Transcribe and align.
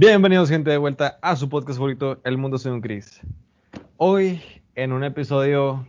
Bienvenidos 0.00 0.48
gente 0.48 0.70
de 0.70 0.78
vuelta 0.78 1.18
a 1.20 1.36
su 1.36 1.50
podcast 1.50 1.76
favorito, 1.76 2.22
El 2.24 2.38
Mundo 2.38 2.56
Según 2.56 2.80
Chris. 2.80 3.20
Hoy 3.98 4.40
en 4.74 4.92
un 4.92 5.04
episodio 5.04 5.86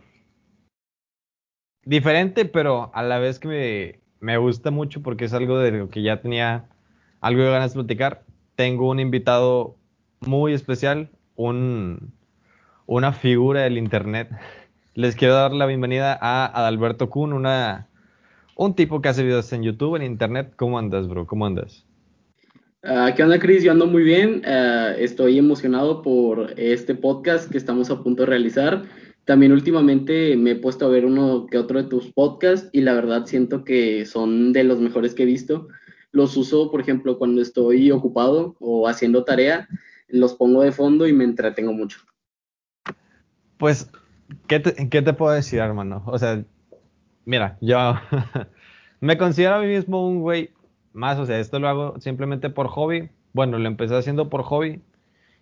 diferente, 1.86 2.44
pero 2.44 2.90
a 2.92 3.02
la 3.02 3.18
vez 3.18 3.38
que 3.38 3.48
me, 3.48 4.00
me 4.20 4.36
gusta 4.36 4.70
mucho 4.70 5.00
porque 5.02 5.24
es 5.24 5.32
algo 5.32 5.58
de 5.58 5.70
lo 5.70 5.88
que 5.88 6.02
ya 6.02 6.20
tenía 6.20 6.68
algo 7.22 7.42
de 7.42 7.52
ganas 7.52 7.72
de 7.72 7.80
platicar. 7.80 8.22
Tengo 8.54 8.90
un 8.90 9.00
invitado 9.00 9.76
muy 10.20 10.52
especial, 10.52 11.08
un, 11.34 12.12
una 12.84 13.14
figura 13.14 13.62
del 13.62 13.78
internet. 13.78 14.28
Les 14.92 15.16
quiero 15.16 15.32
dar 15.32 15.54
la 15.54 15.64
bienvenida 15.64 16.18
a 16.20 16.44
Adalberto 16.44 17.08
Kuhn, 17.08 17.32
una, 17.32 17.88
un 18.56 18.74
tipo 18.74 19.00
que 19.00 19.08
hace 19.08 19.22
videos 19.22 19.50
en 19.54 19.62
YouTube, 19.62 19.96
en 19.96 20.02
internet. 20.02 20.52
¿Cómo 20.56 20.78
andas, 20.78 21.08
bro? 21.08 21.26
¿Cómo 21.26 21.46
andas? 21.46 21.86
Uh, 22.84 23.14
¿Qué 23.14 23.22
onda, 23.22 23.38
Chris? 23.38 23.62
Yo 23.62 23.70
ando 23.70 23.86
muy 23.86 24.02
bien. 24.02 24.42
Uh, 24.44 24.98
estoy 24.98 25.38
emocionado 25.38 26.02
por 26.02 26.52
este 26.58 26.96
podcast 26.96 27.48
que 27.48 27.56
estamos 27.56 27.90
a 27.90 28.02
punto 28.02 28.24
de 28.24 28.30
realizar. 28.30 28.82
También 29.24 29.52
últimamente 29.52 30.36
me 30.36 30.50
he 30.50 30.56
puesto 30.56 30.86
a 30.86 30.88
ver 30.88 31.04
uno 31.04 31.46
que 31.46 31.58
otro 31.58 31.80
de 31.80 31.88
tus 31.88 32.12
podcasts 32.12 32.68
y 32.72 32.80
la 32.80 32.94
verdad 32.94 33.26
siento 33.26 33.62
que 33.62 34.04
son 34.04 34.52
de 34.52 34.64
los 34.64 34.80
mejores 34.80 35.14
que 35.14 35.22
he 35.22 35.26
visto. 35.26 35.68
Los 36.10 36.36
uso, 36.36 36.72
por 36.72 36.80
ejemplo, 36.80 37.18
cuando 37.18 37.40
estoy 37.40 37.92
ocupado 37.92 38.56
o 38.58 38.88
haciendo 38.88 39.22
tarea, 39.22 39.68
los 40.08 40.34
pongo 40.34 40.62
de 40.62 40.72
fondo 40.72 41.06
y 41.06 41.12
me 41.12 41.22
entretengo 41.22 41.72
mucho. 41.72 42.00
Pues, 43.58 43.88
¿qué 44.48 44.58
te, 44.58 44.88
qué 44.88 45.02
te 45.02 45.12
puedo 45.12 45.32
decir, 45.32 45.60
hermano? 45.60 46.02
O 46.04 46.18
sea, 46.18 46.44
mira, 47.26 47.58
yo 47.60 47.94
me 49.00 49.16
considero 49.16 49.54
a 49.54 49.60
mí 49.60 49.68
mismo 49.68 50.04
un 50.04 50.20
güey 50.20 50.50
más, 50.92 51.18
o 51.18 51.26
sea, 51.26 51.38
esto 51.38 51.58
lo 51.58 51.68
hago 51.68 52.00
simplemente 52.00 52.50
por 52.50 52.68
hobby. 52.68 53.10
Bueno, 53.32 53.58
lo 53.58 53.66
empecé 53.68 53.96
haciendo 53.96 54.28
por 54.28 54.42
hobby 54.42 54.82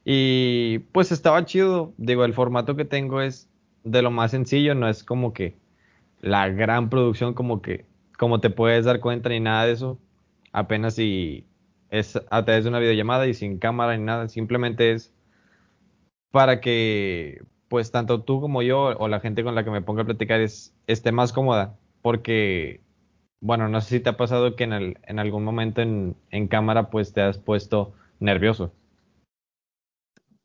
y 0.05 0.81
pues 0.93 1.13
estaba 1.13 1.45
chido. 1.45 1.95
Digo, 1.99 2.25
el 2.25 2.35
formato 2.35 2.77
que 2.77 2.85
tengo 2.85 3.21
es 3.21 3.49
de 3.85 4.03
lo 4.03 4.11
más 4.11 4.31
sencillo, 4.33 4.75
no 4.75 4.89
es 4.89 5.05
como 5.05 5.33
que 5.33 5.57
la 6.21 6.49
gran 6.49 6.91
producción 6.91 7.35
como 7.35 7.63
que 7.63 7.87
como 8.19 8.41
te 8.41 8.51
puedes 8.51 8.85
dar 8.85 9.01
cuenta 9.01 9.31
ni 9.31 9.41
nada 9.41 9.67
de 9.67 9.73
eso. 9.73 9.99
Apenas 10.53 10.95
si 10.97 11.47
es 11.91 12.17
a 12.31 12.45
través 12.45 12.65
de 12.65 12.71
una 12.71 12.79
videollamada 12.79 13.27
y 13.27 13.35
sin 13.35 13.59
cámara 13.59 13.97
ni 13.97 14.05
nada, 14.05 14.29
simplemente 14.29 14.93
es 14.93 15.13
para 16.31 16.61
que 16.61 17.43
pues 17.69 17.91
tanto 17.93 18.23
tú 18.23 18.41
como 18.41 18.63
yo 18.63 18.97
o 18.99 19.09
la 19.09 19.21
gente 19.21 19.45
con 19.45 19.55
la 19.55 19.65
que 19.65 19.71
me 19.71 19.83
ponga 19.83 20.03
a 20.03 20.05
platicar 20.05 20.41
es, 20.41 20.75
esté 20.87 21.13
más 21.13 21.33
cómoda, 21.33 21.79
porque 22.03 22.81
bueno, 23.41 23.69
no 23.69 23.81
sé 23.81 23.97
si 23.97 24.01
te 24.01 24.11
ha 24.11 24.17
pasado 24.17 24.55
que 24.55 24.65
en, 24.65 24.73
el, 24.73 24.99
en 25.07 25.19
algún 25.19 25.45
momento 25.45 25.81
en, 25.81 26.49
cámara 26.49 26.91
pues 26.91 27.13
te 27.13 27.23
has 27.23 27.39
puesto 27.39 27.95
nervioso. 28.21 28.73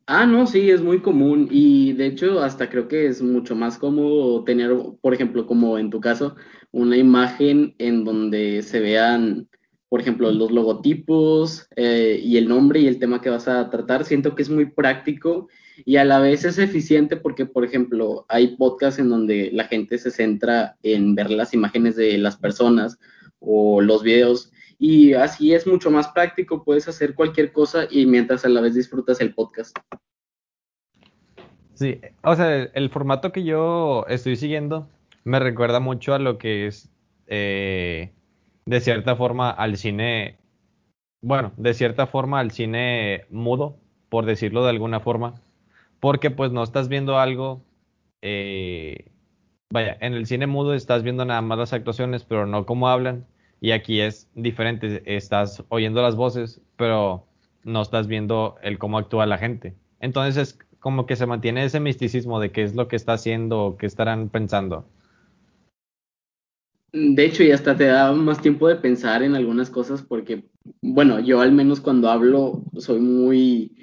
Ah, 0.07 0.25
no, 0.25 0.45
sí, 0.45 0.69
es 0.69 0.81
muy 0.81 1.01
común 1.01 1.47
y 1.51 1.93
de 1.93 2.07
hecho 2.07 2.41
hasta 2.41 2.69
creo 2.69 2.87
que 2.87 3.07
es 3.07 3.21
mucho 3.21 3.55
más 3.55 3.77
cómodo 3.77 4.43
tener, 4.43 4.71
por 5.01 5.13
ejemplo, 5.13 5.47
como 5.47 5.79
en 5.79 5.89
tu 5.89 5.99
caso, 5.99 6.35
una 6.71 6.95
imagen 6.95 7.73
en 7.79 8.03
donde 8.03 8.61
se 8.61 8.79
vean, 8.79 9.49
por 9.89 10.01
ejemplo, 10.01 10.31
los 10.31 10.51
logotipos 10.51 11.67
eh, 11.75 12.19
y 12.23 12.37
el 12.37 12.47
nombre 12.47 12.81
y 12.81 12.87
el 12.87 12.99
tema 12.99 13.19
que 13.19 13.31
vas 13.31 13.47
a 13.47 13.69
tratar. 13.71 14.05
Siento 14.05 14.35
que 14.35 14.43
es 14.43 14.49
muy 14.49 14.67
práctico 14.67 15.47
y 15.83 15.97
a 15.97 16.05
la 16.05 16.19
vez 16.19 16.45
es 16.45 16.57
eficiente 16.57 17.17
porque, 17.17 17.45
por 17.45 17.65
ejemplo, 17.65 18.25
hay 18.29 18.55
podcasts 18.55 18.99
en 18.99 19.09
donde 19.09 19.49
la 19.51 19.65
gente 19.65 19.97
se 19.97 20.11
centra 20.11 20.77
en 20.83 21.15
ver 21.15 21.31
las 21.31 21.53
imágenes 21.53 21.95
de 21.95 22.17
las 22.17 22.37
personas 22.37 22.97
o 23.39 23.81
los 23.81 24.03
videos 24.03 24.51
y 24.77 25.13
así 25.13 25.53
es 25.53 25.65
mucho 25.65 25.89
más 25.89 26.07
práctico, 26.09 26.63
puedes 26.63 26.87
hacer 26.87 27.15
cualquier 27.15 27.51
cosa 27.51 27.87
y 27.89 28.05
mientras 28.05 28.45
a 28.45 28.49
la 28.49 28.61
vez 28.61 28.75
disfrutas 28.75 29.21
el 29.21 29.33
podcast. 29.33 29.77
Sí, 31.73 31.99
o 32.23 32.35
sea, 32.35 32.63
el 32.63 32.89
formato 32.89 33.31
que 33.31 33.43
yo 33.43 34.05
estoy 34.07 34.35
siguiendo 34.37 34.89
me 35.23 35.39
recuerda 35.39 35.79
mucho 35.79 36.13
a 36.13 36.19
lo 36.19 36.37
que 36.37 36.67
es, 36.67 36.89
eh, 37.27 38.13
de 38.65 38.79
cierta 38.79 39.15
forma, 39.15 39.49
al 39.49 39.75
cine, 39.75 40.37
bueno, 41.21 41.51
de 41.57 41.73
cierta 41.73 42.07
forma 42.07 42.39
al 42.39 42.51
cine 42.51 43.25
mudo, 43.29 43.77
por 44.09 44.25
decirlo 44.25 44.63
de 44.63 44.69
alguna 44.69 44.99
forma, 44.99 45.35
porque 46.05 46.29
pues 46.29 46.51
no 46.51 46.61
estás 46.61 46.87
viendo 46.87 47.17
algo, 47.17 47.65
eh, 48.21 49.11
vaya, 49.71 49.97
en 50.01 50.13
el 50.13 50.27
cine 50.27 50.45
mudo 50.45 50.75
estás 50.75 51.01
viendo 51.01 51.25
nada 51.25 51.41
más 51.41 51.57
las 51.57 51.73
actuaciones, 51.73 52.23
pero 52.23 52.45
no 52.45 52.67
cómo 52.67 52.89
hablan, 52.89 53.25
y 53.59 53.71
aquí 53.71 54.01
es 54.01 54.29
diferente, 54.35 55.01
estás 55.07 55.63
oyendo 55.69 56.03
las 56.03 56.15
voces, 56.15 56.61
pero 56.75 57.25
no 57.63 57.81
estás 57.81 58.05
viendo 58.05 58.55
el 58.61 58.77
cómo 58.77 58.99
actúa 58.99 59.25
la 59.25 59.39
gente. 59.39 59.73
Entonces 59.99 60.37
es 60.37 60.59
como 60.79 61.07
que 61.07 61.15
se 61.15 61.25
mantiene 61.25 61.63
ese 61.65 61.79
misticismo 61.79 62.39
de 62.39 62.51
qué 62.51 62.61
es 62.61 62.75
lo 62.75 62.87
que 62.87 62.97
está 62.97 63.13
haciendo 63.13 63.63
o 63.65 63.77
qué 63.77 63.87
estarán 63.87 64.29
pensando. 64.29 64.85
De 66.95 67.25
hecho, 67.25 67.43
y 67.43 67.51
hasta 67.51 67.75
te 67.75 67.87
da 67.87 68.13
más 68.13 68.41
tiempo 68.41 68.69
de 68.69 68.77
pensar 68.77 69.21
en 69.21 69.35
algunas 69.35 69.69
cosas 69.69 70.01
porque, 70.01 70.45
bueno, 70.81 71.19
yo 71.19 71.41
al 71.41 71.51
menos 71.51 71.81
cuando 71.81 72.09
hablo 72.09 72.63
soy 72.77 73.01
muy, 73.01 73.75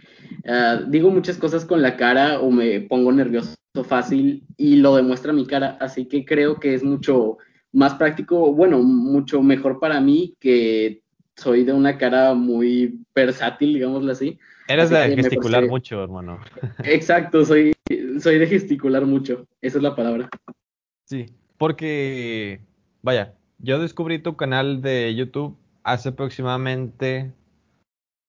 uh, 0.47 0.89
digo 0.89 1.11
muchas 1.11 1.37
cosas 1.37 1.67
con 1.67 1.83
la 1.83 1.99
cara 1.99 2.41
o 2.41 2.51
me 2.51 2.81
pongo 2.81 3.13
nervioso 3.13 3.55
fácil 3.85 4.45
y 4.57 4.77
lo 4.77 4.97
demuestra 4.97 5.35
mi 5.35 5.47
cara, 5.47 5.77
así 5.79 6.07
que 6.07 6.25
creo 6.25 6.59
que 6.59 6.73
es 6.73 6.83
mucho 6.83 7.37
más 7.71 7.95
práctico, 7.95 8.55
bueno, 8.55 8.83
mucho 8.83 9.43
mejor 9.43 9.79
para 9.79 10.01
mí 10.01 10.35
que 10.41 11.03
soy 11.37 11.65
de 11.65 11.75
una 11.75 11.99
cara 11.99 12.33
muy 12.33 12.99
versátil, 13.15 13.75
digámoslo 13.75 14.11
así. 14.11 14.39
Eres 14.69 14.89
de 14.89 15.17
gesticular 15.17 15.67
mucho, 15.67 16.03
hermano. 16.03 16.39
Exacto, 16.85 17.45
soy, 17.45 17.75
soy 18.21 18.39
de 18.39 18.47
gesticular 18.47 19.05
mucho, 19.05 19.47
esa 19.61 19.77
es 19.77 19.83
la 19.83 19.95
palabra. 19.95 20.31
Sí, 21.05 21.27
porque, 21.59 22.61
vaya, 23.03 23.35
yo 23.59 23.79
descubrí 23.79 24.19
tu 24.19 24.37
canal 24.37 24.83
de 24.83 25.15
YouTube 25.15 25.57
hace 25.85 26.11
aproximadamente 26.11 27.33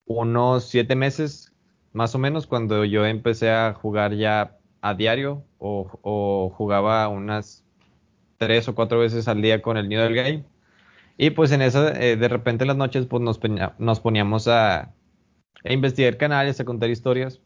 unos 0.06 0.66
siete 0.66 0.96
meses, 0.96 1.54
más 1.94 2.16
o 2.16 2.20
menos, 2.20 2.48
cuando 2.48 2.86
yo 2.86 3.06
empecé 3.06 3.52
a 3.52 3.74
jugar 3.74 4.16
ya 4.16 4.58
a 4.82 4.94
diario 4.96 5.44
o, 5.60 6.50
jugaba 6.56 7.08
unas 7.08 7.64
tres 8.38 8.68
o 8.68 8.76
cuatro 8.76 9.00
veces 9.00 9.28
al 9.28 9.42
día 9.42 9.62
con 9.62 9.78
el 9.78 9.88
nido 9.90 10.04
del 10.04 10.16
game. 10.16 10.44
Y 11.18 11.30
pues 11.32 11.52
en 11.52 11.62
eso, 11.62 11.88
eh, 11.90 12.18
de 12.18 12.28
repente 12.28 12.64
en 12.64 12.70
las 12.70 12.78
noches, 12.78 13.06
pues 13.06 13.22
nos, 13.22 13.40
nos 13.78 14.00
poníamos 14.00 14.48
a, 14.48 14.94
a, 15.64 15.74
investigar 15.74 16.18
canales, 16.18 16.60
a 16.60 16.66
contar 16.66 16.90
historias. 16.90 17.40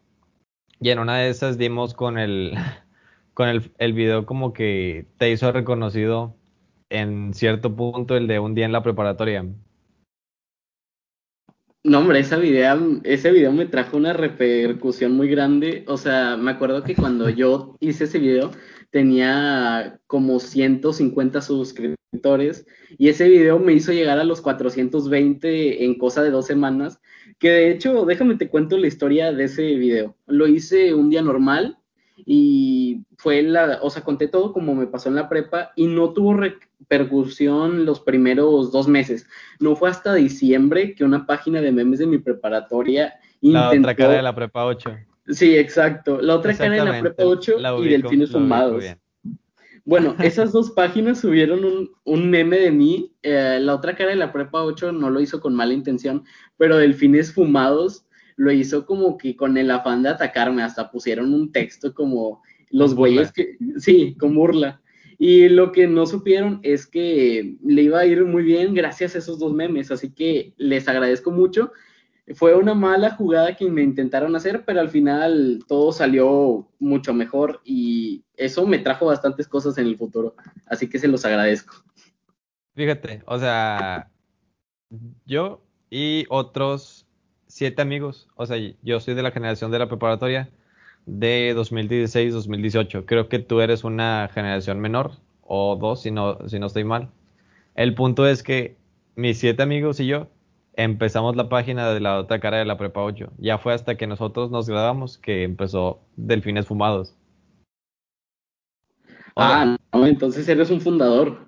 Y 0.79 0.89
en 0.89 0.99
una 0.99 1.17
de 1.17 1.29
esas 1.29 1.57
dimos 1.57 1.93
con 1.93 2.17
el, 2.17 2.55
con 3.33 3.49
el, 3.49 3.71
el 3.77 3.93
video 3.93 4.25
como 4.25 4.53
que 4.53 5.05
te 5.17 5.31
hizo 5.31 5.51
reconocido 5.51 6.35
en 6.89 7.33
cierto 7.33 7.75
punto 7.75 8.15
el 8.15 8.27
de 8.27 8.39
un 8.39 8.55
día 8.55 8.65
en 8.65 8.71
la 8.71 8.83
preparatoria. 8.83 9.45
No, 11.83 11.99
hombre, 11.99 12.19
esa 12.19 12.37
video, 12.37 12.99
ese 13.05 13.31
video 13.31 13.53
me 13.53 13.65
trajo 13.65 13.95
una 13.95 14.11
repercusión 14.11 15.13
muy 15.13 15.29
grande. 15.29 15.85
O 15.87 15.95
sea, 15.95 16.35
me 16.35 16.51
acuerdo 16.51 16.83
que 16.83 16.95
cuando 16.95 17.29
yo 17.29 17.77
hice 17.79 18.03
ese 18.03 18.19
video, 18.19 18.51
tenía 18.89 19.99
como 20.07 20.39
150 20.39 21.41
suscriptores 21.41 22.65
y 22.97 23.09
ese 23.09 23.29
video 23.29 23.59
me 23.59 23.73
hizo 23.73 23.93
llegar 23.93 24.19
a 24.19 24.23
los 24.23 24.41
420 24.41 25.85
en 25.85 25.97
cosa 25.97 26.23
de 26.23 26.31
dos 26.31 26.45
semanas, 26.45 26.99
que 27.39 27.49
de 27.51 27.71
hecho, 27.71 28.05
déjame 28.05 28.35
te 28.35 28.49
cuento 28.49 28.77
la 28.77 28.87
historia 28.87 29.31
de 29.31 29.45
ese 29.45 29.75
video. 29.75 30.17
Lo 30.25 30.47
hice 30.47 30.93
un 30.93 31.09
día 31.09 31.21
normal 31.21 31.77
y 32.25 33.03
fue 33.17 33.41
la, 33.43 33.79
o 33.81 33.89
sea, 33.89 34.03
conté 34.03 34.27
todo 34.27 34.53
como 34.53 34.73
me 34.73 34.87
pasó 34.87 35.09
en 35.09 35.15
la 35.15 35.29
prepa 35.29 35.71
y 35.75 35.87
no 35.87 36.13
tuvo 36.13 36.33
repercusión 36.33 37.85
los 37.85 37.99
primeros 37.99 38.71
dos 38.71 38.87
meses. 38.87 39.27
No 39.59 39.75
fue 39.75 39.89
hasta 39.89 40.13
diciembre 40.13 40.95
que 40.95 41.03
una 41.03 41.25
página 41.25 41.61
de 41.61 41.71
memes 41.71 41.99
de 41.99 42.07
mi 42.07 42.17
preparatoria 42.17 43.13
la 43.41 43.65
intentó... 43.65 43.79
otra 43.79 43.95
cara 43.95 44.13
de 44.13 44.21
la 44.23 44.35
prepa 44.35 44.65
8 44.65 44.97
Sí, 45.29 45.57
exacto. 45.57 46.21
La 46.21 46.35
otra 46.35 46.55
cara 46.55 46.75
de 46.75 46.85
la 46.85 46.99
prepa 47.01 47.23
8 47.25 47.55
y 47.83 47.89
Delfines 47.89 48.31
Fumados. 48.31 48.83
Bueno, 49.83 50.15
esas 50.19 50.51
dos 50.51 50.71
páginas 50.71 51.19
subieron 51.19 51.63
un, 51.65 51.91
un 52.03 52.29
meme 52.29 52.59
de 52.59 52.71
mí. 52.71 53.13
Eh, 53.23 53.59
la 53.61 53.75
otra 53.75 53.95
cara 53.95 54.11
de 54.11 54.15
la 54.15 54.31
prepa 54.31 54.63
8 54.63 54.91
no 54.93 55.09
lo 55.09 55.19
hizo 55.19 55.41
con 55.41 55.53
mala 55.53 55.73
intención, 55.73 56.23
pero 56.57 56.77
Delfines 56.77 57.33
Fumados 57.33 58.06
lo 58.37 58.51
hizo 58.51 58.85
como 58.85 59.17
que 59.17 59.35
con 59.35 59.57
el 59.57 59.69
afán 59.69 60.03
de 60.03 60.09
atacarme. 60.09 60.63
Hasta 60.63 60.89
pusieron 60.89 61.33
un 61.33 61.51
texto 61.51 61.93
como 61.93 62.41
los 62.69 62.95
güeyes 62.95 63.33
que. 63.33 63.57
Sí, 63.77 64.15
con 64.17 64.33
burla. 64.33 64.81
Y 65.19 65.49
lo 65.49 65.71
que 65.71 65.87
no 65.87 66.05
supieron 66.05 66.59
es 66.63 66.87
que 66.87 67.57
le 67.61 67.81
iba 67.81 67.99
a 67.99 68.05
ir 68.05 68.23
muy 68.23 68.43
bien 68.43 68.73
gracias 68.73 69.15
a 69.15 69.17
esos 69.17 69.39
dos 69.39 69.53
memes. 69.53 69.91
Así 69.91 70.13
que 70.13 70.53
les 70.57 70.87
agradezco 70.87 71.31
mucho 71.31 71.71
fue 72.35 72.55
una 72.55 72.73
mala 72.73 73.11
jugada 73.11 73.55
que 73.55 73.69
me 73.69 73.81
intentaron 73.81 74.35
hacer, 74.35 74.65
pero 74.65 74.81
al 74.81 74.89
final 74.89 75.63
todo 75.67 75.91
salió 75.91 76.67
mucho 76.79 77.13
mejor 77.13 77.61
y 77.63 78.23
eso 78.35 78.65
me 78.67 78.79
trajo 78.79 79.05
bastantes 79.05 79.47
cosas 79.47 79.77
en 79.77 79.87
el 79.87 79.97
futuro. 79.97 80.35
Así 80.65 80.89
que 80.89 80.99
se 80.99 81.07
los 81.07 81.23
agradezco. 81.23 81.75
Fíjate, 82.75 83.23
o 83.25 83.39
sea, 83.39 84.11
yo 85.25 85.63
y 85.89 86.25
otros 86.29 87.06
siete 87.47 87.81
amigos. 87.81 88.27
O 88.35 88.45
sea, 88.45 88.57
yo 88.83 88.99
soy 88.99 89.13
de 89.13 89.23
la 89.23 89.31
generación 89.31 89.71
de 89.71 89.79
la 89.79 89.87
preparatoria 89.87 90.49
de 91.05 91.55
2016-2018. 91.55 93.05
Creo 93.05 93.29
que 93.29 93.39
tú 93.39 93.61
eres 93.61 93.83
una 93.83 94.29
generación 94.33 94.79
menor 94.79 95.13
o 95.41 95.75
dos, 95.75 96.01
si 96.01 96.11
no, 96.11 96.37
si 96.47 96.59
no 96.59 96.67
estoy 96.67 96.83
mal. 96.83 97.09
El 97.75 97.95
punto 97.95 98.27
es 98.27 98.43
que 98.43 98.75
mis 99.15 99.39
siete 99.39 99.63
amigos 99.63 99.99
y 99.99 100.07
yo 100.07 100.27
empezamos 100.73 101.35
la 101.35 101.49
página 101.49 101.91
de 101.91 101.99
la 101.99 102.19
otra 102.19 102.39
cara 102.39 102.57
de 102.57 102.65
la 102.65 102.77
prepa 102.77 103.01
8. 103.01 103.31
Ya 103.39 103.57
fue 103.57 103.73
hasta 103.73 103.95
que 103.95 104.07
nosotros 104.07 104.51
nos 104.51 104.69
graduamos 104.69 105.17
que 105.17 105.43
empezó 105.43 105.99
Delfines 106.15 106.67
Fumados. 106.67 107.15
Ah, 109.35 109.77
no, 109.93 110.05
entonces 110.05 110.47
eres 110.49 110.69
un 110.69 110.81
fundador. 110.81 111.46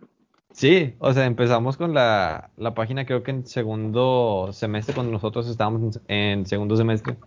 Sí, 0.52 0.96
o 1.00 1.14
sea, 1.14 1.26
empezamos 1.26 1.78
con 1.78 1.94
la, 1.94 2.50
la, 2.58 2.74
página 2.74 3.06
creo 3.06 3.24
que 3.24 3.32
en 3.32 3.46
segundo 3.46 4.50
semestre, 4.52 4.96
cuando 4.96 5.12
nosotros 5.14 5.48
estábamos 5.48 6.00
en, 6.08 6.46
segundo 6.46 6.76
semestre. 6.76 7.18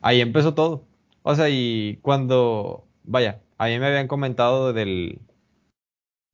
Ahí 0.00 0.20
empezó 0.20 0.54
todo. 0.54 0.84
O 1.22 1.34
sea, 1.34 1.48
y 1.50 1.98
cuando, 2.02 2.84
vaya, 3.04 3.40
a 3.58 3.66
mí 3.66 3.78
me 3.78 3.86
habían 3.86 4.08
comentado 4.08 4.72
del, 4.72 5.20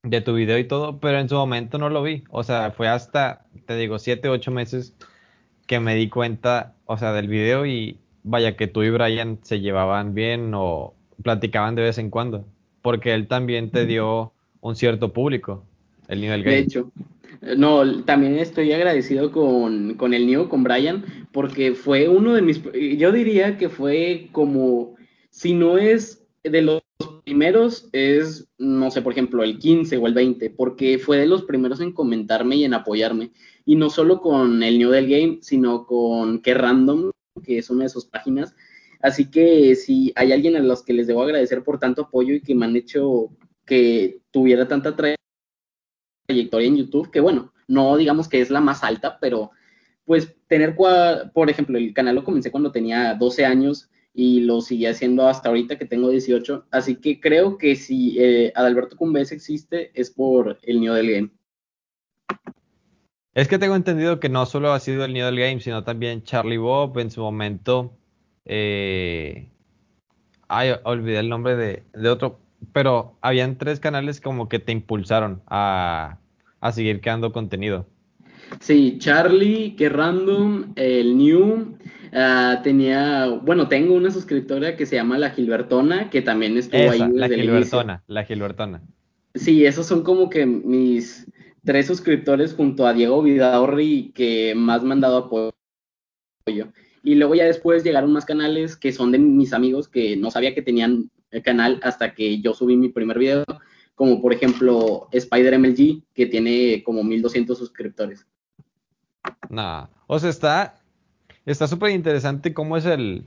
de 0.03 0.21
tu 0.21 0.35
video 0.35 0.59
y 0.59 0.65
todo, 0.67 1.01
pero 1.01 1.19
en 1.19 1.29
su 1.29 1.37
momento 1.37 1.79
no 1.79 1.89
lo 1.89 2.03
vi. 2.03 2.25
O 2.31 2.43
sea, 2.43 2.71
fue 2.73 2.89
hasta, 2.89 3.47
te 3.67 3.77
digo, 3.77 3.99
siete, 3.99 4.29
ocho 4.29 4.51
meses 4.51 4.95
que 5.67 5.81
me 5.81 5.95
di 5.95 6.09
cuenta, 6.09 6.75
o 6.87 6.99
sea, 6.99 7.13
del 7.13 7.29
video 7.29 7.67
y 7.67 7.99
vaya 8.23 8.57
que 8.57 8.67
tú 8.67 8.83
y 8.83 8.91
Brian 8.91 9.39
se 9.43 9.61
llevaban 9.61 10.15
bien 10.15 10.53
o 10.55 10.95
platicaban 11.23 11.75
de 11.75 11.83
vez 11.83 11.99
en 11.99 12.11
cuando, 12.11 12.45
porque 12.83 13.15
él 13.15 13.29
también 13.29 13.71
te 13.71 13.87
dio 13.87 14.33
un 14.61 14.77
cierto 14.77 15.13
público. 15.13 15.65
El 16.11 16.21
nivel 16.21 16.43
De 16.43 16.59
hecho, 16.59 16.93
no, 17.57 18.05
también 18.05 18.37
estoy 18.37 18.73
agradecido 18.73 19.31
con, 19.31 19.95
con 19.95 20.13
el 20.13 20.27
Neo, 20.27 20.49
con 20.49 20.65
Brian, 20.65 21.05
porque 21.33 21.75
fue 21.75 22.09
uno 22.09 22.35
de 22.35 22.43
mis, 22.43 22.61
yo 22.99 23.13
diría 23.13 23.57
que 23.57 23.69
fue 23.69 24.29
como, 24.33 24.97
si 25.31 25.55
no 25.55 25.79
es 25.79 26.27
de 26.43 26.63
los 26.63 26.83
primeros, 27.25 27.89
es, 27.93 28.49
no 28.59 28.91
sé, 28.91 29.03
por 29.03 29.13
ejemplo, 29.13 29.45
el 29.45 29.59
15 29.59 29.99
o 29.99 30.07
el 30.09 30.15
20, 30.15 30.51
porque 30.51 30.99
fue 30.99 31.17
de 31.17 31.27
los 31.27 31.45
primeros 31.45 31.81
en 31.81 31.93
comentarme 31.93 32.57
y 32.57 32.65
en 32.65 32.75
apoyarme. 32.75 33.31
Y 33.65 33.77
no 33.77 33.89
solo 33.89 34.21
con 34.21 34.63
el 34.65 34.79
New 34.79 34.91
del 34.91 35.09
Game, 35.09 35.39
sino 35.43 35.87
con 35.87 36.43
Que 36.43 36.55
Random, 36.55 37.13
que 37.45 37.59
es 37.59 37.71
una 37.71 37.85
de 37.85 37.91
sus 37.91 38.07
páginas. 38.07 38.55
Así 39.01 39.31
que 39.31 39.77
si 39.77 40.13
hay 40.17 40.33
alguien 40.33 40.57
a 40.57 40.61
los 40.61 40.83
que 40.83 40.93
les 40.93 41.07
debo 41.07 41.23
agradecer 41.23 41.63
por 41.63 41.79
tanto 41.79 42.03
apoyo 42.03 42.35
y 42.35 42.43
que 42.43 42.55
me 42.55 42.67
han 42.67 42.75
hecho 42.75 43.29
que 43.65 44.19
tuviera 44.33 44.67
tanta 44.67 44.97
trayectoria 44.97 45.20
trayectoria 46.31 46.69
en 46.69 46.77
YouTube, 46.77 47.11
que 47.11 47.21
bueno, 47.21 47.53
no 47.67 47.97
digamos 47.97 48.29
que 48.29 48.41
es 48.41 48.51
la 48.51 48.61
más 48.61 48.85
alta, 48.85 49.19
pero 49.21 49.51
pues 50.05 50.35
tener, 50.49 50.77
por 50.77 51.51
ejemplo, 51.51 51.79
el 51.79 51.93
canal 51.93 52.15
lo 52.15 52.25
comencé 52.25 52.51
cuando 52.51 52.73
tenía 52.73 53.15
12 53.15 53.45
años 53.45 53.91
y 54.15 54.41
lo 54.41 54.61
sigue 54.61 54.89
haciendo 54.89 55.29
hasta 55.29 55.49
ahorita 55.49 55.79
que 55.79 55.85
tengo 55.85 56.09
18, 56.09 56.67
así 56.71 56.97
que 56.97 57.21
creo 57.21 57.59
que 57.59 57.77
si 57.77 58.17
eh, 58.19 58.53
Adalberto 58.55 58.97
Cumbés 58.97 59.33
existe 59.33 59.91
es 59.95 60.11
por 60.11 60.59
el 60.63 60.81
niño 60.81 60.95
del 60.95 61.13
game. 61.13 61.31
Es 63.35 63.47
que 63.47 63.59
tengo 63.59 63.77
entendido 63.77 64.19
que 64.19 64.29
no 64.29 64.47
solo 64.47 64.73
ha 64.73 64.81
sido 64.81 65.05
el 65.05 65.13
niño 65.13 65.27
del 65.27 65.39
game, 65.39 65.61
sino 65.61 65.85
también 65.85 66.25
Charlie 66.25 66.59
Bob 66.59 66.99
en 66.99 67.11
su 67.11 67.21
momento. 67.21 67.97
Eh... 68.45 69.49
Ay, 70.49 70.73
olvidé 70.83 71.21
el 71.21 71.29
nombre 71.29 71.55
de, 71.55 71.85
de 71.93 72.09
otro, 72.09 72.41
pero 72.73 73.17
habían 73.21 73.57
tres 73.57 73.79
canales 73.79 74.21
como 74.21 74.49
que 74.49 74.59
te 74.59 74.73
impulsaron 74.73 75.43
a, 75.47 76.20
a 76.61 76.73
seguir 76.73 77.01
creando 77.01 77.33
contenido. 77.33 77.87
Sí, 78.59 78.97
Charlie, 78.99 79.77
que 79.77 79.89
random, 79.89 80.73
el 80.77 81.17
New, 81.17 81.77
ah, 82.13 82.61
tenía, 82.63 83.29
bueno, 83.43 83.69
tengo 83.69 83.95
una 83.95 84.11
suscriptora 84.11 84.77
que 84.77 84.87
se 84.87 84.97
llama 84.97 85.19
La 85.19 85.31
Gilbertona, 85.31 86.11
que 86.11 86.23
también 86.23 86.57
estuvo 86.57 86.91
ahí 86.91 86.99
desde 86.99 87.19
la 87.19 87.29
Gilbertona, 87.29 88.03
la 88.09 88.25
Gilbertona. 88.25 88.83
Sí, 89.35 89.65
esos 89.65 89.87
son 89.87 90.03
como 90.03 90.29
que 90.29 90.45
mis 90.45 91.27
tres 91.65 91.87
suscriptores 91.87 92.55
junto 92.55 92.87
a 92.87 92.93
Diego 92.93 93.23
Vidaurri 93.23 94.13
que 94.15 94.55
más 94.57 94.83
me 94.83 94.93
han 94.93 95.01
dado 95.01 95.19
apoyo. 95.19 96.73
Y 97.03 97.15
luego 97.15 97.35
ya 97.35 97.45
después 97.45 97.85
llegaron 97.85 98.13
más 98.13 98.25
canales 98.25 98.77
que 98.77 98.93
son 98.93 99.13
de 99.13 99.19
mis 99.19 99.53
amigos 99.53 99.89
que 99.89 100.17
no 100.17 100.31
sabía 100.31 100.55
que 100.55 100.63
tenían 100.63 101.11
el 101.31 101.43
canal 101.43 101.79
hasta 101.83 102.15
que 102.15 102.41
yo 102.41 102.55
subí 102.55 102.77
mi 102.77 102.89
primer 102.89 103.19
video 103.19 103.45
como 104.01 104.23
por 104.23 104.33
ejemplo 104.33 105.09
Spider 105.13 105.59
MLG, 105.59 106.03
que 106.15 106.25
tiene 106.25 106.83
como 106.85 107.05
1200 107.05 107.59
suscriptores. 107.59 108.27
Nah, 109.51 109.89
o 110.07 110.19
sea, 110.19 110.31
está 110.31 110.81
está 111.45 111.69
súper 111.69 111.91
interesante 111.91 112.55
cómo 112.55 112.79
es 112.79 112.87
el 112.87 113.27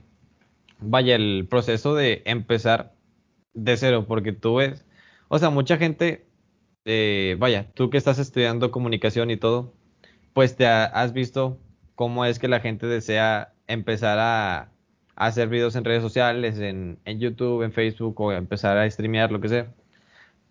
vaya 0.80 1.14
el 1.14 1.46
proceso 1.48 1.94
de 1.94 2.22
empezar 2.24 2.92
de 3.52 3.76
cero, 3.76 4.06
porque 4.08 4.32
tú 4.32 4.56
ves, 4.56 4.84
o 5.28 5.38
sea, 5.38 5.50
mucha 5.50 5.76
gente, 5.76 6.26
eh, 6.86 7.36
vaya, 7.38 7.70
tú 7.74 7.88
que 7.88 7.96
estás 7.96 8.18
estudiando 8.18 8.72
comunicación 8.72 9.30
y 9.30 9.36
todo, 9.36 9.72
pues 10.32 10.56
te 10.56 10.66
has 10.66 11.12
visto 11.12 11.56
cómo 11.94 12.24
es 12.24 12.40
que 12.40 12.48
la 12.48 12.58
gente 12.58 12.88
desea 12.88 13.54
empezar 13.68 14.18
a, 14.18 14.72
hacer 15.14 15.48
videos 15.48 15.76
en 15.76 15.84
redes 15.84 16.02
sociales, 16.02 16.58
en, 16.58 16.98
en 17.04 17.20
YouTube, 17.20 17.62
en 17.62 17.70
Facebook 17.70 18.20
o 18.20 18.32
empezar 18.32 18.76
a 18.76 18.90
streamear, 18.90 19.30
lo 19.30 19.40
que 19.40 19.48
sea 19.48 19.72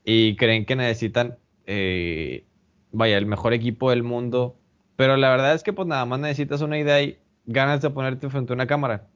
y 0.03 0.35
creen 0.35 0.65
que 0.65 0.75
necesitan, 0.75 1.37
eh, 1.65 2.45
vaya, 2.91 3.17
el 3.17 3.25
mejor 3.25 3.53
equipo 3.53 3.89
del 3.89 4.03
mundo. 4.03 4.55
Pero 4.95 5.17
la 5.17 5.29
verdad 5.29 5.53
es 5.53 5.63
que 5.63 5.73
pues 5.73 5.87
nada 5.87 6.05
más 6.05 6.19
necesitas 6.19 6.61
una 6.61 6.77
idea 6.77 7.01
y 7.01 7.17
ganas 7.45 7.81
de 7.81 7.89
ponerte 7.89 8.29
frente 8.29 8.53
a 8.53 8.55
una 8.55 8.67
cámara. 8.67 9.07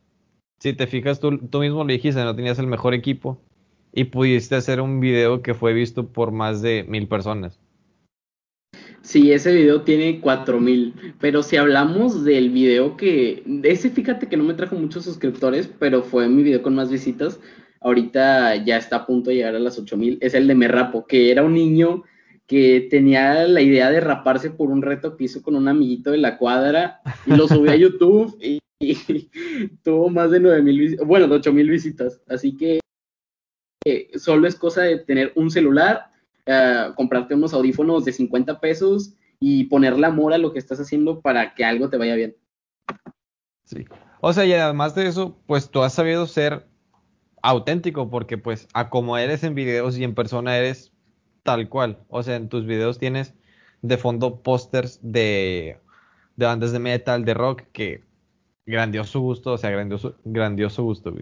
Si 0.60 0.74
te 0.74 0.88
fijas, 0.88 1.20
tú, 1.20 1.38
tú 1.38 1.60
mismo 1.60 1.84
lo 1.84 1.92
dijiste, 1.92 2.24
no 2.24 2.36
tenías 2.36 2.60
el 2.60 2.68
mejor 2.68 2.94
equipo 2.94 3.40
y 3.94 4.06
pudiste 4.06 4.56
hacer 4.56 4.82
un 4.82 5.00
video 5.00 5.42
que 5.42 5.54
fue 5.54 5.74
visto 5.74 6.08
por 6.08 6.32
más 6.32 6.62
de 6.62 6.86
mil 6.88 7.08
personas. 7.08 7.60
Sí, 9.02 9.32
ese 9.32 9.54
video 9.54 9.84
tiene 9.84 10.20
cuatro 10.20 10.60
mil, 10.60 10.94
pero 11.22 11.42
si 11.42 11.56
hablamos 11.56 12.26
del 12.26 12.50
video 12.50 12.98
que, 12.98 13.42
ese 13.64 13.90
fíjate 13.90 14.28
que 14.28 14.36
no 14.36 14.44
me 14.44 14.54
trajo 14.54 14.76
muchos 14.76 15.06
suscriptores, 15.06 15.70
pero 15.80 16.04
fue 16.04 16.28
mi 16.28 16.44
video 16.44 16.62
con 16.62 16.76
más 16.76 16.92
visitas, 16.92 17.40
ahorita 17.88 18.66
ya 18.66 18.78
está 18.78 18.98
a 18.98 19.06
punto 19.06 19.30
de 19.30 19.38
llegar 19.38 19.56
a 19.56 19.60
las 19.60 19.80
8000, 19.80 20.18
es 20.20 20.34
el 20.34 20.46
de 20.48 20.56
Me 20.56 20.68
Rapo, 20.68 21.08
que 21.08 21.32
era 21.32 21.44
un 21.44 21.54
niño 21.54 22.04
que 22.46 22.88
tenía 22.90 23.48
la 23.48 23.62
idea 23.62 23.90
de 23.90 24.02
raparse 24.02 24.50
por 24.50 24.72
un 24.72 24.82
reto 24.82 25.16
que 25.16 25.26
hizo 25.26 25.42
con 25.42 25.56
un 25.56 25.70
amiguito 25.70 26.12
de 26.12 26.18
la 26.18 26.38
cuadra 26.38 27.00
y 27.26 27.36
lo 27.36 27.48
subió 27.48 27.72
a 27.72 27.76
YouTube 27.78 28.38
y, 28.42 28.60
tuvo 29.84 30.10
más 30.10 30.32
de 30.32 30.40
9000, 30.42 30.98
bueno, 31.06 31.28
de 31.28 31.36
8000 31.36 31.70
visitas. 31.70 32.22
Así 32.28 32.56
que 32.56 32.80
eh, 33.86 34.10
solo 34.20 34.48
es 34.48 34.56
cosa 34.56 34.84
de 34.84 35.00
tener 35.00 35.32
un 35.36 35.50
celular, 35.50 36.12
uh, 36.46 36.94
comprarte 36.94 37.36
unos 37.36 37.54
audífonos 37.54 38.06
de 38.06 38.12
50 38.12 38.60
pesos 38.60 39.14
y 39.40 39.64
ponerle 39.66 40.06
amor 40.08 40.34
a 40.34 40.38
lo 40.38 40.52
que 40.52 40.60
estás 40.60 40.80
haciendo 40.80 41.22
para 41.22 41.56
que 41.56 41.64
algo 41.64 41.90
te 41.90 41.98
vaya 41.98 42.16
bien. 42.16 42.36
Sí. 43.66 43.86
O 44.20 44.34
sea, 44.34 44.46
y 44.46 44.54
además 44.54 44.94
de 44.94 45.08
eso, 45.08 45.38
pues 45.46 45.70
tú 45.70 45.84
has 45.84 45.94
sabido 45.94 46.28
ser 46.28 46.67
auténtico, 47.48 48.10
porque 48.10 48.38
pues 48.38 48.68
a 48.74 48.90
como 48.90 49.18
eres 49.18 49.44
en 49.46 49.56
videos 49.56 49.98
y 49.98 50.04
en 50.04 50.14
persona 50.14 50.58
eres 50.58 50.92
tal 51.44 51.70
cual. 51.70 52.00
O 52.10 52.22
sea, 52.22 52.36
en 52.36 52.50
tus 52.50 52.66
videos 52.66 53.00
tienes 53.00 53.34
de 53.82 53.98
fondo 53.98 54.42
pósters 54.42 55.00
de, 55.02 55.80
de 56.36 56.46
bandas 56.46 56.74
de 56.74 56.80
metal, 56.80 57.24
de 57.24 57.34
rock, 57.34 57.64
que 57.72 58.04
grandioso 58.66 59.22
gusto, 59.22 59.54
o 59.54 59.58
sea, 59.58 59.70
grandioso, 59.70 60.16
grandioso 60.26 60.84
gusto, 60.84 61.14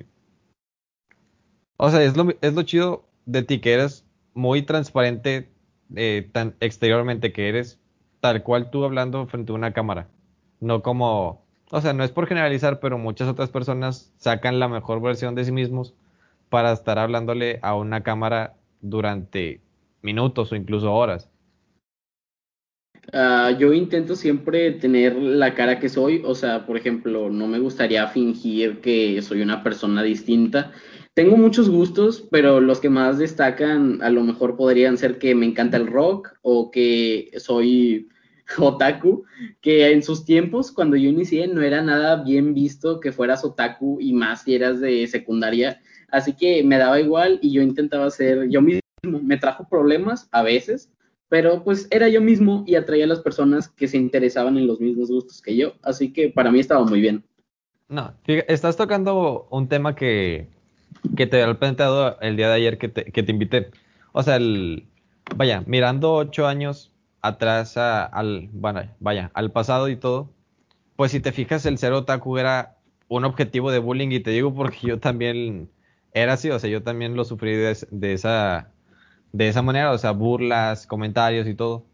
O 1.77 1.91
sea, 1.91 2.01
es 2.03 2.17
lo, 2.17 2.33
es 2.41 2.53
lo 2.55 2.63
chido 2.63 3.05
de 3.27 3.43
ti, 3.43 3.59
que 3.59 3.73
eres 3.73 4.03
muy 4.33 4.63
transparente 4.63 5.51
eh, 5.95 6.27
tan 6.31 6.55
exteriormente, 6.59 7.33
que 7.33 7.49
eres 7.49 7.79
tal 8.19 8.41
cual 8.41 8.71
tú 8.71 8.83
hablando 8.83 9.27
frente 9.27 9.51
a 9.51 9.55
una 9.55 9.73
cámara. 9.73 10.07
No 10.59 10.81
como, 10.81 11.45
o 11.69 11.81
sea, 11.81 11.93
no 11.93 12.03
es 12.03 12.09
por 12.09 12.25
generalizar, 12.25 12.79
pero 12.79 12.97
muchas 12.97 13.27
otras 13.27 13.51
personas 13.51 14.11
sacan 14.17 14.59
la 14.59 14.67
mejor 14.67 15.01
versión 15.01 15.35
de 15.35 15.45
sí 15.45 15.51
mismos 15.51 15.93
para 16.55 16.71
estar 16.71 16.97
hablándole 16.97 17.59
a 17.63 17.75
una 17.75 18.01
cámara 18.01 18.53
durante 18.79 19.59
minutos 20.01 20.53
o 20.53 20.55
incluso 20.55 20.93
horas? 20.93 21.29
Ah, 23.11 23.51
yo 23.59 23.73
intento 23.73 24.15
siempre 24.15 24.71
tener 24.71 25.17
la 25.17 25.53
cara 25.53 25.81
que 25.81 25.89
soy, 25.89 26.21
o 26.23 26.33
sea, 26.33 26.65
por 26.65 26.77
ejemplo, 26.77 27.29
no 27.29 27.45
me 27.47 27.59
gustaría 27.59 28.07
fingir 28.07 28.79
que 28.79 29.21
soy 29.21 29.41
una 29.41 29.63
persona 29.63 30.01
distinta. 30.01 30.71
Tengo 31.13 31.35
muchos 31.35 31.69
gustos, 31.69 32.25
pero 32.31 32.61
los 32.61 32.79
que 32.79 32.89
más 32.89 33.17
destacan 33.17 34.01
a 34.01 34.09
lo 34.09 34.23
mejor 34.23 34.55
podrían 34.55 34.97
ser 34.97 35.17
que 35.19 35.35
me 35.35 35.45
encanta 35.45 35.75
el 35.75 35.87
rock 35.87 36.37
o 36.41 36.71
que 36.71 37.31
soy 37.35 38.07
otaku, 38.59 39.25
que 39.61 39.91
en 39.91 40.03
sus 40.03 40.25
tiempos, 40.25 40.71
cuando 40.71 40.95
yo 40.95 41.09
inicié, 41.09 41.47
no 41.47 41.61
era 41.61 41.81
nada 41.81 42.23
bien 42.23 42.53
visto 42.53 42.99
que 42.99 43.11
fueras 43.11 43.43
otaku 43.43 43.99
y 43.99 44.13
más 44.13 44.43
si 44.43 44.55
eras 44.55 44.79
de 44.79 45.07
secundaria 45.07 45.81
Así 46.15 46.33
que 46.33 46.63
me 46.63 46.77
daba 46.77 46.99
igual 46.99 47.39
y 47.41 47.51
yo 47.51 47.61
intentaba 47.61 48.09
ser 48.09 48.47
yo 48.49 48.61
mismo. 48.61 48.81
Me 49.03 49.37
trajo 49.37 49.67
problemas 49.67 50.29
a 50.31 50.43
veces, 50.43 50.89
pero 51.27 51.63
pues 51.63 51.87
era 51.91 52.07
yo 52.07 52.21
mismo 52.21 52.63
y 52.65 52.75
atraía 52.75 53.03
a 53.03 53.09
las 53.09 53.19
personas 53.19 53.67
que 53.67 53.89
se 53.89 53.97
interesaban 53.97 54.57
en 54.57 54.65
los 54.65 54.79
mismos 54.79 55.09
gustos 55.09 55.41
que 55.41 55.57
yo. 55.57 55.73
Así 55.83 56.13
que 56.13 56.29
para 56.29 56.51
mí 56.51 56.59
estaba 56.59 56.85
muy 56.85 57.01
bien. 57.01 57.25
No, 57.89 58.13
estás 58.25 58.77
tocando 58.77 59.47
un 59.51 59.67
tema 59.67 59.95
que, 59.95 60.47
que 61.17 61.27
te 61.27 61.41
he 61.41 61.55
planteado 61.55 62.17
el 62.21 62.37
día 62.37 62.47
de 62.47 62.55
ayer 62.55 62.77
que 62.77 62.87
te, 62.87 63.11
que 63.11 63.21
te 63.21 63.31
invité. 63.31 63.71
O 64.13 64.23
sea, 64.23 64.37
el, 64.37 64.87
vaya, 65.35 65.63
mirando 65.67 66.13
ocho 66.13 66.47
años 66.47 66.93
atrás 67.27 67.77
al, 67.77 68.49
bueno, 68.53 68.83
vaya, 68.99 69.31
al 69.33 69.51
pasado 69.51 69.89
y 69.89 69.95
todo, 69.95 70.31
pues 70.95 71.11
si 71.11 71.19
te 71.19 71.31
fijas, 71.31 71.65
el 71.65 71.77
ser 71.77 71.93
otaku 71.93 72.37
era 72.37 72.77
un 73.07 73.25
objetivo 73.25 73.71
de 73.71 73.79
bullying 73.79 74.11
y 74.11 74.19
te 74.19 74.31
digo 74.31 74.53
porque 74.53 74.77
yo 74.87 74.99
también 74.99 75.69
era 76.13 76.33
así, 76.33 76.49
o 76.49 76.59
sea, 76.59 76.69
yo 76.69 76.83
también 76.83 77.15
lo 77.15 77.25
sufrí 77.25 77.55
de, 77.55 78.13
esa, 78.13 78.71
de 79.33 79.47
esa 79.47 79.61
manera, 79.61 79.91
o 79.91 79.97
sea, 79.97 80.11
burlas, 80.11 80.87
comentarios 80.87 81.47
y 81.47 81.55
todo. 81.55 81.85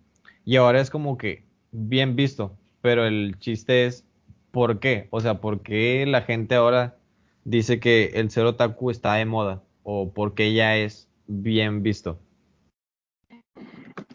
Y 0.45 0.57
ahora 0.57 0.81
es 0.81 0.89
como 0.89 1.17
que 1.17 1.45
bien 1.71 2.15
visto, 2.15 2.57
pero 2.81 3.05
el 3.05 3.38
chiste 3.39 3.85
es, 3.85 4.05
¿por 4.51 4.79
qué? 4.79 5.07
O 5.11 5.21
sea, 5.21 5.41
¿por 5.41 5.61
qué 5.61 6.05
la 6.07 6.21
gente 6.21 6.55
ahora 6.55 6.97
dice 7.45 7.79
que 7.79 8.11
el 8.15 8.29
ser 8.31 8.45
otaku 8.45 8.91
está 8.91 9.15
de 9.15 9.25
moda? 9.25 9.63
¿O 9.83 10.11
por 10.13 10.35
qué 10.35 10.53
ya 10.53 10.77
es 10.77 11.09
bien 11.27 11.83
visto? 11.83 12.19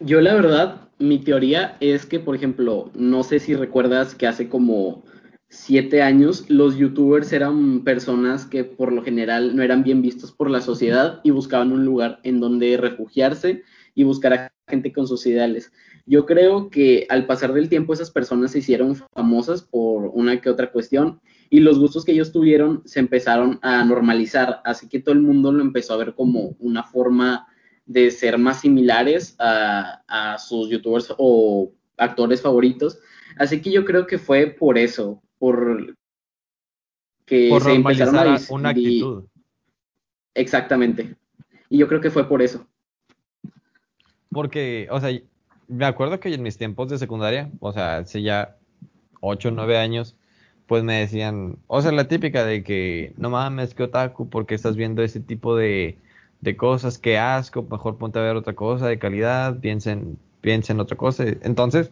Yo 0.06 0.20
la 0.20 0.34
verdad, 0.34 0.88
mi 1.00 1.18
teoría 1.18 1.76
es 1.80 2.06
que, 2.06 2.20
por 2.20 2.36
ejemplo, 2.36 2.92
no 2.94 3.24
sé 3.24 3.40
si 3.40 3.56
recuerdas 3.56 4.14
que 4.14 4.28
hace 4.28 4.48
como 4.48 5.02
siete 5.48 6.00
años 6.00 6.48
los 6.48 6.76
youtubers 6.76 7.32
eran 7.32 7.82
personas 7.82 8.46
que 8.46 8.62
por 8.62 8.92
lo 8.92 9.02
general 9.02 9.56
no 9.56 9.64
eran 9.64 9.82
bien 9.82 10.02
vistos 10.02 10.30
por 10.30 10.48
la 10.48 10.60
sociedad 10.60 11.20
y 11.24 11.32
buscaban 11.32 11.72
un 11.72 11.84
lugar 11.84 12.20
en 12.22 12.38
donde 12.38 12.76
refugiarse 12.76 13.64
y 13.96 14.04
buscar 14.04 14.32
a 14.32 14.52
gente 14.68 14.92
con 14.92 15.08
sus 15.08 15.26
ideales. 15.26 15.72
Yo 16.06 16.24
creo 16.24 16.70
que 16.70 17.08
al 17.08 17.26
pasar 17.26 17.52
del 17.52 17.68
tiempo 17.68 17.92
esas 17.92 18.12
personas 18.12 18.52
se 18.52 18.60
hicieron 18.60 18.94
famosas 18.94 19.62
por 19.62 20.12
una 20.14 20.40
que 20.40 20.50
otra 20.50 20.70
cuestión 20.70 21.20
y 21.50 21.58
los 21.58 21.80
gustos 21.80 22.04
que 22.04 22.12
ellos 22.12 22.30
tuvieron 22.30 22.82
se 22.84 23.00
empezaron 23.00 23.58
a 23.60 23.84
normalizar, 23.84 24.60
así 24.64 24.88
que 24.88 25.00
todo 25.00 25.16
el 25.16 25.22
mundo 25.22 25.50
lo 25.50 25.62
empezó 25.62 25.94
a 25.94 25.98
ver 25.98 26.14
como 26.14 26.54
una 26.60 26.84
forma 26.84 27.48
de 27.86 28.10
ser 28.10 28.36
más 28.36 28.60
similares 28.60 29.36
a, 29.38 30.36
sus 30.38 30.68
youtubers 30.68 31.14
o 31.16 31.72
actores 31.96 32.42
favoritos. 32.42 32.98
Así 33.38 33.62
que 33.62 33.70
yo 33.70 33.84
creo 33.84 34.06
que 34.06 34.18
fue 34.18 34.48
por 34.48 34.76
eso, 34.76 35.22
por 35.38 35.94
que 37.24 37.58
se 37.60 37.74
empezaron 37.74 38.16
a 38.16 38.38
una 38.50 38.70
actitud. 38.70 39.24
Exactamente. 40.34 41.16
Y 41.70 41.78
yo 41.78 41.88
creo 41.88 42.00
que 42.00 42.10
fue 42.10 42.28
por 42.28 42.42
eso. 42.42 42.66
Porque, 44.30 44.86
o 44.90 45.00
sea, 45.00 45.10
me 45.68 45.86
acuerdo 45.86 46.20
que 46.20 46.32
en 46.32 46.42
mis 46.42 46.58
tiempos 46.58 46.88
de 46.88 46.98
secundaria, 46.98 47.50
o 47.60 47.72
sea, 47.72 47.98
hace 47.98 48.22
ya 48.22 48.56
8 49.20 49.48
o 49.48 49.52
9 49.52 49.78
años, 49.78 50.16
pues 50.66 50.84
me 50.84 51.00
decían, 51.00 51.58
o 51.66 51.80
sea, 51.80 51.92
la 51.92 52.08
típica 52.08 52.44
de 52.44 52.62
que 52.62 53.14
no 53.16 53.30
mames, 53.30 53.74
que 53.74 53.84
otaku, 53.84 54.28
porque 54.28 54.54
estás 54.54 54.76
viendo 54.76 55.02
ese 55.02 55.20
tipo 55.20 55.56
de, 55.56 55.98
de 56.40 56.56
cosas, 56.56 56.98
que 56.98 57.18
asco, 57.18 57.66
mejor 57.70 57.96
ponte 57.98 58.18
a 58.18 58.22
ver 58.22 58.36
otra 58.36 58.54
cosa 58.54 58.88
de 58.88 58.98
calidad, 58.98 59.58
piensen, 59.60 60.18
piensen 60.40 60.80
otra 60.80 60.96
cosa. 60.96 61.24
Entonces, 61.42 61.90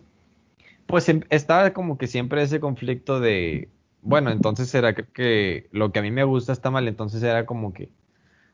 pues 0.86 1.08
em, 1.08 1.22
estaba 1.30 1.72
como 1.72 1.98
que 1.98 2.06
siempre 2.06 2.42
ese 2.42 2.60
conflicto 2.60 3.20
de, 3.20 3.68
bueno, 4.02 4.30
entonces 4.30 4.74
era 4.74 4.94
que, 4.94 5.68
lo 5.72 5.92
que 5.92 5.98
a 5.98 6.02
mí 6.02 6.10
me 6.10 6.24
gusta 6.24 6.52
está 6.52 6.70
mal, 6.70 6.86
entonces 6.88 7.22
era 7.22 7.46
como 7.46 7.72
que 7.72 7.90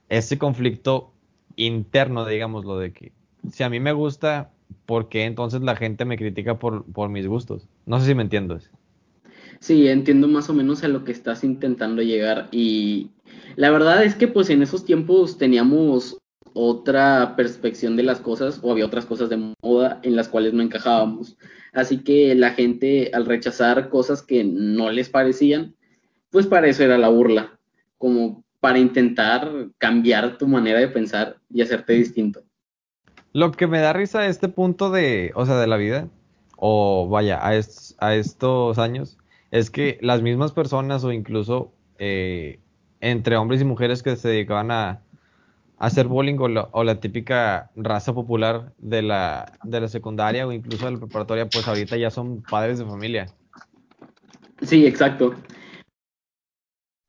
ese 0.08 0.38
conflicto 0.38 1.12
interno, 1.56 2.26
digamos, 2.26 2.64
lo 2.64 2.78
de 2.78 2.92
que 2.92 3.12
si 3.52 3.62
a 3.62 3.70
mí 3.70 3.80
me 3.80 3.92
gusta, 3.92 4.50
¿por 4.86 5.08
qué 5.08 5.24
entonces 5.24 5.62
la 5.62 5.76
gente 5.76 6.04
me 6.04 6.16
critica 6.16 6.58
por, 6.58 6.84
por 6.84 7.08
mis 7.08 7.26
gustos? 7.26 7.66
No 7.86 8.00
sé 8.00 8.06
si 8.06 8.14
me 8.14 8.22
entiendes. 8.22 8.70
Sí, 9.60 9.88
entiendo 9.88 10.26
más 10.26 10.48
o 10.48 10.54
menos 10.54 10.82
a 10.82 10.88
lo 10.88 11.04
que 11.04 11.12
estás 11.12 11.44
intentando 11.44 12.02
llegar 12.02 12.48
y 12.50 13.10
la 13.56 13.70
verdad 13.70 14.02
es 14.04 14.14
que 14.14 14.26
pues 14.26 14.48
en 14.50 14.62
esos 14.62 14.84
tiempos 14.84 15.36
teníamos 15.38 16.18
otra 16.54 17.34
perspectiva 17.36 17.94
de 17.94 18.02
las 18.02 18.20
cosas 18.20 18.60
o 18.62 18.72
había 18.72 18.86
otras 18.86 19.06
cosas 19.06 19.28
de 19.28 19.54
moda 19.62 20.00
en 20.02 20.16
las 20.16 20.28
cuales 20.28 20.52
no 20.52 20.62
encajábamos. 20.62 21.36
Así 21.72 22.02
que 22.02 22.34
la 22.34 22.50
gente 22.52 23.10
al 23.12 23.26
rechazar 23.26 23.88
cosas 23.88 24.22
que 24.22 24.44
no 24.44 24.90
les 24.90 25.08
parecían, 25.08 25.74
pues 26.30 26.46
para 26.46 26.66
eso 26.66 26.82
era 26.82 26.98
la 26.98 27.08
burla, 27.08 27.58
como 27.98 28.44
para 28.60 28.78
intentar 28.78 29.68
cambiar 29.78 30.38
tu 30.38 30.46
manera 30.48 30.80
de 30.80 30.88
pensar 30.88 31.36
y 31.52 31.62
hacerte 31.62 31.92
distinto. 31.92 32.42
Lo 33.32 33.52
que 33.52 33.66
me 33.66 33.80
da 33.80 33.92
risa 33.92 34.20
a 34.20 34.26
este 34.26 34.48
punto 34.48 34.90
de, 34.90 35.32
o 35.34 35.46
sea, 35.46 35.56
de 35.60 35.66
la 35.66 35.76
vida, 35.76 36.08
o 36.56 37.08
vaya, 37.08 37.38
a, 37.38 37.50
a 37.50 38.14
estos 38.14 38.78
años, 38.78 39.19
es 39.50 39.70
que 39.70 39.98
las 40.00 40.22
mismas 40.22 40.52
personas 40.52 41.04
o 41.04 41.12
incluso 41.12 41.72
eh, 41.98 42.60
entre 43.00 43.36
hombres 43.36 43.60
y 43.60 43.64
mujeres 43.64 44.02
que 44.02 44.16
se 44.16 44.28
dedicaban 44.28 44.70
a, 44.70 45.02
hacer 45.80 46.08
bullying 46.08 46.36
o, 46.38 46.84
la 46.84 47.00
típica 47.00 47.70
raza 47.74 48.12
popular 48.12 48.74
de 48.76 49.00
la, 49.00 49.58
de 49.64 49.80
la 49.80 49.88
secundaria 49.88 50.46
o 50.46 50.52
incluso 50.52 50.84
de 50.84 50.92
la 50.92 50.98
preparatoria, 50.98 51.48
pues 51.48 51.66
ahorita 51.66 51.96
ya 51.96 52.10
son 52.10 52.42
padres 52.42 52.78
de 52.78 52.84
familia. 52.84 53.26
Sí, 54.60 54.86
exacto. 54.86 55.34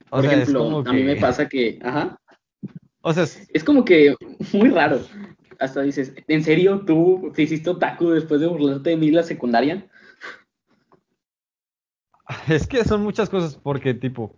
Por 0.09 0.25
ejemplo, 0.25 0.83
a 0.85 0.93
mí 0.93 1.03
me 1.03 1.17
pasa 1.17 1.49
que, 1.49 1.79
ajá. 1.83 2.17
O 3.01 3.11
sea, 3.13 3.25
es 3.53 3.63
como 3.63 3.83
que 3.83 4.15
muy 4.53 4.69
raro. 4.69 5.01
Hasta 5.59 5.81
dices, 5.81 6.13
¿en 6.29 6.41
serio 6.41 6.83
tú 6.85 7.31
te 7.35 7.43
hiciste 7.43 7.69
otaku 7.69 8.11
después 8.11 8.39
de 8.39 8.47
burlarte 8.47 8.91
de 8.91 8.97
mí 8.97 9.11
la 9.11 9.23
secundaria? 9.23 9.85
Es 12.47 12.67
que 12.67 12.83
son 12.83 13.03
muchas 13.03 13.29
cosas, 13.29 13.59
porque 13.61 13.93
tipo, 13.93 14.33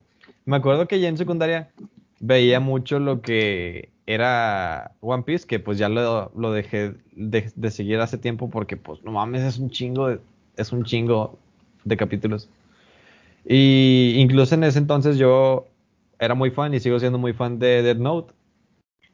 me 0.45 0.57
acuerdo 0.57 0.87
que 0.87 0.99
ya 0.99 1.07
en 1.07 1.17
secundaria 1.17 1.69
veía 2.19 2.59
mucho 2.59 2.99
lo 2.99 3.21
que 3.21 3.89
era 4.05 4.91
One 5.01 5.23
Piece, 5.23 5.47
que 5.47 5.59
pues 5.59 5.77
ya 5.77 5.89
lo, 5.89 6.51
dejé 6.51 6.93
de, 7.15 7.71
seguir 7.71 7.99
hace 7.99 8.17
tiempo 8.17 8.49
porque 8.49 8.77
pues 8.77 9.03
no 9.03 9.11
mames, 9.11 9.43
es 9.43 9.57
un 9.57 9.69
chingo 9.69 10.09
de, 10.09 10.19
es 10.57 10.71
un 10.71 10.83
chingo 10.83 11.37
de 11.85 11.97
capítulos. 11.97 12.49
Y 13.45 14.15
incluso 14.17 14.55
en 14.55 14.63
ese 14.63 14.79
entonces 14.79 15.17
yo 15.17 15.67
era 16.19 16.33
muy 16.33 16.51
fan 16.51 16.73
y 16.73 16.79
sigo 16.79 16.99
siendo 16.99 17.17
muy 17.17 17.33
fan 17.33 17.59
de 17.59 17.81
Dead 17.81 17.97
Note. 17.97 18.33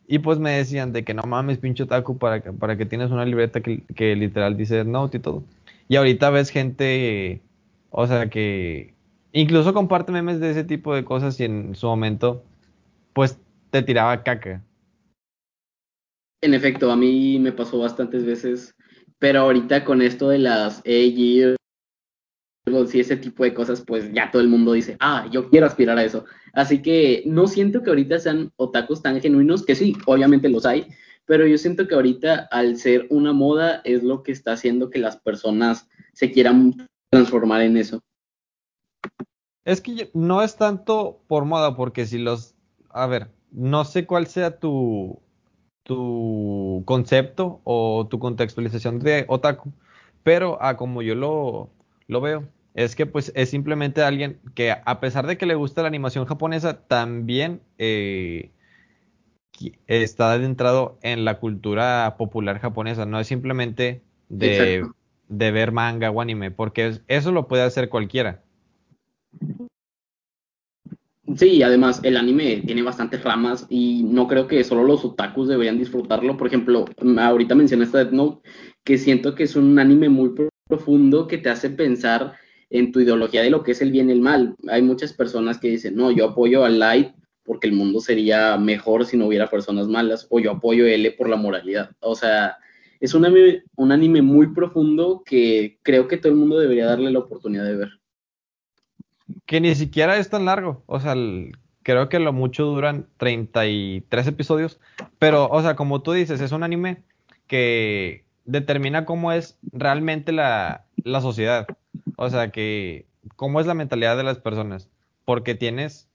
Y 0.08 0.20
pues 0.20 0.40
me 0.40 0.52
decían 0.52 0.92
de 0.92 1.04
que 1.04 1.14
no 1.14 1.24
mames, 1.24 1.60
pincho 1.60 1.86
taku, 1.86 2.18
para 2.18 2.42
que, 2.42 2.52
para 2.52 2.78
que 2.78 2.86
tienes 2.88 3.12
una 3.12 3.26
libreta 3.26 3.62
que, 3.62 3.84
que 3.96 4.16
literal 4.16 4.58
dice 4.58 4.76
Dead 4.76 4.86
Note 4.86 5.18
y 5.18 5.20
todo. 5.20 5.44
Y 5.88 5.96
ahorita 5.96 6.32
ves 6.32 6.50
gente 6.50 7.42
o 7.90 8.08
sea 8.08 8.30
que 8.30 8.94
incluso 9.32 9.74
comparte 9.74 10.12
memes 10.12 10.40
de 10.40 10.52
ese 10.52 10.64
tipo 10.64 10.96
de 10.96 11.06
cosas 11.06 11.40
y 11.40 11.46
en 11.46 11.76
su 11.76 11.88
momento, 11.88 12.44
pues 13.14 13.40
te 13.72 13.82
tiraba 13.84 14.24
caca. 14.24 14.64
En 16.42 16.54
efecto, 16.54 16.92
a 16.92 16.96
mí 16.96 17.38
me 17.40 17.52
pasó 17.52 17.80
bastantes 17.80 18.26
veces, 18.26 18.76
pero 19.18 19.42
ahorita 19.42 19.84
con 19.84 20.02
esto 20.02 20.30
de 20.30 20.40
las 20.40 20.80
AG 20.80 20.86
y 20.86 21.56
ese 22.94 23.18
tipo 23.18 23.44
de 23.44 23.54
cosas, 23.54 23.82
pues 23.86 24.12
ya 24.14 24.30
todo 24.32 24.42
el 24.42 24.48
mundo 24.48 24.74
dice, 24.74 24.96
ah, 25.00 25.28
yo 25.32 25.50
quiero 25.50 25.66
aspirar 25.66 25.98
a 25.98 26.04
eso. 26.04 26.26
Así 26.54 26.82
que 26.82 27.24
no 27.26 27.48
siento 27.48 27.82
que 27.82 27.90
ahorita 27.90 28.20
sean 28.20 28.52
otakus 28.58 29.02
tan 29.02 29.20
genuinos, 29.20 29.66
que 29.66 29.76
sí, 29.76 29.96
obviamente 30.06 30.50
los 30.50 30.66
hay, 30.66 30.88
pero 31.26 31.46
yo 31.46 31.58
siento 31.58 31.88
que 31.88 31.96
ahorita 31.96 32.48
al 32.52 32.78
ser 32.78 33.08
una 33.10 33.34
moda 33.34 33.82
es 33.84 34.04
lo 34.04 34.24
que 34.24 34.32
está 34.32 34.54
haciendo 34.54 34.90
que 34.90 35.00
las 35.00 35.18
personas 35.18 35.88
se 36.14 36.32
quieran 36.32 36.88
transformar 37.10 37.62
en 37.62 37.78
eso. 37.78 38.02
Es 39.66 39.82
que 39.82 40.10
no 40.14 40.42
es 40.42 40.56
tanto 40.56 41.22
por 41.28 41.46
moda, 41.46 41.76
porque 41.76 42.06
si 42.06 42.18
los, 42.18 42.56
a 42.90 43.08
ver, 43.08 43.30
no 43.52 43.86
sé 43.86 44.06
cuál 44.06 44.28
sea 44.28 44.60
tu, 44.60 45.20
tu 45.84 46.84
concepto 46.86 47.62
o 47.64 48.08
tu 48.10 48.20
contextualización 48.20 49.00
de 49.00 49.26
otaku, 49.28 49.72
pero 50.24 50.62
a 50.62 50.78
como 50.78 51.02
yo 51.02 51.16
lo, 51.16 51.70
lo 52.08 52.22
veo, 52.22 52.48
es 52.74 52.96
que 52.96 53.06
pues 53.06 53.32
es 53.36 53.50
simplemente 53.50 54.02
alguien 54.02 54.40
que 54.56 54.72
a 54.72 55.00
pesar 55.00 55.28
de 55.28 55.38
que 55.38 55.46
le 55.46 55.56
gusta 55.56 55.82
la 55.82 55.88
animación 55.88 56.26
japonesa, 56.26 56.82
también 56.88 57.62
eh, 57.78 58.52
está 59.88 60.32
adentrado 60.32 60.98
en 61.02 61.26
la 61.26 61.40
cultura 61.40 62.16
popular 62.18 62.60
japonesa, 62.60 63.06
no 63.06 63.20
es 63.20 63.28
simplemente 63.28 64.02
de 64.30 64.86
de 65.30 65.52
ver 65.52 65.72
manga 65.72 66.12
o 66.12 66.20
anime, 66.20 66.52
porque 66.52 67.00
eso 67.08 67.32
lo 67.32 67.48
puede 67.48 67.64
hacer 67.64 67.88
cualquiera. 67.88 68.44
Sí, 71.38 71.62
además 71.62 72.02
el 72.04 72.18
anime 72.18 72.64
tiene 72.66 72.82
bastantes 72.82 73.24
ramas 73.24 73.68
y 73.70 74.04
no 74.04 74.28
creo 74.28 74.48
que 74.48 74.64
solo 74.64 74.84
los 74.84 75.06
otakus 75.06 75.48
deberían 75.48 75.78
disfrutarlo. 75.78 76.36
Por 76.36 76.48
ejemplo, 76.48 76.86
ahorita 77.18 77.54
mencionaste 77.54 78.00
Death 78.00 78.12
Note, 78.12 78.50
que 78.84 78.98
siento 78.98 79.36
que 79.36 79.44
es 79.44 79.56
un 79.56 79.78
anime 79.78 80.10
muy 80.10 80.32
profundo 80.68 81.28
que 81.28 81.38
te 81.38 81.50
hace 81.50 81.70
pensar 81.70 82.34
en 82.72 82.92
tu 82.92 83.00
ideología 83.00 83.44
de 83.44 83.52
lo 83.52 83.64
que 83.64 83.72
es 83.72 83.82
el 83.82 83.92
bien 83.92 84.10
y 84.10 84.14
el 84.14 84.22
mal. 84.22 84.56
Hay 84.70 84.82
muchas 84.82 85.14
personas 85.14 85.60
que 85.60 85.70
dicen, 85.70 85.96
no, 85.96 86.10
yo 86.10 86.30
apoyo 86.30 86.66
a 86.66 86.70
Light 86.70 87.14
porque 87.44 87.68
el 87.68 87.74
mundo 87.74 88.00
sería 88.00 88.58
mejor 88.58 89.06
si 89.06 89.18
no 89.18 89.26
hubiera 89.26 89.50
personas 89.50 89.88
malas, 89.88 90.28
o 90.30 90.40
yo 90.40 90.52
apoyo 90.52 90.86
a 90.86 90.90
L 90.90 91.12
por 91.12 91.30
la 91.30 91.36
moralidad. 91.36 91.92
O 92.00 92.16
sea, 92.16 92.58
es 93.00 93.14
un 93.14 93.26
anime, 93.26 93.64
un 93.76 93.92
anime 93.92 94.22
muy 94.22 94.48
profundo 94.54 95.24
que 95.26 95.80
creo 95.84 96.08
que 96.08 96.18
todo 96.18 96.32
el 96.32 96.38
mundo 96.38 96.60
debería 96.60 96.86
darle 96.86 97.12
la 97.12 97.20
oportunidad 97.20 97.66
de 97.66 97.76
ver. 97.76 97.90
que 99.46 99.62
ni 99.62 99.74
siquiera 99.76 100.18
es 100.18 100.30
tan 100.30 100.46
largo. 100.46 100.84
O 100.86 101.00
sea, 101.00 101.16
creo 101.84 102.10
que 102.10 102.20
lo 102.20 102.34
mucho 102.34 102.66
duran 102.66 103.08
33 103.18 104.28
episodios. 104.28 104.80
Pero, 105.18 105.48
o 105.50 105.62
sea, 105.62 105.76
como 105.76 106.02
tú 106.02 106.12
dices, 106.12 106.42
es 106.42 106.52
un 106.52 106.64
anime 106.64 107.04
que 107.48 108.26
determina 108.46 109.06
cómo 109.06 109.32
es 109.32 109.58
realmente 109.72 110.32
la, 110.32 110.86
la 111.04 111.22
sociedad. 111.22 111.68
O 112.18 112.30
sea, 112.30 112.52
que 112.52 113.06
cómo 113.36 113.60
es 113.62 113.68
la 113.68 113.74
mentalidad 113.76 114.18
de 114.18 114.24
las 114.24 114.40
personas. 114.40 114.90
Porque 115.26 115.56
tienes, 115.56 116.10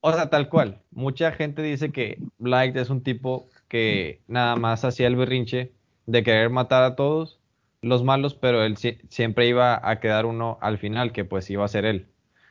o 0.00 0.12
sea, 0.12 0.28
tal 0.28 0.48
cual. 0.48 0.82
Mucha 0.90 1.32
gente 1.32 1.62
dice 1.62 1.92
que 1.92 2.18
Light 2.38 2.76
es 2.76 2.90
un 2.90 3.02
tipo 3.02 3.48
que 3.68 4.20
nada 4.28 4.56
más 4.56 4.84
hacía 4.84 5.06
el 5.06 5.16
berrinche 5.16 5.72
de 6.06 6.22
querer 6.22 6.50
matar 6.50 6.82
a 6.82 6.96
todos 6.96 7.40
los 7.82 8.02
malos, 8.04 8.34
pero 8.34 8.64
él 8.64 8.76
siempre 8.76 9.46
iba 9.48 9.80
a 9.88 10.00
quedar 10.00 10.26
uno 10.26 10.58
al 10.60 10.78
final, 10.78 11.12
que 11.12 11.24
pues 11.24 11.50
iba 11.50 11.64
a 11.64 11.68
ser 11.68 11.84
él. 11.84 12.08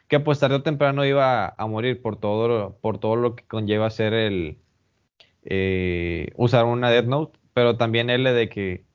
Que 0.08 0.20
pues 0.20 0.40
tarde 0.40 0.56
o 0.58 0.64
temprano 0.64 1.06
iba 1.06 1.48
a, 1.58 1.68
morir 1.68 2.02
por 2.02 2.18
todo, 2.20 2.78
por 2.82 3.00
todo 3.00 3.16
lo 3.16 3.36
que 3.36 3.46
conlleva 3.46 3.90
ser 3.90 4.14
el 4.14 4.60
eh, 5.44 6.32
usar 6.36 6.66
una 6.66 6.90
Death 6.90 7.06
Note, 7.06 7.40
pero 7.54 7.78
también 7.78 8.10
él 8.10 8.24
de 8.24 8.50
que 8.50 8.86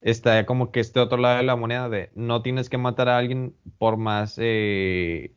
está 0.00 0.46
como 0.46 0.72
que 0.72 0.80
este 0.80 1.00
otro 1.00 1.18
lado 1.18 1.38
de 1.38 1.42
la 1.44 1.56
moneda 1.56 1.88
de 1.88 2.10
no 2.14 2.42
tienes 2.42 2.70
que 2.70 2.78
matar 2.78 3.08
a 3.08 3.18
alguien 3.18 3.54
por 3.78 3.96
más 3.96 4.36
eh, 4.40 5.34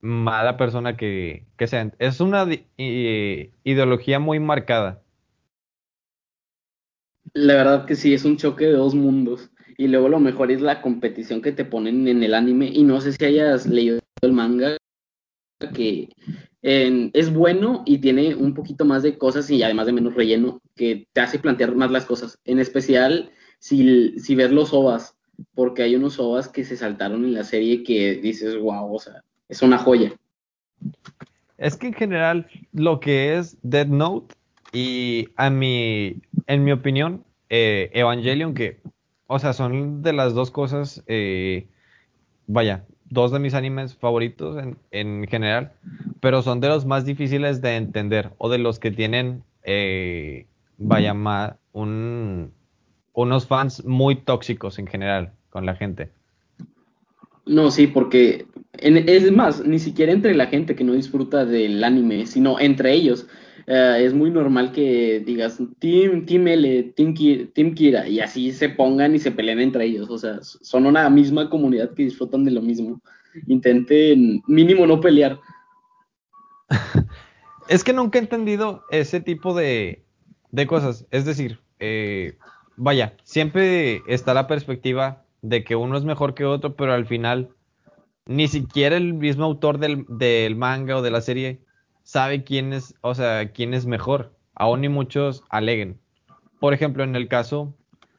mala 0.00 0.56
persona 0.56 0.96
que, 0.96 1.46
que 1.56 1.66
sea. 1.66 1.92
Es 1.98 2.20
una 2.20 2.46
ideología 2.76 4.18
muy 4.18 4.40
marcada 4.40 5.02
la 7.34 7.54
verdad 7.54 7.86
que 7.86 7.94
sí, 7.94 8.14
es 8.14 8.24
un 8.24 8.36
choque 8.36 8.66
de 8.66 8.72
dos 8.72 8.94
mundos. 8.94 9.50
Y 9.78 9.88
luego 9.88 10.08
lo 10.08 10.20
mejor 10.20 10.50
es 10.50 10.60
la 10.60 10.82
competición 10.82 11.40
que 11.40 11.52
te 11.52 11.64
ponen 11.64 12.06
en 12.06 12.22
el 12.22 12.34
anime. 12.34 12.66
Y 12.66 12.82
no 12.82 13.00
sé 13.00 13.12
si 13.12 13.24
hayas 13.24 13.66
leído 13.66 13.98
el 14.20 14.32
manga, 14.32 14.76
que 15.74 16.08
es 16.62 17.32
bueno 17.32 17.82
y 17.84 17.98
tiene 17.98 18.34
un 18.34 18.54
poquito 18.54 18.84
más 18.84 19.02
de 19.02 19.18
cosas 19.18 19.50
y 19.50 19.62
además 19.62 19.86
de 19.86 19.92
menos 19.92 20.14
relleno, 20.14 20.60
que 20.76 21.08
te 21.12 21.20
hace 21.20 21.38
plantear 21.38 21.74
más 21.74 21.90
las 21.90 22.04
cosas. 22.04 22.38
En 22.44 22.58
especial 22.58 23.30
si, 23.58 24.18
si 24.18 24.34
ves 24.34 24.52
los 24.52 24.72
OVAs, 24.72 25.16
porque 25.54 25.82
hay 25.82 25.96
unos 25.96 26.18
OVAs 26.18 26.48
que 26.48 26.64
se 26.64 26.76
saltaron 26.76 27.24
en 27.24 27.34
la 27.34 27.44
serie 27.44 27.82
que 27.82 28.14
dices, 28.14 28.56
wow, 28.58 28.94
o 28.94 28.98
sea, 28.98 29.22
es 29.48 29.62
una 29.62 29.78
joya. 29.78 30.12
Es 31.58 31.76
que 31.76 31.88
en 31.88 31.94
general 31.94 32.46
lo 32.72 33.00
que 33.00 33.36
es 33.38 33.56
Dead 33.62 33.86
Note 33.86 34.34
y 34.72 35.28
a 35.36 35.50
mi, 35.50 36.16
en 36.46 36.64
mi 36.64 36.72
opinión, 36.72 37.24
eh, 37.48 37.90
Evangelion, 37.92 38.54
que, 38.54 38.80
o 39.26 39.38
sea, 39.38 39.52
son 39.52 40.02
de 40.02 40.12
las 40.12 40.34
dos 40.34 40.50
cosas, 40.50 41.02
eh, 41.06 41.66
vaya, 42.46 42.84
dos 43.10 43.30
de 43.30 43.38
mis 43.38 43.54
animes 43.54 43.94
favoritos 43.94 44.62
en, 44.62 44.76
en, 44.90 45.26
general, 45.26 45.72
pero 46.20 46.42
son 46.42 46.60
de 46.60 46.68
los 46.68 46.86
más 46.86 47.04
difíciles 47.04 47.60
de 47.60 47.76
entender 47.76 48.30
o 48.38 48.48
de 48.48 48.58
los 48.58 48.78
que 48.78 48.90
tienen, 48.90 49.42
eh, 49.64 50.46
vaya, 50.78 51.14
más, 51.14 51.54
un, 51.72 52.52
unos 53.12 53.46
fans 53.46 53.84
muy 53.84 54.16
tóxicos 54.16 54.78
en 54.78 54.86
general 54.86 55.32
con 55.50 55.66
la 55.66 55.74
gente. 55.74 56.10
No, 57.44 57.70
sí, 57.70 57.86
porque 57.86 58.46
es 58.78 59.32
más, 59.32 59.64
ni 59.66 59.78
siquiera 59.78 60.12
entre 60.12 60.34
la 60.34 60.46
gente 60.46 60.74
que 60.74 60.84
no 60.84 60.92
disfruta 60.92 61.44
del 61.44 61.82
anime, 61.82 62.26
sino 62.26 62.58
entre 62.60 62.92
ellos. 62.94 63.26
Eh, 63.66 64.02
es 64.04 64.14
muy 64.14 64.30
normal 64.30 64.72
que 64.72 65.22
digas 65.24 65.58
Team, 65.78 66.26
team 66.26 66.48
L, 66.48 66.82
team, 66.94 67.14
team, 67.52 67.74
Kira, 67.74 68.08
y 68.08 68.20
así 68.20 68.52
se 68.52 68.68
pongan 68.68 69.14
y 69.14 69.18
se 69.18 69.30
peleen 69.30 69.60
entre 69.60 69.84
ellos. 69.84 70.10
O 70.10 70.18
sea, 70.18 70.38
son 70.42 70.86
una 70.86 71.08
misma 71.10 71.48
comunidad 71.48 71.94
que 71.94 72.04
disfrutan 72.04 72.44
de 72.44 72.50
lo 72.50 72.62
mismo. 72.62 73.00
Intenten 73.46 74.42
mínimo 74.46 74.86
no 74.86 75.00
pelear. 75.00 75.38
es 77.68 77.84
que 77.84 77.92
nunca 77.92 78.18
he 78.18 78.22
entendido 78.22 78.84
ese 78.90 79.20
tipo 79.20 79.54
de, 79.54 80.04
de 80.50 80.66
cosas. 80.66 81.06
Es 81.10 81.24
decir, 81.24 81.60
eh, 81.78 82.36
vaya, 82.76 83.14
siempre 83.24 84.02
está 84.06 84.34
la 84.34 84.46
perspectiva 84.46 85.24
de 85.40 85.64
que 85.64 85.76
uno 85.76 85.96
es 85.96 86.04
mejor 86.04 86.34
que 86.34 86.44
otro, 86.44 86.76
pero 86.76 86.92
al 86.92 87.06
final 87.06 87.50
ni 88.26 88.48
siquiera 88.48 88.96
el 88.96 89.14
mismo 89.14 89.44
autor 89.44 89.78
del, 89.78 90.04
del 90.08 90.56
manga 90.56 90.96
o 90.96 91.02
de 91.02 91.10
la 91.10 91.20
serie 91.20 91.60
sabe 92.02 92.44
quién 92.44 92.72
es, 92.72 92.94
o 93.00 93.14
sea, 93.14 93.52
quién 93.52 93.74
es 93.74 93.86
mejor. 93.86 94.32
Aún 94.54 94.82
ni 94.82 94.88
muchos 94.88 95.44
aleguen. 95.48 95.98
Por 96.60 96.74
ejemplo, 96.74 97.04
en 97.04 97.16
el 97.16 97.28
caso 97.28 97.74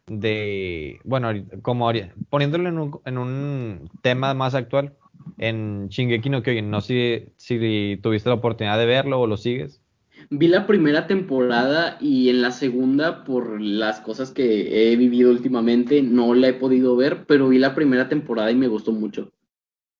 de, 0.07 0.99
bueno, 1.03 1.29
como 1.61 1.91
poniéndolo 2.29 2.69
en 2.69 2.79
un, 2.79 2.99
en 3.05 3.17
un 3.17 3.89
tema 4.01 4.33
más 4.33 4.55
actual, 4.55 4.93
en 5.37 5.87
Shingeki 5.89 6.29
no 6.29 6.43
Kyojin, 6.43 6.69
no 6.69 6.81
sé 6.81 7.31
si, 7.37 7.59
si 7.59 7.99
tuviste 8.01 8.29
la 8.29 8.35
oportunidad 8.35 8.77
de 8.77 8.85
verlo 8.85 9.21
o 9.21 9.27
lo 9.27 9.37
sigues. 9.37 9.81
Vi 10.29 10.47
la 10.47 10.67
primera 10.67 11.07
temporada 11.07 11.97
y 11.99 12.29
en 12.29 12.41
la 12.41 12.51
segunda, 12.51 13.23
por 13.23 13.59
las 13.59 13.99
cosas 13.99 14.31
que 14.31 14.91
he 14.91 14.95
vivido 14.95 15.31
últimamente, 15.31 16.01
no 16.01 16.33
la 16.33 16.49
he 16.49 16.53
podido 16.53 16.95
ver, 16.95 17.25
pero 17.25 17.49
vi 17.49 17.59
la 17.59 17.75
primera 17.75 18.07
temporada 18.07 18.51
y 18.51 18.55
me 18.55 18.67
gustó 18.67 18.91
mucho. 18.91 19.31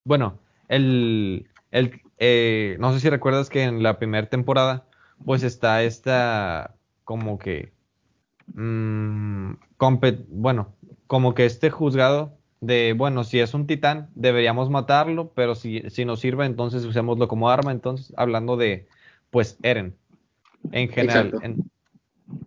Bueno, 0.05 0.39
el, 0.69 1.47
el, 1.71 1.91
eh, 2.25 2.77
no 2.79 2.93
sé 2.93 3.01
si 3.01 3.09
recuerdas 3.09 3.49
que 3.49 3.63
en 3.63 3.83
la 3.83 3.99
primera 3.99 4.29
temporada, 4.29 4.85
pues 5.25 5.43
está 5.43 5.83
esta 5.83 6.73
como 7.03 7.37
que, 7.37 7.73
mm, 8.53 9.55
bueno, 10.29 10.73
como 11.07 11.33
que 11.33 11.45
este 11.45 11.69
juzgado 11.69 12.37
de, 12.61 12.93
bueno, 12.93 13.25
si 13.25 13.41
es 13.41 13.53
un 13.53 13.67
titán, 13.67 14.09
deberíamos 14.15 14.69
matarlo, 14.69 15.33
pero 15.35 15.53
si, 15.53 15.81
si 15.89 16.05
nos 16.05 16.21
sirve, 16.21 16.45
entonces 16.45 16.85
usémoslo 16.85 17.27
como 17.27 17.49
arma. 17.49 17.73
Entonces, 17.73 18.13
hablando 18.15 18.55
de, 18.55 18.87
pues, 19.29 19.57
Eren, 19.61 19.97
en 20.71 20.87
general. 20.87 21.33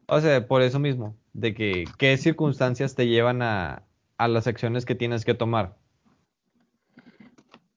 o 0.07 0.21
sea, 0.23 0.47
por 0.47 0.62
eso 0.62 0.79
mismo, 0.79 1.15
de 1.35 1.53
que 1.53 1.85
qué 1.99 2.17
circunstancias 2.17 2.95
te 2.95 3.09
llevan 3.09 3.43
a, 3.43 3.83
a 4.17 4.27
las 4.27 4.47
acciones 4.47 4.87
que 4.87 4.95
tienes 4.95 5.27
que 5.27 5.35
tomar. 5.35 5.77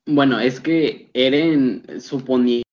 Bueno, 0.06 0.40
es 0.40 0.60
que 0.60 1.10
Eren 1.14 1.84
suponía 2.00 2.64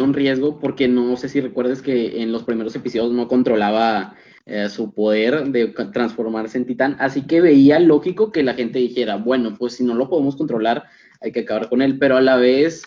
un 0.00 0.14
riesgo 0.14 0.58
porque 0.58 0.88
no 0.88 1.16
sé 1.16 1.28
si 1.28 1.40
recuerdas 1.40 1.82
que 1.82 2.22
en 2.22 2.32
los 2.32 2.44
primeros 2.44 2.74
episodios 2.74 3.12
no 3.12 3.28
controlaba 3.28 4.14
eh, 4.44 4.68
su 4.68 4.92
poder 4.92 5.48
de 5.48 5.68
transformarse 5.92 6.58
en 6.58 6.66
titán, 6.66 6.96
así 7.00 7.26
que 7.26 7.40
veía 7.40 7.80
lógico 7.80 8.30
que 8.30 8.42
la 8.42 8.54
gente 8.54 8.78
dijera, 8.78 9.16
bueno, 9.16 9.56
pues 9.58 9.74
si 9.74 9.84
no 9.84 9.94
lo 9.94 10.08
podemos 10.08 10.36
controlar, 10.36 10.84
hay 11.20 11.32
que 11.32 11.40
acabar 11.40 11.68
con 11.68 11.82
él, 11.82 11.98
pero 11.98 12.16
a 12.16 12.20
la 12.20 12.36
vez 12.36 12.84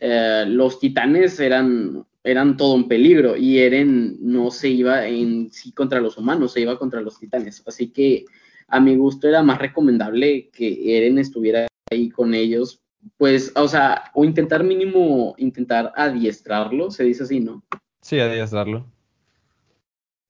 eh, 0.00 0.44
los 0.46 0.80
titanes 0.80 1.40
eran, 1.40 2.04
eran 2.24 2.56
todo 2.56 2.74
un 2.74 2.88
peligro 2.88 3.36
y 3.36 3.58
Eren 3.58 4.16
no 4.20 4.50
se 4.50 4.68
iba 4.68 5.06
en 5.06 5.50
sí 5.50 5.72
contra 5.72 6.00
los 6.00 6.18
humanos, 6.18 6.52
se 6.52 6.60
iba 6.60 6.78
contra 6.78 7.00
los 7.00 7.18
titanes, 7.18 7.62
así 7.66 7.90
que 7.90 8.24
a 8.66 8.80
mi 8.80 8.96
gusto 8.96 9.28
era 9.28 9.42
más 9.42 9.58
recomendable 9.58 10.50
que 10.50 10.98
Eren 10.98 11.18
estuviera 11.18 11.67
ahí 11.90 12.10
con 12.10 12.34
ellos, 12.34 12.80
pues, 13.16 13.52
o 13.56 13.68
sea, 13.68 14.10
o 14.14 14.24
intentar 14.24 14.64
mínimo, 14.64 15.34
intentar 15.38 15.92
adiestrarlo, 15.96 16.90
se 16.90 17.04
dice 17.04 17.24
así, 17.24 17.40
¿no? 17.40 17.62
Sí, 18.00 18.18
adiestrarlo. 18.18 18.86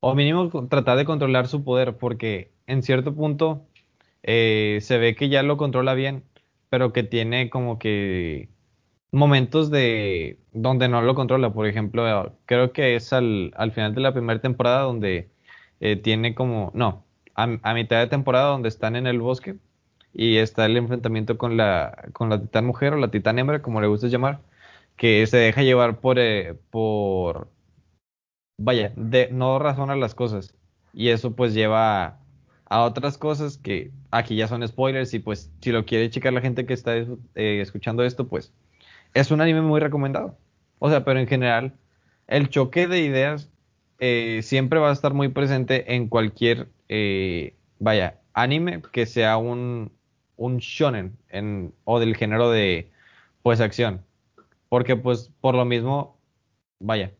O 0.00 0.14
mínimo 0.14 0.48
tratar 0.68 0.96
de 0.96 1.04
controlar 1.04 1.48
su 1.48 1.64
poder, 1.64 1.96
porque 1.96 2.52
en 2.66 2.82
cierto 2.82 3.14
punto 3.14 3.66
eh, 4.22 4.78
se 4.80 4.98
ve 4.98 5.16
que 5.16 5.28
ya 5.28 5.42
lo 5.42 5.56
controla 5.56 5.94
bien, 5.94 6.22
pero 6.70 6.92
que 6.92 7.02
tiene 7.02 7.50
como 7.50 7.78
que 7.78 8.48
momentos 9.10 9.70
de 9.70 10.38
donde 10.52 10.88
no 10.88 11.02
lo 11.02 11.14
controla. 11.14 11.52
Por 11.52 11.66
ejemplo, 11.66 12.36
creo 12.46 12.72
que 12.72 12.94
es 12.94 13.12
al, 13.12 13.52
al 13.56 13.72
final 13.72 13.94
de 13.94 14.00
la 14.02 14.12
primera 14.12 14.40
temporada 14.40 14.82
donde 14.82 15.30
eh, 15.80 15.96
tiene 15.96 16.34
como, 16.34 16.70
no, 16.74 17.04
a 17.34 17.74
mitad 17.74 18.00
de 18.00 18.08
temporada 18.08 18.50
donde 18.50 18.68
están 18.68 18.96
en 18.96 19.06
el 19.06 19.20
bosque 19.20 19.56
y 20.14 20.38
está 20.38 20.66
el 20.66 20.76
enfrentamiento 20.76 21.38
con 21.38 21.56
la, 21.56 22.08
con 22.12 22.30
la 22.30 22.40
titán 22.40 22.66
mujer 22.66 22.94
o 22.94 22.96
la 22.96 23.10
titán 23.10 23.38
hembra, 23.38 23.62
como 23.62 23.80
le 23.80 23.86
gusta 23.86 24.08
llamar, 24.08 24.40
que 24.96 25.26
se 25.26 25.38
deja 25.38 25.62
llevar 25.62 26.00
por, 26.00 26.18
eh, 26.18 26.54
por 26.70 27.48
vaya, 28.58 28.92
de, 28.96 29.30
no 29.32 29.58
razona 29.58 29.96
las 29.96 30.14
cosas. 30.14 30.54
Y 30.92 31.10
eso 31.10 31.34
pues 31.36 31.54
lleva 31.54 32.18
a, 32.66 32.82
otras 32.82 33.18
cosas 33.18 33.58
que 33.58 33.92
aquí 34.10 34.36
ya 34.36 34.48
son 34.48 34.66
spoilers 34.66 35.14
y 35.14 35.20
pues 35.20 35.52
si 35.60 35.72
lo 35.72 35.86
quiere 35.86 36.10
checar 36.10 36.32
la 36.32 36.40
gente 36.40 36.66
que 36.66 36.74
está 36.74 36.96
eh, 36.96 37.06
escuchando 37.60 38.02
esto, 38.04 38.28
pues 38.28 38.52
es 39.14 39.30
un 39.30 39.40
anime 39.40 39.62
muy 39.62 39.80
recomendado. 39.80 40.36
O 40.80 40.90
sea, 40.90 41.04
pero 41.04 41.20
en 41.20 41.28
general, 41.28 41.74
el 42.26 42.48
choque 42.50 42.88
de 42.88 43.00
ideas 43.00 43.50
eh, 44.00 44.40
siempre 44.42 44.80
va 44.80 44.90
a 44.90 44.92
estar 44.92 45.14
muy 45.14 45.28
presente 45.28 45.94
en 45.94 46.08
cualquier, 46.08 46.68
vaya, 47.78 48.20
anime 48.34 48.82
que 48.92 49.06
sea 49.06 49.36
un, 49.36 49.92
un 50.38 50.58
shonen 50.58 51.18
en, 51.28 51.74
o 51.84 52.00
del 52.00 52.16
género 52.16 52.50
de 52.50 52.90
pues 53.42 53.60
acción. 53.60 54.04
Porque 54.70 54.96
pues 54.96 55.30
por 55.40 55.54
lo 55.54 55.66
mismo, 55.66 56.18
vaya, 56.80 57.12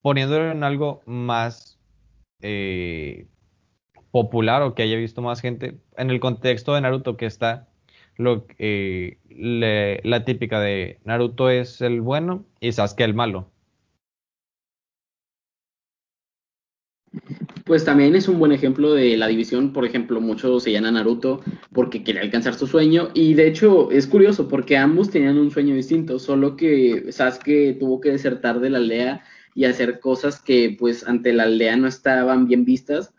poniéndolo 0.00 0.50
en 0.50 0.64
algo 0.64 1.02
más 1.04 1.78
eh, 2.40 3.26
popular 4.10 4.62
o 4.62 4.74
que 4.74 4.82
haya 4.82 4.96
visto 4.96 5.20
más 5.20 5.40
gente, 5.40 5.78
en 5.96 6.10
el 6.10 6.20
contexto 6.20 6.74
de 6.74 6.80
Naruto 6.80 7.16
que 7.16 7.26
está 7.26 7.68
lo, 8.16 8.46
eh, 8.58 9.18
la 10.04 10.24
típica 10.24 10.60
de 10.60 11.00
Naruto 11.04 11.50
es 11.50 11.80
el 11.80 12.00
bueno 12.00 12.44
y 12.60 12.72
Sasuke 12.72 13.00
el 13.04 13.14
malo. 13.14 13.51
Pues 17.64 17.84
también 17.84 18.16
es 18.16 18.28
un 18.28 18.38
buen 18.38 18.50
ejemplo 18.50 18.92
de 18.94 19.16
la 19.16 19.28
división, 19.28 19.72
por 19.72 19.84
ejemplo, 19.84 20.20
muchos 20.20 20.64
se 20.64 20.72
llaman 20.72 20.94
Naruto 20.94 21.42
porque 21.72 22.02
quería 22.02 22.22
alcanzar 22.22 22.54
su 22.54 22.66
sueño 22.66 23.10
y 23.14 23.34
de 23.34 23.46
hecho 23.46 23.90
es 23.92 24.08
curioso 24.08 24.48
porque 24.48 24.76
ambos 24.76 25.10
tenían 25.10 25.38
un 25.38 25.50
sueño 25.50 25.74
distinto, 25.74 26.18
solo 26.18 26.56
que 26.56 27.12
Sasuke 27.12 27.76
tuvo 27.78 28.00
que 28.00 28.10
desertar 28.10 28.58
de 28.58 28.70
la 28.70 28.78
aldea 28.78 29.22
y 29.54 29.64
hacer 29.64 30.00
cosas 30.00 30.40
que 30.40 30.76
pues 30.78 31.06
ante 31.06 31.32
la 31.32 31.44
aldea 31.44 31.76
no 31.76 31.86
estaban 31.86 32.48
bien 32.48 32.64
vistas, 32.64 33.14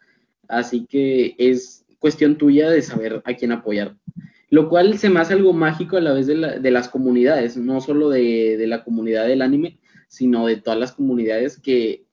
así 0.50 0.86
que 0.90 1.36
es 1.38 1.86
cuestión 2.00 2.38
tuya 2.38 2.70
de 2.70 2.82
saber 2.82 3.22
a 3.24 3.34
quién 3.36 3.54
apoyar. 3.54 3.96
Lo 4.50 4.68
cual 4.68 4.98
se 4.98 5.10
me 5.10 5.22
hace 5.22 5.34
algo 5.34 5.54
mágico 5.54 5.98
a 5.98 6.02
la 6.02 6.14
vez 6.14 6.28
de, 6.28 6.36
las 6.72 6.90
comunidades, 6.90 7.58
no 7.58 7.82
solo 7.82 8.10
de, 8.10 8.58
de 8.58 8.68
la 8.68 8.84
comunidad 8.84 9.26
del 9.26 9.42
anime, 9.42 9.80
sino 10.08 10.46
de 10.46 10.58
todas 10.58 10.78
las 10.78 10.92
comunidades 10.92 11.60
que 11.60 12.04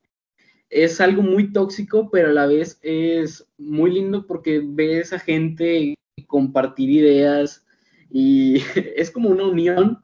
es 0.70 1.00
algo 1.00 1.22
muy 1.22 1.52
tóxico, 1.52 2.10
pero 2.10 2.28
a 2.28 2.32
la 2.32 2.46
vez 2.46 2.78
es 2.82 3.46
muy 3.58 3.92
lindo 3.92 4.26
porque 4.26 4.62
ves 4.64 5.12
a 5.12 5.18
gente 5.18 5.94
compartir 6.26 6.90
ideas 6.90 7.66
y 8.08 8.62
es 8.96 9.10
como 9.10 9.28
una 9.28 9.44
unión 9.44 10.02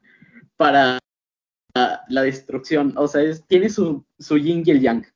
para 0.56 0.98
la 2.08 2.22
destrucción. 2.22 2.94
O 2.96 3.06
sea, 3.06 3.22
tiene 3.46 3.68
su, 3.68 4.04
su 4.18 4.38
yin 4.38 4.62
y 4.66 4.70
el 4.70 4.80
yang. 4.80 5.06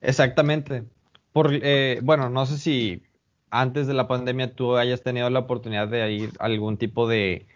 Exactamente. 0.00 0.84
Por, 1.32 1.50
eh, 1.52 2.00
bueno, 2.02 2.28
no 2.30 2.46
sé 2.46 2.58
si 2.58 3.02
antes 3.50 3.86
de 3.86 3.94
la 3.94 4.08
pandemia 4.08 4.54
tú 4.54 4.76
hayas 4.76 5.02
tenido 5.02 5.30
la 5.30 5.40
oportunidad 5.40 5.88
de 5.88 6.12
ir 6.12 6.32
a 6.38 6.44
algún 6.44 6.76
tipo 6.76 7.08
de 7.08 7.46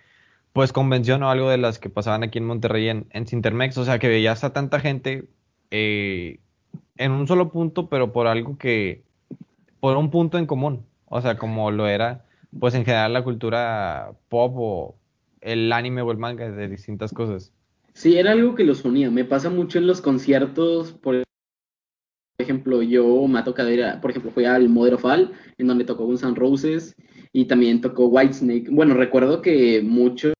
pues 0.52 0.72
convención 0.72 1.22
o 1.22 1.30
algo 1.30 1.48
de 1.48 1.58
las 1.58 1.78
que 1.78 1.90
pasaban 1.90 2.22
aquí 2.22 2.38
en 2.38 2.46
Monterrey 2.46 2.88
en, 2.88 3.06
en 3.10 3.26
Sintermex, 3.26 3.76
o 3.78 3.84
sea 3.84 3.98
que 3.98 4.08
veías 4.08 4.44
a 4.44 4.52
tanta 4.52 4.80
gente 4.80 5.28
eh, 5.70 6.40
en 6.96 7.12
un 7.12 7.26
solo 7.26 7.50
punto, 7.50 7.88
pero 7.88 8.12
por 8.12 8.26
algo 8.26 8.58
que, 8.58 9.02
por 9.80 9.96
un 9.96 10.10
punto 10.10 10.38
en 10.38 10.46
común, 10.46 10.84
o 11.06 11.20
sea, 11.20 11.36
como 11.36 11.70
lo 11.70 11.88
era, 11.88 12.24
pues 12.58 12.74
en 12.74 12.84
general 12.84 13.12
la 13.12 13.24
cultura 13.24 14.12
pop 14.28 14.52
o 14.56 14.94
el 15.40 15.72
anime 15.72 16.02
o 16.02 16.10
el 16.12 16.18
manga 16.18 16.50
de 16.50 16.68
distintas 16.68 17.12
cosas. 17.12 17.52
Sí, 17.94 18.16
era 18.16 18.32
algo 18.32 18.54
que 18.54 18.64
los 18.64 18.84
unía. 18.84 19.10
Me 19.10 19.24
pasa 19.24 19.50
mucho 19.50 19.78
en 19.78 19.86
los 19.86 20.00
conciertos, 20.00 20.92
por 20.92 21.22
ejemplo, 22.38 22.82
yo 22.82 23.26
tocado 23.44 23.70
ir, 23.70 23.84
por 24.00 24.10
ejemplo, 24.10 24.30
fui 24.30 24.44
al 24.44 24.68
Mother 24.68 24.94
of 24.94 25.04
All, 25.04 25.32
en 25.58 25.66
donde 25.66 25.84
tocó 25.84 26.06
Guns 26.06 26.22
N' 26.22 26.34
Roses 26.34 26.94
y 27.32 27.44
también 27.46 27.80
tocó 27.80 28.06
Whitesnake. 28.06 28.70
Bueno, 28.70 28.94
recuerdo 28.94 29.42
que 29.42 29.82
muchos 29.82 30.32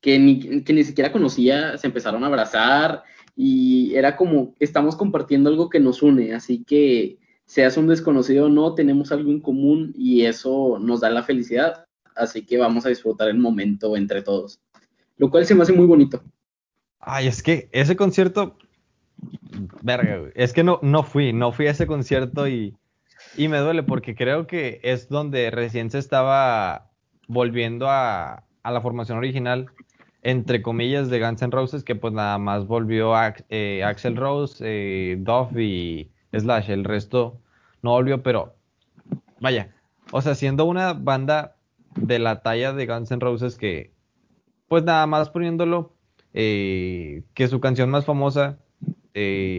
que 0.00 0.18
ni, 0.18 0.62
que 0.62 0.72
ni 0.72 0.84
siquiera 0.84 1.12
conocía 1.12 1.76
se 1.78 1.86
empezaron 1.86 2.22
a 2.22 2.28
abrazar 2.28 3.02
y 3.36 3.94
era 3.94 4.16
como 4.16 4.54
estamos 4.58 4.96
compartiendo 4.96 5.50
algo 5.50 5.68
que 5.68 5.78
nos 5.78 6.02
une, 6.02 6.34
así 6.34 6.64
que 6.64 7.18
seas 7.44 7.76
un 7.76 7.86
desconocido 7.86 8.46
o 8.46 8.48
no, 8.48 8.74
tenemos 8.74 9.12
algo 9.12 9.30
en 9.30 9.40
común 9.40 9.92
y 9.96 10.22
eso 10.22 10.78
nos 10.80 11.02
da 11.02 11.10
la 11.10 11.22
felicidad, 11.22 11.84
así 12.16 12.44
que 12.44 12.56
vamos 12.56 12.86
a 12.86 12.88
disfrutar 12.88 13.28
el 13.28 13.38
momento 13.38 13.96
entre 13.96 14.22
todos, 14.22 14.58
lo 15.18 15.30
cual 15.30 15.44
se 15.44 15.54
me 15.54 15.62
hace 15.62 15.74
muy 15.74 15.86
bonito. 15.86 16.24
Ay, 16.98 17.28
es 17.28 17.42
que 17.42 17.68
ese 17.72 17.94
concierto, 17.94 18.56
verga, 19.82 20.30
es 20.34 20.54
que 20.54 20.64
no, 20.64 20.80
no 20.82 21.02
fui, 21.02 21.34
no 21.34 21.52
fui 21.52 21.66
a 21.66 21.72
ese 21.72 21.86
concierto 21.86 22.48
y, 22.48 22.74
y 23.36 23.48
me 23.48 23.58
duele 23.58 23.82
porque 23.82 24.14
creo 24.14 24.46
que 24.46 24.80
es 24.82 25.08
donde 25.08 25.50
recién 25.50 25.90
se 25.90 25.98
estaba 25.98 26.90
volviendo 27.28 27.88
a, 27.88 28.44
a 28.62 28.70
la 28.72 28.80
formación 28.80 29.18
original 29.18 29.66
entre 30.26 30.60
comillas, 30.60 31.08
de 31.08 31.20
Guns 31.20 31.40
N' 31.40 31.52
Roses, 31.52 31.84
que 31.84 31.94
pues 31.94 32.12
nada 32.12 32.36
más 32.38 32.66
volvió 32.66 33.14
a, 33.14 33.32
eh, 33.48 33.84
Axel 33.84 34.16
Rose, 34.16 34.58
eh, 34.60 35.16
Duff 35.20 35.56
y 35.56 36.10
Slash, 36.32 36.68
el 36.68 36.82
resto 36.82 37.40
no 37.80 37.92
volvió, 37.92 38.24
pero 38.24 38.56
vaya, 39.38 39.72
o 40.10 40.20
sea, 40.20 40.34
siendo 40.34 40.64
una 40.64 40.94
banda 40.94 41.54
de 41.94 42.18
la 42.18 42.42
talla 42.42 42.72
de 42.72 42.86
Guns 42.86 43.12
N' 43.12 43.20
Roses 43.20 43.56
que, 43.56 43.92
pues 44.66 44.82
nada 44.82 45.06
más 45.06 45.30
poniéndolo, 45.30 45.94
eh, 46.34 47.22
que 47.34 47.46
su 47.46 47.60
canción 47.60 47.88
más 47.90 48.04
famosa, 48.04 48.58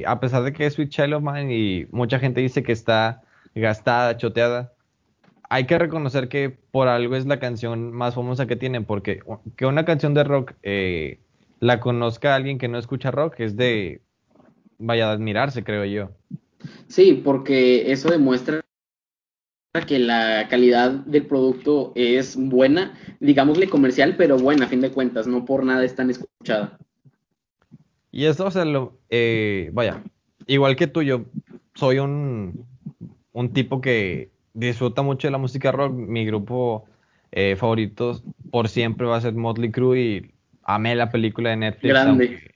a 0.06 0.20
pesar 0.20 0.44
de 0.44 0.52
que 0.52 0.66
es 0.66 0.74
Sweet 0.74 0.90
Child 0.90 1.14
of 1.14 1.24
Mine 1.24 1.56
y 1.56 1.88
mucha 1.92 2.20
gente 2.20 2.42
dice 2.42 2.62
que 2.62 2.74
está 2.74 3.22
gastada, 3.56 4.18
choteada, 4.18 4.74
hay 5.50 5.66
que 5.66 5.78
reconocer 5.78 6.30
que 6.30 6.50
por 6.50 6.88
algo 6.88 7.16
es 7.16 7.26
la 7.26 7.40
canción 7.40 7.92
más 7.94 8.16
famosa 8.16 8.48
que 8.48 8.56
tienen, 8.56 8.86
porque 8.86 9.22
que 9.56 9.66
una 9.66 9.86
canción 9.86 10.14
de 10.14 10.24
rock 10.24 10.54
eh, 10.64 11.20
la 11.60 11.80
conozca 11.80 12.36
alguien 12.36 12.58
que 12.58 12.68
no 12.68 12.78
escucha 12.78 13.12
rock 13.12 13.40
es 13.40 13.56
de, 13.56 14.02
vaya, 14.78 15.10
a 15.10 15.14
admirarse, 15.14 15.64
creo 15.64 15.86
yo. 15.86 16.12
Sí, 16.88 17.22
porque 17.24 17.92
eso 17.92 18.10
demuestra 18.10 18.62
que 19.88 20.00
la 20.00 20.48
calidad 20.50 20.92
del 20.92 21.28
producto 21.28 21.92
es 21.96 22.36
buena, 22.36 22.98
digámosle 23.20 23.70
comercial, 23.70 24.16
pero 24.18 24.38
buena 24.38 24.66
a 24.66 24.70
fin 24.70 24.82
de 24.82 24.92
cuentas, 24.92 25.28
no 25.28 25.46
por 25.46 25.64
nada 25.64 25.86
es 25.86 25.96
tan 25.96 26.10
escuchada. 26.10 26.78
Y 28.12 28.26
eso, 28.26 28.48
o 28.48 28.52
sea, 28.52 28.66
lo, 28.66 28.98
eh, 29.10 29.70
vaya, 29.74 30.04
igual 30.48 30.76
que 30.76 30.88
tú, 30.88 31.04
yo 31.04 31.26
soy 31.76 32.00
un, 32.00 32.66
un 33.34 33.54
tipo 33.54 33.80
que 33.82 34.32
disfruta 34.58 35.04
mucho 35.04 35.28
de 35.28 35.32
la 35.32 35.38
música 35.38 35.72
rock. 35.72 35.94
Mi 35.94 36.26
grupo 36.26 36.86
eh, 37.32 37.56
favorito 37.56 38.22
por 38.52 38.70
siempre 38.70 39.06
va 39.06 39.18
a 39.18 39.22
ser 39.22 39.34
Motley 39.34 39.72
Crue 39.72 40.00
y 40.00 40.32
amé 40.64 40.96
la 40.96 41.12
película 41.12 41.52
de 41.52 41.58
Netflix. 41.58 41.94
Grande. 41.94 42.56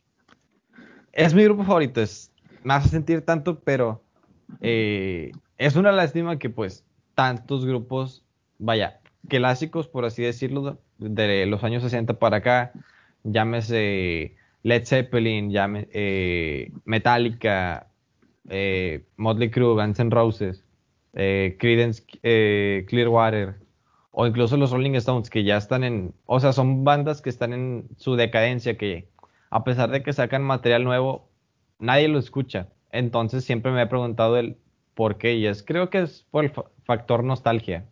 Es 1.14 1.34
mi 1.34 1.44
grupo 1.44 1.64
favorito, 1.64 2.02
es, 2.02 2.32
me 2.64 2.74
hace 2.74 2.90
sentir 2.90 3.22
tanto, 3.22 3.60
pero 3.60 4.02
eh, 4.62 5.32
es 5.58 5.76
una 5.76 5.92
lástima 5.92 6.40
que 6.40 6.50
pues 6.50 6.86
tantos 7.16 7.66
grupos, 7.66 8.24
vaya, 8.58 9.02
clásicos 9.28 9.88
por 9.88 10.06
así 10.06 10.24
decirlo, 10.24 10.80
de 10.98 11.46
los 11.46 11.64
años 11.64 11.84
60 11.84 12.18
para 12.18 12.38
acá, 12.38 12.72
llámese 13.24 14.36
Led 14.64 14.86
Zeppelin, 14.86 15.52
llame, 15.52 15.90
eh, 15.92 16.72
Metallica, 16.86 17.88
Motley 19.18 19.52
Crue, 19.52 19.76
Guns 19.76 20.00
N' 20.00 20.12
Roses, 20.12 20.64
eh, 21.14 21.58
Credence 21.60 22.04
eh, 22.24 22.86
Clearwater 22.88 23.56
o 24.12 24.28
incluso 24.28 24.58
los 24.58 24.72
Rolling 24.72 24.96
Stones 24.96 25.30
que 25.30 25.44
ya 25.44 25.58
están 25.58 25.84
en, 25.84 26.14
o 26.26 26.40
sea, 26.40 26.54
son 26.54 26.84
bandas 26.84 27.22
que 27.22 27.30
están 27.30 27.54
en 27.54 27.88
su 27.98 28.16
decadencia 28.16 28.78
que 28.78 29.08
a 29.50 29.64
pesar 29.64 29.92
de 29.92 30.04
que 30.04 30.14
sacan 30.14 30.44
material 30.44 30.84
nuevo, 30.84 31.30
nadie 31.80 32.08
lo 32.08 32.20
escucha. 32.20 32.70
Entonces 32.92 33.44
siempre 33.44 33.72
me 33.72 33.82
he 33.82 33.88
preguntado 33.88 34.38
el 34.38 34.58
por 34.94 35.18
qué 35.18 35.36
y 35.36 35.48
es 35.48 35.64
creo 35.64 35.90
que 35.90 36.02
es 36.02 36.26
por 36.32 36.46
el 36.46 36.52
factor 36.84 37.24
nostalgia. 37.24 37.86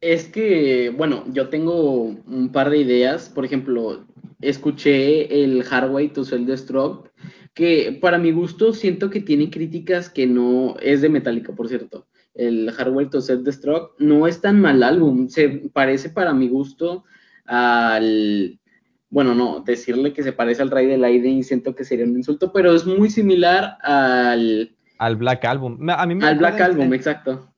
Es 0.00 0.26
que, 0.26 0.90
bueno, 0.90 1.24
yo 1.32 1.48
tengo 1.48 2.02
un 2.02 2.50
par 2.52 2.68
de 2.68 2.78
ideas. 2.78 3.30
Por 3.30 3.44
ejemplo, 3.44 4.04
escuché 4.42 5.42
el 5.42 5.64
Hardway 5.64 6.08
to 6.08 6.24
Sell 6.24 6.44
the 6.44 6.56
Stroke 6.56 7.10
que 7.54 7.96
para 8.00 8.18
mi 8.18 8.32
gusto 8.32 8.72
siento 8.72 9.10
que 9.10 9.20
tiene 9.20 9.48
críticas 9.48 10.10
que 10.10 10.26
no 10.26 10.76
es 10.80 11.00
de 11.00 11.08
Metallica, 11.08 11.54
por 11.54 11.68
cierto. 11.68 12.06
El 12.34 12.70
Hardware 12.72 13.10
to 13.10 13.20
Set 13.20 13.40
Destruct 13.40 13.98
no 14.00 14.26
es 14.26 14.40
tan 14.40 14.60
mal 14.60 14.82
álbum, 14.82 15.28
se 15.28 15.48
parece 15.72 16.10
para 16.10 16.34
mi 16.34 16.48
gusto 16.48 17.04
al 17.46 18.58
bueno, 19.10 19.32
no, 19.32 19.60
decirle 19.60 20.12
que 20.12 20.24
se 20.24 20.32
parece 20.32 20.60
al 20.60 20.72
Rey 20.72 20.86
del 20.86 21.04
Aire 21.04 21.28
y 21.28 21.44
siento 21.44 21.76
que 21.76 21.84
sería 21.84 22.04
un 22.04 22.16
insulto, 22.16 22.52
pero 22.52 22.74
es 22.74 22.84
muy 22.84 23.10
similar 23.10 23.78
al 23.82 24.74
al 24.98 25.16
Black 25.16 25.44
Album. 25.44 25.78
A 25.90 26.06
mí 26.06 26.14
me 26.14 26.26
al 26.26 26.38
Black 26.38 26.60
Album, 26.60 26.92
exacto. 26.94 27.52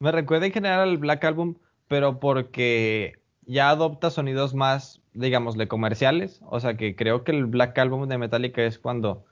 Me 0.00 0.10
recuerda 0.10 0.46
en 0.46 0.52
general 0.52 0.88
al 0.88 0.98
Black 0.98 1.24
Album, 1.24 1.56
pero 1.86 2.18
porque 2.18 3.12
ya 3.42 3.70
adopta 3.70 4.10
sonidos 4.10 4.54
más 4.54 5.01
digámosle, 5.14 5.68
comerciales. 5.68 6.40
O 6.46 6.60
sea 6.60 6.76
que 6.76 6.96
creo 6.96 7.24
que 7.24 7.32
el 7.32 7.46
Black 7.46 7.78
Album 7.78 8.08
de 8.08 8.18
Metallica 8.18 8.62
es 8.62 8.78
cuando 8.78 9.24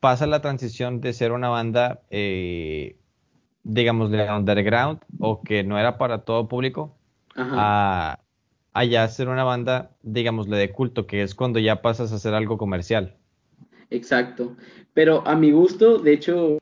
pasa 0.00 0.26
la 0.26 0.40
transición 0.40 1.00
de 1.00 1.12
ser 1.12 1.32
una 1.32 1.48
banda, 1.48 2.02
eh, 2.10 2.96
digámosle, 3.64 4.30
underground 4.30 5.00
o 5.18 5.42
que 5.42 5.64
no 5.64 5.78
era 5.78 5.98
para 5.98 6.22
todo 6.22 6.48
público, 6.48 6.96
a, 7.34 8.18
a, 8.72 8.84
ya 8.84 9.06
ser 9.08 9.28
una 9.28 9.44
banda, 9.44 9.90
digámosle, 10.02 10.56
de 10.56 10.72
culto, 10.72 11.06
que 11.06 11.22
es 11.22 11.34
cuando 11.34 11.58
ya 11.58 11.82
pasas 11.82 12.12
a 12.12 12.16
hacer 12.16 12.34
algo 12.34 12.56
comercial. 12.56 13.16
Exacto. 13.90 14.56
Pero 14.94 15.26
a 15.26 15.34
mi 15.36 15.50
gusto, 15.50 15.98
de 15.98 16.12
hecho, 16.12 16.58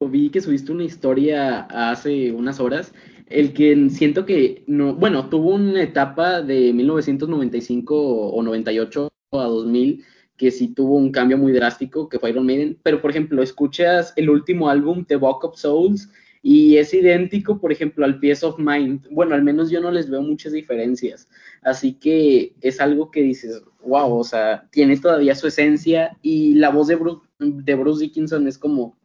vi 0.00 0.30
que 0.30 0.40
subiste 0.40 0.72
una 0.72 0.84
historia 0.84 1.62
hace 1.62 2.32
unas 2.32 2.60
horas 2.60 2.94
el 3.30 3.52
que 3.52 3.90
siento 3.90 4.26
que 4.26 4.64
no, 4.66 4.94
bueno, 4.94 5.28
tuvo 5.28 5.54
una 5.54 5.82
etapa 5.82 6.42
de 6.42 6.72
1995 6.72 8.30
o 8.30 8.42
98 8.42 9.08
a 9.32 9.44
2000 9.44 10.04
que 10.38 10.50
sí 10.52 10.68
tuvo 10.68 10.94
un 10.94 11.10
cambio 11.10 11.36
muy 11.36 11.52
drástico, 11.52 12.08
que 12.08 12.18
fue 12.18 12.30
Iron 12.30 12.46
Maiden, 12.46 12.78
pero 12.82 13.02
por 13.02 13.10
ejemplo, 13.10 13.42
escuchas 13.42 14.12
el 14.16 14.30
último 14.30 14.70
álbum, 14.70 15.04
The 15.04 15.16
Walk 15.16 15.44
of 15.44 15.58
Souls, 15.58 16.08
Y 16.40 16.76
es 16.76 16.94
idéntico, 16.94 17.60
por 17.60 17.72
ejemplo, 17.72 18.04
al 18.04 18.20
Piece 18.20 18.46
of 18.46 18.58
Mind. 18.58 19.08
Bueno, 19.10 19.34
al 19.34 19.42
menos 19.42 19.70
yo 19.70 19.80
no 19.80 19.90
les 19.90 20.08
veo 20.08 20.22
muchas 20.22 20.52
diferencias. 20.52 21.28
Así 21.62 21.94
que 21.94 22.54
es 22.60 22.80
algo 22.80 23.10
que 23.10 23.22
dices, 23.22 23.60
wow, 23.84 24.18
o 24.18 24.24
sea, 24.24 24.68
tiene 24.70 24.96
todavía 24.96 25.34
su 25.34 25.48
esencia 25.48 26.16
y 26.22 26.54
la 26.54 26.70
voz 26.70 26.86
de 26.86 26.94
Bruce, 26.94 27.26
de 27.40 27.74
Bruce 27.74 28.04
Dickinson 28.04 28.46
es 28.46 28.56
como, 28.56 28.96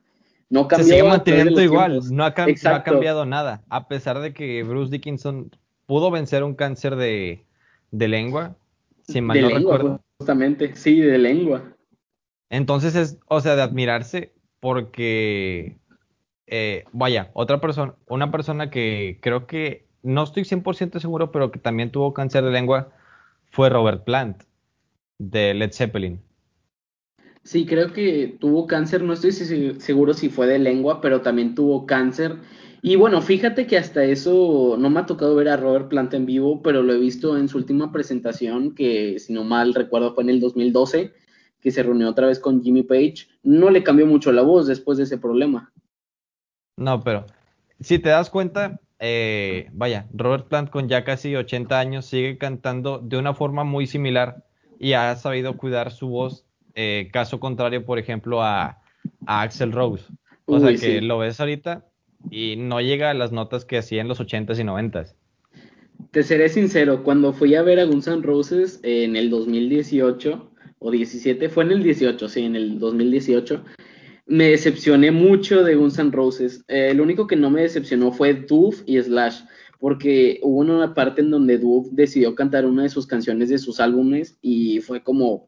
no 0.49 0.67
cambió. 0.67 0.85
Se 0.85 0.91
sigue 0.91 1.07
manteniendo 1.07 1.61
igual, 1.61 2.01
no 2.11 2.25
ha, 2.25 2.33
cambiado 2.33 3.25
nada. 3.25 3.63
A 3.69 3.87
pesar 3.87 4.19
de 4.19 4.33
que 4.33 4.63
Bruce 4.63 4.91
Dickinson 4.91 5.51
pudo 5.85 6.11
vencer 6.11 6.43
un 6.43 6.55
cáncer 6.55 6.95
de, 6.95 7.45
lengua, 7.91 8.55
si 9.07 9.21
mal 9.21 9.41
no 9.41 9.49
recuerdo. 9.49 10.01
Justamente, 10.19 10.75
sí, 10.75 10.99
de 10.99 11.17
lengua. 11.17 11.73
Entonces 12.49 12.95
es, 12.95 13.19
o 13.27 13.41
sea, 13.41 13.55
de 13.55 13.63
admirarse 13.63 14.33
porque, 14.59 15.77
eh, 16.47 16.85
vaya, 16.91 17.31
otra 17.33 17.59
persona, 17.59 17.95
una 18.07 18.31
persona 18.31 18.69
que 18.69 19.19
creo 19.21 19.47
que, 19.47 19.87
no 20.03 20.23
estoy 20.23 20.43
100% 20.43 20.99
seguro, 20.99 21.31
pero 21.31 21.49
que 21.51 21.59
también 21.59 21.89
tuvo 21.89 22.13
cáncer 22.13 22.43
de 22.43 22.51
lengua, 22.51 22.91
fue 23.51 23.69
Robert 23.69 24.03
Plant, 24.03 24.43
de 25.17 25.53
Led 25.53 25.71
Zeppelin. 25.71 26.21
Sí, 27.43 27.65
creo 27.65 27.91
que 27.91 28.37
tuvo 28.39 28.67
cáncer, 28.67 29.03
no 29.03 29.13
estoy 29.13 29.33
seguro 29.33 30.13
si 30.13 30.29
fue 30.29 30.47
de 30.47 30.59
lengua, 30.59 31.01
pero 31.01 31.21
también 31.21 31.55
tuvo 31.55 31.85
cáncer. 31.85 32.37
Y 32.81 32.95
bueno, 32.95 33.21
fíjate 33.21 33.67
que 33.67 33.77
hasta 33.77 34.03
eso 34.03 34.75
no 34.79 34.89
me 34.89 35.01
ha 35.01 35.05
tocado 35.05 35.35
ver 35.35 35.49
a 35.49 35.57
Robert 35.57 35.89
Plant 35.89 36.13
en 36.13 36.25
vivo, 36.25 36.61
pero 36.61 36.83
lo 36.83 36.93
he 36.93 36.99
visto 36.99 37.37
en 37.37 37.49
su 37.49 37.57
última 37.57 37.91
presentación, 37.91 38.75
que 38.75 39.19
si 39.19 39.33
no 39.33 39.43
mal 39.43 39.73
recuerdo 39.73 40.13
fue 40.13 40.23
en 40.23 40.29
el 40.29 40.39
2012, 40.39 41.13
que 41.59 41.71
se 41.71 41.83
reunió 41.83 42.09
otra 42.09 42.27
vez 42.27 42.39
con 42.39 42.61
Jimmy 42.61 42.83
Page. 42.83 43.27
No 43.43 43.69
le 43.69 43.83
cambió 43.83 44.05
mucho 44.05 44.31
la 44.31 44.41
voz 44.41 44.67
después 44.67 44.97
de 44.97 45.05
ese 45.05 45.17
problema. 45.17 45.71
No, 46.77 47.01
pero 47.01 47.25
si 47.79 47.99
te 47.99 48.09
das 48.09 48.29
cuenta, 48.29 48.79
eh, 48.99 49.69
vaya, 49.73 50.07
Robert 50.13 50.47
Plant 50.47 50.69
con 50.69 50.87
ya 50.87 51.03
casi 51.03 51.35
80 51.35 51.77
años 51.77 52.05
sigue 52.05 52.37
cantando 52.37 52.99
de 52.99 53.17
una 53.17 53.33
forma 53.33 53.65
muy 53.65 53.85
similar 53.85 54.45
y 54.79 54.93
ha 54.93 55.13
sabido 55.17 55.57
cuidar 55.57 55.91
su 55.91 56.07
voz 56.07 56.45
eh, 56.75 57.09
caso 57.11 57.39
contrario, 57.39 57.85
por 57.85 57.99
ejemplo, 57.99 58.41
a, 58.41 58.79
Axel 59.25 59.71
Rose. 59.71 60.05
O 60.45 60.59
sea 60.59 60.75
que 60.75 61.01
lo 61.01 61.19
ves 61.19 61.39
ahorita 61.39 61.85
y 62.29 62.55
no 62.57 62.81
llega 62.81 63.09
a 63.09 63.13
las 63.13 63.31
notas 63.31 63.65
que 63.65 63.77
hacía 63.77 64.01
en 64.01 64.07
los 64.07 64.19
80s 64.19 64.59
y 64.59 64.63
90s. 64.63 65.15
Te 66.11 66.23
seré 66.23 66.49
sincero, 66.49 67.03
cuando 67.03 67.33
fui 67.33 67.55
a 67.55 67.61
ver 67.61 67.79
a 67.79 67.85
Guns 67.85 68.07
N' 68.07 68.21
Roses 68.21 68.79
en 68.83 69.15
el 69.15 69.29
2018 69.29 70.51
o 70.79 70.91
17, 70.91 71.49
fue 71.49 71.63
en 71.63 71.71
el 71.71 71.83
18, 71.83 72.29
sí, 72.29 72.41
en 72.41 72.55
el 72.55 72.79
2018, 72.79 73.63
me 74.25 74.49
decepcioné 74.49 75.11
mucho 75.11 75.63
de 75.63 75.75
Guns 75.75 75.99
N' 75.99 76.11
Roses. 76.11 76.63
Eh, 76.67 76.89
el 76.91 77.01
único 77.01 77.27
que 77.27 77.35
no 77.35 77.49
me 77.49 77.61
decepcionó 77.61 78.11
fue 78.11 78.33
Doof 78.33 78.83
y 78.85 79.01
Slash, 79.01 79.41
porque 79.79 80.39
hubo 80.43 80.59
una 80.59 80.93
parte 80.93 81.21
en 81.21 81.31
donde 81.31 81.57
Doof 81.57 81.87
decidió 81.91 82.35
cantar 82.35 82.65
una 82.65 82.83
de 82.83 82.89
sus 82.89 83.07
canciones 83.07 83.49
de 83.49 83.57
sus 83.57 83.79
álbumes 83.79 84.37
y 84.41 84.81
fue 84.81 85.03
como, 85.03 85.47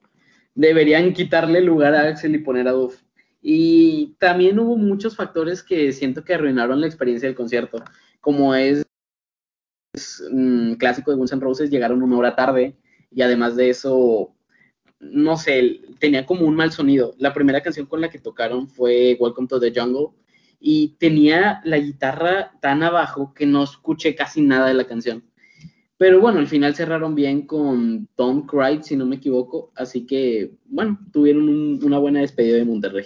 deberían 0.55 1.13
quitarle 1.13 1.61
lugar 1.61 1.93
a 1.93 2.07
Axel 2.07 2.33
y 2.33 2.39
poner 2.39 2.67
a 2.67 2.71
Duff. 2.71 3.01
Y 3.41 4.15
también 4.17 4.57
hubo 4.57 4.75
muchos 4.77 5.15
factores 5.15 5.61
que 5.61 5.91
siento 5.91 6.23
que 6.23 6.33
arruinaron 6.33 6.81
la 6.81 6.87
experiencia 6.87 7.29
del 7.29 7.35
concierto, 7.35 7.83
como 8.19 8.55
es, 8.55 8.83
mm, 10.31 10.73
clásico 10.73 11.11
de 11.11 11.17
Guns 11.17 11.33
N' 11.33 11.41
Roses, 11.41 11.69
llegaron 11.69 12.01
una 12.01 12.17
hora 12.17 12.35
tarde 12.35 12.75
y 13.11 13.21
además 13.21 13.55
de 13.55 13.69
eso, 13.69 14.33
no 14.99 15.37
sé, 15.37 15.81
tenía 15.99 16.25
como 16.25 16.47
un 16.47 16.55
mal 16.55 16.71
sonido. 16.71 17.13
La 17.19 17.33
primera 17.33 17.61
canción 17.61 17.85
con 17.85 18.01
la 18.01 18.09
que 18.09 18.19
tocaron 18.19 18.67
fue 18.67 19.15
Welcome 19.19 19.47
to 19.47 19.59
the 19.59 19.71
Jungle 19.75 20.09
y 20.59 20.95
tenía 20.97 21.61
la 21.65 21.77
guitarra 21.77 22.53
tan 22.61 22.81
abajo 22.81 23.33
que 23.35 23.45
no 23.45 23.63
escuché 23.63 24.15
casi 24.15 24.41
nada 24.41 24.67
de 24.67 24.73
la 24.73 24.85
canción. 24.85 25.23
Pero 25.97 26.19
bueno, 26.19 26.39
al 26.39 26.47
final 26.47 26.75
cerraron 26.75 27.15
bien 27.15 27.43
con 27.47 28.07
Tom 28.15 28.45
Cry, 28.45 28.83
si 28.83 28.97
no 28.97 29.05
me 29.05 29.15
equivoco. 29.15 29.71
Así 29.75 30.05
que, 30.05 30.51
bueno, 30.65 30.99
tuvieron 31.13 31.47
una 31.83 31.97
buena 31.97 32.19
despedida 32.19 32.57
de 32.57 32.65
Monterrey. 32.65 33.05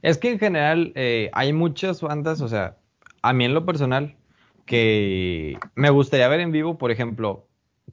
Es 0.00 0.18
que 0.18 0.32
en 0.32 0.38
general 0.38 0.92
eh, 0.94 1.30
hay 1.32 1.52
muchas 1.52 2.00
bandas, 2.00 2.40
o 2.40 2.48
sea, 2.48 2.78
a 3.22 3.32
mí 3.32 3.44
en 3.44 3.54
lo 3.54 3.66
personal, 3.66 4.16
que 4.66 5.58
me 5.74 5.90
gustaría 5.90 6.28
ver 6.28 6.40
en 6.40 6.52
vivo, 6.52 6.78
por 6.78 6.90
ejemplo, 6.90 7.46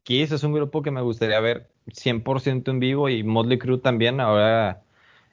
Kiss 0.03 0.31
es 0.31 0.43
un 0.43 0.53
grupo 0.53 0.81
que 0.81 0.91
me 0.91 1.01
gustaría 1.01 1.39
ver 1.39 1.69
100% 1.87 2.69
en 2.69 2.79
vivo 2.79 3.09
y 3.09 3.23
Motley 3.23 3.57
Crue 3.57 3.79
también. 3.79 4.19
Ahora, 4.19 4.83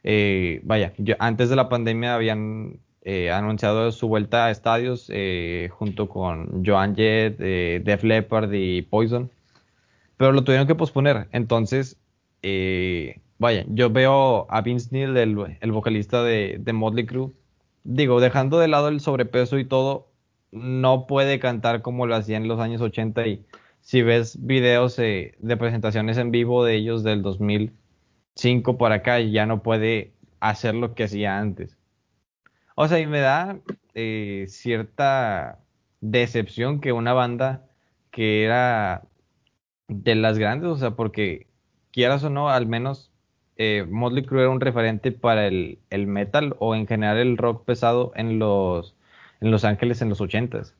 eh, 0.02 0.60
vaya, 0.64 0.92
yo, 0.98 1.14
antes 1.18 1.48
de 1.48 1.56
la 1.56 1.68
pandemia 1.68 2.14
habían 2.14 2.80
eh, 3.10 3.30
anunciado 3.30 3.90
su 3.90 4.06
vuelta 4.06 4.44
a 4.44 4.50
estadios 4.50 5.10
eh, 5.10 5.70
junto 5.72 6.10
con 6.10 6.62
Joan 6.62 6.94
Jett, 6.94 7.40
eh, 7.40 7.80
Def 7.82 8.04
Leppard 8.04 8.52
y 8.52 8.82
Poison, 8.82 9.30
pero 10.18 10.32
lo 10.32 10.44
tuvieron 10.44 10.66
que 10.66 10.74
posponer. 10.74 11.26
Entonces, 11.32 11.96
vaya, 13.38 13.64
yo 13.68 13.88
veo 13.88 14.46
a 14.50 14.60
Vince 14.60 14.90
Neil, 14.90 15.16
el, 15.16 15.72
vocalista 15.72 16.22
de, 16.22 16.58
de 16.60 16.72
Motley 16.74 17.06
Crue, 17.06 17.32
digo, 17.82 18.20
dejando 18.20 18.58
de 18.58 18.68
lado 18.68 18.88
el 18.88 19.00
sobrepeso 19.00 19.58
y 19.58 19.64
todo, 19.64 20.10
no 20.52 21.06
puede 21.06 21.38
cantar 21.38 21.80
como 21.80 22.06
lo 22.06 22.14
hacía 22.14 22.36
en 22.36 22.46
los 22.46 22.60
años 22.60 22.82
80 22.82 23.26
y 23.26 23.46
si 23.80 24.02
ves 24.02 24.36
videos 24.44 24.96
de 24.96 25.56
presentaciones 25.58 26.18
en 26.18 26.30
vivo 26.30 26.62
de 26.62 26.74
ellos 26.74 27.04
del 27.04 27.22
2005 27.22 28.76
para 28.76 28.96
acá, 28.96 29.18
ya 29.20 29.46
no 29.46 29.62
puede 29.62 30.12
hacer 30.40 30.74
lo 30.74 30.94
que 30.94 31.04
hacía 31.04 31.38
antes. 31.38 31.77
O 32.80 32.86
sea, 32.86 33.00
y 33.00 33.08
me 33.08 33.18
da 33.18 33.58
eh, 33.94 34.44
cierta 34.46 35.58
decepción 36.00 36.80
que 36.80 36.92
una 36.92 37.12
banda 37.12 37.66
que 38.12 38.44
era 38.44 39.02
de 39.88 40.14
las 40.14 40.38
grandes, 40.38 40.70
o 40.70 40.76
sea, 40.76 40.92
porque 40.92 41.48
quieras 41.90 42.22
o 42.22 42.30
no, 42.30 42.50
al 42.50 42.66
menos 42.66 43.10
eh, 43.56 43.84
Motley 43.90 44.24
Crue 44.24 44.42
era 44.42 44.50
un 44.50 44.60
referente 44.60 45.10
para 45.10 45.48
el, 45.48 45.80
metal 45.90 46.54
o 46.60 46.76
en 46.76 46.86
general 46.86 47.16
el 47.16 47.36
rock 47.36 47.64
pesado 47.64 48.12
en 48.14 48.38
los, 48.38 48.94
en 49.40 49.50
Los 49.50 49.64
Ángeles 49.64 50.00
en 50.00 50.10
los 50.10 50.20
ochentas. 50.20 50.76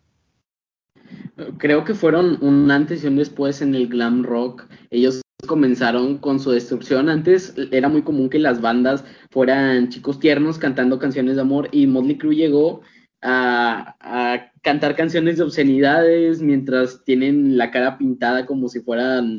Creo 1.59 1.83
que 1.83 1.95
fueron 1.95 2.39
un 2.45 2.71
antes 2.71 3.03
y 3.03 3.09
un 3.09 3.17
después 3.17 3.61
en 3.61 3.75
el 3.75 3.89
glam 3.89 4.23
rock. 4.23 4.69
Ellos 4.91 5.21
comenzaron 5.46 6.18
con 6.18 6.40
su 6.40 6.51
destrucción. 6.51 7.09
Antes 7.09 7.55
era 7.70 7.88
muy 7.88 8.03
común 8.03 8.29
que 8.29 8.38
las 8.38 8.61
bandas 8.61 9.05
fueran 9.31 9.88
chicos 9.88 10.18
tiernos 10.18 10.59
cantando 10.59 10.98
canciones 10.98 11.37
de 11.37 11.42
amor 11.42 11.68
y 11.70 11.87
Motley 11.87 12.18
Crue 12.18 12.35
llegó 12.35 12.81
a, 13.22 13.94
cantar 14.62 14.96
canciones 14.96 15.38
de 15.38 15.44
obscenidades 15.44 16.42
mientras 16.42 17.05
tienen 17.05 17.57
la 17.57 17.70
cara 17.70 17.96
pintada 17.96 18.44
como 18.44 18.68
si 18.68 18.81
fueran 18.81 19.38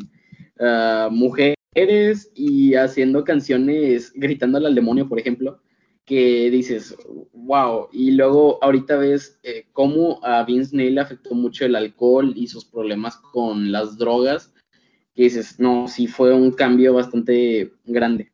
ah, 0.59 1.09
mujeres 1.11 2.31
y 2.33 2.73
haciendo 2.75 3.23
canciones 3.23 4.11
gritándole 4.15 4.67
al 4.67 4.75
demonio, 4.75 5.07
por 5.07 5.19
ejemplo, 5.19 5.61
que 6.05 6.49
dices, 6.49 6.95
wow, 7.33 7.89
y 7.91 8.11
luego 8.11 8.57
ahorita 8.63 8.97
ves 8.97 9.39
eh, 9.43 9.67
cómo 9.73 10.19
a 10.23 10.43
Vince 10.43 10.75
Neil 10.75 10.97
afectó 10.97 11.35
mucho 11.35 11.65
el 11.65 11.75
alcohol 11.75 12.33
y 12.35 12.47
sus 12.47 12.65
problemas 12.65 13.17
con 13.17 13.71
las 13.71 13.97
drogas 13.97 14.53
que 15.19 15.23
dices, 15.23 15.59
no, 15.59 15.89
sí 15.89 16.07
fue 16.07 16.33
un 16.33 16.53
cambio 16.53 16.93
bastante 16.93 17.73
grande. 17.83 18.31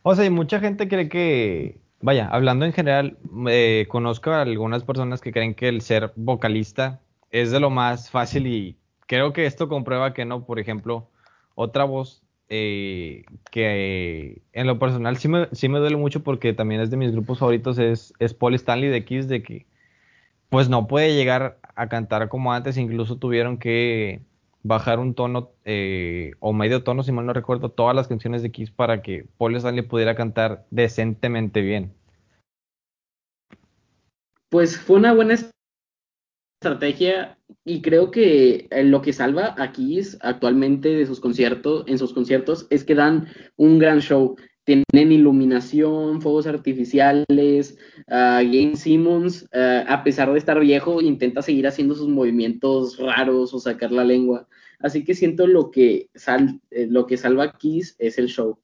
O 0.00 0.14
sea, 0.14 0.24
y 0.24 0.30
mucha 0.30 0.58
gente 0.58 0.88
cree 0.88 1.10
que, 1.10 1.76
vaya, 2.00 2.28
hablando 2.28 2.64
en 2.64 2.72
general, 2.72 3.18
eh, 3.46 3.84
conozco 3.90 4.30
a 4.30 4.40
algunas 4.40 4.84
personas 4.84 5.20
que 5.20 5.30
creen 5.30 5.54
que 5.54 5.68
el 5.68 5.82
ser 5.82 6.14
vocalista 6.16 7.02
es 7.30 7.50
de 7.50 7.60
lo 7.60 7.68
más 7.68 8.08
fácil 8.08 8.46
y 8.46 8.74
creo 9.06 9.34
que 9.34 9.44
esto 9.44 9.68
comprueba 9.68 10.14
que 10.14 10.24
no, 10.24 10.46
por 10.46 10.58
ejemplo, 10.58 11.10
otra 11.56 11.84
voz 11.84 12.22
eh, 12.48 13.26
que 13.50 14.40
en 14.54 14.66
lo 14.66 14.78
personal 14.78 15.18
sí 15.18 15.28
me, 15.28 15.46
sí 15.52 15.68
me 15.68 15.78
duele 15.78 15.98
mucho 15.98 16.22
porque 16.22 16.54
también 16.54 16.80
es 16.80 16.90
de 16.90 16.96
mis 16.96 17.12
grupos 17.12 17.38
favoritos, 17.38 17.76
es, 17.78 18.14
es 18.18 18.32
Paul 18.32 18.54
Stanley 18.54 18.88
de 18.88 19.04
Kiss, 19.04 19.28
de 19.28 19.42
que 19.42 19.66
pues 20.48 20.70
no 20.70 20.86
puede 20.86 21.14
llegar 21.14 21.58
a 21.74 21.90
cantar 21.90 22.30
como 22.30 22.54
antes, 22.54 22.78
incluso 22.78 23.16
tuvieron 23.16 23.58
que 23.58 24.22
bajar 24.62 24.98
un 24.98 25.14
tono 25.14 25.52
eh, 25.64 26.32
o 26.40 26.52
medio 26.52 26.82
tono, 26.82 27.02
si 27.02 27.12
mal 27.12 27.26
no 27.26 27.32
recuerdo, 27.32 27.70
todas 27.70 27.96
las 27.96 28.08
canciones 28.08 28.42
de 28.42 28.50
Kiss 28.52 28.70
para 28.70 29.02
que 29.02 29.26
Paul 29.38 29.56
Stanley 29.56 29.82
pudiera 29.82 30.14
cantar 30.14 30.64
decentemente 30.70 31.60
bien. 31.60 31.92
Pues 34.48 34.78
fue 34.78 34.96
una 34.96 35.14
buena 35.14 35.36
estrategia 36.60 37.38
y 37.64 37.82
creo 37.82 38.10
que 38.10 38.68
eh, 38.70 38.84
lo 38.84 39.02
que 39.02 39.12
salva 39.12 39.54
a 39.58 39.72
Kiss 39.72 40.18
actualmente 40.20 40.90
de 40.90 41.06
sus 41.06 41.20
conciertos, 41.20 41.84
en 41.86 41.98
sus 41.98 42.12
conciertos, 42.12 42.66
es 42.70 42.84
que 42.84 42.94
dan 42.94 43.28
un 43.56 43.78
gran 43.78 44.00
show 44.00 44.36
tienen 44.64 45.12
iluminación, 45.12 46.20
fuegos 46.20 46.46
artificiales. 46.46 47.76
Uh, 48.08 48.42
James 48.44 48.80
Simmons, 48.80 49.48
ah, 49.52 49.84
a 49.88 50.04
pesar 50.04 50.32
de 50.32 50.38
estar 50.38 50.58
viejo, 50.60 51.00
intenta 51.00 51.42
seguir 51.42 51.66
haciendo 51.66 51.94
sus 51.94 52.08
movimientos 52.08 52.98
raros 52.98 53.52
o 53.54 53.58
sacar 53.58 53.90
la 53.90 54.04
lengua. 54.04 54.46
Así 54.82 55.04
que 55.04 55.14
siento 55.14 55.46
lo 55.46 55.70
que, 55.70 56.08
sal, 56.14 56.60
eh, 56.70 56.86
lo 56.90 57.06
que 57.06 57.16
salva 57.16 57.52
Kiss 57.52 57.94
es 57.98 58.18
el 58.18 58.26
show. 58.26 58.58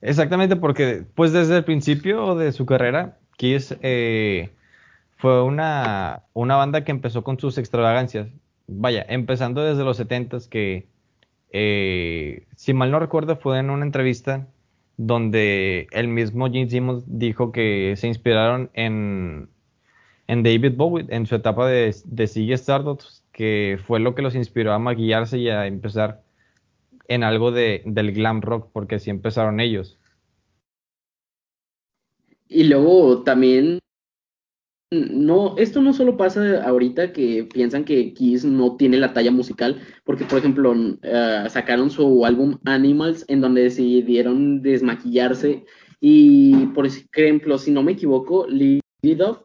Exactamente, 0.00 0.56
porque 0.56 1.04
pues 1.14 1.32
desde 1.32 1.58
el 1.58 1.64
principio 1.64 2.34
de 2.34 2.52
su 2.52 2.66
carrera, 2.66 3.18
Kiss 3.36 3.76
eh, 3.82 4.50
fue 5.16 5.42
una, 5.42 6.24
una 6.32 6.56
banda 6.56 6.84
que 6.84 6.90
empezó 6.90 7.22
con 7.22 7.38
sus 7.38 7.58
extravagancias. 7.58 8.28
Vaya, 8.66 9.04
empezando 9.08 9.62
desde 9.62 9.84
los 9.84 10.00
70s 10.00 10.48
que, 10.48 10.88
eh, 11.50 12.46
si 12.56 12.72
mal 12.72 12.90
no 12.90 12.98
recuerdo, 12.98 13.36
fue 13.36 13.58
en 13.58 13.70
una 13.70 13.84
entrevista 13.84 14.48
donde 14.96 15.86
el 15.92 16.08
mismo 16.08 16.50
Gene 16.50 16.68
Simmons 16.68 17.04
dijo 17.06 17.52
que 17.52 17.94
se 17.96 18.06
inspiraron 18.06 18.70
en, 18.74 19.48
en 20.26 20.42
David 20.42 20.74
Bowie, 20.76 21.06
en 21.08 21.26
su 21.26 21.34
etapa 21.34 21.66
de, 21.66 21.94
de 22.04 22.26
Sigue 22.26 22.54
Stardust, 22.54 23.19
que 23.40 23.78
fue 23.86 24.00
lo 24.00 24.14
que 24.14 24.20
los 24.20 24.34
inspiró 24.34 24.74
a 24.74 24.78
maquillarse 24.78 25.38
y 25.38 25.48
a 25.48 25.66
empezar 25.66 26.22
en 27.08 27.24
algo 27.24 27.52
de, 27.52 27.80
del 27.86 28.12
glam 28.12 28.42
rock, 28.42 28.68
porque 28.70 28.96
así 28.96 29.08
empezaron 29.08 29.60
ellos. 29.60 29.98
Y 32.48 32.64
luego 32.64 33.22
también, 33.22 33.78
no, 34.90 35.56
esto 35.56 35.80
no 35.80 35.94
solo 35.94 36.18
pasa 36.18 36.62
ahorita 36.62 37.14
que 37.14 37.48
piensan 37.50 37.86
que 37.86 38.12
Kiss 38.12 38.44
no 38.44 38.76
tiene 38.76 38.98
la 38.98 39.14
talla 39.14 39.30
musical, 39.30 39.80
porque 40.04 40.26
por 40.26 40.40
ejemplo 40.40 40.74
eh, 41.02 41.44
sacaron 41.48 41.88
su 41.88 42.26
álbum 42.26 42.58
Animals 42.66 43.24
en 43.28 43.40
donde 43.40 43.62
decidieron 43.62 44.60
desmaquillarse 44.60 45.64
y 45.98 46.66
por 46.74 46.86
ejemplo, 46.86 47.56
si 47.56 47.70
no 47.70 47.82
me 47.82 47.92
equivoco, 47.92 48.46
Off 48.46 49.38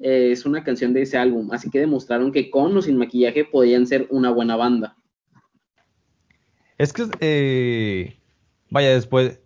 eh, 0.00 0.30
es 0.32 0.44
una 0.46 0.62
canción 0.62 0.92
de 0.92 1.02
ese 1.02 1.18
álbum, 1.18 1.50
así 1.52 1.70
que 1.70 1.80
demostraron 1.80 2.32
que 2.32 2.50
con 2.50 2.76
o 2.76 2.82
sin 2.82 2.96
maquillaje 2.98 3.44
podían 3.44 3.86
ser 3.86 4.06
una 4.10 4.30
buena 4.30 4.56
banda. 4.56 4.96
Es 6.78 6.92
que, 6.92 7.04
eh, 7.20 8.18
vaya, 8.70 8.90
después, 8.90 9.40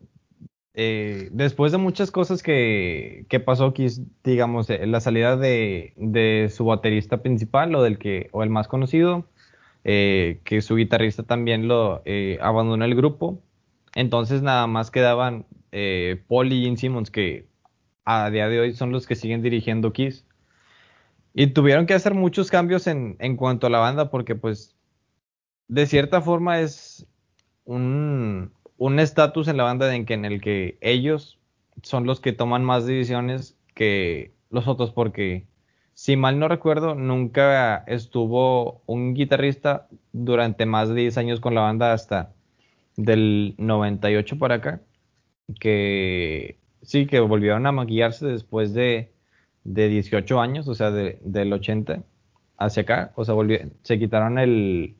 eh, 0.74 1.28
después 1.32 1.70
de 1.70 1.78
muchas 1.78 2.10
cosas 2.10 2.42
que, 2.42 3.26
que 3.28 3.38
pasó 3.38 3.66
aquí, 3.66 3.86
digamos, 4.24 4.68
eh, 4.70 4.84
la 4.86 5.00
salida 5.00 5.36
de, 5.36 5.92
de, 5.96 6.48
su 6.52 6.64
baterista 6.64 7.22
principal, 7.22 7.74
o 7.74 7.82
del 7.82 7.98
que, 7.98 8.28
o 8.32 8.42
el 8.42 8.50
más 8.50 8.66
conocido, 8.66 9.26
que 9.82 10.60
su 10.60 10.76
guitarrista 10.76 11.22
también 11.22 11.66
lo 11.66 12.02
abandonó 12.40 12.84
el 12.84 12.94
grupo. 12.94 13.40
Entonces 13.94 14.42
nada 14.42 14.66
más 14.66 14.90
quedaban 14.90 15.46
Paul 16.28 16.52
y 16.52 16.64
Gene 16.64 16.76
Simmons, 16.76 17.10
que 17.10 17.46
a 18.04 18.30
día 18.30 18.48
de 18.48 18.60
hoy 18.60 18.74
son 18.74 18.92
los 18.92 19.06
que 19.06 19.14
siguen 19.14 19.40
dirigiendo 19.40 19.92
Kiss. 19.92 20.26
Y 21.34 21.48
tuvieron 21.48 21.86
que 21.86 21.94
hacer 21.94 22.14
muchos 22.14 22.50
cambios 22.50 22.86
en, 22.86 23.16
en 23.20 23.36
cuanto 23.36 23.66
a 23.66 23.70
la 23.70 23.78
banda, 23.78 24.10
porque 24.10 24.34
pues 24.34 24.74
de 25.68 25.86
cierta 25.86 26.20
forma 26.20 26.60
es 26.60 27.06
un 27.64 28.52
estatus 28.98 29.46
en 29.48 29.56
la 29.56 29.64
banda 29.64 29.94
en, 29.94 30.04
que, 30.06 30.14
en 30.14 30.24
el 30.24 30.40
que 30.40 30.78
ellos 30.80 31.38
son 31.82 32.06
los 32.06 32.20
que 32.20 32.32
toman 32.32 32.64
más 32.64 32.86
decisiones 32.86 33.56
que 33.74 34.32
los 34.50 34.66
otros, 34.66 34.90
porque 34.90 35.46
si 35.94 36.16
mal 36.16 36.38
no 36.38 36.48
recuerdo, 36.48 36.94
nunca 36.94 37.84
estuvo 37.86 38.82
un 38.86 39.14
guitarrista 39.14 39.88
durante 40.12 40.66
más 40.66 40.88
de 40.88 40.94
10 40.94 41.18
años 41.18 41.40
con 41.40 41.54
la 41.54 41.62
banda 41.62 41.92
hasta 41.92 42.32
del 42.96 43.54
98 43.58 44.38
para 44.38 44.56
acá, 44.56 44.80
que 45.60 46.58
sí, 46.82 47.06
que 47.06 47.20
volvieron 47.20 47.66
a 47.66 47.72
maquillarse 47.72 48.26
después 48.26 48.74
de, 48.74 49.12
de 49.64 49.88
18 49.88 50.40
años, 50.40 50.68
o 50.68 50.74
sea, 50.74 50.90
del 50.90 51.52
80 51.52 52.02
hacia 52.56 52.82
acá, 52.82 53.12
o 53.16 53.24
sea, 53.24 53.34
se 53.82 53.98
quitaron 53.98 54.38
el, 54.38 54.94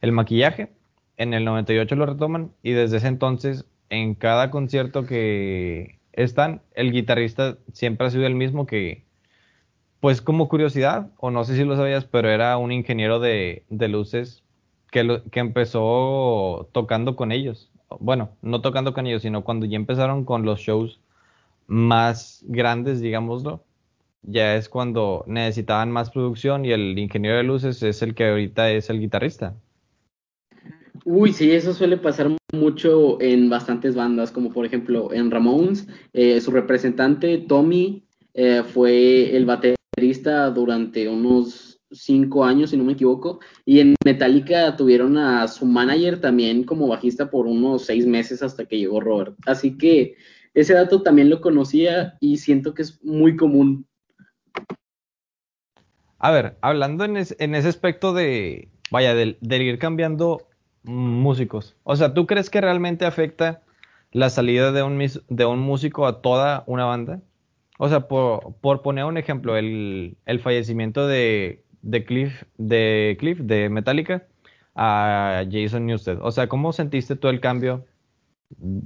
el 0.00 0.12
maquillaje 0.12 0.70
en 1.16 1.34
el 1.34 1.44
98 1.44 1.94
lo 1.96 2.06
retoman 2.06 2.52
y 2.62 2.72
desde 2.72 2.98
ese 2.98 3.08
entonces 3.08 3.66
en 3.88 4.14
cada 4.14 4.50
concierto 4.50 5.06
que 5.06 5.98
están, 6.12 6.62
el 6.74 6.92
guitarrista 6.92 7.58
siempre 7.72 8.06
ha 8.06 8.10
sido 8.10 8.26
el 8.26 8.34
mismo 8.34 8.66
que, 8.66 9.04
pues 10.00 10.20
como 10.22 10.48
curiosidad, 10.48 11.10
o 11.18 11.30
no 11.30 11.44
sé 11.44 11.56
si 11.56 11.64
lo 11.64 11.76
sabías, 11.76 12.04
pero 12.04 12.30
era 12.30 12.56
un 12.58 12.72
ingeniero 12.72 13.20
de, 13.20 13.64
luces 13.70 14.42
que, 14.90 15.22
que 15.30 15.40
empezó 15.40 16.68
tocando 16.72 17.16
con 17.16 17.32
ellos. 17.32 17.70
Bueno, 18.00 18.30
no 18.42 18.60
tocando 18.62 18.94
con 18.94 19.06
ellos, 19.06 19.22
sino 19.22 19.44
cuando 19.44 19.66
ya 19.66 19.76
empezaron 19.76 20.24
con 20.24 20.44
los 20.44 20.60
shows 20.60 21.00
más 21.66 22.44
grandes, 22.46 23.00
digámoslo, 23.00 23.62
ya 24.26 24.56
es 24.56 24.68
cuando 24.68 25.24
necesitaban 25.26 25.90
más 25.90 26.10
producción 26.10 26.64
y 26.64 26.72
el 26.72 26.98
ingeniero 26.98 27.36
de 27.38 27.44
luces 27.44 27.82
es 27.82 28.02
el 28.02 28.14
que 28.14 28.28
ahorita 28.28 28.70
es 28.70 28.90
el 28.90 29.00
guitarrista. 29.00 29.54
Uy, 31.04 31.32
sí, 31.32 31.52
eso 31.52 31.72
suele 31.72 31.96
pasar 31.96 32.30
mucho 32.52 33.20
en 33.20 33.48
bastantes 33.48 33.94
bandas, 33.94 34.32
como 34.32 34.52
por 34.52 34.66
ejemplo 34.66 35.12
en 35.12 35.30
Ramones, 35.30 35.86
eh, 36.12 36.40
su 36.40 36.50
representante 36.50 37.38
Tommy 37.38 38.04
eh, 38.34 38.62
fue 38.64 39.36
el 39.36 39.46
baterista 39.46 40.50
durante 40.50 41.08
unos 41.08 41.80
cinco 41.92 42.44
años, 42.44 42.70
si 42.70 42.76
no 42.76 42.84
me 42.84 42.94
equivoco, 42.94 43.40
y 43.64 43.80
en 43.80 43.94
Metallica 44.04 44.76
tuvieron 44.76 45.16
a 45.16 45.46
su 45.48 45.64
manager 45.64 46.20
también 46.20 46.64
como 46.64 46.88
bajista 46.88 47.30
por 47.30 47.46
unos 47.46 47.84
seis 47.84 48.06
meses 48.06 48.42
hasta 48.42 48.64
que 48.64 48.78
llegó 48.78 49.00
Robert. 49.00 49.36
Así 49.46 49.78
que 49.78 50.16
ese 50.54 50.74
dato 50.74 51.02
también 51.02 51.30
lo 51.30 51.40
conocía 51.40 52.16
y 52.20 52.38
siento 52.38 52.74
que 52.74 52.82
es 52.82 53.02
muy 53.04 53.36
común. 53.36 53.86
A 56.26 56.32
ver, 56.32 56.56
hablando 56.60 57.04
en, 57.04 57.16
ese 57.16 57.68
aspecto 57.68 58.12
de, 58.12 58.68
vaya, 58.90 59.14
del, 59.14 59.38
ir 59.48 59.78
cambiando 59.78 60.48
músicos. 60.82 61.76
O 61.84 61.94
sea, 61.94 62.14
¿tú 62.14 62.26
crees 62.26 62.50
que 62.50 62.60
realmente 62.60 63.06
afecta 63.06 63.62
la 64.10 64.28
salida 64.28 64.72
de 64.72 64.82
un, 64.82 64.98
de 65.28 65.44
un 65.44 65.60
músico 65.60 66.04
a 66.04 66.22
toda 66.22 66.64
una 66.66 66.84
banda? 66.84 67.20
O 67.78 67.88
sea, 67.88 68.08
por, 68.08 68.82
poner 68.82 69.04
un 69.04 69.18
ejemplo, 69.18 69.56
el, 69.56 70.16
fallecimiento 70.42 71.06
de, 71.06 71.62
de, 71.82 72.04
Cliff, 72.04 72.42
de 72.58 73.16
Cliff, 73.20 73.38
de 73.38 73.68
Metallica, 73.68 74.24
a 74.74 75.44
Jason 75.48 75.86
Newsted. 75.86 76.18
O 76.22 76.32
sea, 76.32 76.48
¿cómo 76.48 76.72
sentiste 76.72 77.14
tú 77.14 77.28
el 77.28 77.38
cambio 77.38 77.86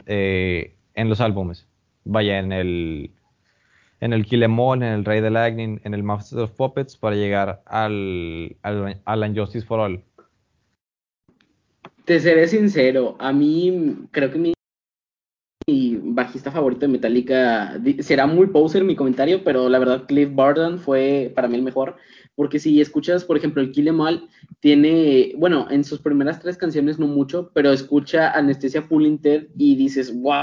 eh, 0.05 0.77
en 0.93 1.09
los 1.09 1.23
álbumes? 1.23 1.67
Vaya, 2.05 2.39
en 2.39 2.53
el, 2.53 3.13
en 4.01 4.13
el 4.13 4.25
Kill 4.25 4.43
Em 4.43 4.59
All, 4.59 4.83
en 4.83 4.93
el 4.93 5.05
Rey 5.05 5.21
de 5.21 5.31
Lightning, 5.31 5.81
en 5.85 5.95
el 5.95 6.03
Master 6.03 6.41
of 6.41 6.53
Puppets, 6.53 6.97
para 6.97 7.17
llegar 7.17 7.63
al, 7.67 8.57
al, 8.63 9.01
al 9.05 9.37
for 9.67 9.81
All. 9.81 10.03
Te 12.05 12.19
seré 12.19 12.49
sincero, 12.49 13.17
a 13.21 13.33
mí 13.33 14.07
creo 14.11 14.31
que 14.33 14.39
mi, 14.39 14.53
bajista 16.03 16.51
favorito 16.51 16.81
de 16.81 16.89
Metallica 16.89 17.81
será 18.01 18.27
muy 18.27 18.49
poser 18.49 18.83
mi 18.83 18.97
comentario, 18.97 19.45
pero 19.45 19.69
la 19.69 19.79
verdad 19.79 20.07
Cliff 20.07 20.29
Barton 20.35 20.81
fue 20.81 21.31
para 21.35 21.47
mí 21.47 21.55
el 21.55 21.63
mejor, 21.63 21.97
porque 22.35 22.59
si 22.59 22.81
escuchas, 22.81 23.25
por 23.25 23.37
ejemplo, 23.37 23.63
el 23.63 23.71
Kill 23.71 23.87
Em 23.87 24.01
All, 24.01 24.29
tiene, 24.59 25.33
bueno, 25.37 25.69
en 25.71 25.85
sus 25.85 26.01
primeras 26.01 26.41
tres 26.41 26.57
canciones 26.57 26.99
no 26.99 27.07
mucho, 27.07 27.53
pero 27.55 27.71
escucha 27.71 28.33
Anestesia 28.33 28.89
Pulling 28.89 29.19
Ted 29.19 29.47
y 29.57 29.77
dices, 29.77 30.13
wow, 30.21 30.43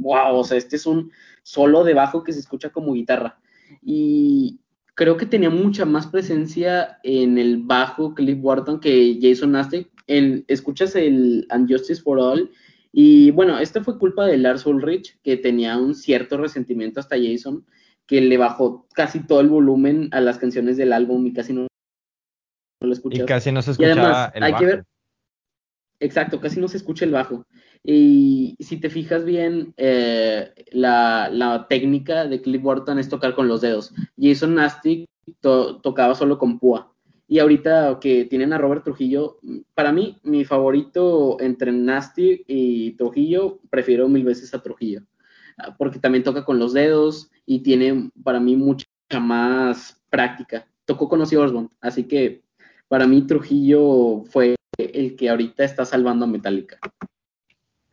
wow, 0.00 0.36
o 0.36 0.44
sea, 0.44 0.58
este 0.58 0.74
es 0.74 0.86
un 0.86 1.12
solo 1.44 1.84
de 1.84 1.94
bajo 1.94 2.24
que 2.24 2.32
se 2.32 2.40
escucha 2.40 2.70
como 2.70 2.94
guitarra. 2.94 3.38
Y 3.80 4.58
creo 4.96 5.16
que 5.16 5.26
tenía 5.26 5.50
mucha 5.50 5.84
más 5.84 6.08
presencia 6.08 6.98
en 7.04 7.38
el 7.38 7.58
bajo 7.62 8.14
Cliff 8.14 8.42
Barton 8.42 8.80
que 8.80 9.20
Jason 9.22 9.52
Nasty 9.52 9.86
escuchas 10.08 10.96
el 10.96 11.46
Unjustice 11.54 12.02
for 12.02 12.18
All 12.18 12.50
y 12.96 13.32
bueno, 13.32 13.58
esto 13.58 13.82
fue 13.82 13.98
culpa 13.98 14.24
de 14.24 14.38
Lars 14.38 14.66
Ulrich, 14.66 15.18
que 15.24 15.36
tenía 15.36 15.76
un 15.78 15.96
cierto 15.96 16.36
resentimiento 16.36 17.00
hasta 17.00 17.16
Jason, 17.20 17.66
que 18.06 18.20
le 18.20 18.38
bajó 18.38 18.86
casi 18.94 19.18
todo 19.26 19.40
el 19.40 19.48
volumen 19.48 20.10
a 20.12 20.20
las 20.20 20.38
canciones 20.38 20.76
del 20.76 20.92
álbum 20.92 21.26
y 21.26 21.32
casi 21.32 21.52
no, 21.52 21.66
lo 22.80 22.92
escuchaba. 22.92 23.24
Y 23.24 23.26
casi 23.26 23.50
no 23.50 23.62
se 23.62 23.72
escuchaba 23.72 24.30
el 24.32 24.42
hay 24.44 24.52
bajo. 24.52 24.60
Que 24.60 24.66
ver, 24.66 24.84
exacto, 25.98 26.40
casi 26.40 26.60
no 26.60 26.68
se 26.68 26.76
escucha 26.76 27.04
el 27.04 27.10
bajo. 27.10 27.44
Y 27.86 28.56
si 28.60 28.78
te 28.78 28.88
fijas 28.88 29.26
bien, 29.26 29.74
eh, 29.76 30.54
la, 30.72 31.66
técnica 31.68 32.26
de 32.26 32.40
Cliff 32.40 32.62
Burton 32.62 32.98
es 32.98 33.10
tocar 33.10 33.34
con 33.34 33.46
los 33.46 33.60
dedos. 33.60 33.92
Jason 34.18 34.54
Nasty 34.54 35.06
tocaba 35.40 36.14
solo 36.14 36.38
con 36.38 36.58
púa. 36.58 36.90
Y 37.28 37.38
ahorita 37.38 37.98
que 38.00 38.24
tienen 38.24 38.54
a 38.54 38.58
Robert 38.58 38.84
Trujillo, 38.84 39.38
para 39.74 39.92
mí, 39.92 40.18
mi 40.22 40.44
favorito 40.46 41.38
entre 41.40 41.72
Nasty 41.72 42.42
y 42.46 42.92
Trujillo, 42.92 43.60
prefiero 43.68 44.08
mil 44.08 44.24
veces 44.24 44.54
a 44.54 44.62
Trujillo. 44.62 45.02
Ah, 45.58 45.76
porque 45.76 45.98
también 45.98 46.24
toca 46.24 46.44
con 46.44 46.58
los 46.58 46.72
dedos 46.72 47.30
y 47.46 47.60
tiene 47.60 48.10
para 48.22 48.40
mí 48.40 48.56
mucha 48.56 48.86
más 49.20 50.02
práctica. 50.08 50.66
Tocó 50.86 51.08
con 51.08 51.20
Ozzy 51.20 51.36
Osbourne, 51.36 51.70
así 51.80 52.04
que 52.04 52.42
para 52.88 53.06
mí 53.06 53.26
Trujillo 53.26 54.24
fue 54.24 54.56
el 54.78 55.16
que 55.16 55.28
ahorita 55.28 55.64
está 55.64 55.84
salvando 55.84 56.24
a 56.24 56.28
Metallica. 56.28 56.78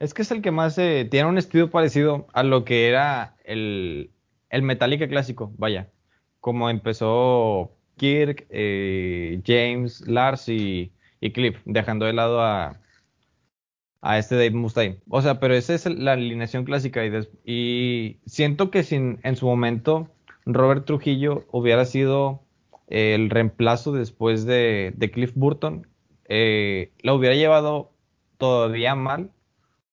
Es 0.01 0.15
que 0.15 0.23
es 0.23 0.31
el 0.31 0.41
que 0.41 0.49
más 0.49 0.79
eh, 0.79 1.07
tiene 1.11 1.29
un 1.29 1.37
estilo 1.37 1.69
parecido 1.69 2.25
a 2.33 2.41
lo 2.41 2.65
que 2.65 2.87
era 2.87 3.35
el, 3.45 4.09
el 4.49 4.63
Metallica 4.63 5.07
clásico, 5.07 5.53
vaya. 5.59 5.91
Como 6.39 6.71
empezó 6.71 7.77
Kirk, 7.97 8.47
eh, 8.49 9.43
James, 9.45 10.01
Lars 10.07 10.49
y, 10.49 10.91
Cliff, 11.35 11.59
dejando 11.65 12.07
de 12.07 12.13
lado 12.13 12.41
a, 12.41 12.79
a 14.01 14.17
este 14.17 14.33
Dave 14.33 14.49
Mustaine. 14.49 14.97
O 15.07 15.21
sea, 15.21 15.39
pero 15.39 15.53
esa 15.53 15.75
es 15.75 15.85
la 15.85 16.13
alineación 16.13 16.65
clásica 16.65 17.05
y, 17.05 17.11
y 17.45 18.19
siento 18.25 18.71
que 18.71 18.81
sin, 18.81 19.19
en 19.21 19.35
su 19.35 19.45
momento 19.45 20.09
Robert 20.47 20.85
Trujillo 20.85 21.45
hubiera 21.51 21.85
sido 21.85 22.41
el 22.87 23.29
reemplazo 23.29 23.91
después 23.91 24.45
de, 24.45 24.95
Cliff 25.13 25.33
Burton, 25.35 25.85
eh, 26.27 26.91
lo 27.03 27.13
hubiera 27.13 27.35
llevado 27.35 27.91
todavía 28.39 28.95
mal 28.95 29.29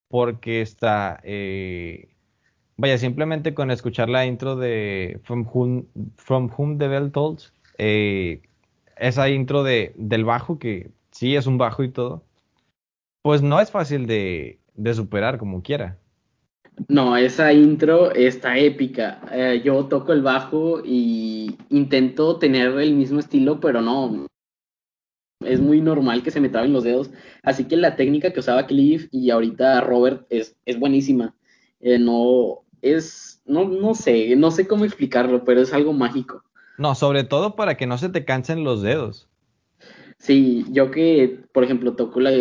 porque 0.08 0.60
está, 0.60 1.20
eh, 1.22 2.08
vaya, 2.76 2.98
simplemente 2.98 3.54
con 3.54 3.70
escuchar 3.70 4.08
la 4.08 4.26
intro 4.26 4.56
de 4.56 5.20
From 5.24 5.46
Whom, 5.52 5.84
From 6.16 6.50
Whom 6.56 6.78
the 6.78 6.88
Bell 6.88 7.12
Tolls, 7.12 7.52
eh, 7.78 8.42
esa 8.96 9.28
intro 9.28 9.62
de, 9.62 9.92
del 9.96 10.24
bajo, 10.24 10.58
que 10.58 10.90
sí 11.10 11.36
es 11.36 11.46
un 11.46 11.58
bajo 11.58 11.82
y 11.82 11.90
todo, 11.90 12.24
pues 13.22 13.42
no 13.42 13.60
es 13.60 13.70
fácil 13.70 14.06
de, 14.06 14.58
de 14.74 14.94
superar 14.94 15.38
como 15.38 15.62
quiera. 15.62 15.98
No, 16.86 17.16
esa 17.16 17.52
intro 17.52 18.12
está 18.12 18.56
épica. 18.56 19.20
Eh, 19.32 19.62
yo 19.64 19.86
toco 19.86 20.12
el 20.12 20.22
bajo 20.22 20.80
y 20.84 21.56
intento 21.70 22.36
tener 22.36 22.78
el 22.78 22.94
mismo 22.94 23.18
estilo, 23.18 23.58
pero 23.58 23.82
no. 23.82 24.26
Es 25.44 25.60
muy 25.60 25.80
normal 25.80 26.22
que 26.22 26.30
se 26.30 26.40
me 26.40 26.48
traben 26.48 26.72
los 26.72 26.84
dedos. 26.84 27.10
Así 27.42 27.64
que 27.64 27.76
la 27.76 27.96
técnica 27.96 28.32
que 28.32 28.40
usaba 28.40 28.66
Cliff 28.66 29.08
y 29.12 29.30
ahorita 29.30 29.80
Robert 29.82 30.26
es, 30.30 30.56
es 30.66 30.78
buenísima. 30.78 31.34
Eh, 31.80 31.98
no, 31.98 32.64
es, 32.82 33.40
no, 33.46 33.64
no 33.68 33.94
sé, 33.94 34.34
no 34.36 34.50
sé 34.50 34.66
cómo 34.66 34.84
explicarlo, 34.84 35.44
pero 35.44 35.60
es 35.60 35.72
algo 35.72 35.92
mágico. 35.92 36.42
No, 36.76 36.94
sobre 36.94 37.24
todo 37.24 37.56
para 37.56 37.76
que 37.76 37.86
no 37.86 37.98
se 37.98 38.08
te 38.08 38.24
cansen 38.24 38.64
los 38.64 38.82
dedos. 38.82 39.28
Sí, 40.18 40.64
yo 40.70 40.90
que, 40.90 41.40
por 41.52 41.62
ejemplo, 41.62 41.94
toco 41.94 42.18
la, 42.18 42.32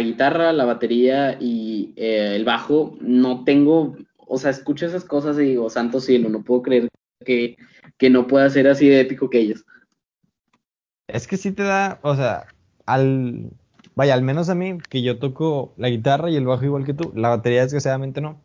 guitarra, 0.00 0.52
la 0.52 0.64
batería 0.64 1.36
y 1.38 1.92
eh, 1.96 2.32
el 2.34 2.44
bajo, 2.44 2.96
no 3.00 3.44
tengo, 3.44 3.96
o 4.16 4.38
sea, 4.38 4.50
escucho 4.50 4.86
esas 4.86 5.04
cosas 5.04 5.36
y 5.38 5.42
digo, 5.42 5.68
santo 5.68 6.00
cielo, 6.00 6.30
no 6.30 6.42
puedo 6.42 6.62
creer 6.62 6.88
que, 7.24 7.56
que 7.98 8.08
no 8.08 8.26
pueda 8.26 8.48
ser 8.48 8.68
así 8.68 8.88
de 8.88 9.00
épico 9.00 9.28
que 9.28 9.40
ellos. 9.40 9.66
Es 11.08 11.28
que 11.28 11.36
sí 11.36 11.52
te 11.52 11.62
da, 11.62 12.00
o 12.02 12.16
sea, 12.16 12.46
al, 12.84 13.50
vaya, 13.94 14.14
al 14.14 14.22
menos 14.22 14.48
a 14.48 14.54
mí, 14.54 14.78
que 14.88 15.02
yo 15.02 15.18
toco 15.18 15.72
la 15.76 15.88
guitarra 15.88 16.30
y 16.30 16.36
el 16.36 16.46
bajo 16.46 16.64
igual 16.64 16.84
que 16.84 16.94
tú, 16.94 17.12
la 17.14 17.28
batería 17.28 17.62
desgraciadamente 17.62 18.20
no, 18.20 18.40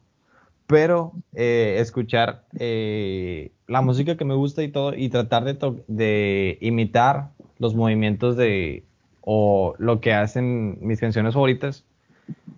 pero 0.68 1.12
eh, 1.34 1.78
escuchar 1.80 2.46
eh, 2.60 3.52
la 3.68 3.82
música 3.82 4.16
que 4.16 4.26
me 4.26 4.36
gusta 4.36 4.64
y 4.64 4.70
todo 4.70 4.94
y 4.96 5.10
tratar 5.10 5.44
de, 5.44 6.58
imitar 6.62 7.32
los 7.58 7.76
movimientos 7.76 8.38
de 8.38 8.86
o 9.22 9.76
lo 9.80 10.00
que 10.00 10.14
hacen 10.14 10.78
mis 10.82 11.00
canciones 11.00 11.34
favoritas 11.34 11.84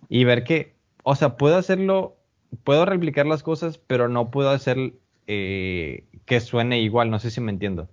y 0.10 0.26
ver 0.26 0.43
que, 0.43 0.74
o 1.04 1.16
sea, 1.16 1.38
puedo 1.38 1.58
hacerlo, 1.58 2.16
puedo 2.64 2.86
replicar 2.86 3.26
las 3.26 3.41
cosas, 3.41 3.78
pero 3.78 4.10
no 4.10 4.32
puedo 4.32 4.49
hacer 4.49 4.93
eh, 5.28 6.06
que 6.26 6.39
suene 6.39 6.82
igual, 6.82 7.10
no 7.10 7.20
sé 7.20 7.32
si 7.32 7.41
me 7.41 7.51
entiendo. 7.51 7.88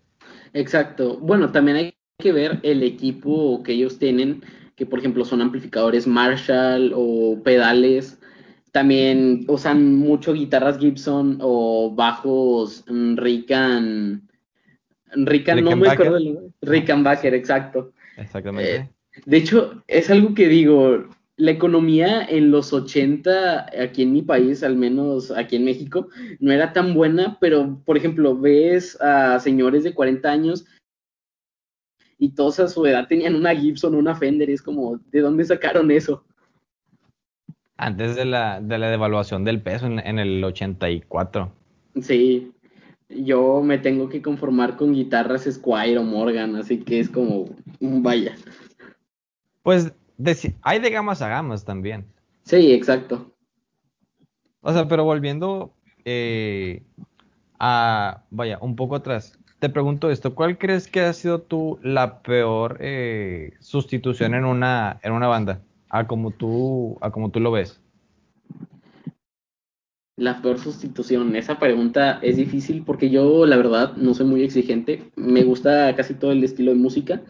Exacto. 0.52 1.18
Bueno, 1.18 1.50
también 1.52 1.76
hay 1.76 1.94
que 2.20 2.32
ver 2.32 2.60
el 2.62 2.82
equipo 2.82 3.62
que 3.62 3.72
ellos 3.72 3.98
tienen, 3.98 4.42
que 4.76 4.86
por 4.86 4.98
ejemplo 4.98 5.24
son 5.24 5.42
amplificadores 5.42 6.06
Marshall 6.06 6.92
o 6.94 7.40
pedales. 7.42 8.18
También 8.72 9.44
usan 9.48 9.96
mucho 9.96 10.32
guitarras 10.32 10.78
Gibson 10.78 11.38
o 11.40 11.92
bajos 11.92 12.84
Rican 12.86 14.30
Rickan, 15.14 15.64
no 15.64 15.76
me 15.76 15.88
acuerdo 15.88 16.18
Rickenbacker, 16.62 17.34
exacto. 17.34 17.92
Exactamente. 18.16 18.76
Eh, 18.76 18.90
de 19.26 19.36
hecho, 19.36 19.82
es 19.88 20.10
algo 20.10 20.34
que 20.34 20.48
digo, 20.48 21.08
la 21.36 21.50
economía 21.50 22.24
en 22.28 22.50
los 22.50 22.72
80, 22.72 23.66
aquí 23.82 24.02
en 24.02 24.12
mi 24.12 24.22
país, 24.22 24.62
al 24.62 24.76
menos 24.76 25.30
aquí 25.30 25.56
en 25.56 25.64
México, 25.64 26.08
no 26.38 26.52
era 26.52 26.72
tan 26.72 26.94
buena, 26.94 27.38
pero 27.40 27.80
por 27.84 27.96
ejemplo, 27.96 28.36
ves 28.36 29.00
a 29.00 29.40
señores 29.40 29.84
de 29.84 29.94
40 29.94 30.30
años 30.30 30.66
y 32.20 32.28
todos 32.28 32.60
a 32.60 32.68
su 32.68 32.84
edad 32.86 33.08
tenían 33.08 33.34
una 33.34 33.56
Gibson, 33.56 33.94
una 33.94 34.14
Fender, 34.14 34.50
y 34.50 34.52
es 34.52 34.62
como, 34.62 35.00
¿de 35.10 35.20
dónde 35.20 35.44
sacaron 35.44 35.90
eso? 35.90 36.22
Antes 37.78 38.14
de 38.14 38.26
la, 38.26 38.60
de 38.60 38.76
la 38.76 38.90
devaluación 38.90 39.42
del 39.42 39.62
peso 39.62 39.86
en, 39.86 39.98
en 40.00 40.18
el 40.18 40.44
84. 40.44 41.50
Sí, 42.02 42.52
yo 43.08 43.62
me 43.62 43.78
tengo 43.78 44.10
que 44.10 44.20
conformar 44.20 44.76
con 44.76 44.92
guitarras 44.92 45.48
Squire 45.50 45.96
o 45.96 46.02
Morgan, 46.02 46.56
así 46.56 46.78
que 46.78 47.00
es 47.00 47.08
como, 47.08 47.46
vaya. 47.80 48.36
Pues 49.62 49.92
hay 50.60 50.78
de 50.78 50.90
gamas 50.90 51.22
a 51.22 51.28
gamas 51.28 51.64
también. 51.64 52.04
Sí, 52.42 52.70
exacto. 52.72 53.34
O 54.60 54.74
sea, 54.74 54.86
pero 54.86 55.04
volviendo 55.04 55.72
eh, 56.04 56.82
a, 57.58 58.24
vaya, 58.30 58.58
un 58.60 58.76
poco 58.76 58.96
atrás, 58.96 59.38
te 59.60 59.68
pregunto 59.68 60.10
esto, 60.10 60.34
¿cuál 60.34 60.58
crees 60.58 60.88
que 60.88 61.00
ha 61.00 61.12
sido 61.12 61.42
tú 61.42 61.78
la 61.82 62.22
peor 62.22 62.78
eh, 62.80 63.52
sustitución 63.60 64.34
en 64.34 64.44
una, 64.44 64.98
en 65.02 65.12
una 65.12 65.28
banda? 65.28 65.60
A 65.88 66.06
como 66.06 66.30
tú, 66.32 66.98
a 67.00 67.10
como 67.10 67.30
tú 67.30 67.40
lo 67.40 67.52
ves 67.52 67.80
la 70.20 70.42
peor 70.42 70.58
sustitución? 70.58 71.34
Esa 71.34 71.58
pregunta 71.58 72.20
es 72.22 72.36
difícil 72.36 72.84
porque 72.84 73.10
yo, 73.10 73.46
la 73.46 73.56
verdad, 73.56 73.96
no 73.96 74.14
soy 74.14 74.26
muy 74.26 74.42
exigente. 74.42 75.10
Me 75.16 75.42
gusta 75.42 75.94
casi 75.96 76.14
todo 76.14 76.32
el 76.32 76.44
estilo 76.44 76.72
de 76.72 76.78
música. 76.78 77.22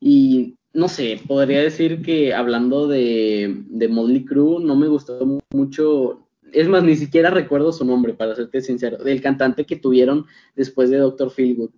Y 0.00 0.56
no 0.74 0.88
sé, 0.88 1.20
podría 1.26 1.62
decir 1.62 2.02
que 2.02 2.34
hablando 2.34 2.88
de, 2.88 3.62
de 3.68 3.88
Motley 3.88 4.24
Crue, 4.24 4.62
no 4.62 4.76
me 4.76 4.88
gustó 4.88 5.40
mucho. 5.54 6.21
Es 6.52 6.68
más, 6.68 6.82
ni 6.84 6.96
siquiera 6.96 7.30
recuerdo 7.30 7.72
su 7.72 7.84
nombre, 7.84 8.14
para 8.14 8.34
serte 8.34 8.60
sincero, 8.60 8.98
del 8.98 9.20
cantante 9.20 9.64
que 9.64 9.76
tuvieron 9.76 10.26
después 10.54 10.90
de 10.90 10.98
Dr. 10.98 11.30
Feelgood. 11.30 11.70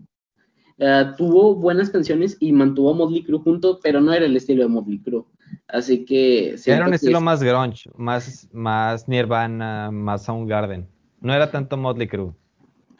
Uh, 0.76 1.14
tuvo 1.16 1.54
buenas 1.54 1.90
canciones 1.90 2.36
y 2.40 2.52
mantuvo 2.52 2.90
a 2.90 2.94
Motley 2.94 3.22
Crue 3.22 3.38
junto, 3.38 3.78
pero 3.80 4.00
no 4.00 4.12
era 4.12 4.26
el 4.26 4.36
estilo 4.36 4.64
de 4.64 4.68
Motley 4.68 4.98
Crue. 4.98 5.24
Así 5.68 6.04
que... 6.04 6.56
Era 6.66 6.86
un 6.86 6.94
estilo 6.94 7.20
más 7.20 7.42
grunge, 7.42 7.88
más, 7.96 8.48
más 8.52 9.08
Nirvana, 9.08 9.90
más 9.92 10.24
Soundgarden. 10.24 10.88
No 11.20 11.32
era 11.32 11.50
tanto 11.50 11.76
Motley 11.76 12.08
Crue. 12.08 12.34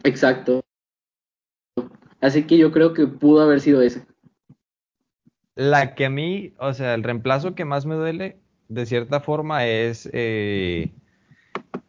Exacto. 0.04 0.62
Así 2.20 2.44
que 2.44 2.56
yo 2.56 2.70
creo 2.70 2.94
que 2.94 3.06
pudo 3.06 3.42
haber 3.42 3.60
sido 3.60 3.82
ese. 3.82 4.06
La 5.56 5.94
que 5.94 6.06
a 6.06 6.10
mí, 6.10 6.54
o 6.58 6.72
sea, 6.72 6.94
el 6.94 7.02
reemplazo 7.02 7.54
que 7.54 7.64
más 7.64 7.86
me 7.86 7.94
duele, 7.94 8.40
de 8.68 8.86
cierta 8.86 9.20
forma, 9.20 9.66
es 9.66 10.08
eh, 10.12 10.94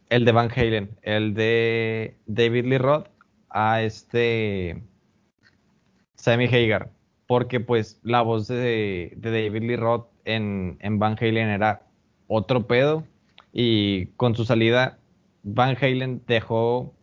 el 0.10 0.26
de 0.26 0.32
Van 0.32 0.50
Halen, 0.56 0.90
el 1.02 1.34
de 1.34 2.16
David 2.26 2.66
Lee 2.66 2.78
Roth 2.78 3.08
a 3.50 3.82
este 3.82 4.84
Sammy 6.16 6.46
Hagar, 6.46 6.92
porque 7.28 7.60
pues 7.60 8.00
la 8.04 8.22
voz 8.22 8.48
de, 8.48 9.14
David 9.18 9.64
Lee 9.64 9.76
Roth 9.76 10.08
en, 10.26 10.78
Van 11.00 11.18
Halen 11.20 11.50
era 11.50 11.84
otro 12.28 12.68
pedo 12.68 13.04
y 13.54 14.08
con 14.18 14.36
su 14.36 14.46
salida 14.46 14.98
Van 15.44 15.78
Halen 15.80 16.22
dejó, 16.28 16.94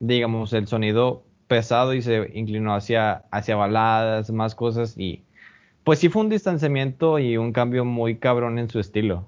digamos, 0.00 0.52
el 0.52 0.66
sonido 0.66 1.24
pesado 1.46 1.94
y 1.94 2.02
se 2.02 2.30
inclinó 2.34 2.74
hacia, 2.74 3.24
hacia 3.30 3.56
baladas, 3.56 4.30
más 4.30 4.54
cosas 4.54 4.96
y 4.98 5.22
pues 5.84 5.98
sí 5.98 6.08
fue 6.08 6.22
un 6.22 6.28
distanciamiento 6.28 7.18
y 7.18 7.36
un 7.36 7.52
cambio 7.52 7.84
muy 7.84 8.16
cabrón 8.18 8.58
en 8.58 8.70
su 8.70 8.78
estilo. 8.78 9.26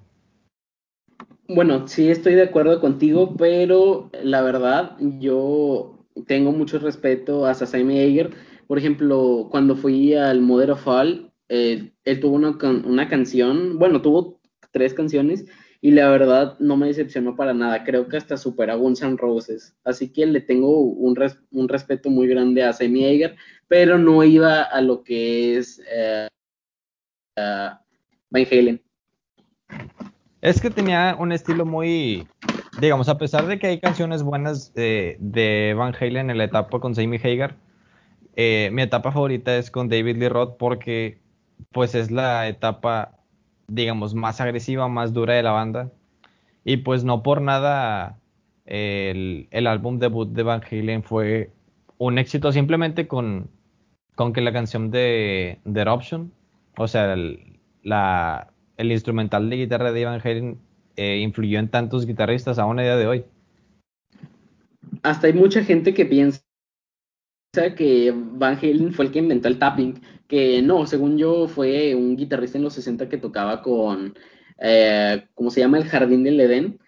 Bueno, 1.48 1.86
sí 1.88 2.08
estoy 2.10 2.34
de 2.34 2.42
acuerdo 2.42 2.80
contigo, 2.80 3.36
pero 3.36 4.10
la 4.22 4.40
verdad 4.42 4.96
yo 5.20 5.98
tengo 6.26 6.52
mucho 6.52 6.78
respeto 6.78 7.44
a 7.46 7.54
Sammy 7.54 8.00
Hager. 8.00 8.30
Por 8.66 8.78
ejemplo, 8.78 9.48
cuando 9.50 9.76
fui 9.76 10.14
al 10.14 10.40
Mother 10.40 10.70
of 10.72 10.86
All, 10.88 11.30
eh, 11.50 11.92
él 12.04 12.20
tuvo 12.20 12.36
una, 12.36 12.56
una 12.86 13.08
canción, 13.08 13.78
bueno, 13.78 14.00
tuvo 14.00 14.40
tres 14.72 14.94
canciones 14.94 15.44
y 15.82 15.90
la 15.90 16.08
verdad 16.08 16.56
no 16.60 16.76
me 16.78 16.86
decepcionó 16.86 17.36
para 17.36 17.52
nada. 17.52 17.84
Creo 17.84 18.08
que 18.08 18.16
hasta 18.16 18.38
superó 18.38 18.72
a 18.72 18.76
Guns 18.76 19.02
N' 19.02 19.18
Roses. 19.18 19.76
Así 19.84 20.10
que 20.12 20.24
le 20.26 20.40
tengo 20.40 20.80
un, 20.80 21.14
un 21.50 21.68
respeto 21.68 22.08
muy 22.08 22.26
grande 22.26 22.62
a 22.62 22.72
Sammy 22.72 23.04
Hagar, 23.04 23.36
pero 23.68 23.98
no 23.98 24.24
iba 24.24 24.62
a 24.62 24.80
lo 24.80 25.04
que 25.04 25.58
es 25.58 25.82
eh, 25.92 26.26
Van 28.30 28.44
Halen. 28.50 28.80
Es 30.44 30.60
que 30.60 30.68
tenía 30.68 31.16
un 31.18 31.32
estilo 31.32 31.64
muy, 31.64 32.28
digamos, 32.78 33.08
a 33.08 33.16
pesar 33.16 33.46
de 33.46 33.58
que 33.58 33.66
hay 33.66 33.80
canciones 33.80 34.22
buenas 34.22 34.74
de, 34.74 35.74
Van 35.74 35.94
Halen 35.98 36.28
en 36.28 36.36
la 36.36 36.44
etapa 36.44 36.80
con 36.80 36.94
Sammy 36.94 37.16
Hagar, 37.16 37.56
eh, 38.36 38.68
mi 38.70 38.82
etapa 38.82 39.10
favorita 39.10 39.56
es 39.56 39.70
con 39.70 39.88
David 39.88 40.18
Lee 40.18 40.28
Roth 40.28 40.58
porque 40.58 41.16
pues 41.72 41.94
es 41.94 42.10
la 42.10 42.46
etapa, 42.46 43.16
digamos, 43.68 44.14
más 44.14 44.38
agresiva, 44.42 44.86
más 44.86 45.14
dura 45.14 45.32
de 45.32 45.42
la 45.42 45.52
banda. 45.52 45.90
Y 46.62 46.76
pues 46.76 47.04
no 47.04 47.22
por 47.22 47.40
nada 47.40 48.18
el, 48.66 49.48
álbum 49.66 49.98
debut 49.98 50.28
de 50.28 50.42
Van 50.42 50.60
Halen 50.70 51.04
fue 51.04 51.52
un 51.96 52.18
éxito 52.18 52.52
simplemente 52.52 53.08
con, 53.08 53.48
con 54.14 54.34
que 54.34 54.42
la 54.42 54.52
canción 54.52 54.90
de, 54.90 55.58
The 55.64 55.80
Eruption, 55.80 56.34
o 56.76 56.86
sea, 56.86 57.14
el, 57.14 57.60
la, 57.82 58.50
el 58.76 58.92
instrumental 58.92 59.48
de 59.48 59.56
guitarra 59.56 59.92
de 59.92 60.04
Van 60.04 60.20
Halen 60.22 60.58
eh, 60.96 61.18
influyó 61.18 61.58
en 61.58 61.68
tantos 61.68 62.06
guitarristas 62.06 62.58
aún 62.58 62.78
a 62.78 62.82
día 62.82 62.96
de 62.96 63.06
hoy. 63.06 63.24
Hasta 65.02 65.26
hay 65.26 65.32
mucha 65.32 65.62
gente 65.64 65.94
que 65.94 66.06
piensa 66.06 66.42
que 67.76 68.12
Van 68.14 68.58
Halen 68.58 68.92
fue 68.92 69.06
el 69.06 69.12
que 69.12 69.18
inventó 69.20 69.48
el 69.48 69.58
tapping, 69.58 70.00
que 70.26 70.62
no, 70.62 70.86
según 70.86 71.18
yo 71.18 71.48
fue 71.48 71.94
un 71.94 72.16
guitarrista 72.16 72.58
en 72.58 72.64
los 72.64 72.74
60 72.74 73.08
que 73.08 73.18
tocaba 73.18 73.62
con, 73.62 74.14
eh, 74.58 75.24
¿cómo 75.34 75.50
se 75.50 75.60
llama? 75.60 75.78
El 75.78 75.84
Jardín 75.84 76.24
del 76.24 76.40
Edén. 76.40 76.78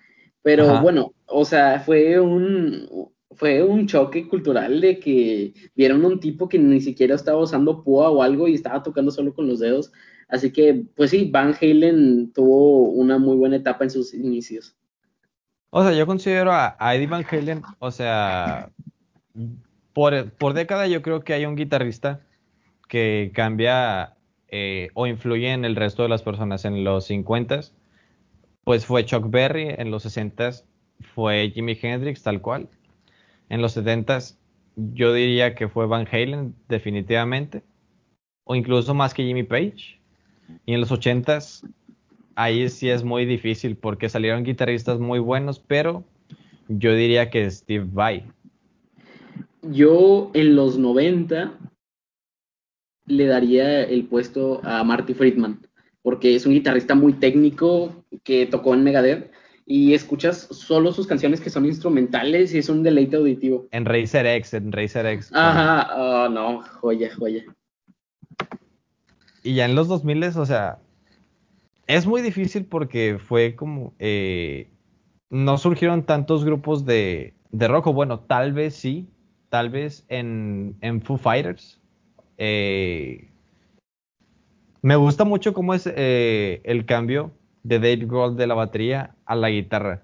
Pero 0.42 0.80
bueno, 0.80 1.12
o 1.26 1.44
sea, 1.44 1.80
fue 1.80 2.20
un, 2.20 2.88
fue 3.32 3.62
un 3.62 3.86
choque 3.86 4.28
cultural 4.28 4.80
de 4.80 5.00
que 5.00 5.52
vieron 5.74 6.04
un 6.04 6.20
tipo 6.20 6.48
que 6.48 6.58
ni 6.58 6.80
siquiera 6.80 7.16
estaba 7.16 7.38
usando 7.38 7.82
púa 7.82 8.10
o 8.10 8.22
algo 8.22 8.46
y 8.46 8.54
estaba 8.54 8.82
tocando 8.82 9.10
solo 9.10 9.34
con 9.34 9.48
los 9.48 9.58
dedos. 9.58 9.92
Así 10.28 10.52
que, 10.52 10.84
pues 10.96 11.10
sí, 11.10 11.30
Van 11.30 11.54
Halen 11.60 12.32
tuvo 12.32 12.90
una 12.90 13.18
muy 13.18 13.36
buena 13.36 13.56
etapa 13.56 13.84
en 13.84 13.90
sus 13.90 14.12
inicios. 14.12 14.76
O 15.70 15.82
sea, 15.82 15.92
yo 15.92 16.06
considero 16.06 16.52
a, 16.52 16.76
Eddie 16.94 17.06
Van 17.06 17.24
Halen, 17.30 17.62
o 17.78 17.90
sea, 17.90 18.70
por, 19.92 20.30
por, 20.32 20.54
década 20.54 20.86
yo 20.86 21.02
creo 21.02 21.22
que 21.22 21.34
hay 21.34 21.46
un 21.46 21.54
guitarrista 21.54 22.20
que 22.88 23.30
cambia 23.34 24.16
eh, 24.48 24.90
o 24.94 25.06
influye 25.06 25.52
en 25.52 25.64
el 25.64 25.76
resto 25.76 26.02
de 26.02 26.08
las 26.08 26.22
personas. 26.22 26.64
En 26.64 26.82
los 26.84 27.06
50 27.06 27.60
pues 28.66 28.84
fue 28.84 29.04
Chuck 29.04 29.30
Berry, 29.30 29.68
en 29.78 29.92
los 29.92 30.02
60 30.02 30.50
fue 31.14 31.52
Jimi 31.54 31.78
Hendrix, 31.80 32.24
tal 32.24 32.40
cual. 32.40 32.68
En 33.48 33.62
los 33.62 33.70
70 33.72 34.18
yo 34.74 35.12
diría 35.12 35.54
que 35.54 35.68
fue 35.68 35.86
Van 35.86 36.08
Halen, 36.10 36.56
definitivamente, 36.68 37.62
o 38.42 38.56
incluso 38.56 38.92
más 38.92 39.14
que 39.14 39.22
Jimmy 39.22 39.44
Page. 39.44 40.00
Y 40.64 40.74
en 40.74 40.80
los 40.80 40.90
80 40.90 41.38
ahí 42.36 42.68
sí 42.68 42.88
es 42.90 43.02
muy 43.02 43.24
difícil 43.24 43.76
porque 43.76 44.08
salieron 44.08 44.44
guitarristas 44.44 45.00
muy 45.00 45.18
buenos, 45.18 45.58
pero 45.58 46.04
yo 46.68 46.94
diría 46.94 47.30
que 47.30 47.50
Steve 47.50 47.86
Vai. 47.90 48.24
Yo 49.62 50.30
en 50.34 50.54
los 50.54 50.78
90 50.78 51.58
le 53.06 53.26
daría 53.26 53.82
el 53.82 54.04
puesto 54.06 54.60
a 54.64 54.84
Marty 54.84 55.14
Friedman, 55.14 55.66
porque 56.02 56.34
es 56.34 56.46
un 56.46 56.52
guitarrista 56.52 56.94
muy 56.94 57.14
técnico 57.14 58.04
que 58.22 58.46
tocó 58.46 58.74
en 58.74 58.84
Megadeth 58.84 59.32
y 59.64 59.94
escuchas 59.94 60.48
solo 60.50 60.92
sus 60.92 61.06
canciones 61.06 61.40
que 61.40 61.50
son 61.50 61.66
instrumentales 61.66 62.54
y 62.54 62.58
es 62.58 62.68
un 62.68 62.82
deleite 62.82 63.16
auditivo. 63.16 63.66
En 63.72 63.84
Razer 63.84 64.26
X, 64.26 64.54
en 64.54 64.70
Razer 64.70 65.06
X. 65.06 65.30
Ajá, 65.32 65.88
oh, 65.96 66.28
no, 66.28 66.62
joya, 66.80 67.10
joya. 67.16 67.44
Y 69.46 69.54
ya 69.54 69.64
en 69.64 69.76
los 69.76 69.86
2000, 69.86 70.24
o 70.24 70.44
sea, 70.44 70.80
es 71.86 72.04
muy 72.04 72.20
difícil 72.20 72.64
porque 72.64 73.20
fue 73.24 73.54
como, 73.54 73.94
eh, 74.00 74.66
no 75.30 75.56
surgieron 75.56 76.02
tantos 76.02 76.44
grupos 76.44 76.84
de, 76.84 77.32
de 77.52 77.68
rock, 77.68 77.86
o 77.86 77.92
bueno, 77.92 78.18
tal 78.18 78.52
vez 78.52 78.74
sí, 78.74 79.06
tal 79.48 79.70
vez 79.70 80.04
en, 80.08 80.74
en 80.80 81.00
Foo 81.00 81.16
Fighters, 81.16 81.80
eh, 82.38 83.28
me 84.82 84.96
gusta 84.96 85.24
mucho 85.24 85.54
cómo 85.54 85.74
es 85.74 85.88
eh, 85.94 86.60
el 86.64 86.84
cambio 86.84 87.30
de 87.62 87.78
Dave 87.78 88.06
Grohl 88.06 88.36
de 88.36 88.48
la 88.48 88.54
batería 88.54 89.14
a 89.26 89.36
la 89.36 89.50
guitarra. 89.50 90.02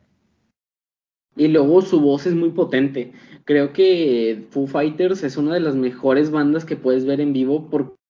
Y 1.34 1.49
luego 1.49 1.82
su 1.82 2.01
voz 2.01 2.26
es 2.26 2.34
muy 2.34 2.51
potente. 2.51 3.11
Creo 3.45 3.72
que 3.72 4.47
Foo 4.51 4.68
Fighters 4.68 5.24
es 5.24 5.36
una 5.36 5.55
de 5.55 5.61
las 5.61 5.74
mejores 5.74 6.30
bandas 6.30 6.64
que 6.64 6.76
puedes 6.76 7.05
ver 7.05 7.20
en 7.20 7.32
vivo 7.32 7.68
porque 7.68 8.02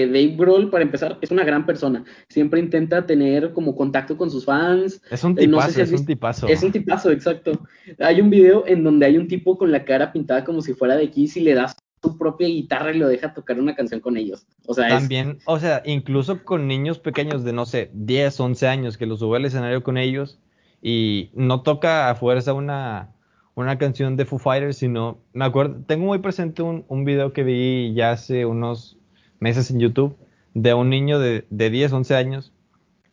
Dave 0.00 0.34
Grohl, 0.36 0.70
para 0.70 0.84
empezar, 0.84 1.18
es 1.20 1.30
una 1.30 1.44
gran 1.44 1.66
persona. 1.66 2.04
Siempre 2.28 2.60
intenta 2.60 3.06
tener 3.06 3.52
como 3.52 3.76
contacto 3.76 4.16
con 4.16 4.30
sus 4.30 4.44
fans. 4.44 5.00
Es 5.10 5.24
un 5.24 5.32
eh, 5.32 5.46
tipazo, 5.46 5.80
es 5.80 5.92
un 5.92 6.06
tipazo. 6.06 6.48
Es 6.48 6.62
un 6.62 6.72
tipazo, 6.72 7.10
exacto. 7.10 7.52
Hay 7.98 8.20
un 8.20 8.30
video 8.30 8.64
en 8.66 8.84
donde 8.84 9.06
hay 9.06 9.16
un 9.16 9.28
tipo 9.28 9.56
con 9.56 9.72
la 9.72 9.84
cara 9.84 10.12
pintada 10.12 10.44
como 10.44 10.60
si 10.60 10.74
fuera 10.74 10.96
de 10.96 11.10
Kiss 11.10 11.36
y 11.36 11.40
le 11.40 11.54
das 11.54 11.76
su 12.02 12.18
propia 12.18 12.48
guitarra 12.48 12.92
y 12.92 12.98
lo 12.98 13.08
deja 13.08 13.32
tocar 13.32 13.58
una 13.58 13.74
canción 13.74 14.00
con 14.00 14.16
ellos. 14.16 14.46
O 14.66 14.74
sea, 14.74 14.88
también, 14.88 15.38
o 15.46 15.58
sea, 15.58 15.82
incluso 15.86 16.44
con 16.44 16.68
niños 16.68 16.98
pequeños 16.98 17.44
de 17.44 17.52
no 17.52 17.64
sé, 17.64 17.90
10, 17.94 18.38
11 18.38 18.68
años 18.68 18.98
que 18.98 19.06
los 19.06 19.20
sube 19.20 19.38
al 19.38 19.44
escenario 19.46 19.82
con 19.82 19.96
ellos 19.96 20.38
y 20.82 21.30
no 21.32 21.62
toca 21.62 22.10
a 22.10 22.14
fuerza 22.14 22.52
una, 22.52 23.14
una 23.54 23.78
canción 23.78 24.16
de 24.16 24.26
Foo 24.26 24.38
Fighters, 24.38 24.76
sino, 24.76 25.18
me 25.32 25.46
acuerdo, 25.46 25.82
tengo 25.86 26.04
muy 26.04 26.18
presente 26.18 26.62
un, 26.62 26.84
un 26.88 27.04
video 27.06 27.32
que 27.32 27.42
vi 27.42 27.94
ya 27.94 28.10
hace 28.10 28.44
unos 28.44 28.98
meses 29.44 29.70
en 29.70 29.78
YouTube 29.78 30.16
de 30.54 30.72
un 30.72 30.88
niño 30.88 31.18
de, 31.18 31.44
de 31.50 31.68
10, 31.68 31.92
11 31.92 32.16
años 32.16 32.52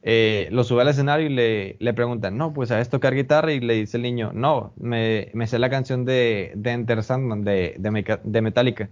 eh, 0.03 0.47
lo 0.51 0.63
sube 0.63 0.81
al 0.81 0.87
escenario 0.87 1.27
y 1.27 1.29
le, 1.29 1.75
le, 1.79 1.93
preguntan, 1.93 2.35
no, 2.35 2.53
pues 2.53 2.69
sabes 2.69 2.89
tocar 2.89 3.13
guitarra 3.13 3.53
y 3.53 3.59
le 3.59 3.75
dice 3.75 3.97
el 3.97 4.03
niño, 4.03 4.31
no, 4.33 4.73
me, 4.77 5.29
me 5.33 5.45
sé 5.45 5.59
la 5.59 5.69
canción 5.69 6.05
de, 6.05 6.53
de 6.55 6.71
Enter 6.71 7.03
Sandman 7.03 7.43
de, 7.43 7.75
de, 7.77 8.41
Metallica. 8.41 8.89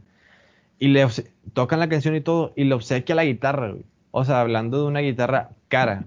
Y 0.78 0.90
le 0.90 1.08
tocan 1.54 1.80
la 1.80 1.90
canción 1.90 2.16
y 2.16 2.22
todo 2.22 2.54
y 2.56 2.66
le 2.66 2.76
obsequia 2.76 3.16
la 3.16 3.26
guitarra, 3.26 3.74
O 4.12 4.24
sea, 4.24 4.42
hablando 4.42 4.82
de 4.82 4.88
una 4.88 5.00
guitarra 5.00 5.50
cara. 5.68 6.06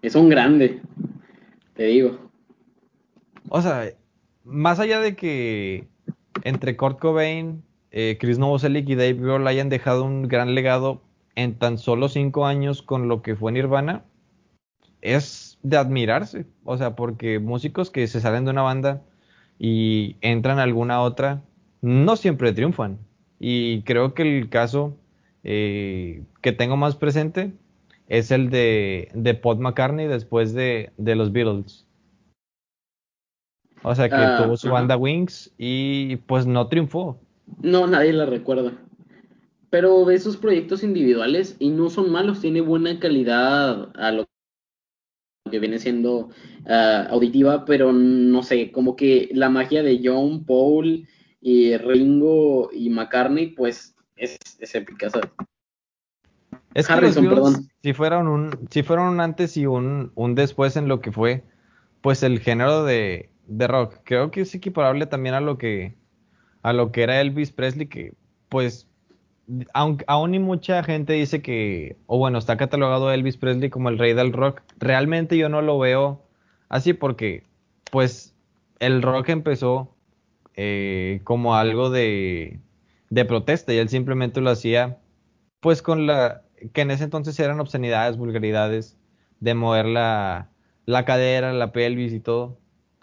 Es 0.00 0.14
un 0.14 0.30
grande, 0.30 0.80
te 1.74 1.84
digo. 1.84 2.18
O 3.50 3.60
sea, 3.60 3.90
más 4.44 4.80
allá 4.80 5.00
de 5.00 5.14
que 5.14 5.84
entre 6.42 6.76
Kurt 6.76 6.98
Cobain, 6.98 7.62
eh, 7.92 8.16
Chris 8.18 8.38
Novoselic 8.38 8.88
y 8.88 8.94
Dave 8.94 9.14
Grohl 9.14 9.46
hayan 9.46 9.68
dejado 9.68 10.04
un 10.04 10.26
gran 10.26 10.54
legado 10.54 11.02
en 11.34 11.58
tan 11.58 11.78
solo 11.78 12.08
cinco 12.08 12.46
años 12.46 12.82
con 12.82 13.08
lo 13.08 13.22
que 13.22 13.36
fue 13.36 13.52
Nirvana, 13.52 14.04
es 15.02 15.58
de 15.62 15.76
admirarse, 15.76 16.46
o 16.64 16.76
sea, 16.76 16.96
porque 16.96 17.38
músicos 17.38 17.90
que 17.90 18.06
se 18.06 18.20
salen 18.20 18.44
de 18.44 18.50
una 18.50 18.62
banda 18.62 19.02
y 19.58 20.16
entran 20.20 20.58
a 20.58 20.62
alguna 20.62 21.00
otra, 21.02 21.42
no 21.80 22.16
siempre 22.16 22.52
triunfan. 22.52 22.98
Y 23.38 23.82
creo 23.82 24.14
que 24.14 24.22
el 24.22 24.48
caso 24.48 24.96
eh, 25.44 26.22
que 26.40 26.52
tengo 26.52 26.76
más 26.76 26.96
presente 26.96 27.52
es 28.08 28.30
el 28.30 28.50
de, 28.50 29.10
de 29.14 29.34
Paul 29.34 29.58
McCartney 29.58 30.06
después 30.06 30.52
de, 30.54 30.92
los 30.98 31.32
Beatles. 31.32 31.86
O 33.82 33.94
sea, 33.94 34.08
que 34.08 34.14
ah, 34.14 34.42
tuvo 34.42 34.56
su 34.56 34.70
banda 34.70 34.96
Wings 34.96 35.52
y 35.58 36.16
pues 36.16 36.46
no 36.46 36.68
triunfó. 36.68 37.18
No, 37.60 37.86
nadie 37.86 38.12
la 38.12 38.26
recuerda. 38.26 38.72
Pero 39.70 40.04
ve 40.04 40.18
sus 40.18 40.36
proyectos 40.36 40.82
individuales 40.82 41.56
y 41.58 41.70
no 41.70 41.90
son 41.90 42.10
malos, 42.10 42.40
tiene 42.40 42.60
buena 42.60 42.98
calidad 43.00 43.90
a 43.96 44.12
lo 44.12 44.26
que 45.50 45.58
viene 45.58 45.78
siendo 45.78 46.30
ah, 46.66 47.06
auditiva, 47.10 47.64
pero 47.64 47.92
no 47.92 48.42
sé, 48.42 48.70
como 48.72 48.96
que 48.96 49.28
la 49.32 49.48
magia 49.48 49.82
de 49.82 50.00
John, 50.02 50.44
Paul 50.44 51.06
y 51.40 51.76
Ringo 51.76 52.70
y 52.72 52.90
McCartney, 52.90 53.48
pues 53.48 53.94
es, 54.16 54.38
es 54.58 54.74
épica, 54.74 55.08
Es 56.74 56.88
Harrison, 56.88 57.28
perdón. 57.28 57.68
Si 57.82 57.92
fueron 57.92 58.28
un, 58.28 58.68
si 58.70 58.82
fueron 58.82 59.08
un 59.08 59.20
antes 59.20 59.56
y 59.56 59.66
un, 59.66 60.12
un 60.14 60.34
después 60.34 60.76
en 60.76 60.88
lo 60.88 61.00
que 61.00 61.12
fue, 61.12 61.44
pues 62.00 62.22
el 62.22 62.40
género 62.40 62.84
de, 62.84 63.30
de 63.46 63.66
rock, 63.66 64.00
creo 64.04 64.30
que 64.30 64.42
es 64.42 64.54
equiparable 64.54 65.06
también 65.06 65.34
a 65.34 65.40
lo 65.40 65.58
que, 65.58 65.96
a 66.62 66.72
lo 66.72 66.92
que 66.92 67.02
era 67.02 67.20
Elvis 67.20 67.52
Presley, 67.52 67.86
que 67.86 68.14
pues 68.48 68.88
aunque 69.74 70.04
aún 70.08 70.34
y 70.34 70.38
mucha 70.38 70.82
gente 70.82 71.14
dice 71.14 71.42
que, 71.42 71.96
o 72.06 72.18
bueno, 72.18 72.38
está 72.38 72.56
catalogado 72.56 73.12
Elvis 73.12 73.36
Presley 73.36 73.70
como 73.70 73.88
el 73.88 73.98
rey 73.98 74.14
del 74.14 74.32
rock, 74.32 74.62
realmente 74.78 75.36
yo 75.36 75.48
no 75.48 75.62
lo 75.62 75.78
veo 75.78 76.22
así 76.68 76.92
porque, 76.92 77.44
pues, 77.90 78.34
el 78.78 79.02
rock 79.02 79.30
empezó 79.30 79.94
eh, 80.56 81.20
como 81.24 81.54
algo 81.56 81.90
de, 81.90 82.60
de 83.10 83.24
protesta 83.24 83.72
y 83.74 83.78
él 83.78 83.88
simplemente 83.88 84.40
lo 84.40 84.50
hacía, 84.50 84.98
pues, 85.60 85.82
con 85.82 86.06
la, 86.06 86.42
que 86.72 86.82
en 86.82 86.90
ese 86.90 87.04
entonces 87.04 87.38
eran 87.40 87.60
obscenidades, 87.60 88.16
vulgaridades, 88.16 88.98
de 89.40 89.54
mover 89.54 89.86
la, 89.86 90.50
la 90.86 91.04
cadera, 91.04 91.52
la 91.52 91.72
pelvis 91.72 92.12
y 92.12 92.20
todo, 92.20 92.58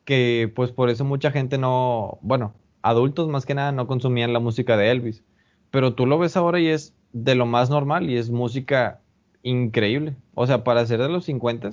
que 0.05 0.51
pues 0.55 0.71
por 0.71 0.89
eso 0.89 1.03
mucha 1.05 1.31
gente 1.31 1.57
no, 1.57 2.17
bueno, 2.21 2.53
adultos 2.81 3.27
más 3.27 3.45
que 3.45 3.55
nada 3.55 3.71
no 3.71 3.87
consumían 3.87 4.33
la 4.33 4.39
música 4.39 4.77
de 4.77 4.91
Elvis 4.91 5.23
pero 5.71 5.93
tú 5.93 6.05
lo 6.05 6.17
ves 6.17 6.35
ahora 6.37 6.59
y 6.59 6.67
es 6.67 6.93
de 7.13 7.35
lo 7.35 7.45
más 7.45 7.69
normal 7.69 8.09
y 8.09 8.17
es 8.17 8.29
música 8.29 9.01
increíble. 9.43 10.15
O 10.33 10.47
sea, 10.47 10.63
para 10.63 10.85
ser 10.85 10.99
de 10.99 11.09
los 11.09 11.25
50 11.25 11.69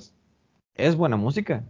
es 0.75 0.95
buena 0.95 1.17
música. 1.17 1.63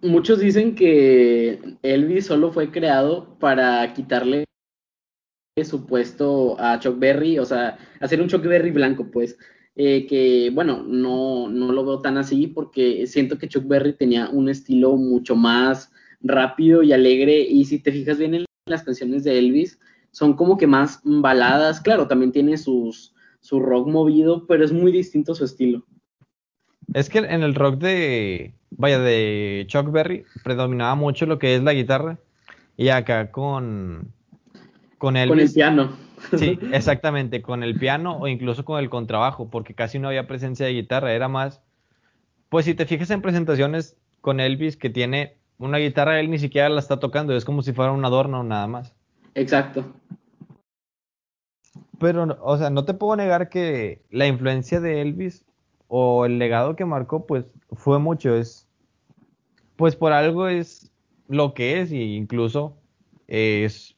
Muchos 0.00 0.38
dicen 0.38 0.74
que 0.74 1.60
Elvis 1.82 2.26
solo 2.26 2.52
fue 2.52 2.70
creado 2.70 3.38
para 3.38 3.92
quitarle 3.92 4.44
su 5.64 5.86
puesto 5.86 6.60
a 6.60 6.78
Chuck 6.78 6.98
Berry, 6.98 7.38
o 7.38 7.44
sea, 7.44 7.78
hacer 8.00 8.20
un 8.20 8.28
Chuck 8.28 8.42
Berry 8.42 8.70
blanco, 8.70 9.10
pues. 9.10 9.38
Eh, 9.78 10.06
que 10.06 10.50
bueno, 10.54 10.82
no, 10.82 11.48
no 11.48 11.70
lo 11.70 11.84
veo 11.84 12.00
tan 12.00 12.16
así 12.16 12.46
porque 12.46 13.06
siento 13.06 13.36
que 13.36 13.48
Chuck 13.48 13.66
Berry 13.66 13.92
tenía 13.92 14.30
un 14.30 14.48
estilo 14.48 14.96
mucho 14.96 15.36
más 15.36 15.92
rápido 16.20 16.82
y 16.82 16.92
alegre 16.92 17.40
y 17.40 17.64
si 17.64 17.78
te 17.78 17.92
fijas 17.92 18.18
bien 18.18 18.34
en 18.34 18.44
las 18.66 18.82
canciones 18.82 19.24
de 19.24 19.38
Elvis, 19.38 19.78
son 20.10 20.34
como 20.34 20.56
que 20.56 20.66
más 20.66 21.00
baladas, 21.04 21.80
claro, 21.80 22.08
también 22.08 22.32
tiene 22.32 22.56
sus, 22.56 23.14
su 23.40 23.60
rock 23.60 23.86
movido, 23.86 24.46
pero 24.46 24.64
es 24.64 24.72
muy 24.72 24.90
distinto 24.90 25.34
su 25.34 25.44
estilo. 25.44 25.84
Es 26.94 27.08
que 27.10 27.18
en 27.18 27.42
el 27.42 27.54
rock 27.54 27.76
de, 27.78 28.54
vaya, 28.70 28.98
de 28.98 29.64
Chuck 29.68 29.90
Berry 29.90 30.24
predominaba 30.42 30.94
mucho 30.94 31.26
lo 31.26 31.38
que 31.38 31.54
es 31.54 31.62
la 31.62 31.74
guitarra 31.74 32.18
y 32.76 32.88
acá 32.88 33.30
con, 33.30 34.12
con 34.98 35.14
Con 35.14 35.40
el 35.40 35.52
piano. 35.52 35.96
Sí, 36.36 36.58
exactamente, 36.72 37.42
con 37.42 37.62
el 37.62 37.78
piano 37.78 38.16
o 38.18 38.28
incluso 38.28 38.64
con 38.64 38.78
el 38.78 38.88
contrabajo, 38.88 39.50
porque 39.50 39.74
casi 39.74 39.98
no 39.98 40.08
había 40.08 40.26
presencia 40.26 40.66
de 40.66 40.72
guitarra, 40.72 41.12
era 41.12 41.28
más... 41.28 41.60
Pues 42.48 42.64
si 42.64 42.74
te 42.74 42.86
fijas 42.86 43.10
en 43.10 43.22
presentaciones 43.22 43.96
con 44.20 44.40
Elvis 44.40 44.76
que 44.76 44.88
tiene 44.88 45.36
una 45.58 45.78
guitarra, 45.78 46.20
él 46.20 46.30
ni 46.30 46.38
siquiera 46.38 46.68
la 46.68 46.80
está 46.80 46.98
tocando, 46.98 47.34
es 47.34 47.44
como 47.44 47.62
si 47.62 47.72
fuera 47.72 47.92
un 47.92 48.04
adorno 48.04 48.42
nada 48.42 48.66
más. 48.66 48.94
Exacto. 49.34 49.84
Pero, 51.98 52.38
o 52.42 52.58
sea, 52.58 52.70
no 52.70 52.84
te 52.84 52.94
puedo 52.94 53.16
negar 53.16 53.48
que 53.48 54.02
la 54.10 54.26
influencia 54.26 54.80
de 54.80 55.00
Elvis 55.00 55.44
o 55.88 56.26
el 56.26 56.38
legado 56.38 56.76
que 56.76 56.84
marcó, 56.84 57.26
pues 57.26 57.46
fue 57.72 57.98
mucho. 57.98 58.34
Es, 58.34 58.68
pues 59.76 59.96
por 59.96 60.12
algo 60.12 60.48
es 60.48 60.92
lo 61.28 61.54
que 61.54 61.80
es, 61.80 61.92
e 61.92 61.96
incluso 61.96 62.76
es 63.28 63.96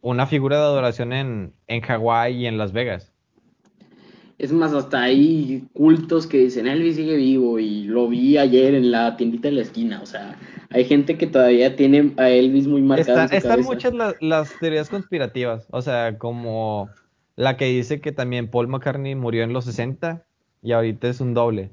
una 0.00 0.26
figura 0.26 0.58
de 0.58 0.62
adoración 0.62 1.12
en, 1.12 1.52
en 1.66 1.80
Hawái 1.80 2.36
y 2.36 2.46
en 2.46 2.56
Las 2.56 2.72
Vegas. 2.72 3.09
Es 4.40 4.52
más, 4.52 4.72
hasta 4.72 5.02
hay 5.02 5.68
cultos 5.74 6.26
que 6.26 6.38
dicen 6.38 6.66
Elvis 6.66 6.96
sigue 6.96 7.14
vivo 7.16 7.58
y 7.58 7.82
lo 7.82 8.08
vi 8.08 8.38
ayer 8.38 8.74
en 8.74 8.90
la 8.90 9.14
tiendita 9.18 9.48
de 9.48 9.56
la 9.56 9.60
esquina. 9.60 10.00
O 10.00 10.06
sea, 10.06 10.34
hay 10.70 10.86
gente 10.86 11.18
que 11.18 11.26
todavía 11.26 11.76
tiene 11.76 12.14
a 12.16 12.30
Elvis 12.30 12.66
muy 12.66 12.80
marcado. 12.80 13.28
están 13.30 13.60
muchas 13.60 13.92
las 14.20 14.58
teorías 14.58 14.88
conspirativas. 14.88 15.66
O 15.72 15.82
sea, 15.82 16.16
como 16.16 16.88
la 17.36 17.58
que 17.58 17.66
dice 17.66 18.00
que 18.00 18.12
también 18.12 18.48
Paul 18.48 18.68
McCartney 18.68 19.14
murió 19.14 19.44
en 19.44 19.52
los 19.52 19.66
60 19.66 20.24
y 20.62 20.72
ahorita 20.72 21.10
es 21.10 21.20
un 21.20 21.34
doble. 21.34 21.70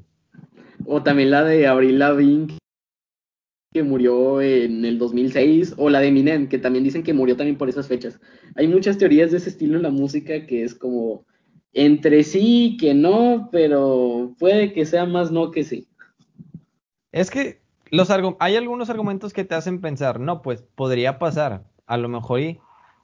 O 0.85 1.01
también 1.01 1.31
la 1.31 1.45
de 1.45 1.67
Avril 1.67 1.99
Lavigne 1.99 2.57
que 3.73 3.83
murió 3.83 4.41
en 4.41 4.83
el 4.83 4.99
2006 4.99 5.75
o 5.77 5.89
la 5.89 6.01
de 6.01 6.07
Eminem 6.07 6.49
que 6.49 6.57
también 6.57 6.83
dicen 6.83 7.03
que 7.03 7.13
murió 7.13 7.37
también 7.37 7.57
por 7.57 7.69
esas 7.69 7.87
fechas. 7.87 8.19
Hay 8.55 8.67
muchas 8.67 8.97
teorías 8.97 9.31
de 9.31 9.37
ese 9.37 9.51
estilo 9.51 9.77
en 9.77 9.83
la 9.83 9.89
música 9.89 10.45
que 10.45 10.63
es 10.63 10.75
como 10.75 11.25
entre 11.73 12.23
sí 12.23 12.77
que 12.79 12.93
no, 12.93 13.49
pero 13.51 14.33
puede 14.39 14.73
que 14.73 14.85
sea 14.85 15.05
más 15.05 15.31
no 15.31 15.51
que 15.51 15.63
sí. 15.63 15.87
Es 17.11 17.31
que 17.31 17.61
los 17.89 18.09
hay 18.39 18.55
algunos 18.55 18.89
argumentos 18.89 19.33
que 19.33 19.45
te 19.45 19.55
hacen 19.55 19.81
pensar, 19.81 20.19
no, 20.19 20.41
pues 20.41 20.63
podría 20.75 21.19
pasar, 21.19 21.63
a 21.85 21.97
lo 21.97 22.09
mejor 22.09 22.41
y 22.41 22.59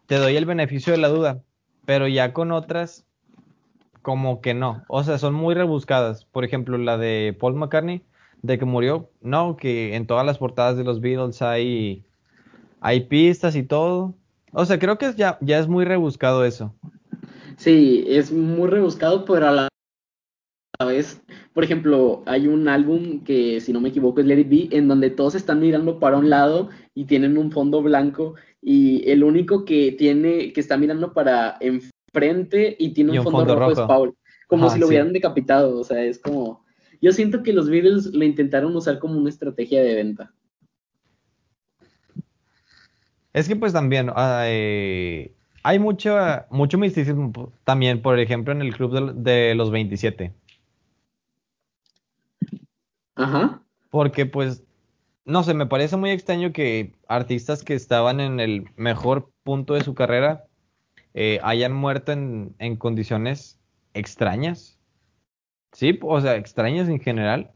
te 0.07 0.15
doy 0.15 0.35
el 0.35 0.45
beneficio 0.45 0.93
de 0.93 0.99
la 0.99 1.07
duda, 1.07 1.41
pero 1.85 2.07
ya 2.07 2.33
con 2.33 2.51
otras, 2.51 3.05
como 4.01 4.41
que 4.41 4.53
no. 4.53 4.83
O 4.87 5.03
sea, 5.03 5.17
son 5.17 5.33
muy 5.33 5.55
rebuscadas. 5.55 6.25
Por 6.25 6.43
ejemplo, 6.43 6.77
la 6.77 6.97
de 6.97 7.35
Paul 7.39 7.55
McCartney, 7.55 8.03
de 8.41 8.59
que 8.59 8.65
murió, 8.65 9.09
no, 9.21 9.55
que 9.55 9.95
en 9.95 10.05
todas 10.05 10.25
las 10.25 10.37
portadas 10.37 10.77
de 10.77 10.83
los 10.83 10.99
Beatles 10.99 11.41
hay, 11.41 12.03
hay 12.81 13.01
pistas 13.01 13.55
y 13.55 13.63
todo. 13.63 14.13
O 14.51 14.65
sea, 14.65 14.77
creo 14.77 14.97
que 14.97 15.13
ya, 15.15 15.37
ya 15.41 15.57
es 15.57 15.67
muy 15.67 15.85
rebuscado 15.85 16.43
eso. 16.45 16.75
Sí, 17.63 18.03
es 18.09 18.29
muy 18.29 18.67
rebuscado, 18.67 19.23
pero 19.23 19.47
a 19.47 19.51
la 19.53 19.69
vez, 20.85 21.21
por 21.53 21.63
ejemplo, 21.63 22.21
hay 22.25 22.47
un 22.47 22.67
álbum 22.67 23.23
que, 23.23 23.61
si 23.61 23.71
no 23.71 23.79
me 23.79 23.87
equivoco, 23.87 24.19
es 24.19 24.25
Let 24.25 24.41
It 24.41 24.49
Be, 24.49 24.77
en 24.77 24.89
donde 24.89 25.09
todos 25.09 25.33
están 25.33 25.61
mirando 25.61 25.97
para 25.97 26.17
un 26.17 26.29
lado 26.29 26.67
y 26.93 27.05
tienen 27.05 27.37
un 27.37 27.53
fondo 27.53 27.81
blanco 27.81 28.35
y 28.61 29.09
el 29.09 29.23
único 29.23 29.63
que 29.63 29.93
tiene, 29.93 30.51
que 30.51 30.59
está 30.59 30.75
mirando 30.75 31.13
para 31.13 31.57
enfrente 31.61 32.75
y 32.77 32.89
tiene 32.89 33.17
un, 33.17 33.23
fondo, 33.23 33.55
rojo, 33.55 33.71
es 33.71 33.79
Paul, 33.79 34.13
como 34.49 34.69
si 34.69 34.77
lo 34.77 34.87
hubieran 34.87 35.13
decapitado, 35.13 35.79
o 35.79 35.85
sea, 35.85 36.03
es 36.03 36.19
como, 36.19 36.65
yo 37.01 37.13
siento 37.13 37.43
que 37.43 37.53
los 37.53 37.69
Beatles 37.69 38.07
lo 38.07 38.25
intentaron 38.25 38.75
usar 38.75 38.99
como 38.99 39.17
una 39.17 39.29
estrategia 39.29 39.81
de 39.81 39.95
venta. 39.95 40.33
Es 43.31 43.47
que 43.47 43.55
pues 43.55 43.71
también 43.71 44.09
hay 45.63 45.79
mucho, 45.79 46.17
mucho 46.49 46.77
misticismo 46.77 47.51
también, 47.63 48.01
por 48.01 48.19
ejemplo, 48.19 48.53
en 48.53 48.61
el 48.61 48.75
club 48.75 49.15
de, 49.15 49.31
de 49.31 49.55
los 49.55 49.71
27. 49.71 50.33
Ajá. 53.15 53.61
Porque 53.89 54.25
pues 54.25 54.63
no 55.25 55.43
sé, 55.43 55.53
me 55.53 55.65
parece 55.65 55.95
muy 55.97 56.11
extraño 56.11 56.51
que 56.51 56.93
artistas 57.07 57.63
que 57.63 57.75
estaban 57.75 58.19
en 58.19 58.39
el 58.39 58.69
mejor 58.75 59.31
punto 59.43 59.73
de 59.73 59.83
su 59.83 59.93
carrera 59.93 60.45
eh, 61.13 61.39
hayan 61.43 61.73
muerto 61.73 62.11
en, 62.11 62.75
condiciones 62.77 63.59
extrañas. 63.93 64.79
Sí, 65.71 65.97
o 66.01 66.19
sea, 66.21 66.35
extrañas 66.35 66.89
en 66.89 66.99
general. 66.99 67.51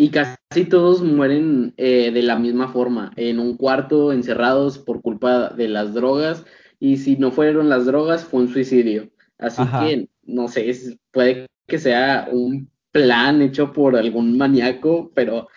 Y 0.00 0.08
casi 0.08 0.64
todos 0.64 1.02
mueren 1.02 1.74
eh, 1.76 2.10
de 2.10 2.22
la 2.22 2.38
misma 2.38 2.68
forma, 2.72 3.12
en 3.16 3.38
un 3.38 3.58
cuarto, 3.58 4.14
encerrados 4.14 4.78
por 4.78 5.02
culpa 5.02 5.50
de 5.50 5.68
las 5.68 5.92
drogas, 5.92 6.46
y 6.78 6.96
si 6.96 7.16
no 7.16 7.30
fueron 7.30 7.68
las 7.68 7.84
drogas, 7.84 8.24
fue 8.24 8.40
un 8.40 8.48
suicidio. 8.48 9.10
Así 9.36 9.62
que, 9.62 10.08
no 10.22 10.48
sé, 10.48 10.74
puede 11.10 11.48
que 11.66 11.78
sea 11.78 12.28
un 12.32 12.70
plan 12.92 13.42
hecho 13.42 13.74
por 13.74 13.94
algún 13.94 14.38
maníaco, 14.38 15.12
pero 15.14 15.48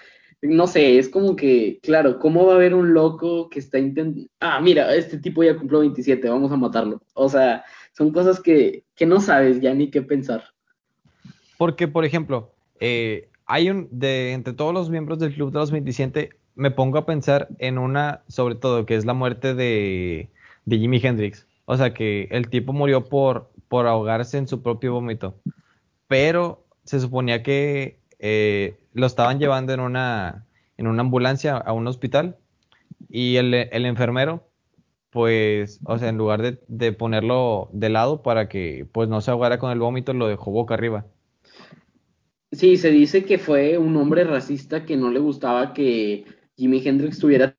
no 0.42 0.68
sé, 0.68 1.00
es 1.00 1.08
como 1.08 1.38
que, 1.38 1.80
claro, 1.82 2.20
¿cómo 2.20 2.46
va 2.46 2.52
a 2.52 2.56
haber 2.58 2.74
un 2.74 2.94
loco 2.94 3.50
que 3.50 3.60
está 3.60 3.80
intentando, 3.80 4.28
ah, 4.42 4.60
mira, 4.60 4.94
este 4.94 5.20
tipo 5.20 5.42
ya 5.42 5.56
cumplió 5.56 5.80
27, 5.80 6.28
vamos 6.28 6.52
a 6.52 6.58
matarlo? 6.58 7.02
O 7.14 7.30
sea, 7.30 7.64
son 7.94 8.12
cosas 8.12 8.42
que, 8.42 8.84
que 8.94 9.06
no 9.06 9.22
sabes 9.22 9.62
ya 9.62 9.74
ni 9.74 9.90
qué 9.90 10.02
pensar. 10.02 10.44
Porque, 11.58 11.88
por 11.88 12.04
ejemplo, 12.04 12.52
eh, 12.82 13.30
hay 13.46 13.70
un, 13.70 13.88
de 13.92 14.34
entre 14.34 14.54
todos 14.54 14.74
los 14.74 14.90
miembros 14.90 15.20
del 15.20 15.34
Club 15.34 15.52
de 15.52 15.60
los 15.60 15.72
27, 15.72 16.30
me 16.56 16.72
pongo 16.72 16.98
a 16.98 17.06
pensar 17.06 17.48
en 17.60 17.78
una, 17.78 18.24
sobre 18.28 18.56
todo, 18.56 18.86
que 18.86 18.96
es 18.96 19.06
la 19.06 19.14
muerte 19.14 19.54
de, 19.54 20.30
de 20.66 20.78
Jimi 20.78 21.00
Hendrix. 21.04 21.48
O 21.66 21.78
sea, 21.78 21.94
que 21.94 22.28
el 22.32 22.50
tipo 22.50 22.74
murió 22.74 23.06
por, 23.06 23.52
por 23.68 23.88
ahogarse 23.88 24.38
en 24.38 24.48
su 24.48 24.62
propio 24.62 24.94
vómito. 24.94 25.36
Pero 26.08 26.66
se 26.84 27.00
suponía 27.00 27.44
que 27.44 28.00
eh, 28.20 28.78
lo 28.94 29.06
estaban 29.06 29.40
llevando 29.40 29.74
en 29.74 29.80
una, 29.80 30.46
en 30.78 30.88
una 30.88 31.02
ambulancia 31.02 31.58
a 31.58 31.74
un 31.74 31.88
hospital 31.88 32.38
y 33.10 33.38
el, 33.38 33.54
enfermero, 33.54 34.48
pues, 35.10 35.80
o 35.86 35.98
sea, 35.98 36.10
en 36.10 36.18
lugar 36.18 36.42
de, 36.42 36.94
ponerlo 36.94 37.70
de 37.74 37.90
lado 37.90 38.24
para 38.24 38.50
que 38.50 38.88
pues 38.92 39.10
no 39.10 39.22
se 39.22 39.32
ahogara 39.32 39.60
con 39.60 39.72
el 39.72 39.80
vómito, 39.80 40.14
lo 40.14 40.28
dejó 40.28 40.52
boca 40.52 40.74
arriba. 40.74 41.06
Sí, 42.54 42.78
se 42.78 42.92
dice 42.92 43.26
que 43.26 43.40
fue 43.40 43.78
un 43.78 43.98
hombre 43.98 44.24
racista 44.24 44.86
que 44.86 44.96
no 44.96 45.10
le 45.10 45.20
gustaba 45.20 45.74
que 45.74 46.26
Jimi 46.56 46.82
Hendrix 46.86 47.18
tuviera 47.18 47.58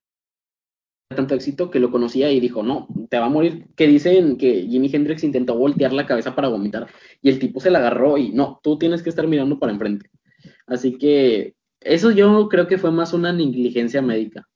tanto 1.08 1.34
éxito 1.34 1.70
que 1.70 1.80
lo 1.80 1.90
conocía 1.90 2.30
y 2.30 2.40
dijo, 2.40 2.62
no, 2.62 2.86
te 3.10 3.18
va 3.18 3.26
a 3.26 3.30
morir. 3.30 3.66
Que 3.76 3.88
dicen 3.88 4.36
que 4.36 4.62
Jimi 4.62 4.88
Hendrix 4.92 5.24
intentó 5.24 5.56
voltear 5.56 5.92
la 5.92 6.06
cabeza 6.06 6.34
para 6.34 6.48
vomitar 6.48 6.86
y 7.20 7.28
el 7.28 7.38
tipo 7.38 7.60
se 7.60 7.70
la 7.70 7.80
agarró 7.80 8.18
y 8.18 8.30
no, 8.30 8.60
tú 8.62 8.78
tienes 8.78 9.02
que 9.02 9.10
estar 9.10 9.26
mirando 9.26 9.58
para 9.58 9.72
enfrente. 9.72 10.10
Así 10.66 10.96
que 10.96 11.54
eso 11.80 12.12
yo 12.12 12.48
creo 12.48 12.66
que 12.68 12.78
fue 12.78 12.92
más 12.92 13.12
una 13.12 13.32
negligencia 13.32 14.00
médica. 14.00 14.48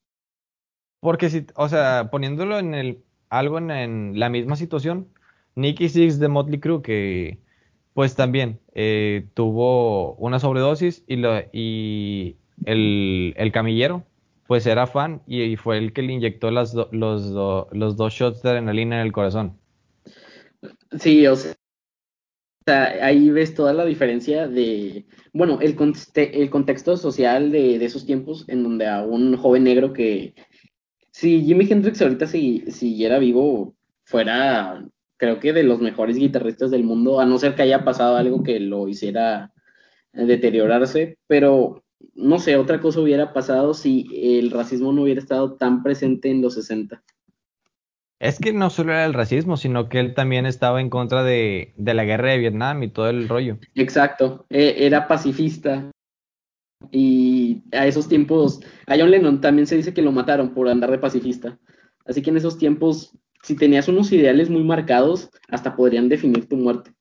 Porque 1.01 1.30
si, 1.30 1.47
o 1.57 1.68
sea, 1.68 2.11
poniéndolo 2.11 2.59
en 2.59 2.74
el 2.74 3.03
algo 3.28 3.59
en, 3.59 4.18
la 4.18 4.28
misma 4.30 4.57
situación, 4.57 5.09
Nicky 5.55 5.89
Six 5.89 6.18
de 6.18 6.28
Motley 6.28 6.61
Crue 6.61 6.82
que 6.82 7.39
pues 7.99 8.14
también 8.14 8.61
eh, 8.76 9.26
tuvo 9.34 10.14
una 10.18 10.38
sobredosis 10.38 11.03
y, 11.09 11.16
lo, 11.16 11.36
y 11.53 12.36
el, 12.64 13.51
camillero 13.53 14.05
pues 14.46 14.68
era 14.68 14.86
fan 14.86 15.20
y, 15.26 15.57
fue 15.57 15.78
el 15.78 15.92
que 15.92 16.03
le 16.03 16.12
inyectó 16.12 16.53
las 16.53 16.74
los, 16.92 17.32
los 17.72 17.96
dos 17.96 18.14
shots 18.14 18.40
de 18.42 18.51
adrenalina 18.51 19.01
en 19.01 19.07
el 19.07 19.11
corazón. 19.11 19.59
Sí, 20.96 21.26
o 21.26 21.34
sea, 21.34 21.57
ahí 23.03 23.30
ves 23.30 23.57
toda 23.57 23.72
la 23.72 23.84
diferencia 23.84 24.46
de, 24.46 25.05
bueno, 25.32 25.59
el, 25.61 25.76
el 26.14 26.51
contexto 26.51 26.96
social 26.96 27.51
de, 27.51 27.84
esos 27.84 28.07
tiempos 28.07 28.44
en 28.49 28.62
donde 28.62 28.86
a 28.86 29.03
un 29.03 29.36
joven 29.36 29.64
negro 29.64 29.92
que, 29.92 30.36
si 31.11 31.42
Jimi 31.44 31.66
Hendrix 31.68 32.01
ahorita 32.01 32.28
si, 32.28 32.61
siguiera 32.70 33.18
vivo, 33.18 33.74
fuera, 34.05 34.86
creo 35.18 35.40
que 35.40 35.52
de 35.52 35.64
los 35.64 35.80
mejores 35.80 36.16
guitarristas 36.16 36.70
del 36.70 36.84
mundo, 36.84 37.20
a 37.20 37.26
no 37.26 37.38
ser 37.38 37.54
que 37.54 37.62
haya 37.62 37.84
pasado 37.84 38.16
algo 38.16 38.42
que 38.42 38.60
lo 38.60 38.88
hiciera 38.88 39.52
deteriorarse, 40.12 41.18
pero 41.26 41.84
no 42.14 42.38
sé, 42.38 42.56
otra 42.56 42.80
cosa 42.80 43.00
hubiera 43.00 43.32
pasado 43.32 43.74
si 43.74 44.08
el 44.38 44.50
racismo 44.50 44.92
no 44.92 45.02
hubiera 45.02 45.20
estado 45.20 45.54
tan 45.54 45.82
presente 45.82 46.30
en 46.30 46.42
los 46.42 46.54
60. 46.54 47.02
Es 48.20 48.40
que 48.40 48.52
no 48.52 48.68
solo 48.70 48.92
era 48.92 49.04
el 49.04 49.14
racismo, 49.14 49.56
sino 49.56 49.88
que 49.88 50.00
él 50.00 50.14
también 50.14 50.44
estaba 50.44 50.80
en 50.80 50.90
contra 50.90 51.22
de, 51.22 51.72
la 51.76 52.04
guerra 52.04 52.32
de 52.32 52.38
Vietnam 52.38 52.82
y 52.82 52.88
todo 52.88 53.08
el 53.10 53.28
rollo. 53.28 53.58
Exacto, 53.74 54.46
e, 54.50 54.86
era 54.86 55.06
pacifista. 55.06 55.90
Y 56.90 57.62
a 57.72 57.86
esos 57.86 58.08
tiempos, 58.08 58.60
a 58.86 58.96
John 58.96 59.10
Lennon 59.10 59.40
también 59.40 59.66
se 59.66 59.76
dice 59.76 59.94
que 59.94 60.02
lo 60.02 60.10
mataron 60.10 60.52
por 60.52 60.68
andar 60.68 60.90
de 60.90 60.98
pacifista. 60.98 61.58
Así 62.06 62.22
que 62.22 62.30
en 62.30 62.38
esos 62.38 62.58
tiempos, 62.58 63.16
si 63.49 63.57
tenías 63.57 63.88
unos 63.88 64.12
ideales 64.12 64.51
muy 64.51 64.62
marcados, 64.62 65.30
hasta 65.49 65.74
podrían 65.74 66.11
definir 66.11 66.46
tu 66.46 66.57
muerte. 66.57 66.92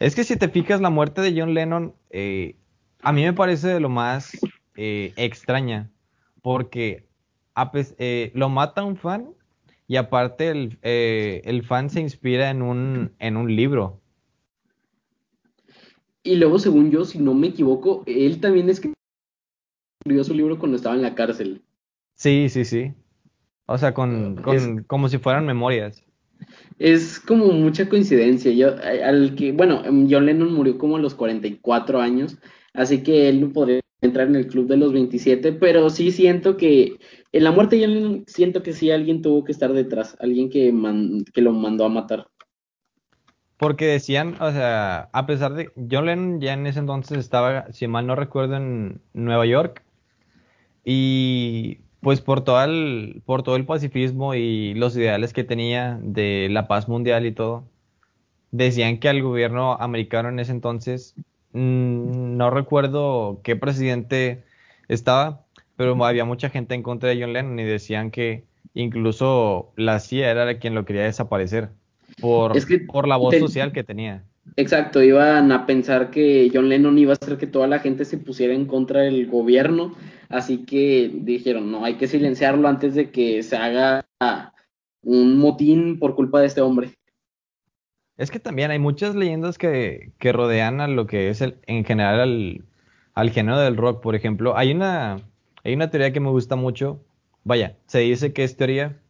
Es 0.00 0.16
que 0.16 0.24
si 0.24 0.36
te 0.36 0.48
fijas, 0.48 0.80
la 0.80 0.90
muerte 0.90 1.20
de 1.20 1.32
John 1.38 1.54
Lennon, 1.54 1.94
eh, 2.10 2.56
a 3.02 3.12
mí 3.12 3.22
me 3.22 3.32
parece 3.32 3.68
de 3.68 3.80
lo 3.80 3.88
más 3.88 4.32
eh, 4.74 5.12
extraña, 5.16 5.92
porque 6.42 7.06
eh, 7.98 8.32
lo 8.34 8.48
mata 8.48 8.84
un 8.84 8.96
fan 8.96 9.34
Y 9.86 9.96
aparte 9.96 10.48
el, 10.50 10.78
el 10.82 11.62
fan 11.64 11.90
se 11.90 12.00
inspira 12.00 12.50
en 12.50 12.62
un, 12.62 13.12
en 13.20 13.36
un 13.36 13.54
libro. 13.54 14.02
Y 16.22 16.36
luego, 16.36 16.60
según 16.60 16.92
yo, 16.92 17.04
si 17.04 17.18
no 17.18 17.34
me 17.34 17.48
equivoco, 17.48 18.04
él 18.06 18.40
también 18.40 18.68
escribió 18.70 18.94
su 20.22 20.34
libro 20.34 20.58
cuando 20.58 20.76
estaba 20.76 20.94
en 20.94 21.02
la 21.02 21.14
cárcel. 21.14 21.64
Sí, 22.14 22.48
sí, 22.50 22.64
sí. 22.64 22.94
O 23.70 23.76
sea, 23.76 23.92
con, 23.92 24.36
con 24.36 24.82
como 24.84 25.10
si 25.10 25.18
fueran 25.18 25.44
memorias. 25.44 26.02
Es 26.78 27.20
como 27.20 27.48
mucha 27.48 27.86
coincidencia. 27.86 28.50
Yo, 28.50 28.74
al 29.04 29.34
que, 29.34 29.52
bueno, 29.52 29.82
John 30.08 30.24
Lennon 30.24 30.54
murió 30.54 30.78
como 30.78 30.96
a 30.96 31.00
los 31.00 31.14
44 31.14 32.00
años, 32.00 32.38
así 32.72 33.02
que 33.02 33.28
él 33.28 33.42
no 33.42 33.52
podría 33.52 33.80
entrar 34.00 34.28
en 34.28 34.36
el 34.36 34.46
club 34.46 34.68
de 34.68 34.78
los 34.78 34.94
27, 34.94 35.52
pero 35.52 35.90
sí 35.90 36.12
siento 36.12 36.56
que 36.56 36.96
en 37.32 37.44
la 37.44 37.50
muerte 37.50 37.76
de 37.76 37.84
John 37.84 37.94
Lennon 37.94 38.24
siento 38.26 38.62
que 38.62 38.72
sí 38.72 38.90
alguien 38.90 39.20
tuvo 39.20 39.44
que 39.44 39.52
estar 39.52 39.70
detrás, 39.74 40.16
alguien 40.18 40.48
que, 40.48 40.72
que 41.34 41.42
lo 41.42 41.52
mandó 41.52 41.84
a 41.84 41.90
matar. 41.90 42.26
Porque 43.58 43.84
decían, 43.84 44.40
o 44.40 44.50
sea, 44.50 45.10
a 45.12 45.26
pesar 45.26 45.52
de 45.52 45.70
John 45.90 46.06
Lennon 46.06 46.40
ya 46.40 46.54
en 46.54 46.66
ese 46.66 46.78
entonces 46.78 47.18
estaba, 47.18 47.70
si 47.70 47.86
mal 47.86 48.06
no 48.06 48.14
recuerdo, 48.14 48.56
en 48.56 49.02
Nueva 49.12 49.44
York 49.44 49.82
y 50.86 51.80
pues 52.00 52.20
por 52.20 52.42
todo 52.42 52.62
el, 52.64 53.22
por 53.24 53.42
todo 53.42 53.56
el 53.56 53.66
pacifismo 53.66 54.34
y 54.34 54.74
los 54.74 54.96
ideales 54.96 55.32
que 55.32 55.44
tenía 55.44 55.98
de 56.02 56.48
la 56.50 56.68
paz 56.68 56.88
mundial 56.88 57.26
y 57.26 57.32
todo, 57.32 57.64
decían 58.50 58.98
que 58.98 59.08
al 59.08 59.22
gobierno 59.22 59.74
americano 59.74 60.28
en 60.28 60.38
ese 60.38 60.52
entonces, 60.52 61.14
mm, 61.52 62.36
no 62.36 62.50
recuerdo 62.50 63.40
qué 63.42 63.56
presidente 63.56 64.44
estaba, 64.88 65.44
pero 65.76 66.02
había 66.04 66.24
mucha 66.24 66.50
gente 66.50 66.74
en 66.74 66.82
contra 66.82 67.08
de 67.10 67.20
John 67.20 67.32
Lennon 67.32 67.58
y 67.58 67.64
decían 67.64 68.10
que 68.10 68.44
incluso 68.74 69.72
la 69.76 70.00
CIA 70.00 70.30
era 70.30 70.58
quien 70.58 70.74
lo 70.74 70.84
quería 70.84 71.04
desaparecer 71.04 71.70
por, 72.20 72.52
por 72.86 73.08
la 73.08 73.16
voz 73.16 73.36
social 73.38 73.72
que 73.72 73.84
tenía. 73.84 74.24
Exacto, 74.56 75.02
iban 75.02 75.52
a 75.52 75.66
pensar 75.66 76.10
que 76.10 76.50
John 76.52 76.68
Lennon 76.68 76.98
iba 76.98 77.12
a 77.12 77.18
hacer 77.20 77.38
que 77.38 77.46
toda 77.46 77.66
la 77.66 77.80
gente 77.80 78.04
se 78.04 78.18
pusiera 78.18 78.54
en 78.54 78.66
contra 78.66 79.02
del 79.02 79.26
gobierno, 79.26 79.94
así 80.28 80.64
que 80.64 81.10
dijeron, 81.12 81.70
no, 81.70 81.84
hay 81.84 81.94
que 81.94 82.06
silenciarlo 82.06 82.68
antes 82.68 82.94
de 82.94 83.10
que 83.10 83.42
se 83.42 83.56
haga 83.56 84.06
un 85.02 85.38
motín 85.38 85.98
por 85.98 86.14
culpa 86.14 86.40
de 86.40 86.46
este 86.46 86.60
hombre. 86.60 86.92
Es 88.16 88.30
que 88.30 88.40
también 88.40 88.70
hay 88.70 88.78
muchas 88.78 89.14
leyendas 89.14 89.58
que, 89.58 90.12
que 90.18 90.32
rodean 90.32 90.80
a 90.80 90.88
lo 90.88 91.06
que 91.06 91.30
es 91.30 91.40
el, 91.40 91.58
en 91.66 91.84
general 91.84 92.64
al, 93.14 93.30
género 93.30 93.58
del 93.58 93.76
rock. 93.76 94.02
Por 94.02 94.16
ejemplo, 94.16 94.56
hay 94.56 94.72
una, 94.72 95.20
hay 95.64 95.74
una 95.74 95.90
teoría 95.90 96.12
que 96.12 96.20
me 96.20 96.30
gusta 96.30 96.56
mucho. 96.56 97.00
Vaya, 97.44 97.78
se 97.86 98.00
dice 98.00 98.32
que 98.32 98.42
es 98.42 98.56
teoría, 98.56 99.00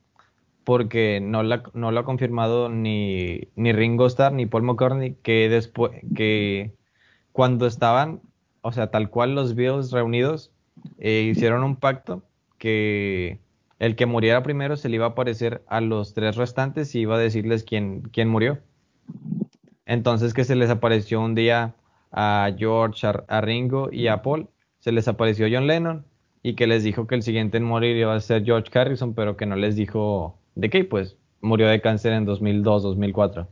porque 0.64 1.20
no 1.22 1.42
la, 1.42 1.62
no 1.72 1.90
lo 1.90 2.00
ha 2.00 2.04
confirmado 2.04 2.68
ni, 2.68 3.48
ni 3.56 3.72
Ringo 3.72 4.06
Starr 4.06 4.34
ni 4.34 4.44
Paul 4.44 4.64
McCartney, 4.64 5.14
que 5.22 5.48
después, 5.48 5.92
que 6.14 6.76
cuando 7.32 7.66
estaban, 7.66 8.20
o 8.60 8.72
sea, 8.72 8.90
tal 8.90 9.08
cual 9.08 9.34
los 9.34 9.54
Beatles 9.54 9.90
reunidos, 9.90 10.52
eh, 10.98 11.28
hicieron 11.30 11.64
un 11.64 11.76
pacto 11.76 12.22
que 12.58 13.38
el 13.78 13.96
que 13.96 14.06
muriera 14.06 14.42
primero 14.42 14.76
se 14.76 14.88
le 14.88 14.96
iba 14.96 15.06
a 15.06 15.10
aparecer 15.10 15.62
a 15.68 15.80
los 15.80 16.14
tres 16.14 16.36
restantes 16.36 16.94
y 16.94 17.00
iba 17.00 17.16
a 17.16 17.18
decirles 17.18 17.64
quién, 17.64 18.02
quién 18.12 18.28
murió. 18.28 18.58
Entonces 19.86 20.34
que 20.34 20.44
se 20.44 20.56
les 20.56 20.70
apareció 20.70 21.20
un 21.20 21.34
día 21.34 21.74
a 22.10 22.50
George, 22.56 23.06
a, 23.06 23.40
Ringo 23.40 23.90
y 23.92 24.08
a 24.08 24.22
Paul, 24.22 24.48
se 24.80 24.92
les 24.92 25.08
apareció 25.08 25.46
John 25.50 25.66
Lennon 25.66 26.04
y 26.42 26.54
que 26.54 26.66
les 26.66 26.82
dijo 26.82 27.06
que 27.06 27.14
el 27.14 27.22
siguiente 27.22 27.58
en 27.58 27.64
morir 27.64 27.96
iba 27.96 28.14
a 28.14 28.20
ser 28.20 28.44
George 28.44 28.76
Harrison, 28.76 29.14
pero 29.14 29.36
que 29.36 29.46
no 29.46 29.56
les 29.56 29.76
dijo 29.76 30.38
¿De 30.58 30.70
qué? 30.70 30.82
Pues 30.82 31.16
murió 31.40 31.68
de 31.68 31.80
cáncer 31.80 32.12
en 32.12 32.24
2002, 32.24 32.82
2004. 32.82 33.48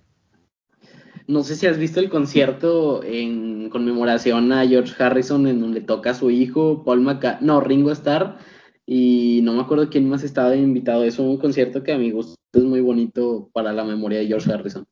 No 1.28 1.42
sé 1.42 1.56
si 1.56 1.66
has 1.66 1.78
visto 1.78 2.00
el 2.00 2.08
concierto 2.08 3.02
en 3.02 3.68
conmemoración 3.70 4.52
a 4.52 4.66
George 4.66 4.94
Harrison 5.02 5.46
en 5.46 5.60
donde 5.60 5.80
toca 5.80 6.10
a 6.10 6.14
su 6.14 6.30
hijo, 6.30 6.84
Paul 6.84 7.00
McCartney, 7.00 7.46
no, 7.46 7.60
Ringo 7.60 7.90
Starr, 7.90 8.38
y 8.86 9.40
no 9.42 9.52
me 9.52 9.62
acuerdo 9.62 9.90
quién 9.90 10.08
más 10.08 10.22
estaba 10.22 10.54
invitado. 10.54 11.02
Es 11.04 11.18
un 11.18 11.36
concierto 11.38 11.82
que 11.82 11.92
a 11.92 11.98
mi 11.98 12.12
gusto 12.12 12.36
es 12.52 12.62
muy 12.62 12.80
bonito 12.80 13.50
para 13.52 13.72
la 13.72 13.84
memoria 13.84 14.20
de 14.20 14.28
George 14.28 14.52
Harrison. 14.52 14.86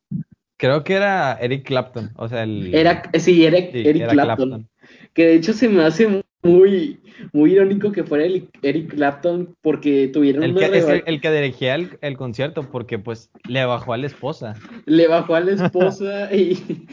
Creo 0.57 0.83
que 0.83 0.93
era 0.93 1.33
Eric 1.41 1.65
Clapton, 1.65 2.11
o 2.15 2.27
sea, 2.27 2.43
el... 2.43 2.73
Era, 2.73 3.03
sí, 3.19 3.45
Eric, 3.45 3.71
Eric 3.73 4.09
Clapton, 4.09 4.69
Que 5.13 5.25
de 5.25 5.35
hecho 5.35 5.53
se 5.53 5.67
me 5.67 5.83
hace 5.83 6.23
muy, 6.45 6.99
muy 7.33 7.53
irónico 7.53 7.91
que 7.91 8.03
fuera 8.03 8.25
el 8.25 8.49
Eric 8.61 8.91
Clapton 8.91 9.55
porque 9.61 10.07
tuvieron 10.07 10.43
el 10.43 10.55
que, 10.55 10.65
es 10.65 10.87
el, 11.05 11.21
que 11.21 11.31
dirigía 11.31 11.75
el, 11.75 12.17
concierto 12.17 12.69
porque 12.69 12.99
pues 12.99 13.31
le 13.47 13.65
bajó 13.65 13.93
a 13.93 13.97
la 13.97 14.05
esposa. 14.07 14.53
Le 14.85 15.07
bajó 15.07 15.35
a 15.35 15.39
la 15.39 15.51
esposa 15.65 16.33
y 16.33 16.87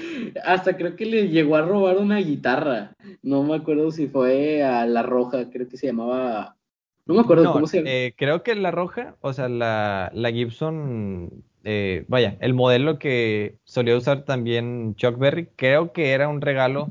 hasta 0.45 0.77
creo 0.77 0.97
que 0.97 1.07
le 1.07 1.29
llegó 1.29 1.57
a 1.57 1.63
robar 1.63 1.99
una 1.99 2.19
guitarra. 2.19 2.97
No 3.23 3.43
me 3.43 3.57
acuerdo 3.57 3.91
si 3.91 4.09
fue 4.09 4.63
a 4.63 4.87
La 4.87 5.03
Roja, 5.03 5.51
creo 5.51 5.69
que 5.69 5.77
se 5.77 5.89
llamaba... 5.89 6.57
No 7.05 7.15
me 7.15 7.21
acuerdo 7.21 7.53
cómo 7.53 7.67
se 7.67 7.79
llama. 7.79 7.91
Eh, 7.91 8.15
creo 8.17 8.43
que 8.43 8.55
La 8.55 8.71
Roja, 8.71 9.17
o 9.21 9.33
sea, 9.33 9.49
la, 9.49 10.11
la 10.15 10.33
Gibson... 10.33 11.45
Eh, 11.65 12.05
vaya, 12.09 12.37
el 12.41 12.55
modelo 12.55 12.99
que 12.99 13.59
solía 13.63 13.97
usar 13.97 14.25
también 14.25 14.97
Chuck 14.97 15.17
Berry, 15.17 15.49
creo 15.55 15.93
que 15.93 16.11
era 16.11 16.29
un 16.29 16.41
regalo 16.41 16.89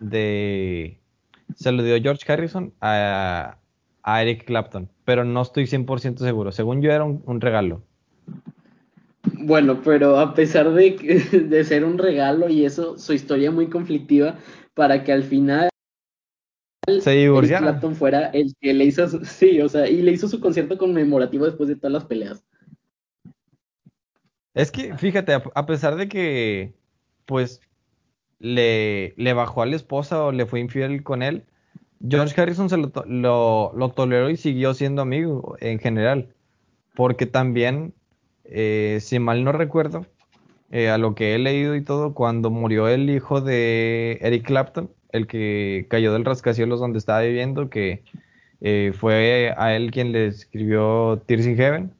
de 0.00 1.00
se 1.56 1.72
lo 1.72 1.82
dio 1.82 2.00
George 2.00 2.30
Harrison 2.30 2.72
a, 2.80 3.58
Eric 4.04 4.44
Clapton, 4.44 4.88
pero 5.04 5.24
no 5.24 5.42
estoy 5.42 5.64
100% 5.64 6.18
seguro. 6.18 6.52
Según 6.52 6.80
yo 6.80 6.92
era 6.92 7.02
un, 7.02 7.40
regalo. 7.40 7.82
Bueno, 9.32 9.80
pero 9.82 10.20
a 10.20 10.34
pesar 10.34 10.72
de, 10.72 10.92
de 11.48 11.64
ser 11.64 11.84
un 11.84 11.98
regalo 11.98 12.48
y 12.48 12.64
eso, 12.64 12.96
su 12.96 13.12
historia 13.12 13.50
muy 13.50 13.68
conflictiva 13.68 14.38
para 14.74 15.02
que 15.02 15.12
al 15.12 15.24
final 15.24 15.68
se 17.00 17.24
Eric 17.24 17.58
Clapton 17.58 17.96
fuera 17.96 18.26
el 18.28 18.54
que 18.60 18.72
le 18.72 18.84
hizo, 18.84 19.08
sí, 19.24 19.60
o 19.60 19.68
sea, 19.68 19.88
y 19.88 20.02
le 20.02 20.12
hizo 20.12 20.28
su 20.28 20.38
concierto 20.38 20.78
conmemorativo 20.78 21.46
después 21.46 21.68
de 21.68 21.74
todas 21.74 21.92
las 21.92 22.04
peleas. 22.04 22.44
Es 24.54 24.70
que, 24.70 24.96
fíjate, 24.96 25.34
a 25.54 25.66
pesar 25.66 25.96
de 25.96 26.08
que, 26.08 26.74
pues, 27.24 27.60
le, 28.38 29.14
bajó 29.34 29.62
a 29.62 29.66
la 29.66 29.76
esposa 29.76 30.24
o 30.24 30.32
le 30.32 30.46
fue 30.46 30.60
infiel 30.60 31.02
con 31.02 31.22
él, 31.22 31.44
George 32.06 32.40
Harrison 32.40 32.68
se 32.68 32.76
lo, 32.76 32.92
lo, 33.74 33.88
toleró 33.90 34.28
y 34.30 34.36
siguió 34.36 34.74
siendo 34.74 35.02
amigo 35.02 35.56
en 35.60 35.78
general. 35.78 36.28
Porque 36.94 37.26
también, 37.26 37.94
eh, 38.44 38.98
si 39.00 39.18
mal 39.18 39.44
no 39.44 39.52
recuerdo, 39.52 40.06
eh, 40.70 40.88
a 40.88 40.98
lo 40.98 41.14
que 41.14 41.34
he 41.34 41.38
leído 41.38 41.74
y 41.74 41.82
todo, 41.82 42.14
cuando 42.14 42.50
murió 42.50 42.88
el 42.88 43.08
hijo 43.08 43.40
de 43.40 44.18
Eric 44.20 44.46
Clapton, 44.46 44.90
el 45.12 45.26
que 45.26 45.86
cayó 45.88 46.12
del 46.12 46.24
rascacielos 46.24 46.80
donde 46.80 46.98
estaba 46.98 47.20
viviendo, 47.22 47.70
que 47.70 48.02
eh, 48.60 48.92
fue 48.94 49.54
a 49.56 49.76
él 49.76 49.90
quien 49.90 50.12
le 50.12 50.26
escribió 50.26 51.22
Tears 51.26 51.46
in 51.46 51.56
Heaven, 51.56 51.92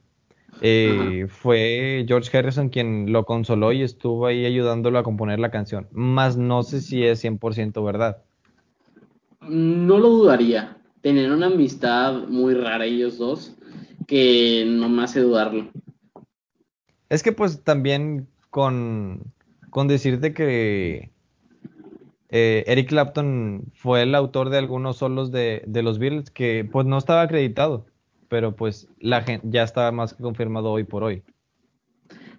eh, 0.61 1.27
fue 1.29 2.05
George 2.07 2.35
Harrison 2.35 2.69
quien 2.69 3.11
lo 3.11 3.25
consoló 3.25 3.71
y 3.71 3.83
estuvo 3.83 4.25
ahí 4.25 4.45
ayudándolo 4.45 4.99
a 4.99 5.03
componer 5.03 5.39
la 5.39 5.51
canción. 5.51 5.87
Más 5.91 6.37
no 6.37 6.63
sé 6.63 6.81
si 6.81 7.03
es 7.03 7.23
100% 7.23 7.83
verdad. 7.83 8.23
No 9.41 9.97
lo 9.97 10.09
dudaría. 10.09 10.77
Tener 11.01 11.31
una 11.31 11.47
amistad 11.47 12.27
muy 12.27 12.53
rara 12.55 12.85
ellos 12.85 13.17
dos 13.17 13.55
que 14.07 14.65
no 14.67 14.89
me 14.89 15.03
hace 15.03 15.21
dudarlo. 15.21 15.69
Es 17.09 17.23
que 17.23 17.31
pues 17.31 17.63
también 17.63 18.27
con, 18.49 19.33
con 19.69 19.87
decirte 19.87 20.33
que 20.33 21.11
eh, 22.29 22.63
Eric 22.67 22.89
Clapton 22.89 23.71
fue 23.73 24.03
el 24.03 24.15
autor 24.15 24.49
de 24.49 24.57
algunos 24.57 24.97
solos 24.97 25.31
de, 25.31 25.63
de 25.67 25.83
los 25.83 25.99
Beatles 25.99 26.31
que 26.31 26.67
pues 26.69 26.85
no 26.85 26.97
estaba 26.97 27.21
acreditado 27.21 27.85
pero 28.29 28.55
pues 28.55 28.87
la 28.99 29.21
gente 29.21 29.47
ya 29.49 29.63
está 29.63 29.91
más 29.91 30.13
confirmado 30.13 30.71
hoy 30.71 30.83
por 30.83 31.03
hoy. 31.03 31.23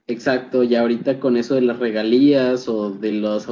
Exacto, 0.07 0.63
y 0.63 0.75
ahorita 0.75 1.21
con 1.21 1.37
eso 1.37 1.55
de 1.55 1.61
las 1.61 1.79
regalías 1.79 2.69
o 2.69 2.91
de 2.91 3.13
las 3.13 3.47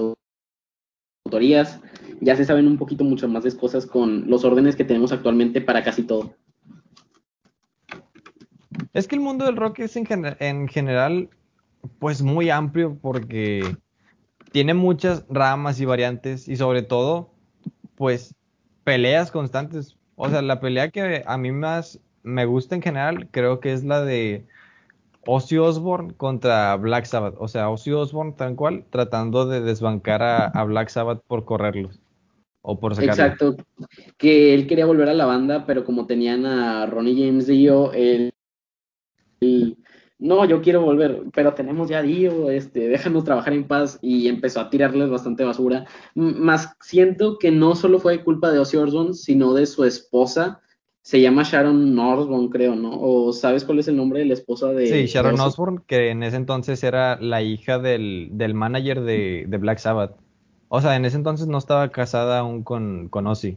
autorías, 1.27 1.81
ya 2.21 2.35
se 2.35 2.45
saben 2.45 2.67
un 2.67 2.79
poquito 2.79 3.05
mucho 3.05 3.29
más 3.29 3.45
de 3.45 3.55
cosas 3.57 3.85
con 3.85 4.29
los 4.29 4.45
órdenes 4.45 4.75
que 4.75 4.85
tenemos 4.85 5.13
actualmente 5.13 5.61
para 5.61 5.85
casi 5.85 6.03
todo. 6.03 6.35
Es 8.95 9.07
que 9.07 9.17
el 9.17 9.21
mundo 9.21 9.45
del 9.45 9.57
rock 9.57 9.81
es 9.81 9.97
en, 9.97 10.07
en 10.39 10.69
general 10.69 11.29
pues 11.99 12.23
muy 12.23 12.49
amplio 12.49 12.99
porque 13.01 13.77
tiene 14.53 14.73
muchas 14.73 15.27
ramas 15.29 15.81
y 15.81 15.85
variantes 15.85 16.49
y 16.49 16.57
sobre 16.57 16.83
todo 16.83 17.31
pues 17.97 18.35
peleas 18.85 19.31
constantes. 19.31 19.97
O 20.15 20.31
sea, 20.31 20.41
la 20.41 20.61
pelea 20.61 20.91
que 20.91 21.23
a 21.27 21.37
mí 21.37 21.53
más 21.53 22.01
me 22.27 22.45
gusta 22.45 22.75
en 22.75 22.83
general, 22.83 23.29
creo 23.31 23.61
que 23.61 23.73
es 23.73 23.85
la 23.85 24.05
de 24.05 24.45
Ozzy 25.27 25.59
Osbourne 25.59 26.13
contra 26.15 26.75
Black 26.77 27.05
Sabbath. 27.05 27.37
O 27.39 27.47
sea, 27.47 27.71
Ozzy 27.71 27.93
Osbourne 27.93 28.35
tal 28.37 28.57
cual, 28.57 28.85
tratando 28.91 29.47
de 29.47 29.61
desbancar 29.61 30.23
a, 30.23 30.65
Black 30.65 30.89
Sabbath 30.89 31.23
por 31.27 31.45
correrlos. 31.45 32.01
O 32.63 32.81
por 32.81 32.97
sacarlos. 32.97 33.19
Exacto. 33.19 33.57
Que 34.19 34.55
él 34.55 34.67
quería 34.67 34.87
volver 34.87 35.09
a 35.09 35.15
la 35.15 35.25
banda, 35.25 35.67
pero 35.67 35.85
como 35.85 36.07
tenían 36.07 36.47
a 36.47 36.87
Ronnie 36.87 37.27
James 37.27 37.47
Dio, 37.47 37.93
él, 37.93 38.33
no, 40.19 40.45
yo 40.47 40.61
quiero 40.63 40.81
volver, 40.81 41.23
pero 41.33 41.55
tenemos 41.55 41.89
ya 41.89 42.03
Dio, 42.03 42.51
este, 42.51 42.89
déjanos 42.89 43.23
trabajar 43.23 43.53
en 43.53 43.69
paz 43.69 44.01
y 44.03 44.27
empezó 44.27 44.61
a 44.61 44.71
tirarles 44.71 45.11
bastante 45.11 45.45
basura. 45.45 45.87
más 46.17 46.75
siento 46.81 47.39
que 47.39 47.53
no 47.53 47.77
solo 47.77 48.01
fue 48.01 48.25
culpa 48.25 48.51
de 48.51 48.59
Ozzy 48.59 48.79
Osbourne, 48.79 49.15
sino 49.15 49.55
de 49.55 49.67
su 49.67 49.85
esposa, 49.85 50.61
se 51.07 51.21
llama 51.21 51.45
Sharon 51.45 51.97
Osbourne, 51.97 52.49
creo, 52.51 52.75
¿no? 52.75 52.91
¿O 53.01 53.33
sabes 53.33 53.65
cuál 53.65 53.79
es 53.79 53.87
el 53.87 53.97
nombre 53.97 54.19
de 54.19 54.25
la 54.25 54.35
esposa 54.35 54.73
de 54.73 54.89
Sí, 54.89 55.07
Sharon 55.07 55.39
Osbourne, 55.39 55.79
que 55.87 56.11
en 56.11 56.25
ese 56.25 56.37
entonces 56.37 56.83
era 56.83 57.17
la 57.21 57.43
hija 57.43 57.79
del, 57.79 58.31
del 58.33 58.55
manager 58.55 59.03
de, 59.03 59.45
de, 59.47 59.57
Black 59.57 59.79
Sabbath. 59.79 60.17
O 60.67 60.81
sea, 60.81 60.97
en 60.97 61.05
ese 61.05 61.17
entonces 61.17 61.47
no 61.47 61.59
estaba 61.59 61.91
casada 61.91 62.41
aún 62.41 62.65
con, 62.65 63.09
con 63.09 63.29
Ozzy 63.29 63.57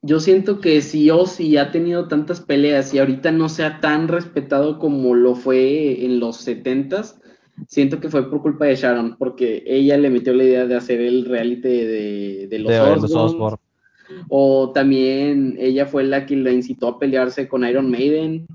yo 0.00 0.20
siento 0.20 0.58
que 0.58 0.80
si 0.80 1.10
Ozzy 1.10 1.58
ha 1.58 1.70
tenido 1.70 2.08
tantas 2.08 2.40
peleas 2.40 2.94
y 2.94 2.98
ahorita 2.98 3.30
no 3.30 3.50
sea 3.50 3.80
tan 3.80 4.08
respetado 4.08 4.78
como 4.78 5.14
lo 5.14 5.34
fue 5.34 6.02
en 6.06 6.18
los 6.18 6.38
setentas, 6.38 7.20
siento 7.68 8.00
que 8.00 8.08
fue 8.08 8.30
por 8.30 8.40
culpa 8.40 8.64
de 8.64 8.74
Sharon, 8.74 9.16
porque 9.18 9.62
ella 9.66 9.98
le 9.98 10.08
metió 10.08 10.32
la 10.32 10.44
idea 10.44 10.66
de 10.66 10.76
hacer 10.76 10.98
el 10.98 11.26
reality 11.26 11.68
de, 11.68 12.46
de 12.48 12.58
los, 12.58 12.72
Osborne. 13.12 13.58
O 14.28 14.72
también 14.72 15.56
ella 15.58 15.86
fue 15.86 16.04
la 16.04 16.26
que 16.26 16.36
la 16.36 16.52
incitó 16.52 16.88
a 16.88 16.98
pelearse 16.98 17.48
con 17.48 17.64
Iron 17.64 17.90
Maiden. 17.90 18.46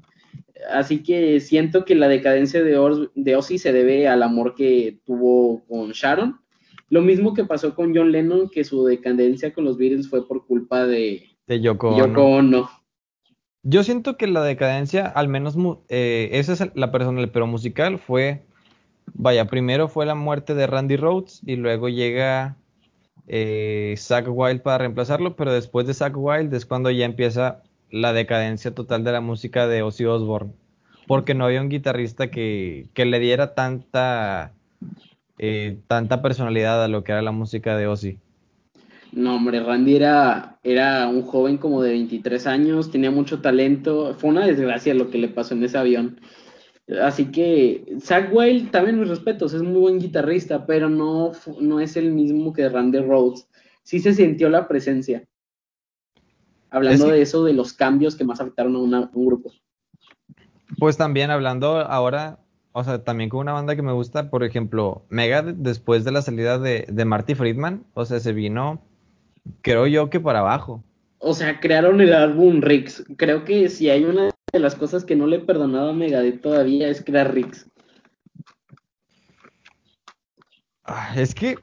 Así 0.71 1.03
que 1.03 1.39
siento 1.39 1.85
que 1.85 1.95
la 1.95 2.07
decadencia 2.07 2.63
de, 2.63 3.07
de 3.15 3.35
Ozzy 3.35 3.57
se 3.57 3.73
debe 3.73 4.07
al 4.07 4.23
amor 4.23 4.55
que 4.55 4.99
tuvo 5.05 5.63
con 5.67 5.91
Sharon. 5.91 6.39
Lo 6.89 7.01
mismo 7.01 7.33
que 7.33 7.43
pasó 7.43 7.75
con 7.75 7.95
John 7.95 8.11
Lennon, 8.11 8.49
que 8.49 8.63
su 8.63 8.85
decadencia 8.85 9.53
con 9.53 9.65
los 9.65 9.77
Beatles 9.77 10.09
fue 10.09 10.27
por 10.27 10.45
culpa 10.45 10.85
de, 10.85 11.23
de 11.47 11.61
Yoko, 11.61 11.89
Ono. 11.89 12.69
Yo 13.63 13.83
siento 13.83 14.15
que 14.15 14.27
la 14.27 14.43
decadencia, 14.43 15.05
al 15.05 15.27
menos 15.27 15.57
eh, 15.89 16.29
esa 16.33 16.53
es 16.53 16.71
la 16.75 16.91
personal, 16.91 17.29
pero 17.31 17.47
musical 17.47 17.99
fue, 17.99 18.45
vaya, 19.13 19.45
primero 19.45 19.89
fue 19.89 20.05
la 20.05 20.15
muerte 20.15 20.55
de 20.55 20.67
Randy 20.67 20.95
Rhodes 20.95 21.41
y 21.45 21.57
luego 21.57 21.89
llega 21.89 22.55
eh, 23.27 23.93
Zach 23.97 24.25
Wild 24.27 24.61
para 24.61 24.79
reemplazarlo, 24.79 25.35
pero 25.35 25.53
después 25.53 25.85
de 25.85 25.93
Zach 25.93 26.13
Wild 26.15 26.53
es 26.53 26.65
cuando 26.65 26.89
ya 26.91 27.05
empieza 27.05 27.61
la 27.91 28.13
decadencia 28.13 28.73
total 28.73 29.03
de 29.03 29.11
la 29.11 29.21
música 29.21 29.67
de 29.67 29.81
Ozzy 29.81 30.05
Osbourne, 30.05 30.53
porque 31.07 31.33
no 31.33 31.45
había 31.45 31.61
un 31.61 31.69
guitarrista 31.69 32.29
que, 32.29 32.87
que 32.93 33.05
le 33.05 33.19
diera 33.19 33.53
tanta, 33.53 34.53
eh, 35.37 35.77
tanta 35.87 36.21
personalidad 36.21 36.83
a 36.83 36.87
lo 36.87 37.03
que 37.03 37.11
era 37.11 37.21
la 37.21 37.31
música 37.31 37.77
de 37.77 37.87
Ozzy. 37.87 38.17
No, 39.11 39.35
hombre, 39.35 39.61
Randy 39.61 39.95
era, 39.95 40.57
era 40.63 41.07
un 41.07 41.23
joven 41.23 41.57
como 41.57 41.81
de 41.81 41.91
23 41.91 42.45
años, 42.45 42.91
tenía 42.91 43.09
mucho 43.09 43.39
talento. 43.39 44.13
Fue 44.17 44.29
una 44.29 44.45
desgracia 44.45 44.93
lo 44.93 45.09
que 45.09 45.17
le 45.17 45.29
pasó 45.29 45.53
en 45.53 45.63
ese 45.63 45.77
avión. 45.77 46.19
Así 47.01 47.31
que 47.31 47.97
Zach 48.01 48.29
Wild, 48.31 48.71
también 48.71 48.99
mis 48.99 49.09
respetos, 49.09 49.53
es 49.53 49.61
muy 49.61 49.79
buen 49.79 49.99
guitarrista, 49.99 50.65
pero 50.65 50.89
no, 50.89 51.33
no 51.59 51.79
es 51.81 51.97
el 51.97 52.11
mismo 52.11 52.53
que 52.53 52.69
Randy 52.69 52.99
Rhodes. 52.99 53.47
Sí 53.83 53.99
se 53.99 54.13
sintió 54.13 54.49
la 54.49 54.67
presencia. 54.67 55.25
Hablando 56.69 57.07
de 57.07 57.21
eso, 57.21 57.43
de 57.43 57.53
los 57.53 57.73
cambios 57.73 58.15
que 58.15 58.23
más 58.23 58.39
afectaron 58.39 58.75
a, 58.93 59.09
un 59.13 59.25
grupo. 59.25 59.51
Pues 60.79 60.97
también 60.97 61.31
hablando 61.31 61.77
ahora, 61.77 62.39
o 62.71 62.83
sea, 62.83 63.03
también 63.03 63.29
con 63.29 63.41
una 63.41 63.53
banda 63.53 63.75
que 63.75 63.81
me 63.81 63.93
gusta, 63.93 64.29
por 64.29 64.43
ejemplo, 64.43 65.05
Megadeth, 65.09 65.57
después 65.57 66.03
de 66.03 66.11
la 66.11 66.21
salida 66.21 66.59
de, 66.59 66.85
de 66.89 67.05
Marty 67.05 67.35
Friedman, 67.35 67.85
o 67.93 68.05
sea, 68.05 68.19
se 68.19 68.33
vino 68.33 68.81
creo 69.61 69.87
yo 69.87 70.09
que 70.09 70.19
para 70.19 70.39
abajo. 70.39 70.83
O 71.19 71.33
sea, 71.33 71.59
crearon 71.59 71.99
el 72.01 72.13
álbum 72.13 72.61
Rix. 72.61 73.03
Creo 73.17 73.43
que 73.43 73.69
si 73.69 73.89
hay 73.89 74.03
una 74.03 74.29
de 74.53 74.59
las 74.59 74.75
cosas 74.75 75.03
que 75.03 75.15
no 75.15 75.27
le 75.27 75.37
he 75.37 75.39
perdonado 75.39 75.89
a 75.89 75.93
Megadeth 75.93 76.41
todavía 76.41 76.87
es 76.87 77.03
crear 77.03 77.33
Rix. 77.33 77.69
Ah, 80.85 81.13
es 81.17 81.35
que 81.35 81.57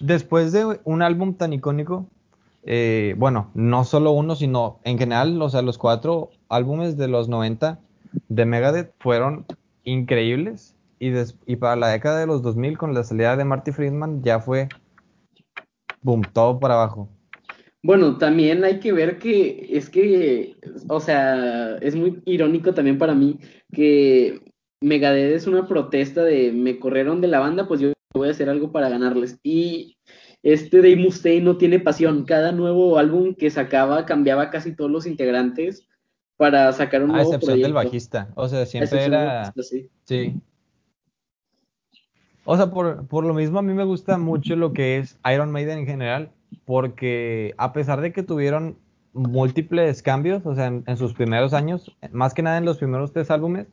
después 0.00 0.52
de 0.52 0.80
un 0.84 1.02
álbum 1.02 1.34
tan 1.34 1.52
icónico, 1.52 2.08
eh, 2.62 3.14
bueno, 3.18 3.50
no 3.54 3.84
solo 3.84 4.12
uno, 4.12 4.36
sino 4.36 4.80
en 4.84 4.98
general, 4.98 5.40
o 5.42 5.50
sea, 5.50 5.60
los 5.60 5.76
cuatro 5.76 6.30
álbumes 6.48 6.96
de 6.96 7.08
los 7.08 7.28
90 7.28 7.78
de 8.28 8.46
Megadeth 8.46 8.94
fueron 8.98 9.44
increíbles. 9.84 10.74
Y, 10.98 11.12
y 11.46 11.56
para 11.56 11.76
la 11.76 11.88
década 11.88 12.20
de 12.20 12.26
los 12.26 12.42
2000, 12.42 12.78
con 12.78 12.94
la 12.94 13.04
salida 13.04 13.36
de 13.36 13.44
Marty 13.44 13.72
Friedman, 13.72 14.22
ya 14.22 14.40
fue 14.40 14.68
boom, 16.00 16.22
todo 16.32 16.58
para 16.58 16.74
abajo. 16.74 17.08
Bueno, 17.82 18.16
también 18.16 18.62
hay 18.64 18.78
que 18.78 18.92
ver 18.92 19.18
que 19.18 19.66
es 19.70 19.90
que, 19.90 20.54
o 20.88 21.00
sea, 21.00 21.76
es 21.78 21.96
muy 21.96 22.22
irónico 22.24 22.72
también 22.74 22.96
para 22.96 23.14
mí 23.14 23.38
que 23.72 24.40
Megadeth 24.80 25.34
es 25.34 25.46
una 25.48 25.66
protesta 25.66 26.22
de 26.22 26.52
me 26.52 26.78
corrieron 26.78 27.20
de 27.20 27.28
la 27.28 27.40
banda, 27.40 27.66
pues 27.66 27.80
yo 27.80 27.92
voy 28.14 28.28
a 28.28 28.30
hacer 28.30 28.48
algo 28.48 28.70
para 28.70 28.88
ganarles. 28.88 29.38
Y 29.42 29.96
este 30.42 30.78
Dave 30.78 30.96
Mustaine 30.96 31.44
no 31.44 31.56
tiene 31.56 31.80
pasión. 31.80 32.24
Cada 32.24 32.52
nuevo 32.52 32.98
álbum 32.98 33.34
que 33.34 33.50
sacaba 33.50 34.06
cambiaba 34.06 34.50
casi 34.50 34.76
todos 34.76 34.90
los 34.90 35.06
integrantes 35.06 35.88
para 36.36 36.72
sacar 36.72 37.02
un 37.02 37.12
nuevo 37.12 37.32
A 37.32 37.34
excepción 37.34 37.62
del 37.62 37.72
bajista. 37.72 38.32
O 38.36 38.48
sea, 38.48 38.66
siempre 38.66 39.04
era... 39.04 39.52
sí. 40.04 40.40
O 42.44 42.56
sea, 42.56 42.70
por, 42.70 43.06
por, 43.06 43.24
lo 43.24 43.34
mismo 43.34 43.60
a 43.60 43.62
mí 43.62 43.72
me 43.72 43.84
gusta 43.84 44.18
mucho 44.18 44.56
lo 44.56 44.72
que 44.72 44.98
es 44.98 45.16
Iron 45.32 45.52
Maiden 45.52 45.78
en 45.78 45.86
general, 45.86 46.32
porque 46.72 47.54
a 47.58 47.74
pesar 47.74 48.00
de 48.00 48.14
que 48.14 48.22
tuvieron 48.22 48.78
múltiples 49.12 50.02
cambios, 50.02 50.46
o 50.46 50.54
sea, 50.54 50.68
en, 50.68 50.96
sus 50.96 51.12
primeros 51.12 51.52
años, 51.52 51.94
más 52.12 52.32
que 52.32 52.40
nada 52.40 52.56
en 52.56 52.64
los 52.64 52.78
primeros 52.78 53.12
tres 53.12 53.30
álbumes, 53.30 53.66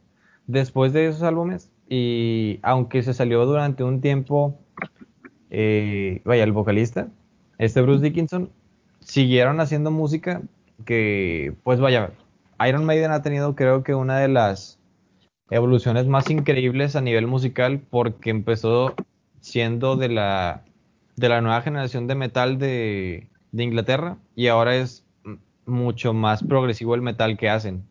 después 0.47 0.91
de 0.91 1.07
esos 1.07 1.23
álbumes, 1.23 1.71
y 1.87 2.59
aunque 2.61 3.01
se 3.01 3.13
salió 3.13 3.45
durante 3.45 3.85
un 3.85 4.01
tiempo, 4.01 4.59
eh, 5.49 6.21
vaya, 6.25 6.43
el 6.43 6.51
vocalista, 6.51 7.07
este 7.57 7.79
Bruce 7.79 8.03
Dickinson, 8.03 8.49
siguieron 8.99 9.61
haciendo 9.61 9.91
música 9.91 10.41
que, 10.83 11.55
pues 11.63 11.79
vaya, 11.79 12.11
Iron 12.67 12.83
Maiden 12.83 13.11
ha 13.11 13.21
tenido 13.21 13.55
creo 13.55 13.81
que 13.81 13.95
una 13.95 14.19
de 14.19 14.27
las 14.27 14.77
evoluciones 15.51 16.05
más 16.05 16.29
increíbles 16.29 16.97
a 16.97 17.01
nivel 17.01 17.27
musical 17.27 17.79
porque 17.79 18.29
empezó 18.29 18.93
siendo 19.39 19.95
de 19.95 20.09
la, 20.09 20.65
de 21.19 21.29
la 21.29 21.41
nueva 21.41 21.61
generación 21.61 22.07
de 22.07 22.15
metal 22.15 22.57
de, 22.57 23.29
de 23.51 23.63
Inglaterra 23.63 24.17
y 24.35 24.47
ahora 24.47 24.75
es 24.75 25.05
mucho 25.65 26.13
más 26.13 26.43
progresivo 26.43 26.95
el 26.95 27.01
metal 27.01 27.37
que 27.37 27.49
hacen. 27.49 27.83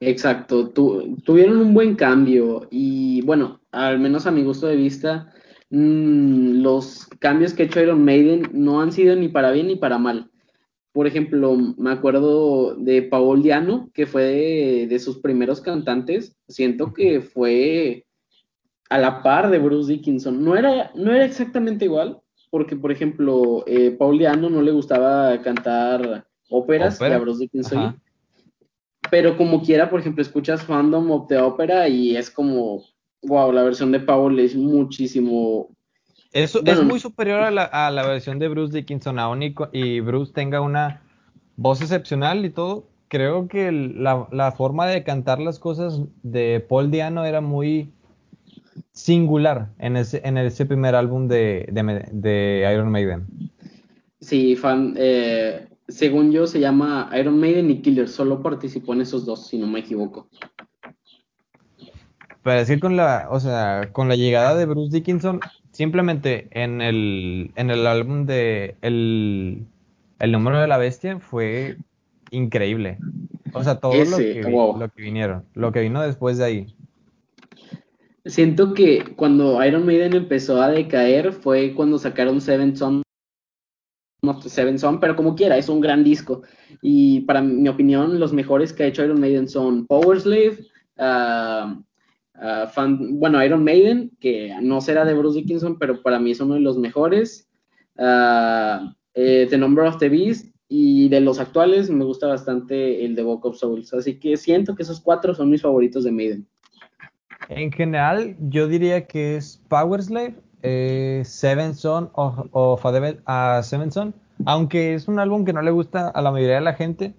Exacto, 0.00 0.70
tuvieron 0.70 1.58
un 1.58 1.74
buen 1.74 1.94
cambio 1.94 2.66
y 2.70 3.22
bueno, 3.22 3.60
al 3.70 3.98
menos 3.98 4.26
a 4.26 4.30
mi 4.30 4.42
gusto 4.42 4.66
de 4.66 4.76
vista, 4.76 5.32
mm, 5.70 6.62
los 6.62 7.06
cambios 7.20 7.54
que 7.54 7.62
ha 7.62 7.66
hecho 7.66 7.80
Iron 7.80 8.04
Maiden 8.04 8.50
no 8.52 8.80
han 8.80 8.92
sido 8.92 9.14
ni 9.16 9.28
para 9.28 9.52
bien 9.52 9.68
ni 9.68 9.76
para 9.76 9.98
mal. 9.98 10.30
Por 10.92 11.06
ejemplo, 11.06 11.56
me 11.56 11.90
acuerdo 11.90 12.74
de 12.74 13.02
Paul 13.02 13.42
Diano, 13.42 13.90
que 13.94 14.06
fue 14.06 14.86
de, 14.88 14.98
sus 14.98 15.20
primeros 15.20 15.62
cantantes. 15.62 16.36
Siento 16.48 16.92
que 16.92 17.22
fue 17.22 18.04
a 18.90 18.98
la 18.98 19.22
par 19.22 19.50
de 19.50 19.58
Bruce 19.58 19.90
Dickinson. 19.90 20.44
No 20.44 20.54
era, 20.54 20.90
no 20.94 21.12
era 21.14 21.24
exactamente 21.24 21.86
igual, 21.86 22.21
porque, 22.52 22.76
por 22.76 22.92
ejemplo, 22.92 23.64
eh, 23.66 23.92
Paul 23.98 24.18
Diano 24.18 24.50
no 24.50 24.60
le 24.60 24.72
gustaba 24.72 25.40
cantar 25.40 26.26
óperas 26.50 27.00
y 27.00 27.04
a 27.04 27.18
Bruce 27.18 27.40
Dickinson. 27.40 27.98
Pero 29.10 29.38
como 29.38 29.62
quiera, 29.62 29.88
por 29.88 30.00
ejemplo, 30.00 30.20
escuchas 30.20 30.62
Fandom 30.62 31.10
of 31.12 31.28
the 31.28 31.38
Opera 31.38 31.88
y 31.88 32.14
es 32.14 32.30
como, 32.30 32.82
wow, 33.22 33.50
la 33.52 33.62
versión 33.62 33.90
de 33.90 34.00
Paul 34.00 34.38
es 34.38 34.54
muchísimo 34.54 35.70
es, 36.32 36.54
es 36.54 36.84
muy 36.84 37.00
superior 37.00 37.40
a 37.40 37.50
la, 37.50 37.64
a 37.64 37.90
la, 37.90 38.06
versión 38.06 38.38
de 38.38 38.48
Bruce 38.48 38.76
Dickinson, 38.76 39.18
aún 39.18 39.42
y, 39.42 39.54
y, 39.72 40.00
Bruce 40.00 40.34
tenga 40.34 40.60
una 40.60 41.02
voz 41.56 41.80
excepcional 41.80 42.44
y 42.44 42.50
todo. 42.50 42.84
Creo 43.08 43.48
que 43.48 43.72
la, 43.72 44.28
la, 44.30 44.52
forma 44.52 44.86
de 44.86 45.04
cantar 45.04 45.38
las 45.38 45.58
cosas 45.58 46.02
de 46.22 46.60
Paul 46.68 46.90
Diano 46.90 47.24
era 47.24 47.40
muy 47.40 47.90
singular 48.92 49.70
en 49.78 49.96
ese, 49.96 50.20
en 50.24 50.38
ese 50.38 50.66
primer 50.66 50.94
álbum 50.94 51.28
de, 51.28 51.68
de, 51.70 52.08
de 52.12 52.70
Iron 52.72 52.90
Maiden. 52.90 53.26
Sí, 54.20 54.56
fan, 54.56 54.94
eh, 54.96 55.66
según 55.88 56.32
yo 56.32 56.46
se 56.46 56.60
llama 56.60 57.10
Iron 57.18 57.38
Maiden 57.38 57.70
y 57.70 57.82
Killer, 57.82 58.08
solo 58.08 58.42
participó 58.42 58.94
en 58.94 59.02
esos 59.02 59.26
dos, 59.26 59.48
si 59.48 59.58
no 59.58 59.66
me 59.66 59.80
equivoco. 59.80 60.28
Para 62.42 62.58
decir 62.58 62.80
con 62.80 62.96
la, 62.96 63.28
o 63.30 63.38
sea, 63.40 63.90
con 63.92 64.08
la 64.08 64.16
llegada 64.16 64.56
de 64.56 64.66
Bruce 64.66 64.92
Dickinson, 64.92 65.40
simplemente 65.70 66.48
en 66.50 66.80
el, 66.80 67.52
en 67.56 67.70
el 67.70 67.86
álbum 67.86 68.26
de 68.26 68.76
el, 68.82 69.64
el 70.18 70.32
número 70.32 70.60
de 70.60 70.66
la 70.66 70.78
bestia 70.78 71.18
fue 71.20 71.76
increíble. 72.30 72.98
O 73.52 73.62
sea, 73.62 73.76
todo 73.76 73.92
lo, 73.92 74.16
que, 74.16 74.42
lo 74.42 74.88
que 74.88 75.02
vinieron, 75.02 75.44
lo 75.54 75.72
que 75.72 75.80
vino 75.80 76.00
después 76.02 76.38
de 76.38 76.44
ahí. 76.44 76.74
Siento 78.24 78.72
que 78.72 79.14
cuando 79.16 79.64
Iron 79.64 79.84
Maiden 79.84 80.14
empezó 80.14 80.62
a 80.62 80.70
decaer 80.70 81.32
fue 81.32 81.74
cuando 81.74 81.98
sacaron 81.98 82.40
Seven 82.40 82.76
Son, 82.76 83.02
no, 84.22 84.40
Seven 84.40 84.78
Son, 84.78 85.00
pero 85.00 85.16
como 85.16 85.34
quiera, 85.34 85.56
es 85.56 85.68
un 85.68 85.80
gran 85.80 86.04
disco. 86.04 86.42
Y 86.80 87.22
para 87.22 87.42
mi 87.42 87.68
opinión, 87.68 88.20
los 88.20 88.32
mejores 88.32 88.72
que 88.72 88.84
ha 88.84 88.86
hecho 88.86 89.04
Iron 89.04 89.20
Maiden 89.20 89.48
son 89.48 89.86
Power 89.86 90.20
Slave, 90.20 90.58
ah, 90.98 91.82
ah, 92.34 92.72
bueno, 93.10 93.44
Iron 93.44 93.64
Maiden, 93.64 94.12
que 94.20 94.54
no 94.62 94.80
será 94.80 95.04
de 95.04 95.14
Bruce 95.14 95.40
Dickinson, 95.40 95.78
pero 95.78 96.00
para 96.02 96.20
mí 96.20 96.30
es 96.30 96.40
uno 96.40 96.54
de 96.54 96.60
los 96.60 96.78
mejores. 96.78 97.48
Eh, 99.14 99.46
the 99.50 99.58
Number 99.58 99.84
of 99.84 99.98
the 99.98 100.08
Beast, 100.08 100.54
y 100.68 101.08
de 101.10 101.20
los 101.20 101.38
actuales 101.38 101.90
me 101.90 102.04
gusta 102.04 102.28
bastante 102.28 103.04
el 103.04 103.14
de 103.14 103.22
Book 103.22 103.44
of 103.44 103.58
Souls. 103.58 103.92
Así 103.92 104.18
que 104.18 104.36
siento 104.36 104.74
que 104.74 104.84
esos 104.84 105.00
cuatro 105.00 105.34
son 105.34 105.50
mis 105.50 105.60
favoritos 105.60 106.04
de 106.04 106.12
Maiden. 106.12 106.48
En 107.48 107.72
general, 107.72 108.36
yo 108.40 108.68
diría 108.68 109.06
que 109.06 109.36
es 109.36 109.60
Power 109.68 110.02
Slave, 110.02 110.34
eh, 110.62 111.22
Seven 111.24 111.74
Son 111.74 112.10
o, 112.14 112.80
a 113.26 113.62
Seven 113.62 113.92
Son. 113.92 114.14
Aunque 114.46 114.94
es 114.94 115.08
un 115.08 115.18
álbum 115.18 115.44
que 115.44 115.52
no 115.52 115.62
le 115.62 115.70
gusta 115.70 116.08
a 116.08 116.22
la 116.22 116.30
mayoría 116.30 116.56
de 116.56 116.62
la 116.62 116.74
gente, 116.74 117.14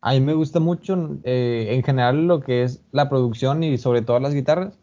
a 0.00 0.12
mí 0.12 0.20
me 0.20 0.34
gusta 0.34 0.60
mucho 0.60 1.18
eh, 1.24 1.68
en 1.70 1.82
general 1.82 2.26
lo 2.26 2.40
que 2.40 2.62
es 2.62 2.82
la 2.92 3.08
producción 3.08 3.62
y 3.62 3.78
sobre 3.78 4.02
todo 4.02 4.18
las 4.20 4.34
guitarras. 4.34 4.78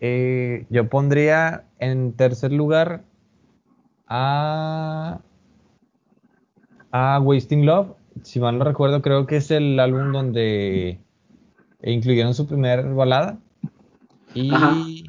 Eh, 0.00 0.66
yo 0.70 0.88
pondría 0.88 1.64
en 1.78 2.12
tercer 2.14 2.52
lugar 2.52 3.02
a 4.06 5.20
a 6.92 7.18
Wasting 7.20 7.66
Love. 7.66 7.94
Si 8.22 8.38
mal 8.38 8.58
no 8.58 8.64
recuerdo, 8.64 9.02
creo 9.02 9.26
que 9.26 9.36
es 9.36 9.50
el 9.50 9.80
álbum 9.80 10.12
donde 10.12 11.00
incluyeron 11.82 12.34
su 12.34 12.46
primer 12.46 12.94
balada. 12.94 13.38
Y 14.34 15.04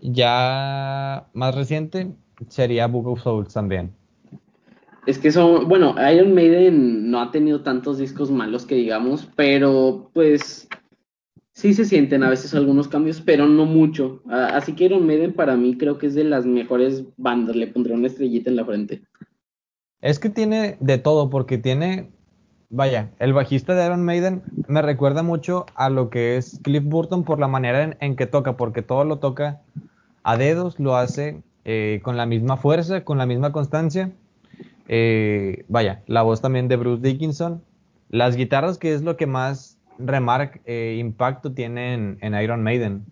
ya 0.00 1.28
más 1.32 1.54
reciente 1.54 2.14
sería 2.48 2.86
Book 2.86 3.06
of 3.08 3.22
Souls 3.22 3.52
también. 3.52 3.92
Es 5.06 5.18
que 5.18 5.30
son, 5.30 5.68
bueno, 5.68 5.94
Iron 6.12 6.34
Maiden 6.34 7.10
no 7.10 7.20
ha 7.20 7.30
tenido 7.30 7.62
tantos 7.62 7.98
discos 7.98 8.30
malos 8.30 8.66
que 8.66 8.74
digamos, 8.74 9.28
pero 9.36 10.10
pues 10.12 10.68
sí 11.52 11.74
se 11.74 11.84
sienten 11.84 12.24
a 12.24 12.28
veces 12.28 12.54
algunos 12.54 12.88
cambios, 12.88 13.20
pero 13.20 13.46
no 13.46 13.66
mucho. 13.66 14.20
Así 14.28 14.74
que 14.74 14.84
Iron 14.84 15.06
Maiden 15.06 15.32
para 15.32 15.56
mí 15.56 15.76
creo 15.78 15.96
que 15.98 16.08
es 16.08 16.14
de 16.14 16.24
las 16.24 16.44
mejores 16.44 17.04
bandas, 17.16 17.54
le 17.54 17.68
pondré 17.68 17.94
una 17.94 18.08
estrellita 18.08 18.50
en 18.50 18.56
la 18.56 18.64
frente. 18.64 19.02
Es 20.00 20.18
que 20.18 20.28
tiene 20.28 20.76
de 20.80 20.98
todo, 20.98 21.30
porque 21.30 21.56
tiene, 21.56 22.10
vaya, 22.70 23.10
el 23.18 23.32
bajista 23.32 23.74
de 23.74 23.86
Iron 23.86 24.04
Maiden 24.04 24.42
me 24.68 24.82
recuerda 24.82 25.22
mucho 25.22 25.66
a 25.74 25.90
lo 25.90 26.10
que 26.10 26.36
es 26.36 26.60
Cliff 26.62 26.84
Burton 26.84 27.24
por 27.24 27.38
la 27.38 27.48
manera 27.48 27.96
en, 28.00 28.16
que 28.16 28.26
toca, 28.26 28.56
porque 28.56 28.82
todo 28.82 29.04
lo 29.04 29.18
toca 29.18 29.60
a 30.22 30.36
dedos, 30.36 30.78
lo 30.80 30.96
hace 30.96 31.42
eh, 31.64 32.00
con 32.02 32.16
la 32.16 32.26
misma 32.26 32.56
fuerza, 32.56 33.04
con 33.04 33.18
la 33.18 33.26
misma 33.26 33.52
constancia. 33.52 34.12
Eh, 34.88 35.64
vaya, 35.68 36.02
la 36.06 36.22
voz 36.22 36.40
también 36.40 36.68
de 36.68 36.76
Bruce 36.76 37.02
Dickinson. 37.02 37.62
Las 38.08 38.36
guitarras, 38.36 38.78
que 38.78 38.94
es 38.94 39.02
lo 39.02 39.16
que 39.16 39.26
más 39.26 39.78
remark, 39.98 40.60
eh, 40.64 40.96
impacto 41.00 41.52
tiene 41.52 42.16
en, 42.20 42.34
Iron 42.42 42.62
Maiden. 42.62 43.04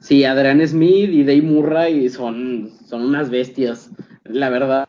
Sí, 0.00 0.24
Adrian 0.24 0.66
Smith 0.66 1.10
y 1.10 1.24
Dave 1.24 1.42
Murray 1.42 2.08
son, 2.10 2.70
son 2.86 3.02
unas 3.02 3.30
bestias, 3.30 3.90
la 4.24 4.50
verdad. 4.50 4.88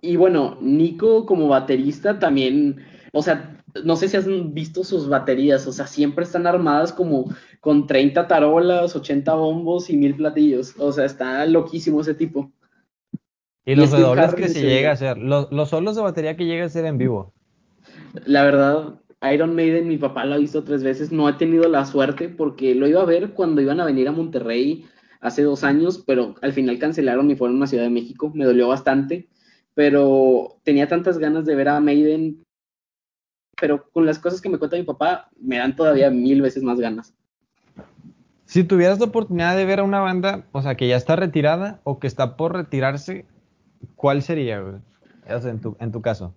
Y 0.00 0.16
bueno, 0.16 0.58
Nico 0.60 1.26
como 1.26 1.48
baterista 1.48 2.18
también, 2.18 2.76
o 3.12 3.22
sea, 3.22 3.62
no 3.84 3.96
sé 3.96 4.08
si 4.08 4.16
has 4.16 4.26
visto 4.52 4.84
sus 4.84 5.08
baterías, 5.08 5.66
o 5.66 5.72
sea, 5.72 5.86
siempre 5.86 6.24
están 6.24 6.46
armadas 6.46 6.92
como 6.92 7.34
con 7.60 7.86
30 7.86 8.26
tarolas, 8.28 8.96
80 8.96 9.34
bombos 9.34 9.90
y 9.90 9.96
mil 9.96 10.14
platillos. 10.16 10.74
O 10.78 10.92
sea, 10.92 11.04
está 11.04 11.44
loquísimo 11.46 12.00
ese 12.00 12.14
tipo. 12.14 12.50
Y, 13.64 13.74
los 13.74 13.90
redobles 13.90 14.34
que 14.34 14.48
se 14.48 14.62
llega 14.62 14.90
a 14.90 14.92
hacer, 14.92 15.18
los, 15.18 15.50
los, 15.50 15.70
solos 15.70 15.96
de 15.96 16.02
batería 16.02 16.36
que 16.36 16.44
llega 16.44 16.64
a 16.64 16.68
ser 16.68 16.84
en 16.84 16.98
vivo. 16.98 17.32
La 18.24 18.44
verdad, 18.44 19.00
Iron 19.32 19.56
Maiden, 19.56 19.88
mi 19.88 19.98
papá 19.98 20.24
lo 20.24 20.34
ha 20.34 20.38
visto 20.38 20.62
tres 20.62 20.84
veces, 20.84 21.10
no 21.10 21.28
he 21.28 21.32
tenido 21.32 21.68
la 21.68 21.84
suerte 21.84 22.28
porque 22.28 22.76
lo 22.76 22.86
iba 22.86 23.02
a 23.02 23.06
ver 23.06 23.32
cuando 23.32 23.60
iban 23.60 23.80
a 23.80 23.84
venir 23.84 24.06
a 24.06 24.12
Monterrey 24.12 24.86
hace 25.20 25.42
dos 25.42 25.64
años, 25.64 26.04
pero 26.06 26.36
al 26.42 26.52
final 26.52 26.78
cancelaron 26.78 27.28
y 27.28 27.34
fueron 27.34 27.56
a 27.56 27.58
una 27.58 27.66
Ciudad 27.66 27.82
de 27.82 27.90
México, 27.90 28.30
me 28.32 28.44
dolió 28.44 28.68
bastante 28.68 29.28
pero 29.76 30.58
tenía 30.62 30.88
tantas 30.88 31.18
ganas 31.18 31.44
de 31.44 31.54
ver 31.54 31.68
a 31.68 31.80
Maiden, 31.80 32.45
pero 33.60 33.88
con 33.90 34.06
las 34.06 34.18
cosas 34.18 34.40
que 34.40 34.48
me 34.48 34.58
cuenta 34.58 34.76
mi 34.76 34.82
papá, 34.82 35.28
me 35.40 35.58
dan 35.58 35.76
todavía 35.76 36.10
mil 36.10 36.42
veces 36.42 36.62
más 36.62 36.78
ganas. 36.78 37.14
Si 38.44 38.62
tuvieras 38.64 39.00
la 39.00 39.06
oportunidad 39.06 39.56
de 39.56 39.64
ver 39.64 39.80
a 39.80 39.84
una 39.84 40.00
banda, 40.00 40.44
o 40.52 40.62
sea, 40.62 40.76
que 40.76 40.88
ya 40.88 40.96
está 40.96 41.16
retirada 41.16 41.80
o 41.84 41.98
que 41.98 42.06
está 42.06 42.36
por 42.36 42.54
retirarse, 42.54 43.26
¿cuál 43.96 44.22
sería, 44.22 44.62
en, 45.28 45.60
tu, 45.60 45.76
en 45.80 45.90
tu 45.90 46.00
caso? 46.00 46.32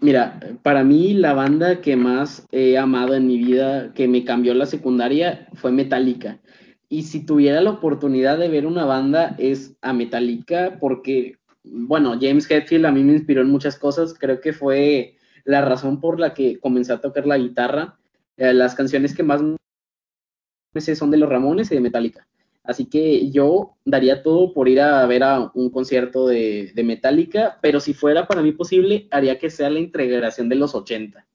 Mira, 0.00 0.40
para 0.62 0.82
mí 0.82 1.12
la 1.12 1.34
banda 1.34 1.80
que 1.80 1.94
más 1.94 2.46
he 2.50 2.78
amado 2.78 3.14
en 3.14 3.26
mi 3.26 3.38
vida, 3.38 3.92
que 3.92 4.08
me 4.08 4.24
cambió 4.24 4.54
la 4.54 4.66
secundaria, 4.66 5.46
fue 5.54 5.70
Metallica. 5.72 6.40
Y 6.88 7.04
si 7.04 7.24
tuviera 7.24 7.60
la 7.60 7.70
oportunidad 7.70 8.38
de 8.38 8.48
ver 8.48 8.66
una 8.66 8.84
banda, 8.84 9.36
es 9.38 9.76
a 9.82 9.92
Metallica, 9.92 10.78
porque 10.80 11.36
bueno, 11.64 12.18
James 12.20 12.50
Hetfield 12.50 12.86
a 12.86 12.92
mí 12.92 13.04
me 13.04 13.12
inspiró 13.12 13.42
en 13.42 13.50
muchas 13.50 13.78
cosas, 13.78 14.14
creo 14.18 14.40
que 14.40 14.52
fue 14.52 15.16
la 15.44 15.62
razón 15.62 16.00
por 16.00 16.20
la 16.20 16.34
que 16.34 16.58
comencé 16.58 16.92
a 16.92 17.00
tocar 17.00 17.26
la 17.26 17.38
guitarra. 17.38 17.98
Eh, 18.36 18.52
las 18.52 18.74
canciones 18.74 19.14
que 19.14 19.22
más 19.22 19.42
me 19.42 20.80
sé 20.80 20.96
son 20.96 21.10
de 21.10 21.18
los 21.18 21.28
Ramones 21.28 21.70
y 21.70 21.74
de 21.74 21.80
Metallica. 21.80 22.26
Así 22.64 22.86
que 22.86 23.30
yo 23.30 23.76
daría 23.84 24.22
todo 24.22 24.52
por 24.52 24.68
ir 24.68 24.80
a 24.80 25.04
ver 25.06 25.24
a 25.24 25.50
un 25.54 25.70
concierto 25.70 26.28
de, 26.28 26.72
de 26.74 26.84
Metallica, 26.84 27.58
pero 27.60 27.80
si 27.80 27.92
fuera 27.92 28.26
para 28.26 28.40
mí 28.40 28.52
posible, 28.52 29.08
haría 29.10 29.38
que 29.38 29.50
sea 29.50 29.68
la 29.68 29.80
integración 29.80 30.48
de 30.48 30.54
los 30.54 30.74
80. 30.74 31.26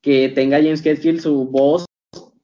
Que 0.00 0.30
tenga 0.30 0.56
James 0.56 0.84
Hetfield 0.84 1.20
su 1.20 1.44
voz 1.44 1.84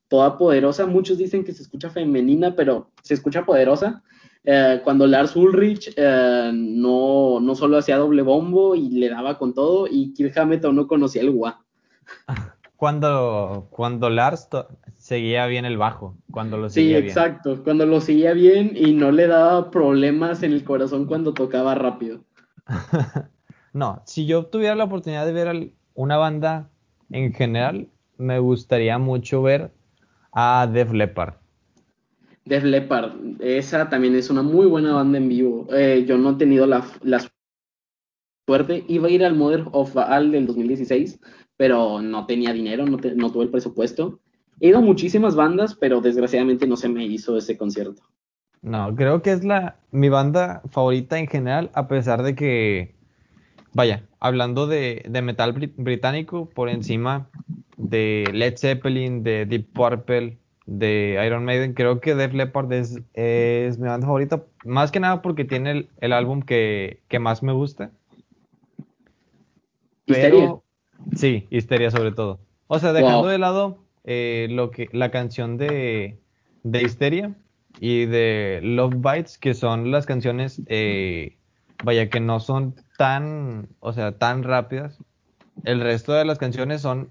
toda 0.08 0.36
poderosa. 0.36 0.84
Muchos 0.86 1.16
dicen 1.16 1.44
que 1.44 1.52
se 1.52 1.62
escucha 1.62 1.88
femenina, 1.88 2.54
pero 2.54 2.90
se 3.02 3.14
escucha 3.14 3.46
poderosa. 3.46 4.02
Eh, 4.44 4.80
cuando 4.82 5.06
Lars 5.06 5.36
Ulrich 5.36 5.92
eh, 5.96 6.50
no, 6.54 7.40
no 7.40 7.54
solo 7.54 7.76
hacía 7.76 7.98
doble 7.98 8.22
bombo 8.22 8.74
y 8.74 8.88
le 8.90 9.10
daba 9.10 9.36
con 9.38 9.52
todo, 9.52 9.86
y 9.90 10.14
Kirk 10.14 10.36
Hammett 10.38 10.64
no 10.64 10.86
conocía 10.86 11.22
el 11.22 11.30
gua. 11.30 11.64
Cuando, 12.76 13.66
cuando 13.68 14.08
Lars 14.08 14.48
seguía 14.96 15.44
bien 15.44 15.66
el 15.66 15.76
bajo, 15.76 16.16
cuando 16.30 16.56
lo 16.56 16.70
seguía 16.70 17.00
sí, 17.00 17.08
exacto, 17.08 17.62
cuando 17.62 17.84
lo 17.84 18.00
seguía 18.00 18.32
bien 18.32 18.72
y 18.74 18.94
no 18.94 19.10
le 19.10 19.26
daba 19.26 19.70
problemas 19.70 20.42
en 20.42 20.54
el 20.54 20.64
corazón 20.64 21.04
cuando 21.04 21.34
tocaba 21.34 21.74
rápido. 21.74 22.24
no, 23.74 24.00
si 24.06 24.24
yo 24.24 24.46
tuviera 24.46 24.74
la 24.76 24.84
oportunidad 24.84 25.26
de 25.26 25.32
ver 25.32 25.72
una 25.92 26.16
banda 26.16 26.70
en 27.10 27.34
general, 27.34 27.90
me 28.16 28.38
gustaría 28.38 28.96
mucho 28.96 29.42
ver 29.42 29.74
a 30.32 30.66
Def 30.72 30.90
Leppard. 30.90 31.34
Def 32.44 32.64
Leppard, 32.64 33.12
esa 33.40 33.88
también 33.88 34.14
es 34.14 34.30
una 34.30 34.42
muy 34.42 34.66
buena 34.66 34.94
banda 34.94 35.18
en 35.18 35.28
vivo. 35.28 35.68
Eh, 35.72 36.04
yo 36.06 36.16
no 36.18 36.30
he 36.30 36.34
tenido 36.34 36.66
la, 36.66 36.84
suerte, 38.46 38.84
iba 38.88 39.08
a 39.08 39.10
ir 39.10 39.24
al 39.24 39.36
Mother 39.36 39.64
of 39.72 39.96
All 39.96 40.32
del 40.32 40.46
2016, 40.46 41.20
pero 41.56 42.00
no 42.00 42.26
tenía 42.26 42.52
dinero, 42.52 42.86
no, 42.86 42.98
no 43.16 43.32
tuve 43.32 43.44
el 43.44 43.50
presupuesto. 43.50 44.20
He 44.58 44.68
ido 44.68 44.78
a 44.78 44.82
muchísimas 44.82 45.36
bandas, 45.36 45.74
pero 45.74 46.00
desgraciadamente 46.00 46.66
no 46.66 46.76
se 46.76 46.88
me 46.88 47.04
hizo 47.04 47.36
ese 47.36 47.56
concierto. 47.56 48.02
No, 48.62 48.94
creo 48.94 49.22
que 49.22 49.32
es 49.32 49.44
la 49.44 49.76
mi 49.90 50.08
banda 50.08 50.62
favorita 50.70 51.18
en 51.18 51.28
general, 51.28 51.70
a 51.74 51.88
pesar 51.88 52.22
de 52.22 52.34
que, 52.34 52.94
vaya, 53.72 54.06
hablando 54.18 54.66
de 54.66 55.02
metal 55.22 55.52
británico, 55.76 56.48
por 56.50 56.68
encima 56.68 57.30
de 57.78 58.24
Led 58.32 58.56
Zeppelin, 58.58 59.22
de 59.22 59.46
Deep 59.46 59.72
Purple, 59.72 60.39
de 60.70 61.20
Iron 61.26 61.44
Maiden, 61.44 61.74
creo 61.74 62.00
que 62.00 62.14
Def 62.14 62.32
Leppard 62.32 62.72
es, 62.72 62.94
mi 63.78 63.88
banda 63.88 64.06
favorita, 64.06 64.44
más 64.64 64.92
que 64.92 65.00
nada 65.00 65.20
porque 65.20 65.44
tiene 65.44 65.88
el, 66.00 66.12
álbum 66.12 66.42
que, 66.42 67.00
más 67.18 67.42
me 67.42 67.52
gusta. 67.52 67.90
Pero, 70.06 70.62
sí, 71.16 71.48
Histeria 71.50 71.90
sobre 71.90 72.12
todo. 72.12 72.38
O 72.68 72.78
sea, 72.78 72.92
dejando 72.92 73.26
de 73.26 73.38
lado 73.38 73.78
eh, 74.04 74.46
lo 74.48 74.70
que, 74.70 74.88
la 74.92 75.10
canción 75.10 75.56
de, 75.56 76.20
de 76.62 76.82
Histeria 76.82 77.34
y 77.80 78.06
de 78.06 78.60
Love 78.62 78.94
Bites, 78.94 79.38
que 79.38 79.54
son 79.54 79.90
las 79.90 80.06
canciones, 80.06 80.62
eh, 80.66 81.36
vaya, 81.82 82.08
que 82.08 82.20
no 82.20 82.38
son 82.38 82.76
tan, 82.96 83.68
o 83.80 83.92
sea, 83.92 84.12
tan 84.12 84.44
rápidas. 84.44 84.98
El 85.64 85.80
resto 85.80 86.12
de 86.12 86.24
las 86.24 86.38
canciones 86.38 86.80
son 86.80 87.10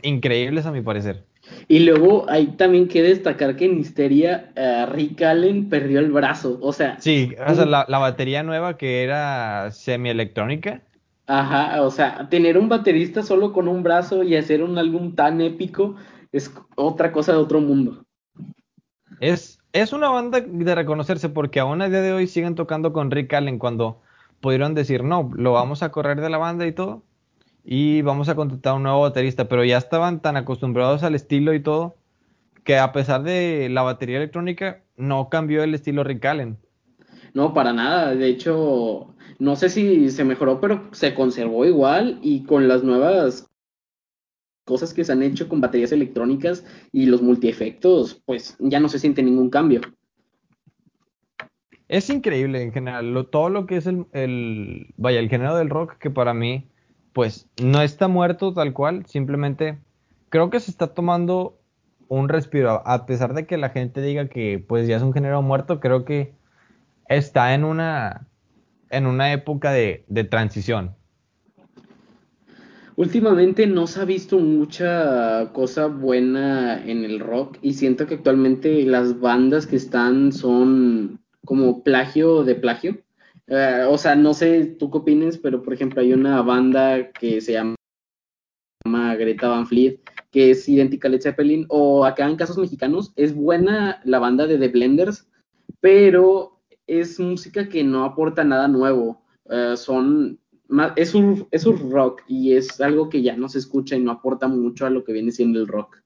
increíbles 0.00 0.64
a 0.64 0.72
mi 0.72 0.80
parecer. 0.80 1.26
Y 1.68 1.80
luego 1.80 2.28
hay 2.28 2.48
también 2.48 2.88
que 2.88 3.02
destacar 3.02 3.56
que 3.56 3.66
en 3.66 3.78
Histeria 3.78 4.52
uh, 4.56 4.90
Rick 4.90 5.22
Allen 5.22 5.68
perdió 5.68 6.00
el 6.00 6.10
brazo, 6.10 6.58
o 6.62 6.72
sea... 6.72 6.98
Sí, 7.00 7.34
o 7.46 7.54
sea, 7.54 7.66
la, 7.66 7.98
batería 7.98 8.42
nueva 8.42 8.76
que 8.76 9.02
era 9.02 9.70
semi-electrónica. 9.70 10.82
Ajá, 11.26 11.82
o 11.82 11.90
sea, 11.90 12.28
tener 12.30 12.56
un 12.56 12.68
baterista 12.68 13.22
solo 13.22 13.52
con 13.52 13.68
un 13.68 13.82
brazo 13.82 14.22
y 14.22 14.34
hacer 14.34 14.62
un 14.62 14.78
álbum 14.78 15.14
tan 15.14 15.40
épico 15.42 15.96
es 16.32 16.50
otra 16.76 17.12
cosa 17.12 17.32
de 17.32 17.38
otro 17.38 17.60
mundo. 17.60 18.02
Es, 19.20 19.58
es 19.72 19.92
una 19.92 20.08
banda 20.08 20.40
de 20.40 20.74
reconocerse 20.74 21.28
porque 21.28 21.60
aún 21.60 21.82
a 21.82 21.88
día 21.88 22.00
de 22.00 22.12
hoy 22.12 22.26
siguen 22.26 22.54
tocando 22.54 22.94
con 22.94 23.10
Rick 23.10 23.34
Allen 23.34 23.58
cuando 23.58 24.00
pudieron 24.40 24.74
decir, 24.74 25.04
no, 25.04 25.30
lo 25.34 25.52
vamos 25.52 25.82
a 25.82 25.90
correr 25.90 26.20
de 26.20 26.30
la 26.30 26.38
banda 26.38 26.66
y 26.66 26.72
todo 26.72 27.02
y 27.70 28.00
vamos 28.00 28.30
a 28.30 28.34
contratar 28.34 28.76
un 28.76 28.84
nuevo 28.84 29.02
baterista, 29.02 29.46
pero 29.46 29.62
ya 29.62 29.76
estaban 29.76 30.22
tan 30.22 30.38
acostumbrados 30.38 31.02
al 31.02 31.14
estilo 31.14 31.52
y 31.52 31.60
todo 31.60 31.96
que 32.64 32.78
a 32.78 32.92
pesar 32.92 33.22
de 33.22 33.68
la 33.70 33.82
batería 33.82 34.16
electrónica, 34.16 34.82
no 34.96 35.28
cambió 35.28 35.62
el 35.62 35.74
estilo 35.74 36.02
Rick 36.02 36.24
Allen. 36.24 36.56
No, 37.34 37.52
para 37.52 37.74
nada. 37.74 38.14
De 38.14 38.26
hecho, 38.26 39.14
no 39.38 39.54
sé 39.54 39.68
si 39.68 40.10
se 40.10 40.24
mejoró, 40.24 40.62
pero 40.62 40.88
se 40.92 41.14
conservó 41.14 41.66
igual 41.66 42.18
y 42.22 42.44
con 42.44 42.68
las 42.68 42.82
nuevas 42.82 43.46
cosas 44.64 44.94
que 44.94 45.04
se 45.04 45.12
han 45.12 45.22
hecho 45.22 45.46
con 45.46 45.60
baterías 45.60 45.92
electrónicas 45.92 46.64
y 46.90 47.04
los 47.04 47.20
multiefectos, 47.20 48.22
pues 48.24 48.56
ya 48.60 48.80
no 48.80 48.88
se 48.88 48.98
siente 48.98 49.22
ningún 49.22 49.50
cambio. 49.50 49.82
Es 51.86 52.08
increíble 52.08 52.62
en 52.62 52.72
general, 52.72 53.28
todo 53.30 53.50
lo 53.50 53.66
que 53.66 53.76
es 53.76 53.86
el, 53.86 54.06
el, 54.12 54.94
vaya, 54.96 55.20
el 55.20 55.28
género 55.28 55.54
del 55.56 55.68
rock 55.68 55.98
que 55.98 56.10
para 56.10 56.32
mí, 56.32 56.70
pues 57.18 57.48
no 57.60 57.82
está 57.82 58.06
muerto 58.06 58.54
tal 58.54 58.72
cual, 58.72 59.04
simplemente 59.06 59.76
creo 60.28 60.50
que 60.50 60.60
se 60.60 60.70
está 60.70 60.94
tomando 60.94 61.58
un 62.06 62.28
respiro, 62.28 62.80
a 62.86 63.06
pesar 63.06 63.34
de 63.34 63.44
que 63.44 63.56
la 63.56 63.70
gente 63.70 64.00
diga 64.00 64.28
que 64.28 64.64
pues 64.64 64.86
ya 64.86 64.98
es 64.98 65.02
un 65.02 65.12
género 65.12 65.42
muerto, 65.42 65.80
creo 65.80 66.04
que 66.04 66.32
está 67.08 67.54
en 67.54 67.64
una, 67.64 68.28
en 68.90 69.06
una 69.08 69.32
época 69.32 69.72
de, 69.72 70.04
de 70.06 70.22
transición. 70.22 70.94
Últimamente 72.94 73.66
no 73.66 73.88
se 73.88 74.00
ha 74.00 74.04
visto 74.04 74.38
mucha 74.38 75.50
cosa 75.52 75.88
buena 75.88 76.80
en 76.86 77.04
el 77.04 77.18
rock 77.18 77.58
y 77.62 77.72
siento 77.72 78.06
que 78.06 78.14
actualmente 78.14 78.84
las 78.84 79.18
bandas 79.18 79.66
que 79.66 79.74
están 79.74 80.30
son 80.30 81.18
como 81.44 81.82
plagio 81.82 82.44
de 82.44 82.54
plagio. 82.54 82.98
Eh, 83.48 83.84
o 83.88 83.96
sea, 83.96 84.14
no 84.14 84.34
sé 84.34 84.76
tú 84.78 84.90
qué 84.90 84.98
opines, 84.98 85.38
pero 85.38 85.62
por 85.62 85.72
ejemplo 85.72 86.00
hay 86.00 86.12
una 86.12 86.42
banda 86.42 87.10
que 87.12 87.40
se 87.40 87.52
llama 87.52 87.76
Greta 89.16 89.48
Van 89.48 89.66
Fleet, 89.66 90.00
que 90.30 90.50
es 90.50 90.68
idéntica 90.68 91.08
a 91.08 91.10
Led 91.10 91.22
Zeppelin, 91.22 91.66
o 91.68 92.04
acá 92.04 92.28
en 92.28 92.36
casos 92.36 92.58
mexicanos, 92.58 93.12
es 93.16 93.34
buena 93.34 94.00
la 94.04 94.18
banda 94.18 94.46
de 94.46 94.58
The 94.58 94.68
Blenders, 94.68 95.28
pero 95.80 96.60
es 96.86 97.18
música 97.18 97.68
que 97.68 97.84
no 97.84 98.04
aporta 98.04 98.44
nada 98.44 98.68
nuevo. 98.68 99.24
Eh, 99.50 99.74
son 99.76 100.38
es 100.96 101.14
un, 101.14 101.48
es 101.50 101.64
un 101.64 101.90
rock 101.90 102.22
y 102.28 102.52
es 102.52 102.80
algo 102.80 103.08
que 103.08 103.22
ya 103.22 103.36
no 103.36 103.48
se 103.48 103.58
escucha 103.58 103.96
y 103.96 104.00
no 104.00 104.10
aporta 104.10 104.48
mucho 104.48 104.84
a 104.84 104.90
lo 104.90 105.02
que 105.02 105.12
viene 105.12 105.32
siendo 105.32 105.60
el 105.60 105.66
rock. 105.66 106.02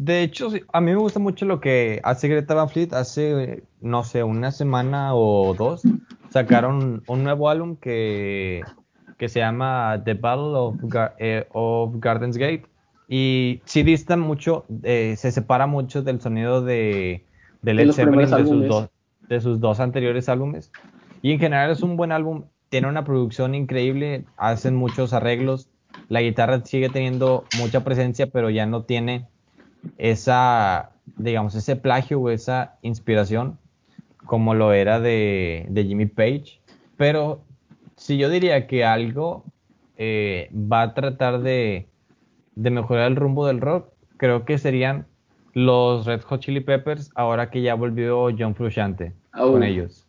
De 0.00 0.22
hecho, 0.22 0.50
a 0.72 0.80
mí 0.80 0.92
me 0.92 0.96
gusta 0.96 1.18
mucho 1.18 1.44
lo 1.44 1.60
que 1.60 2.00
hace 2.04 2.28
Greta 2.28 2.54
Van 2.54 2.68
Fleet. 2.68 2.92
Hace, 2.92 3.64
no 3.80 4.04
sé, 4.04 4.22
una 4.22 4.52
semana 4.52 5.16
o 5.16 5.56
dos, 5.58 5.82
sacaron 6.30 7.02
un 7.08 7.24
nuevo 7.24 7.48
álbum 7.48 7.74
que, 7.74 8.62
que 9.16 9.28
se 9.28 9.40
llama 9.40 10.00
The 10.04 10.14
Battle 10.14 10.54
of, 10.54 10.76
eh, 11.18 11.48
of 11.50 11.94
Gardens 11.96 12.36
Gate. 12.36 12.62
Y 13.08 13.60
sí 13.64 13.82
dista 13.82 14.16
mucho, 14.16 14.66
eh, 14.84 15.16
se 15.18 15.32
separa 15.32 15.66
mucho 15.66 16.02
del 16.02 16.20
sonido 16.20 16.62
de, 16.62 17.26
de 17.62 17.74
Led 17.74 17.90
Zeppelin 17.90 18.30
de 18.30 18.46
sus, 18.46 18.68
dos, 18.68 18.90
de 19.28 19.40
sus 19.40 19.58
dos 19.58 19.80
anteriores 19.80 20.28
álbumes. 20.28 20.70
Y 21.22 21.32
en 21.32 21.40
general 21.40 21.72
es 21.72 21.82
un 21.82 21.96
buen 21.96 22.12
álbum. 22.12 22.44
Tiene 22.68 22.86
una 22.86 23.02
producción 23.02 23.56
increíble, 23.56 24.26
hacen 24.36 24.76
muchos 24.76 25.12
arreglos. 25.12 25.68
La 26.08 26.20
guitarra 26.20 26.64
sigue 26.64 26.88
teniendo 26.88 27.46
mucha 27.58 27.82
presencia, 27.82 28.28
pero 28.28 28.48
ya 28.48 28.64
no 28.64 28.84
tiene 28.84 29.26
esa, 29.96 30.90
digamos, 31.16 31.54
ese 31.54 31.76
plagio 31.76 32.20
o 32.20 32.30
esa 32.30 32.76
inspiración 32.82 33.58
como 34.26 34.54
lo 34.54 34.72
era 34.72 35.00
de, 35.00 35.66
Jimmy 35.74 36.06
Page. 36.06 36.60
Pero 36.96 37.42
si 37.96 38.18
yo 38.18 38.28
diría 38.28 38.66
que 38.66 38.84
algo 38.84 39.44
eh, 39.96 40.50
va 40.54 40.82
a 40.82 40.94
tratar 40.94 41.40
de, 41.40 41.88
mejorar 42.54 43.10
el 43.10 43.16
rumbo 43.16 43.46
del 43.46 43.60
rock, 43.60 43.90
creo 44.16 44.44
que 44.44 44.58
serían 44.58 45.06
los 45.54 46.06
Red 46.06 46.22
Hot 46.22 46.40
Chili 46.40 46.60
Peppers 46.60 47.10
ahora 47.14 47.50
que 47.50 47.62
ya 47.62 47.74
volvió 47.74 48.28
John 48.36 48.54
Frusciante 48.54 49.14
con 49.32 49.62
ellos. 49.62 50.06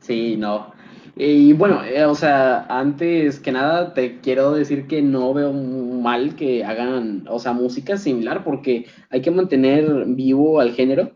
Sí, 0.00 0.36
no. 0.36 0.72
Y 1.16 1.52
bueno, 1.52 1.84
eh, 1.84 2.04
o 2.06 2.14
sea, 2.16 2.66
antes 2.68 3.38
que 3.38 3.52
nada 3.52 3.94
te 3.94 4.20
quiero 4.20 4.52
decir 4.52 4.88
que 4.88 5.00
no 5.00 5.32
veo 5.32 5.52
mal 5.52 6.34
que 6.34 6.64
hagan, 6.64 7.24
o 7.28 7.38
sea, 7.38 7.52
música 7.52 7.96
similar 7.96 8.42
porque 8.42 8.86
hay 9.10 9.22
que 9.22 9.30
mantener 9.30 10.06
vivo 10.08 10.60
al 10.60 10.72
género, 10.72 11.12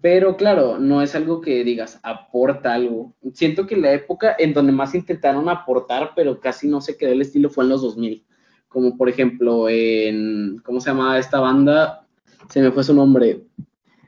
pero 0.00 0.36
claro, 0.36 0.78
no 0.78 1.02
es 1.02 1.14
algo 1.14 1.40
que 1.40 1.64
digas 1.64 1.98
aporta 2.02 2.74
algo. 2.74 3.14
Siento 3.32 3.66
que 3.66 3.76
la 3.76 3.92
época 3.92 4.36
en 4.38 4.52
donde 4.52 4.72
más 4.72 4.94
intentaron 4.94 5.48
aportar, 5.48 6.12
pero 6.14 6.40
casi 6.40 6.68
no 6.68 6.80
se 6.82 6.96
quedó 6.98 7.12
el 7.12 7.22
estilo 7.22 7.48
fue 7.50 7.64
en 7.64 7.70
los 7.70 7.82
2000, 7.82 8.26
como 8.68 8.96
por 8.98 9.08
ejemplo 9.08 9.68
en, 9.68 10.58
¿cómo 10.64 10.80
se 10.80 10.90
llamaba 10.90 11.18
esta 11.18 11.40
banda? 11.40 12.06
Se 12.50 12.60
me 12.60 12.70
fue 12.70 12.84
su 12.84 12.94
nombre. 12.94 13.44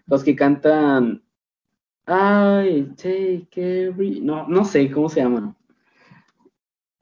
Los 0.07 0.22
que 0.22 0.36
cantan 0.36 1.22
I 2.11 2.88
take 2.96 3.48
every. 3.56 4.20
No, 4.20 4.48
no 4.48 4.64
sé 4.64 4.90
cómo 4.90 5.08
se 5.08 5.20
llama. 5.20 5.54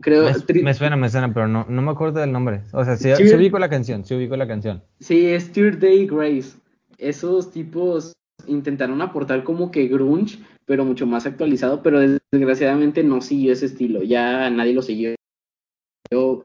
Creo, 0.00 0.24
me, 0.62 0.74
suena, 0.74 0.96
me 0.96 1.08
suena, 1.08 1.32
pero 1.34 1.48
no, 1.48 1.66
no 1.68 1.82
me 1.82 1.90
acuerdo 1.90 2.20
del 2.20 2.30
nombre. 2.30 2.62
O 2.72 2.84
sea, 2.84 2.96
sí, 2.96 3.10
sí 3.16 3.34
ubico 3.34 3.58
la 3.58 3.68
canción, 3.68 4.04
sí 4.04 4.14
ubico 4.14 4.36
la 4.36 4.46
canción. 4.46 4.82
Sí, 5.00 5.26
es 5.26 5.52
Day 5.52 6.06
Grace. 6.06 6.56
Esos 6.98 7.50
tipos 7.50 8.12
intentaron 8.46 9.02
aportar 9.02 9.42
como 9.42 9.72
que 9.72 9.88
grunge, 9.88 10.38
pero 10.66 10.84
mucho 10.84 11.06
más 11.06 11.26
actualizado, 11.26 11.82
pero 11.82 12.00
desgraciadamente 12.30 13.02
no 13.02 13.20
siguió 13.20 13.52
ese 13.52 13.66
estilo. 13.66 14.02
Ya 14.02 14.48
nadie 14.50 14.74
lo 14.74 14.82
siguió. 14.82 15.14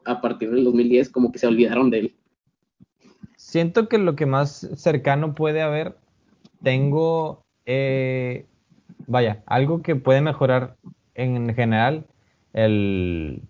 A 0.05 0.19
partir 0.19 0.49
del 0.49 0.63
2010 0.63 1.09
como 1.09 1.31
que 1.31 1.39
se 1.39 1.47
olvidaron 1.47 1.89
de 1.89 1.99
él. 1.99 2.15
Siento 3.35 3.87
que 3.87 3.97
lo 3.97 4.15
que 4.15 4.25
más 4.25 4.67
cercano 4.75 5.35
puede 5.35 5.61
haber, 5.61 5.95
tengo 6.63 7.43
eh, 7.65 8.45
vaya, 9.07 9.43
algo 9.45 9.81
que 9.81 9.95
puede 9.95 10.21
mejorar 10.21 10.75
en 11.15 11.53
general 11.53 12.05
el, 12.53 13.41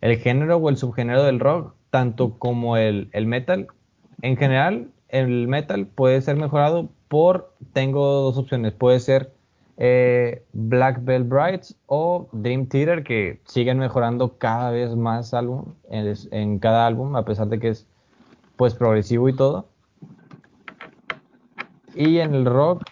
género 0.00 0.56
o 0.56 0.68
el 0.68 0.76
subgénero 0.76 1.22
del 1.24 1.40
rock, 1.40 1.74
tanto 1.90 2.38
como 2.38 2.76
el, 2.76 3.08
metal. 3.26 3.68
En 4.22 4.36
general, 4.36 4.88
el 5.08 5.48
metal 5.48 5.86
puede 5.86 6.20
ser 6.22 6.36
mejorado 6.36 6.88
por, 7.08 7.52
tengo 7.72 8.04
dos 8.22 8.38
opciones, 8.38 8.72
puede 8.72 9.00
ser 9.00 9.32
eh, 9.76 10.42
Black 10.52 11.04
Bell 11.04 11.24
Brides 11.24 11.76
o 11.86 12.28
Dream 12.32 12.66
Theater, 12.66 13.04
que 13.04 13.40
siguen 13.44 13.78
mejorando 13.78 14.38
cada 14.38 14.70
vez 14.70 14.94
más 14.96 15.34
álbum, 15.34 15.74
en, 15.90 16.14
en 16.30 16.58
cada 16.58 16.86
álbum, 16.86 17.14
a 17.16 17.24
pesar 17.24 17.48
de 17.48 17.58
que 17.58 17.68
es 17.68 17.86
pues 18.56 18.74
progresivo 18.74 19.28
y 19.28 19.36
todo. 19.36 19.68
Y 21.94 22.18
en 22.18 22.34
el 22.34 22.44
rock, 22.44 22.82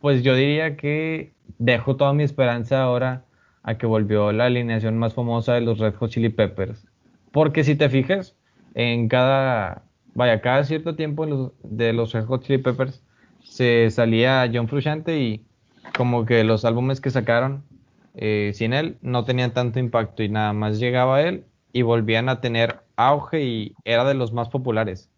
pues 0.00 0.22
yo 0.22 0.34
diría 0.34 0.76
que 0.76 1.32
dejo 1.58 1.96
toda 1.96 2.12
mi 2.12 2.22
esperanza 2.22 2.82
ahora 2.82 3.24
a 3.62 3.76
que 3.76 3.86
volvió 3.86 4.32
la 4.32 4.46
alineación 4.46 4.98
más 4.98 5.14
famosa 5.14 5.54
de 5.54 5.60
los 5.60 5.78
Red 5.78 5.94
Hot 5.94 6.10
Chili 6.10 6.28
Peppers. 6.28 6.86
Porque 7.32 7.64
si 7.64 7.74
te 7.74 7.88
fijas, 7.88 8.36
en 8.74 9.08
cada, 9.08 9.82
vaya, 10.14 10.40
cada 10.40 10.64
cierto 10.64 10.94
tiempo 10.94 11.52
de 11.62 11.92
los 11.92 12.12
Red 12.12 12.24
Hot 12.26 12.44
Chili 12.44 12.58
Peppers 12.58 13.02
se 13.42 13.90
salía 13.90 14.50
John 14.52 14.68
Frusciante 14.68 15.18
y 15.18 15.44
como 15.96 16.24
que 16.24 16.44
los 16.44 16.64
álbumes 16.64 17.00
que 17.00 17.10
sacaron 17.10 17.64
eh, 18.14 18.52
sin 18.54 18.72
él 18.72 18.98
no 19.00 19.24
tenían 19.24 19.52
tanto 19.52 19.78
impacto 19.78 20.22
y 20.22 20.28
nada 20.28 20.52
más 20.52 20.78
llegaba 20.78 21.22
él 21.22 21.44
y 21.72 21.82
volvían 21.82 22.28
a 22.28 22.40
tener 22.40 22.80
auge 22.96 23.44
y 23.44 23.74
era 23.84 24.04
de 24.04 24.14
los 24.14 24.32
más 24.32 24.48
populares 24.48 25.10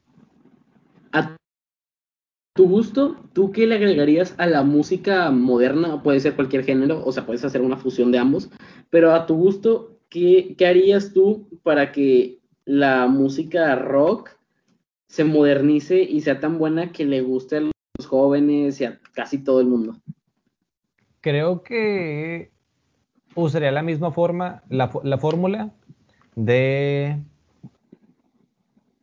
tu 2.53 2.69
gusto, 2.69 3.17
¿tú 3.33 3.53
qué 3.53 3.67
le 3.67 3.77
agregarías 3.77 4.35
a 4.39 4.47
la 4.47 4.63
música 4.63 5.31
moderna? 5.31 6.03
Puede 6.03 6.21
ser 6.21 6.35
cualquier 6.35 6.65
género, 6.65 7.05
o 7.05 7.13
sea, 7.13 7.25
puedes 7.25 7.45
hacer 7.45 7.61
una 7.61 7.77
fusión 7.77 8.11
de 8.11 8.19
ambos, 8.19 8.51
pero 8.91 9.13
a 9.13 9.27
tu 9.27 9.37
gusto, 9.37 9.99
¿qué, 10.09 10.57
harías 10.69 11.13
tú 11.13 11.49
para 11.63 11.93
que 11.93 12.39
la 12.65 13.07
música 13.07 13.75
rock 13.77 14.31
se 15.07 15.25
modernice 15.25 16.03
y 16.03 16.21
sea 16.21 16.41
tan 16.41 16.59
buena 16.59 16.93
que 16.93 17.05
le 17.05 17.21
guste 17.21 17.57
a 17.57 17.61
los 17.61 18.07
jóvenes 18.07 18.81
y 18.81 18.85
a 18.85 19.01
casi 19.13 19.39
todo 19.39 19.61
el 19.61 19.67
mundo? 19.67 19.97
Creo 21.21 21.63
que 21.63 22.51
usaría 23.35 23.71
la 23.71 23.83
misma 23.83 24.11
forma, 24.11 24.63
la, 24.69 24.91
la 25.05 25.19
fórmula 25.19 25.71
de, 26.35 27.17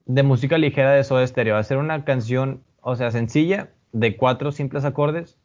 de 0.05 0.23
música 0.23 0.57
ligera 0.57 0.91
de 0.91 1.03
Soda 1.03 1.25
Stereo, 1.25 1.55
hacer 1.55 1.77
una 1.77 2.03
canción 2.03 2.63
o 2.87 2.95
sea, 2.95 3.11
sencilla, 3.11 3.73
de 3.91 4.15
cuatro 4.15 4.53
simples 4.53 4.85
acordes, 4.85 5.37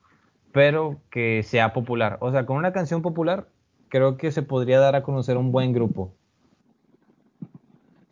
pero 0.53 1.01
que 1.11 1.43
sea 1.43 1.73
popular. 1.73 2.19
O 2.21 2.31
sea, 2.31 2.47
con 2.47 2.57
una 2.57 2.73
canción 2.73 3.03
popular, 3.03 3.49
creo 3.89 4.17
que 4.17 4.31
se 4.31 4.43
podría 4.43 4.79
dar 4.79 4.95
a 4.95 5.03
conocer 5.03 5.37
un 5.37 5.51
buen 5.51 5.73
grupo. 5.73 6.15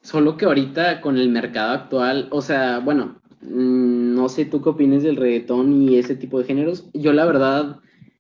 Solo 0.01 0.36
que 0.36 0.47
ahorita 0.47 1.01
con 1.01 1.16
el 1.16 1.28
mercado 1.28 1.74
actual, 1.74 2.27
o 2.32 2.43
sea, 2.43 2.81
bueno, 2.81 3.20
mm, 3.43 4.16
no 4.16 4.28
sé 4.28 4.47
tú 4.47 4.61
qué 4.62 4.70
opinas 4.70 5.05
del 5.05 5.15
reggaetón 5.15 5.81
y 5.81 5.97
ese 5.97 6.16
tipo 6.16 6.40
de 6.40 6.47
géneros. 6.47 6.90
Yo 6.93 7.12
la 7.12 7.24
verdad, 7.24 7.77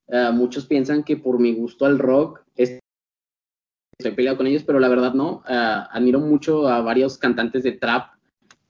eh, 0.06 0.30
muchos 0.32 0.66
piensan 0.66 1.02
que 1.02 1.16
por 1.16 1.40
mi 1.40 1.52
gusto 1.54 1.86
al 1.86 1.98
rock 1.98 2.44
estoy 2.54 4.14
peleado 4.14 4.36
con 4.36 4.46
ellos, 4.46 4.62
pero 4.62 4.78
la 4.78 4.88
verdad 4.88 5.12
no. 5.14 5.42
Eh, 5.48 5.82
admiro 5.90 6.20
mucho 6.20 6.68
a 6.68 6.82
varios 6.82 7.18
cantantes 7.18 7.64
de 7.64 7.72
trap 7.72 8.12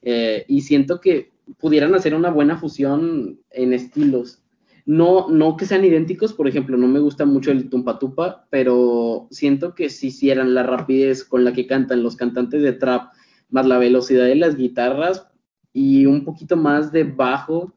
eh, 0.01 0.47
y 0.49 0.62
siento 0.62 1.03
que 1.03 1.30
pudieran 1.59 1.94
hacer 1.94 2.14
una 2.14 2.31
buena 2.31 2.59
fusión 2.59 3.40
en 3.51 3.72
estilos. 3.72 4.43
No, 4.86 5.28
no 5.28 5.56
que 5.56 5.66
sean 5.66 5.85
idénticos, 5.85 6.32
por 6.32 6.48
ejemplo, 6.48 6.77
no 6.77 6.86
me 6.89 7.01
gusta 7.01 7.24
mucho 7.24 7.51
el 7.51 7.68
tumpa 7.68 7.98
tupa, 7.98 8.47
pero 8.51 9.28
siento 9.31 9.74
que 9.74 9.89
si 9.89 10.09
hicieran 10.09 10.55
la 10.55 10.62
rapidez 10.62 11.24
con 11.24 11.44
la 11.44 11.52
que 11.52 11.66
cantan 11.66 12.02
los 12.02 12.16
cantantes 12.16 12.62
de 12.62 12.72
trap, 12.72 13.12
más 13.51 13.66
la 13.66 13.78
velocidad 13.78 14.24
de 14.24 14.36
las 14.36 14.56
guitarras 14.56 15.28
y 15.72 16.06
un 16.06 16.24
poquito 16.24 16.56
más 16.56 16.93
de 16.93 17.05
bajo 17.05 17.72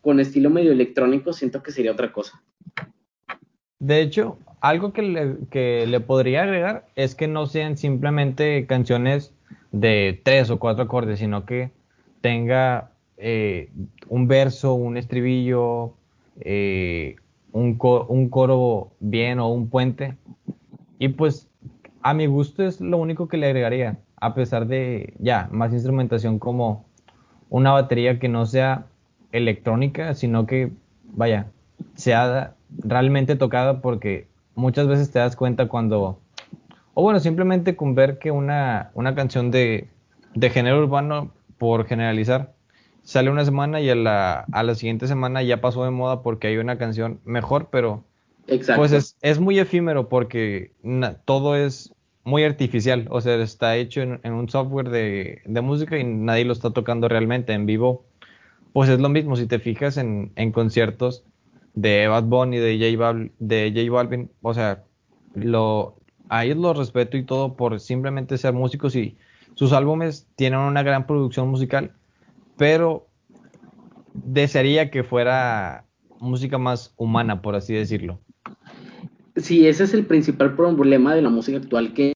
con 0.00 0.20
estilo 0.20 0.50
medio 0.50 0.72
electrónico, 0.72 1.32
siento 1.32 1.62
que 1.62 1.72
sería 1.72 1.92
otra 1.92 2.12
cosa. 2.12 2.42
De 3.78 4.02
hecho, 4.02 4.38
algo 4.60 4.92
que 4.92 5.02
le, 5.02 5.36
que 5.50 5.86
le 5.86 6.00
podría 6.00 6.42
agregar 6.42 6.86
es 6.96 7.14
que 7.14 7.28
no 7.28 7.46
sean 7.46 7.76
simplemente 7.76 8.66
canciones 8.66 9.32
de 9.72 10.20
tres 10.24 10.50
o 10.50 10.58
cuatro 10.58 10.84
acordes, 10.84 11.18
sino 11.18 11.44
que 11.46 11.70
tenga 12.20 12.93
eh, 13.26 13.70
un 14.10 14.28
verso, 14.28 14.74
un 14.74 14.98
estribillo, 14.98 15.94
eh, 16.40 17.16
un, 17.52 17.78
un, 18.08 18.28
coro 18.28 18.90
bien 19.00 19.38
o 19.38 19.48
un 19.48 19.70
puente. 19.70 20.18
Y 20.98 21.08
pues 21.08 21.48
a 22.02 22.12
mi 22.12 22.26
gusto 22.26 22.62
es 22.62 22.82
lo 22.82 22.98
único 22.98 23.26
que 23.26 23.38
le 23.38 23.46
agregaría, 23.46 23.96
a 24.20 24.34
pesar 24.34 24.66
de 24.66 25.14
ya 25.20 25.48
más 25.50 25.72
instrumentación 25.72 26.38
como 26.38 26.84
una 27.48 27.72
batería 27.72 28.18
que 28.18 28.28
no 28.28 28.44
sea 28.44 28.88
electrónica, 29.32 30.12
sino 30.12 30.44
que 30.44 30.72
vaya, 31.04 31.46
sea 31.94 32.54
realmente 32.76 33.36
tocada 33.36 33.80
porque 33.80 34.26
muchas 34.54 34.86
veces 34.86 35.10
te 35.10 35.18
das 35.18 35.34
cuenta 35.34 35.66
cuando, 35.66 36.20
o 36.92 37.02
bueno, 37.02 37.20
simplemente 37.20 37.74
con 37.74 37.94
ver 37.94 38.18
que 38.18 38.30
una, 38.30 38.90
una 38.92 39.14
canción 39.14 39.50
de, 39.50 39.88
de 40.34 40.50
género 40.50 40.82
urbano, 40.82 41.30
por 41.56 41.86
generalizar, 41.86 42.52
sale 43.04 43.30
una 43.30 43.44
semana 43.44 43.80
y 43.80 43.90
a 43.90 43.94
la, 43.94 44.46
a 44.50 44.62
la 44.62 44.74
siguiente 44.74 45.06
semana 45.06 45.42
ya 45.42 45.60
pasó 45.60 45.84
de 45.84 45.90
moda 45.90 46.22
porque 46.22 46.48
hay 46.48 46.56
una 46.56 46.78
canción 46.78 47.20
mejor, 47.24 47.68
pero 47.70 48.04
pues 48.76 48.92
es, 48.92 49.16
es, 49.22 49.38
muy 49.38 49.58
efímero 49.58 50.08
porque 50.08 50.72
todo 51.24 51.56
es 51.56 51.94
muy 52.24 52.44
artificial, 52.44 53.06
o 53.10 53.20
sea, 53.20 53.36
está 53.36 53.76
hecho 53.76 54.02
en, 54.02 54.32
un 54.32 54.48
software 54.48 54.88
de, 54.90 55.42
de, 55.44 55.60
música 55.60 55.98
y 55.98 56.04
nadie 56.04 56.44
lo 56.44 56.52
está 56.52 56.70
tocando 56.70 57.08
realmente 57.08 57.52
en 57.52 57.66
vivo. 57.66 58.04
Pues 58.72 58.88
es 58.88 58.98
lo 58.98 59.08
mismo, 59.08 59.36
si 59.36 59.46
te 59.46 59.58
fijas 59.58 59.96
en, 59.98 60.32
en 60.36 60.50
conciertos 60.50 61.24
de 61.74 62.08
Bad 62.08 62.24
Bunny, 62.24 62.58
de 62.58 62.78
J, 62.78 62.98
Balvin, 62.98 63.32
de 63.38 63.72
J 63.74 63.90
Balvin, 63.90 64.30
o 64.42 64.52
sea, 64.52 64.84
lo, 65.34 65.96
a 66.28 66.44
ellos 66.44 66.58
los 66.58 66.76
respeto 66.76 67.16
y 67.16 67.24
todo 67.24 67.54
por 67.54 67.78
simplemente 67.80 68.38
ser 68.38 68.52
músicos 68.52 68.96
y 68.96 69.16
sus 69.54 69.72
álbumes 69.72 70.26
tienen 70.36 70.60
una 70.60 70.82
gran 70.82 71.06
producción 71.06 71.48
musical, 71.48 71.92
pero 72.56 73.08
desearía 74.12 74.90
que 74.90 75.02
fuera 75.02 75.86
música 76.20 76.58
más 76.58 76.94
humana, 76.96 77.42
por 77.42 77.54
así 77.54 77.74
decirlo. 77.74 78.20
Sí, 79.36 79.66
ese 79.66 79.84
es 79.84 79.94
el 79.94 80.06
principal 80.06 80.54
problema 80.54 81.14
de 81.14 81.22
la 81.22 81.28
música 81.28 81.58
actual, 81.58 81.92
que 81.92 82.14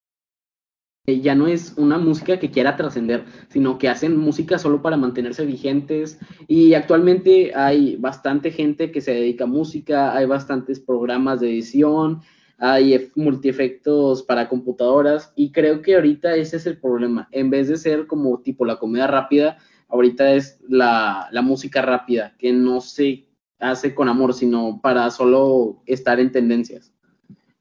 ya 1.06 1.34
no 1.34 1.46
es 1.46 1.74
una 1.76 1.98
música 1.98 2.38
que 2.38 2.50
quiera 2.50 2.76
trascender, 2.76 3.24
sino 3.48 3.78
que 3.78 3.88
hacen 3.88 4.16
música 4.16 4.58
solo 4.58 4.82
para 4.82 4.96
mantenerse 4.96 5.44
vigentes. 5.46 6.18
Y 6.46 6.74
actualmente 6.74 7.54
hay 7.54 7.96
bastante 7.96 8.50
gente 8.50 8.92
que 8.92 9.00
se 9.00 9.14
dedica 9.14 9.44
a 9.44 9.48
música, 9.48 10.16
hay 10.16 10.26
bastantes 10.26 10.78
programas 10.78 11.40
de 11.40 11.48
edición, 11.48 12.20
hay 12.58 13.10
multiefectos 13.14 14.22
para 14.24 14.48
computadoras 14.48 15.32
y 15.36 15.52
creo 15.52 15.80
que 15.80 15.94
ahorita 15.94 16.34
ese 16.34 16.56
es 16.56 16.66
el 16.66 16.78
problema. 16.78 17.28
En 17.30 17.50
vez 17.50 17.68
de 17.68 17.76
ser 17.76 18.06
como 18.06 18.40
tipo 18.40 18.64
la 18.64 18.76
comedia 18.76 19.06
rápida, 19.06 19.58
ahorita 19.88 20.32
es 20.32 20.60
la, 20.68 21.28
música 21.42 21.82
rápida, 21.82 22.34
que 22.38 22.52
no 22.52 22.80
se 22.80 23.26
hace 23.58 23.94
con 23.94 24.08
amor, 24.08 24.34
sino 24.34 24.80
para 24.80 25.10
solo 25.10 25.82
estar 25.86 26.20
en 26.20 26.30
tendencias. 26.30 26.92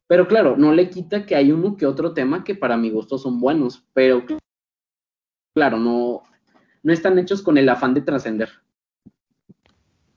Pero 0.08 0.28
claro, 0.28 0.56
no 0.56 0.74
le 0.74 0.90
quita 0.90 1.26
que 1.26 1.36
hay 1.36 1.52
uno 1.52 1.76
que 1.76 1.86
otro 1.86 2.14
tema 2.14 2.44
que 2.44 2.56
para 2.56 2.78
mi 2.78 2.90
gusto 2.90 3.18
son 3.18 3.40
buenos, 3.40 3.86
pero 3.94 4.24
claro, 5.54 5.78
no, 5.78 6.24
no 6.84 6.94
están 6.94 7.18
hechos 7.20 7.42
con 7.42 7.58
el 7.58 7.68
afán 7.68 7.94
de 7.94 8.02
trascender. 8.02 8.50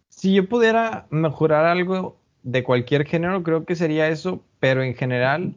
Si 0.09 0.35
yo 0.35 0.49
pudiera 0.49 1.07
mejorar 1.11 1.65
algo 1.65 2.21
de 2.43 2.63
cualquier 2.63 3.07
género, 3.07 3.43
creo 3.43 3.65
que 3.65 3.75
sería 3.75 4.09
eso, 4.09 4.45
pero 4.61 4.83
en 4.83 4.95
general 4.95 5.57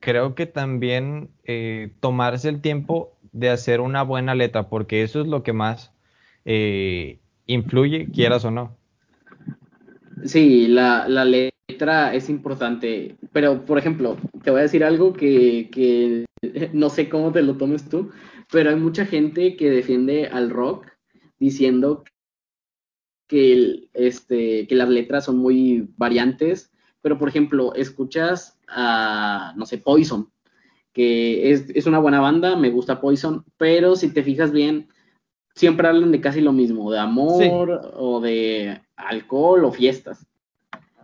creo 0.00 0.34
que 0.34 0.46
también 0.46 1.30
eh, 1.44 1.92
tomarse 2.00 2.48
el 2.48 2.60
tiempo 2.60 3.11
de 3.32 3.50
hacer 3.50 3.80
una 3.80 4.02
buena 4.02 4.34
letra, 4.34 4.68
porque 4.68 5.02
eso 5.02 5.20
es 5.20 5.26
lo 5.26 5.42
que 5.42 5.52
más 5.52 5.92
eh, 6.44 7.18
influye, 7.46 8.08
quieras 8.12 8.44
o 8.44 8.50
no. 8.50 8.76
Sí, 10.24 10.68
la, 10.68 11.06
letra 11.24 12.14
es 12.14 12.28
importante, 12.28 13.16
pero 13.32 13.64
por 13.64 13.78
ejemplo, 13.78 14.16
te 14.44 14.50
voy 14.50 14.60
a 14.60 14.64
decir 14.64 14.84
algo 14.84 15.12
que, 15.12 15.68
que 15.72 16.26
no 16.72 16.90
sé 16.90 17.08
cómo 17.08 17.32
te 17.32 17.42
lo 17.42 17.56
tomes 17.56 17.88
tú, 17.88 18.10
pero 18.50 18.70
hay 18.70 18.76
mucha 18.76 19.06
gente 19.06 19.56
que 19.56 19.70
defiende 19.70 20.26
al 20.26 20.50
rock 20.50 20.86
diciendo 21.38 22.04
que, 23.26 23.88
este, 23.94 24.66
que 24.66 24.74
las 24.74 24.88
letras 24.88 25.24
son 25.24 25.38
muy 25.38 25.88
variantes, 25.96 26.70
pero 27.00 27.18
por 27.18 27.28
ejemplo, 27.28 27.74
escuchas 27.74 28.60
a, 28.68 29.54
no 29.56 29.66
sé, 29.66 29.78
Poison, 29.78 30.31
que 30.92 31.52
es, 31.52 31.86
una 31.86 31.98
buena 31.98 32.20
banda, 32.20 32.56
me 32.56 32.70
gusta 32.70 33.00
Poison, 33.00 33.44
pero 33.56 33.96
si 33.96 34.12
te 34.12 34.22
fijas 34.22 34.52
bien, 34.52 34.88
siempre 35.54 35.88
hablan 35.88 36.12
de 36.12 36.20
casi 36.20 36.40
lo 36.40 36.52
mismo, 36.52 36.90
de 36.90 36.98
amor 36.98 37.92
o 37.94 38.20
de 38.20 38.80
alcohol 38.96 39.64
o 39.64 39.72
fiestas. 39.72 40.26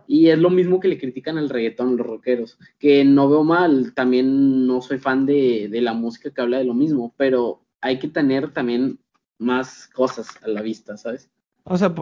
Y 0.07 0.29
es 0.29 0.39
lo 0.39 0.49
mismo 0.49 0.79
que 0.79 0.87
le 0.87 0.97
critican 0.97 1.37
al 1.37 1.49
reggaetón, 1.49 1.95
los 1.95 2.05
rockeros, 2.05 2.57
que 2.79 3.05
no 3.05 3.29
veo 3.29 3.43
mal, 3.43 3.93
también 3.93 4.65
no 4.65 4.81
soy 4.81 4.97
fan 4.97 5.25
de, 5.25 5.67
de 5.69 5.81
la 5.81 5.93
música 5.93 6.31
que 6.31 6.41
habla 6.41 6.57
de 6.57 6.65
lo 6.65 6.73
mismo, 6.73 7.13
pero 7.15 7.61
hay 7.81 7.99
que 7.99 8.07
tener 8.07 8.51
también 8.51 8.99
más 9.37 9.87
cosas 9.87 10.27
a 10.43 10.47
la 10.47 10.61
vista, 10.61 10.97
¿sabes? 10.97 11.29
O 11.63 11.77
sea, 11.77 11.93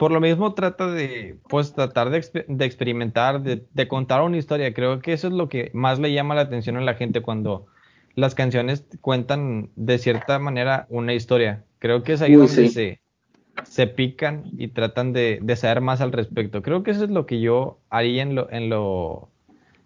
por, 0.00 0.10
lo 0.10 0.20
mismo 0.20 0.54
trata 0.54 0.90
de, 0.90 1.36
pues, 1.48 1.74
tratar 1.74 2.10
de, 2.10 2.18
experimentar, 2.64 3.42
de, 3.42 3.88
contar 3.88 4.22
una 4.22 4.38
historia. 4.38 4.72
Creo 4.72 5.00
que 5.00 5.12
eso 5.12 5.28
es 5.28 5.34
lo 5.34 5.48
que 5.48 5.70
más 5.74 5.98
le 5.98 6.12
llama 6.12 6.34
la 6.34 6.40
atención 6.40 6.76
a 6.76 6.80
la 6.80 6.94
gente 6.94 7.20
cuando 7.20 7.66
las 8.14 8.34
canciones 8.34 8.84
cuentan 9.00 9.70
de 9.76 9.98
cierta 9.98 10.38
manera 10.38 10.86
una 10.88 11.12
historia. 11.14 11.64
Creo 11.78 12.02
que 12.02 12.14
es 12.14 12.22
ahí 12.22 12.34
donde 12.34 12.68
se, 12.68 13.00
se 13.64 13.86
pican 13.86 14.44
y 14.56 14.68
tratan 14.68 15.12
de, 15.12 15.40
saber 15.56 15.80
más 15.80 16.00
al 16.00 16.12
respecto. 16.12 16.62
Creo 16.62 16.82
que 16.82 16.92
eso 16.92 17.04
es 17.04 17.10
lo 17.10 17.26
que 17.26 17.40
yo 17.40 17.78
haría 17.90 18.22
en 18.22 18.34
lo, 18.34 18.50
en 18.50 18.70
lo, 18.70 19.28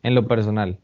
en 0.03 0.15
lo 0.15 0.27
personal. 0.27 0.78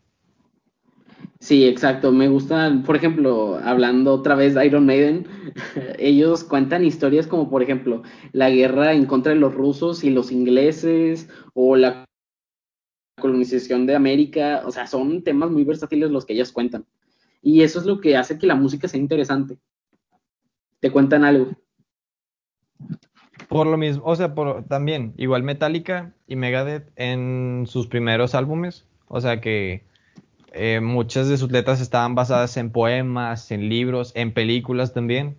Sí, 1.41 1.67
exacto. 1.67 2.13
Me 2.13 2.29
gustan, 2.29 2.83
por 2.83 2.97
ejemplo, 2.97 3.59
hablando 3.65 4.13
otra 4.13 4.35
vez 4.35 4.55
de 4.55 4.67
Iron 4.67 4.85
Maiden, 4.85 5.27
ellos 5.99 6.45
cuentan 6.45 6.85
historias 6.85 7.27
como, 7.27 7.49
por 7.49 7.63
ejemplo, 7.63 8.03
la 8.33 8.51
guerra 8.51 8.93
en 8.93 9.07
contra 9.07 9.33
de 9.33 9.39
los 9.39 9.55
rusos 9.55 10.05
y 10.05 10.11
los 10.11 10.31
ingleses 10.31 11.29
o 11.55 11.77
la 11.77 12.05
colonización 13.19 13.87
de 13.87 13.97
América. 13.97 14.63
O 14.67 14.71
sea, 14.71 14.87
son 14.87 15.23
temas 15.23 15.51
muy 15.51 15.65
versátiles 15.65 16.11
los 16.11 16.27
que 16.27 16.35
ellos 16.35 16.53
cuentan. 16.53 16.85
Y 17.43 17.63
eso 17.63 17.81
es 17.81 17.87
lo 17.87 18.01
que 18.01 18.17
hace 18.19 18.39
que 18.39 18.47
la 18.47 18.55
música 18.55 18.87
sea 18.87 19.01
interesante. 19.01 19.59
Te 20.81 20.91
cuentan 20.91 21.25
algo. 21.25 21.53
Por 23.49 23.67
lo 23.67 23.77
mismo, 23.77 24.03
o 24.05 24.15
sea, 24.15 24.35
por, 24.35 24.65
también, 24.65 25.15
igual 25.17 25.43
Metallica 25.43 26.15
y 26.27 26.37
Megadeth 26.37 26.93
en 26.97 27.65
sus 27.67 27.87
primeros 27.87 28.35
álbumes, 28.35 28.87
o 29.09 29.21
sea 29.21 29.41
que 29.41 29.90
eh, 30.53 30.81
muchas 30.81 31.29
de 31.29 31.37
sus 31.37 31.51
letras 31.51 31.81
estaban 31.81 32.15
basadas 32.15 32.57
en 32.57 32.71
poemas, 32.71 33.51
en 33.51 33.69
libros, 33.69 34.13
en 34.15 34.33
películas 34.33 34.93
también. 34.93 35.37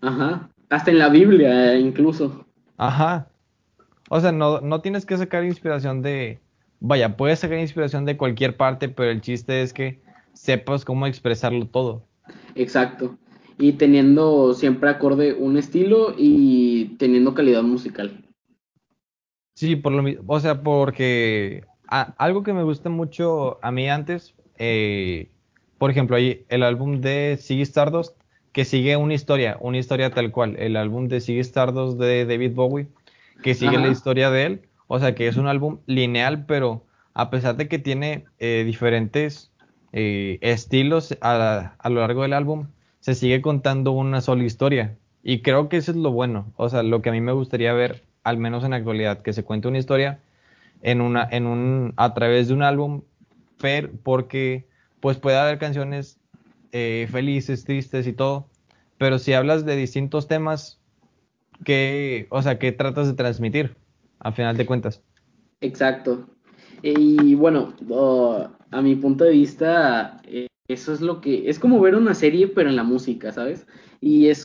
Ajá, 0.00 0.50
hasta 0.68 0.90
en 0.90 0.98
la 0.98 1.08
Biblia 1.08 1.78
incluso. 1.78 2.44
Ajá. 2.76 3.28
O 4.10 4.20
sea, 4.20 4.32
no, 4.32 4.60
no 4.60 4.80
tienes 4.80 5.06
que 5.06 5.16
sacar 5.16 5.44
inspiración 5.44 6.02
de... 6.02 6.40
Vaya, 6.80 7.16
puedes 7.16 7.38
sacar 7.38 7.58
inspiración 7.58 8.04
de 8.04 8.16
cualquier 8.16 8.56
parte, 8.56 8.88
pero 8.88 9.10
el 9.10 9.20
chiste 9.20 9.62
es 9.62 9.72
que 9.72 10.02
sepas 10.34 10.84
cómo 10.84 11.06
expresarlo 11.06 11.66
todo. 11.66 12.04
Exacto. 12.54 13.16
Y 13.58 13.72
teniendo 13.72 14.52
siempre 14.54 14.90
acorde 14.90 15.32
un 15.34 15.56
estilo 15.56 16.14
y 16.18 16.96
teniendo 16.98 17.34
calidad 17.34 17.62
musical. 17.62 18.24
Sí, 19.54 19.76
por 19.76 19.92
lo 19.92 20.02
mismo. 20.02 20.24
O 20.26 20.40
sea, 20.40 20.62
porque 20.62 21.64
algo 21.86 22.42
que 22.42 22.52
me 22.52 22.64
gusta 22.64 22.88
mucho 22.88 23.64
a 23.64 23.70
mí 23.70 23.88
antes 23.88 24.34
eh, 24.64 25.28
por 25.76 25.90
ejemplo, 25.90 26.14
hay 26.14 26.46
el 26.48 26.62
álbum 26.62 27.00
de 27.00 27.36
Ziggy 27.40 27.62
Stardust 27.62 28.16
que 28.52 28.64
sigue 28.64 28.96
una 28.96 29.12
historia, 29.12 29.56
una 29.60 29.78
historia 29.78 30.10
tal 30.10 30.30
cual. 30.30 30.54
El 30.56 30.76
álbum 30.76 31.08
de 31.08 31.20
Ziggy 31.20 31.40
Stardust 31.40 31.98
de 31.98 32.24
David 32.26 32.52
Bowie, 32.54 32.86
que 33.42 33.54
sigue 33.54 33.76
la 33.76 33.88
historia 33.88 34.30
de 34.30 34.46
él. 34.46 34.62
O 34.86 35.00
sea, 35.00 35.16
que 35.16 35.26
es 35.26 35.36
un 35.36 35.48
álbum 35.48 35.80
lineal, 35.86 36.46
pero 36.46 36.84
a 37.12 37.28
pesar 37.28 37.56
de 37.56 37.66
que 37.66 37.80
tiene 37.80 38.24
eh, 38.38 38.62
diferentes 38.64 39.50
eh, 39.92 40.38
estilos 40.42 41.18
a, 41.20 41.74
lo 41.86 42.00
largo 42.00 42.22
del 42.22 42.32
álbum, 42.32 42.68
se 43.00 43.16
sigue 43.16 43.42
contando 43.42 43.90
una 43.90 44.20
sola 44.20 44.44
historia. 44.44 44.96
Y 45.24 45.40
creo 45.40 45.68
que 45.68 45.78
eso 45.78 45.90
es 45.90 45.96
lo 45.96 46.12
bueno, 46.12 46.52
o 46.56 46.68
sea, 46.68 46.84
lo 46.84 47.02
que 47.02 47.08
a 47.08 47.12
mí 47.12 47.20
me 47.20 47.32
gustaría 47.32 47.72
ver, 47.72 48.04
al 48.22 48.38
menos 48.38 48.62
en 48.62 48.70
la 48.70 48.76
actualidad, 48.76 49.22
que 49.22 49.32
se 49.32 49.42
cuente 49.42 49.66
una 49.66 49.78
historia 49.78 50.20
en 50.82 51.00
una, 51.00 51.26
en 51.28 51.46
un, 51.46 51.94
a 51.96 52.14
través 52.14 52.48
de 52.48 52.54
un 52.54 52.62
álbum, 52.62 53.02
porque 54.02 54.66
pues 55.00 55.18
puede 55.18 55.38
haber 55.38 55.58
canciones 55.58 56.18
eh, 56.72 57.08
felices, 57.10 57.64
tristes 57.64 58.06
y 58.06 58.12
todo, 58.12 58.48
pero 58.98 59.18
si 59.18 59.32
hablas 59.32 59.64
de 59.64 59.76
distintos 59.76 60.28
temas, 60.28 60.80
¿qué, 61.64 62.26
o 62.30 62.42
sea, 62.42 62.58
qué 62.58 62.72
tratas 62.72 63.08
de 63.08 63.14
transmitir, 63.14 63.76
a 64.20 64.32
final 64.32 64.56
de 64.56 64.66
cuentas? 64.66 65.02
Exacto. 65.60 66.28
Y 66.82 67.34
bueno, 67.34 67.74
a 68.70 68.82
mi 68.82 68.96
punto 68.96 69.24
de 69.24 69.32
vista, 69.32 70.20
eh, 70.24 70.48
eso 70.68 70.92
es 70.92 71.00
lo 71.00 71.20
que, 71.20 71.48
es 71.48 71.58
como 71.58 71.80
ver 71.80 71.94
una 71.94 72.14
serie, 72.14 72.48
pero 72.48 72.68
en 72.68 72.76
la 72.76 72.84
música, 72.84 73.32
¿sabes? 73.32 73.66
Y 74.00 74.28
es 74.28 74.44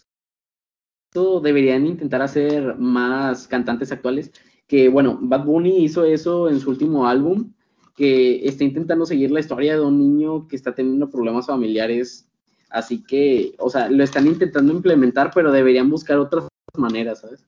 deberían 1.42 1.86
intentar 1.86 2.22
hacer 2.22 2.78
más 2.78 3.48
cantantes 3.48 3.92
actuales. 3.92 4.32
Que 4.68 4.90
bueno, 4.90 5.18
Bad 5.22 5.46
Bunny 5.46 5.84
hizo 5.84 6.06
eso 6.06 6.50
en 6.50 6.60
su 6.60 6.70
último 6.70 7.08
álbum, 7.08 7.54
que 7.98 8.48
está 8.48 8.64
intentando 8.64 9.08
seguir 9.08 9.32
la 9.32 9.40
historia 9.40 9.74
de 9.74 9.82
un 9.82 9.98
niño 9.98 10.48
que 10.48 10.56
está 10.56 10.74
teniendo 10.74 11.10
problemas 11.10 11.48
familiares. 11.48 12.30
Así 12.70 13.04
que, 13.04 13.56
o 13.58 13.72
sea, 13.72 13.90
lo 13.90 14.04
están 14.04 14.28
intentando 14.28 14.72
implementar, 14.72 15.32
pero 15.34 15.52
deberían 15.52 15.90
buscar 15.90 16.20
otras 16.20 16.48
maneras, 16.78 17.22
¿sabes? 17.22 17.44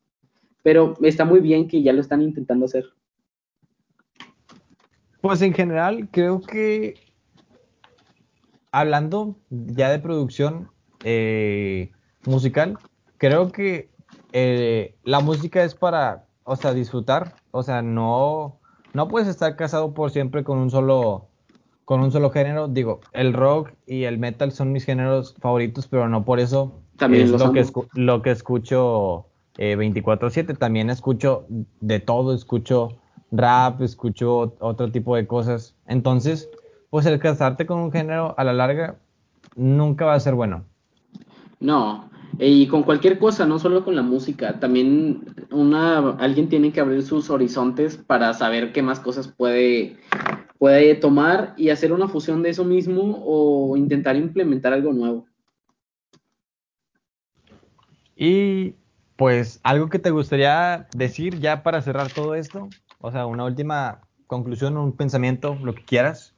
Pero 0.64 0.96
está 1.04 1.24
muy 1.24 1.40
bien 1.40 1.68
que 1.68 1.84
ya 1.84 1.94
lo 1.94 2.02
están 2.02 2.24
intentando 2.24 2.66
hacer. 2.66 2.86
Pues 5.22 5.42
en 5.44 5.54
general, 5.54 6.10
creo 6.12 6.42
que 6.42 6.96
hablando 8.72 9.38
ya 9.50 9.92
de 9.92 10.00
producción 10.00 10.72
eh, 11.04 11.92
musical, 12.26 12.80
creo 13.18 13.52
que 13.52 13.92
eh, 14.32 14.96
la 15.04 15.20
música 15.20 15.64
es 15.64 15.76
para, 15.76 16.26
o 16.44 16.56
sea, 16.56 16.74
disfrutar, 16.74 17.36
o 17.52 17.62
sea, 17.62 17.84
no, 17.84 18.59
no 18.94 19.08
puedes 19.08 19.28
estar 19.28 19.56
casado 19.56 19.94
por 19.94 20.12
siempre 20.12 20.44
con 20.44 20.58
un 20.58 20.70
solo, 20.70 21.28
con 21.86 22.02
un 22.02 22.12
solo 22.12 22.30
género. 22.32 22.68
Digo, 22.68 23.02
el 23.14 23.34
rock 23.34 23.72
y 23.86 24.04
el 24.04 24.18
metal 24.18 24.52
son 24.52 24.72
mis 24.72 24.86
géneros 24.86 25.36
favoritos, 25.40 25.88
pero 25.88 26.08
no 26.10 26.26
por 26.26 26.40
eso 26.40 26.74
También 26.98 27.24
es 27.24 27.32
lo 27.32 27.52
que, 27.52 27.66
lo 27.94 28.22
que 28.22 28.32
escucho 28.32 29.26
24/7. 29.58 30.54
Eh, 30.54 30.56
También 30.56 30.90
escucho 30.90 31.46
de 31.82 32.00
todo, 32.00 32.34
escucho 32.34 32.98
rap, 33.32 33.82
escucho 33.82 34.56
otro 34.60 34.92
tipo 34.92 35.16
de 35.16 35.28
cosas. 35.28 35.76
Entonces, 35.86 36.50
pues 36.90 37.06
el 37.06 37.20
casarte 37.20 37.66
con 37.66 37.80
un 37.80 37.92
género 37.92 38.34
a 38.38 38.44
la 38.44 38.54
larga 38.54 38.96
nunca 39.56 40.06
va 40.06 40.16
a 40.16 40.20
ser 40.20 40.34
bueno. 40.36 40.64
No, 41.60 42.10
y 42.38 42.68
con 42.68 42.84
cualquier 42.84 43.18
cosa, 43.18 43.46
no 43.46 43.60
solo 43.60 43.84
con 43.84 43.96
la 43.96 44.02
música, 44.02 44.60
también 44.60 45.26
una, 45.52 46.12
alguien 46.20 46.50
tiene 46.50 46.72
que 46.72 46.80
abrir 46.80 47.02
sus 47.02 47.30
horizontes 47.30 47.98
para 47.98 48.34
saber 48.34 48.72
qué 48.72 48.82
más 48.82 49.00
cosas 49.00 49.28
puede, 49.28 49.98
puede 50.58 50.96
tomar 50.96 51.54
y 51.58 51.70
hacer 51.70 51.92
una 51.92 52.08
fusión 52.08 52.44
de 52.44 52.50
eso 52.50 52.64
mismo 52.64 53.24
o 53.26 53.76
intentar 53.76 54.16
implementar 54.16 54.74
algo 54.74 54.94
nuevo. 54.94 55.26
Y 58.16 58.76
pues 59.16 59.60
algo 59.64 59.90
que 59.90 60.00
te 60.00 60.12
gustaría 60.12 60.88
decir 60.96 61.40
ya 61.40 61.64
para 61.64 61.82
cerrar 61.82 62.12
todo 62.12 62.36
esto, 62.36 62.70
o 63.00 63.12
sea, 63.12 63.26
una 63.26 63.46
última 63.46 64.02
conclusión, 64.28 64.78
un 64.78 64.94
pensamiento, 64.94 65.58
lo 65.62 65.74
que 65.74 65.84
quieras. 65.84 66.36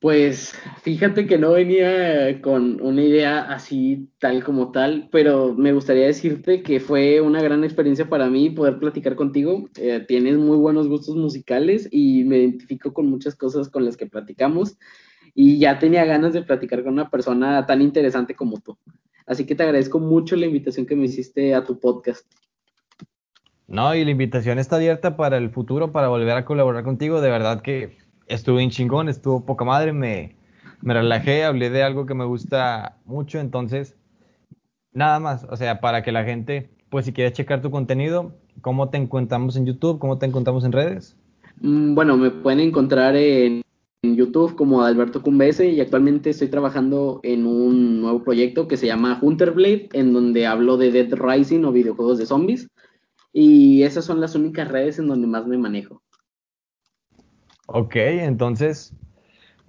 Pues 0.00 0.52
fíjate 0.82 1.26
que 1.26 1.38
no 1.38 1.52
venía 1.52 2.40
con 2.42 2.80
una 2.80 3.02
idea 3.02 3.42
así 3.42 4.08
tal 4.18 4.42
como 4.42 4.72
tal, 4.72 5.08
pero 5.12 5.54
me 5.54 5.72
gustaría 5.72 6.06
decirte 6.06 6.62
que 6.62 6.80
fue 6.80 7.20
una 7.20 7.40
gran 7.40 7.62
experiencia 7.62 8.08
para 8.08 8.28
mí 8.28 8.50
poder 8.50 8.80
platicar 8.80 9.14
contigo. 9.14 9.68
Eh, 9.76 10.04
tienes 10.08 10.38
muy 10.38 10.56
buenos 10.56 10.88
gustos 10.88 11.14
musicales 11.14 11.88
y 11.92 12.24
me 12.24 12.38
identifico 12.38 12.92
con 12.92 13.08
muchas 13.08 13.36
cosas 13.36 13.68
con 13.68 13.84
las 13.84 13.96
que 13.96 14.06
platicamos 14.06 14.76
y 15.34 15.58
ya 15.58 15.78
tenía 15.78 16.04
ganas 16.04 16.32
de 16.32 16.42
platicar 16.42 16.82
con 16.82 16.94
una 16.94 17.08
persona 17.08 17.64
tan 17.64 17.80
interesante 17.80 18.34
como 18.34 18.58
tú. 18.58 18.76
Así 19.24 19.46
que 19.46 19.54
te 19.54 19.62
agradezco 19.62 20.00
mucho 20.00 20.34
la 20.34 20.46
invitación 20.46 20.86
que 20.86 20.96
me 20.96 21.04
hiciste 21.04 21.54
a 21.54 21.62
tu 21.62 21.78
podcast. 21.78 22.26
No, 23.68 23.94
y 23.94 24.04
la 24.04 24.10
invitación 24.10 24.58
está 24.58 24.76
abierta 24.76 25.16
para 25.16 25.36
el 25.36 25.50
futuro, 25.50 25.92
para 25.92 26.08
volver 26.08 26.36
a 26.36 26.44
colaborar 26.44 26.82
contigo. 26.82 27.20
De 27.20 27.30
verdad 27.30 27.60
que 27.60 27.98
estuvo 28.26 28.60
en 28.60 28.70
chingón, 28.70 29.08
estuvo 29.08 29.44
poca 29.44 29.64
madre, 29.64 29.92
me, 29.92 30.36
me 30.82 30.94
relajé, 30.94 31.44
hablé 31.44 31.70
de 31.70 31.82
algo 31.82 32.06
que 32.06 32.14
me 32.14 32.24
gusta 32.24 32.98
mucho, 33.04 33.38
entonces, 33.38 33.96
nada 34.92 35.20
más, 35.20 35.44
o 35.50 35.56
sea, 35.56 35.80
para 35.80 36.02
que 36.02 36.12
la 36.12 36.24
gente, 36.24 36.70
pues 36.90 37.06
si 37.06 37.12
quieres 37.12 37.32
checar 37.32 37.62
tu 37.62 37.70
contenido, 37.70 38.32
¿cómo 38.60 38.88
te 38.88 38.98
encontramos 38.98 39.56
en 39.56 39.66
YouTube? 39.66 39.98
¿Cómo 39.98 40.18
te 40.18 40.26
encontramos 40.26 40.64
en 40.64 40.72
redes? 40.72 41.16
Mm, 41.60 41.94
bueno, 41.94 42.16
me 42.16 42.30
pueden 42.30 42.60
encontrar 42.60 43.16
en, 43.16 43.62
YouTube 44.02 44.54
como 44.54 44.82
Alberto 44.82 45.20
Cumbese 45.20 45.68
y 45.68 45.80
actualmente 45.80 46.30
estoy 46.30 46.46
trabajando 46.46 47.18
en 47.24 47.44
un 47.44 48.00
nuevo 48.02 48.22
proyecto 48.22 48.68
que 48.68 48.76
se 48.76 48.86
llama 48.86 49.18
Hunter 49.20 49.50
Blade, 49.50 49.88
en 49.94 50.12
donde 50.12 50.46
hablo 50.46 50.76
de 50.76 50.92
Dead 50.92 51.12
Rising 51.12 51.64
o 51.64 51.72
videojuegos 51.72 52.18
de 52.18 52.26
zombies. 52.26 52.68
Y 53.32 53.82
esas 53.82 54.04
son 54.04 54.20
las 54.20 54.36
únicas 54.36 54.68
redes 54.68 55.00
en 55.00 55.08
donde 55.08 55.26
más 55.26 55.48
me 55.48 55.58
manejo. 55.58 56.02
Ok, 57.66 57.96
entonces, 57.96 58.94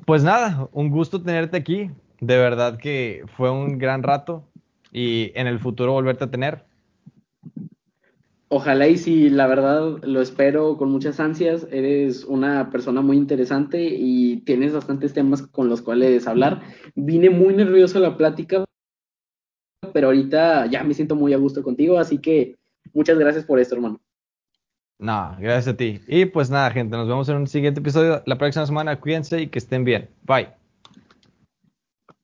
pues 0.06 0.24
nada, 0.24 0.70
un 0.72 0.90
gusto 0.90 1.22
tenerte 1.22 1.58
aquí. 1.58 1.90
De 2.20 2.38
verdad 2.38 2.78
que 2.78 3.24
fue 3.36 3.52
un 3.52 3.78
gran 3.78 4.04
rato 4.04 4.44
y 4.92 5.32
en 5.36 5.48
el 5.48 5.60
futuro 5.60 5.94
volverte 5.94 6.24
a 6.24 6.32
tener. 6.32 6.66
Ojalá 8.50 8.88
y 8.88 8.98
si 8.98 9.30
la 9.30 9.46
verdad 9.46 9.98
lo 10.04 10.22
espero 10.22 10.78
con 10.78 10.90
muchas 10.90 11.20
ansias. 11.20 11.68
Eres 11.70 12.24
una 12.24 12.70
persona 12.72 13.02
muy 13.02 13.18
interesante 13.18 13.84
y 13.84 14.38
tienes 14.42 14.74
bastantes 14.74 15.14
temas 15.14 15.42
con 15.42 15.68
los 15.68 15.82
cuales 15.82 16.28
hablar. 16.28 16.62
Vine 16.96 17.30
muy 17.30 17.54
nervioso 17.54 17.98
a 17.98 18.02
la 18.02 18.16
plática, 18.16 18.64
pero 19.92 20.08
ahorita 20.08 20.68
ya 20.68 20.84
me 20.84 20.94
siento 20.94 21.16
muy 21.16 21.34
a 21.34 21.38
gusto 21.38 21.62
contigo, 21.62 22.00
así 22.00 22.20
que 22.20 22.56
muchas 22.94 23.20
gracias 23.20 23.44
por 23.44 23.60
esto, 23.60 23.76
hermano. 23.76 24.00
No, 25.00 25.36
gracias 25.40 25.74
a 25.74 25.78
ti. 25.78 26.02
Y 26.08 26.26
pues 26.26 26.50
nada, 26.50 26.72
gente, 26.72 26.98
nos 26.98 27.08
vemos 27.08 27.30
en 27.30 27.38
un 27.38 27.48
siguiente 27.48 27.80
episodio 27.82 28.24
la 28.26 28.38
próxima 28.38 28.66
semana. 28.66 29.00
Cuídense 29.00 29.42
y 29.42 29.48
que 29.48 29.60
estén 29.60 29.84
bien. 29.84 30.10
Bye. 30.24 30.67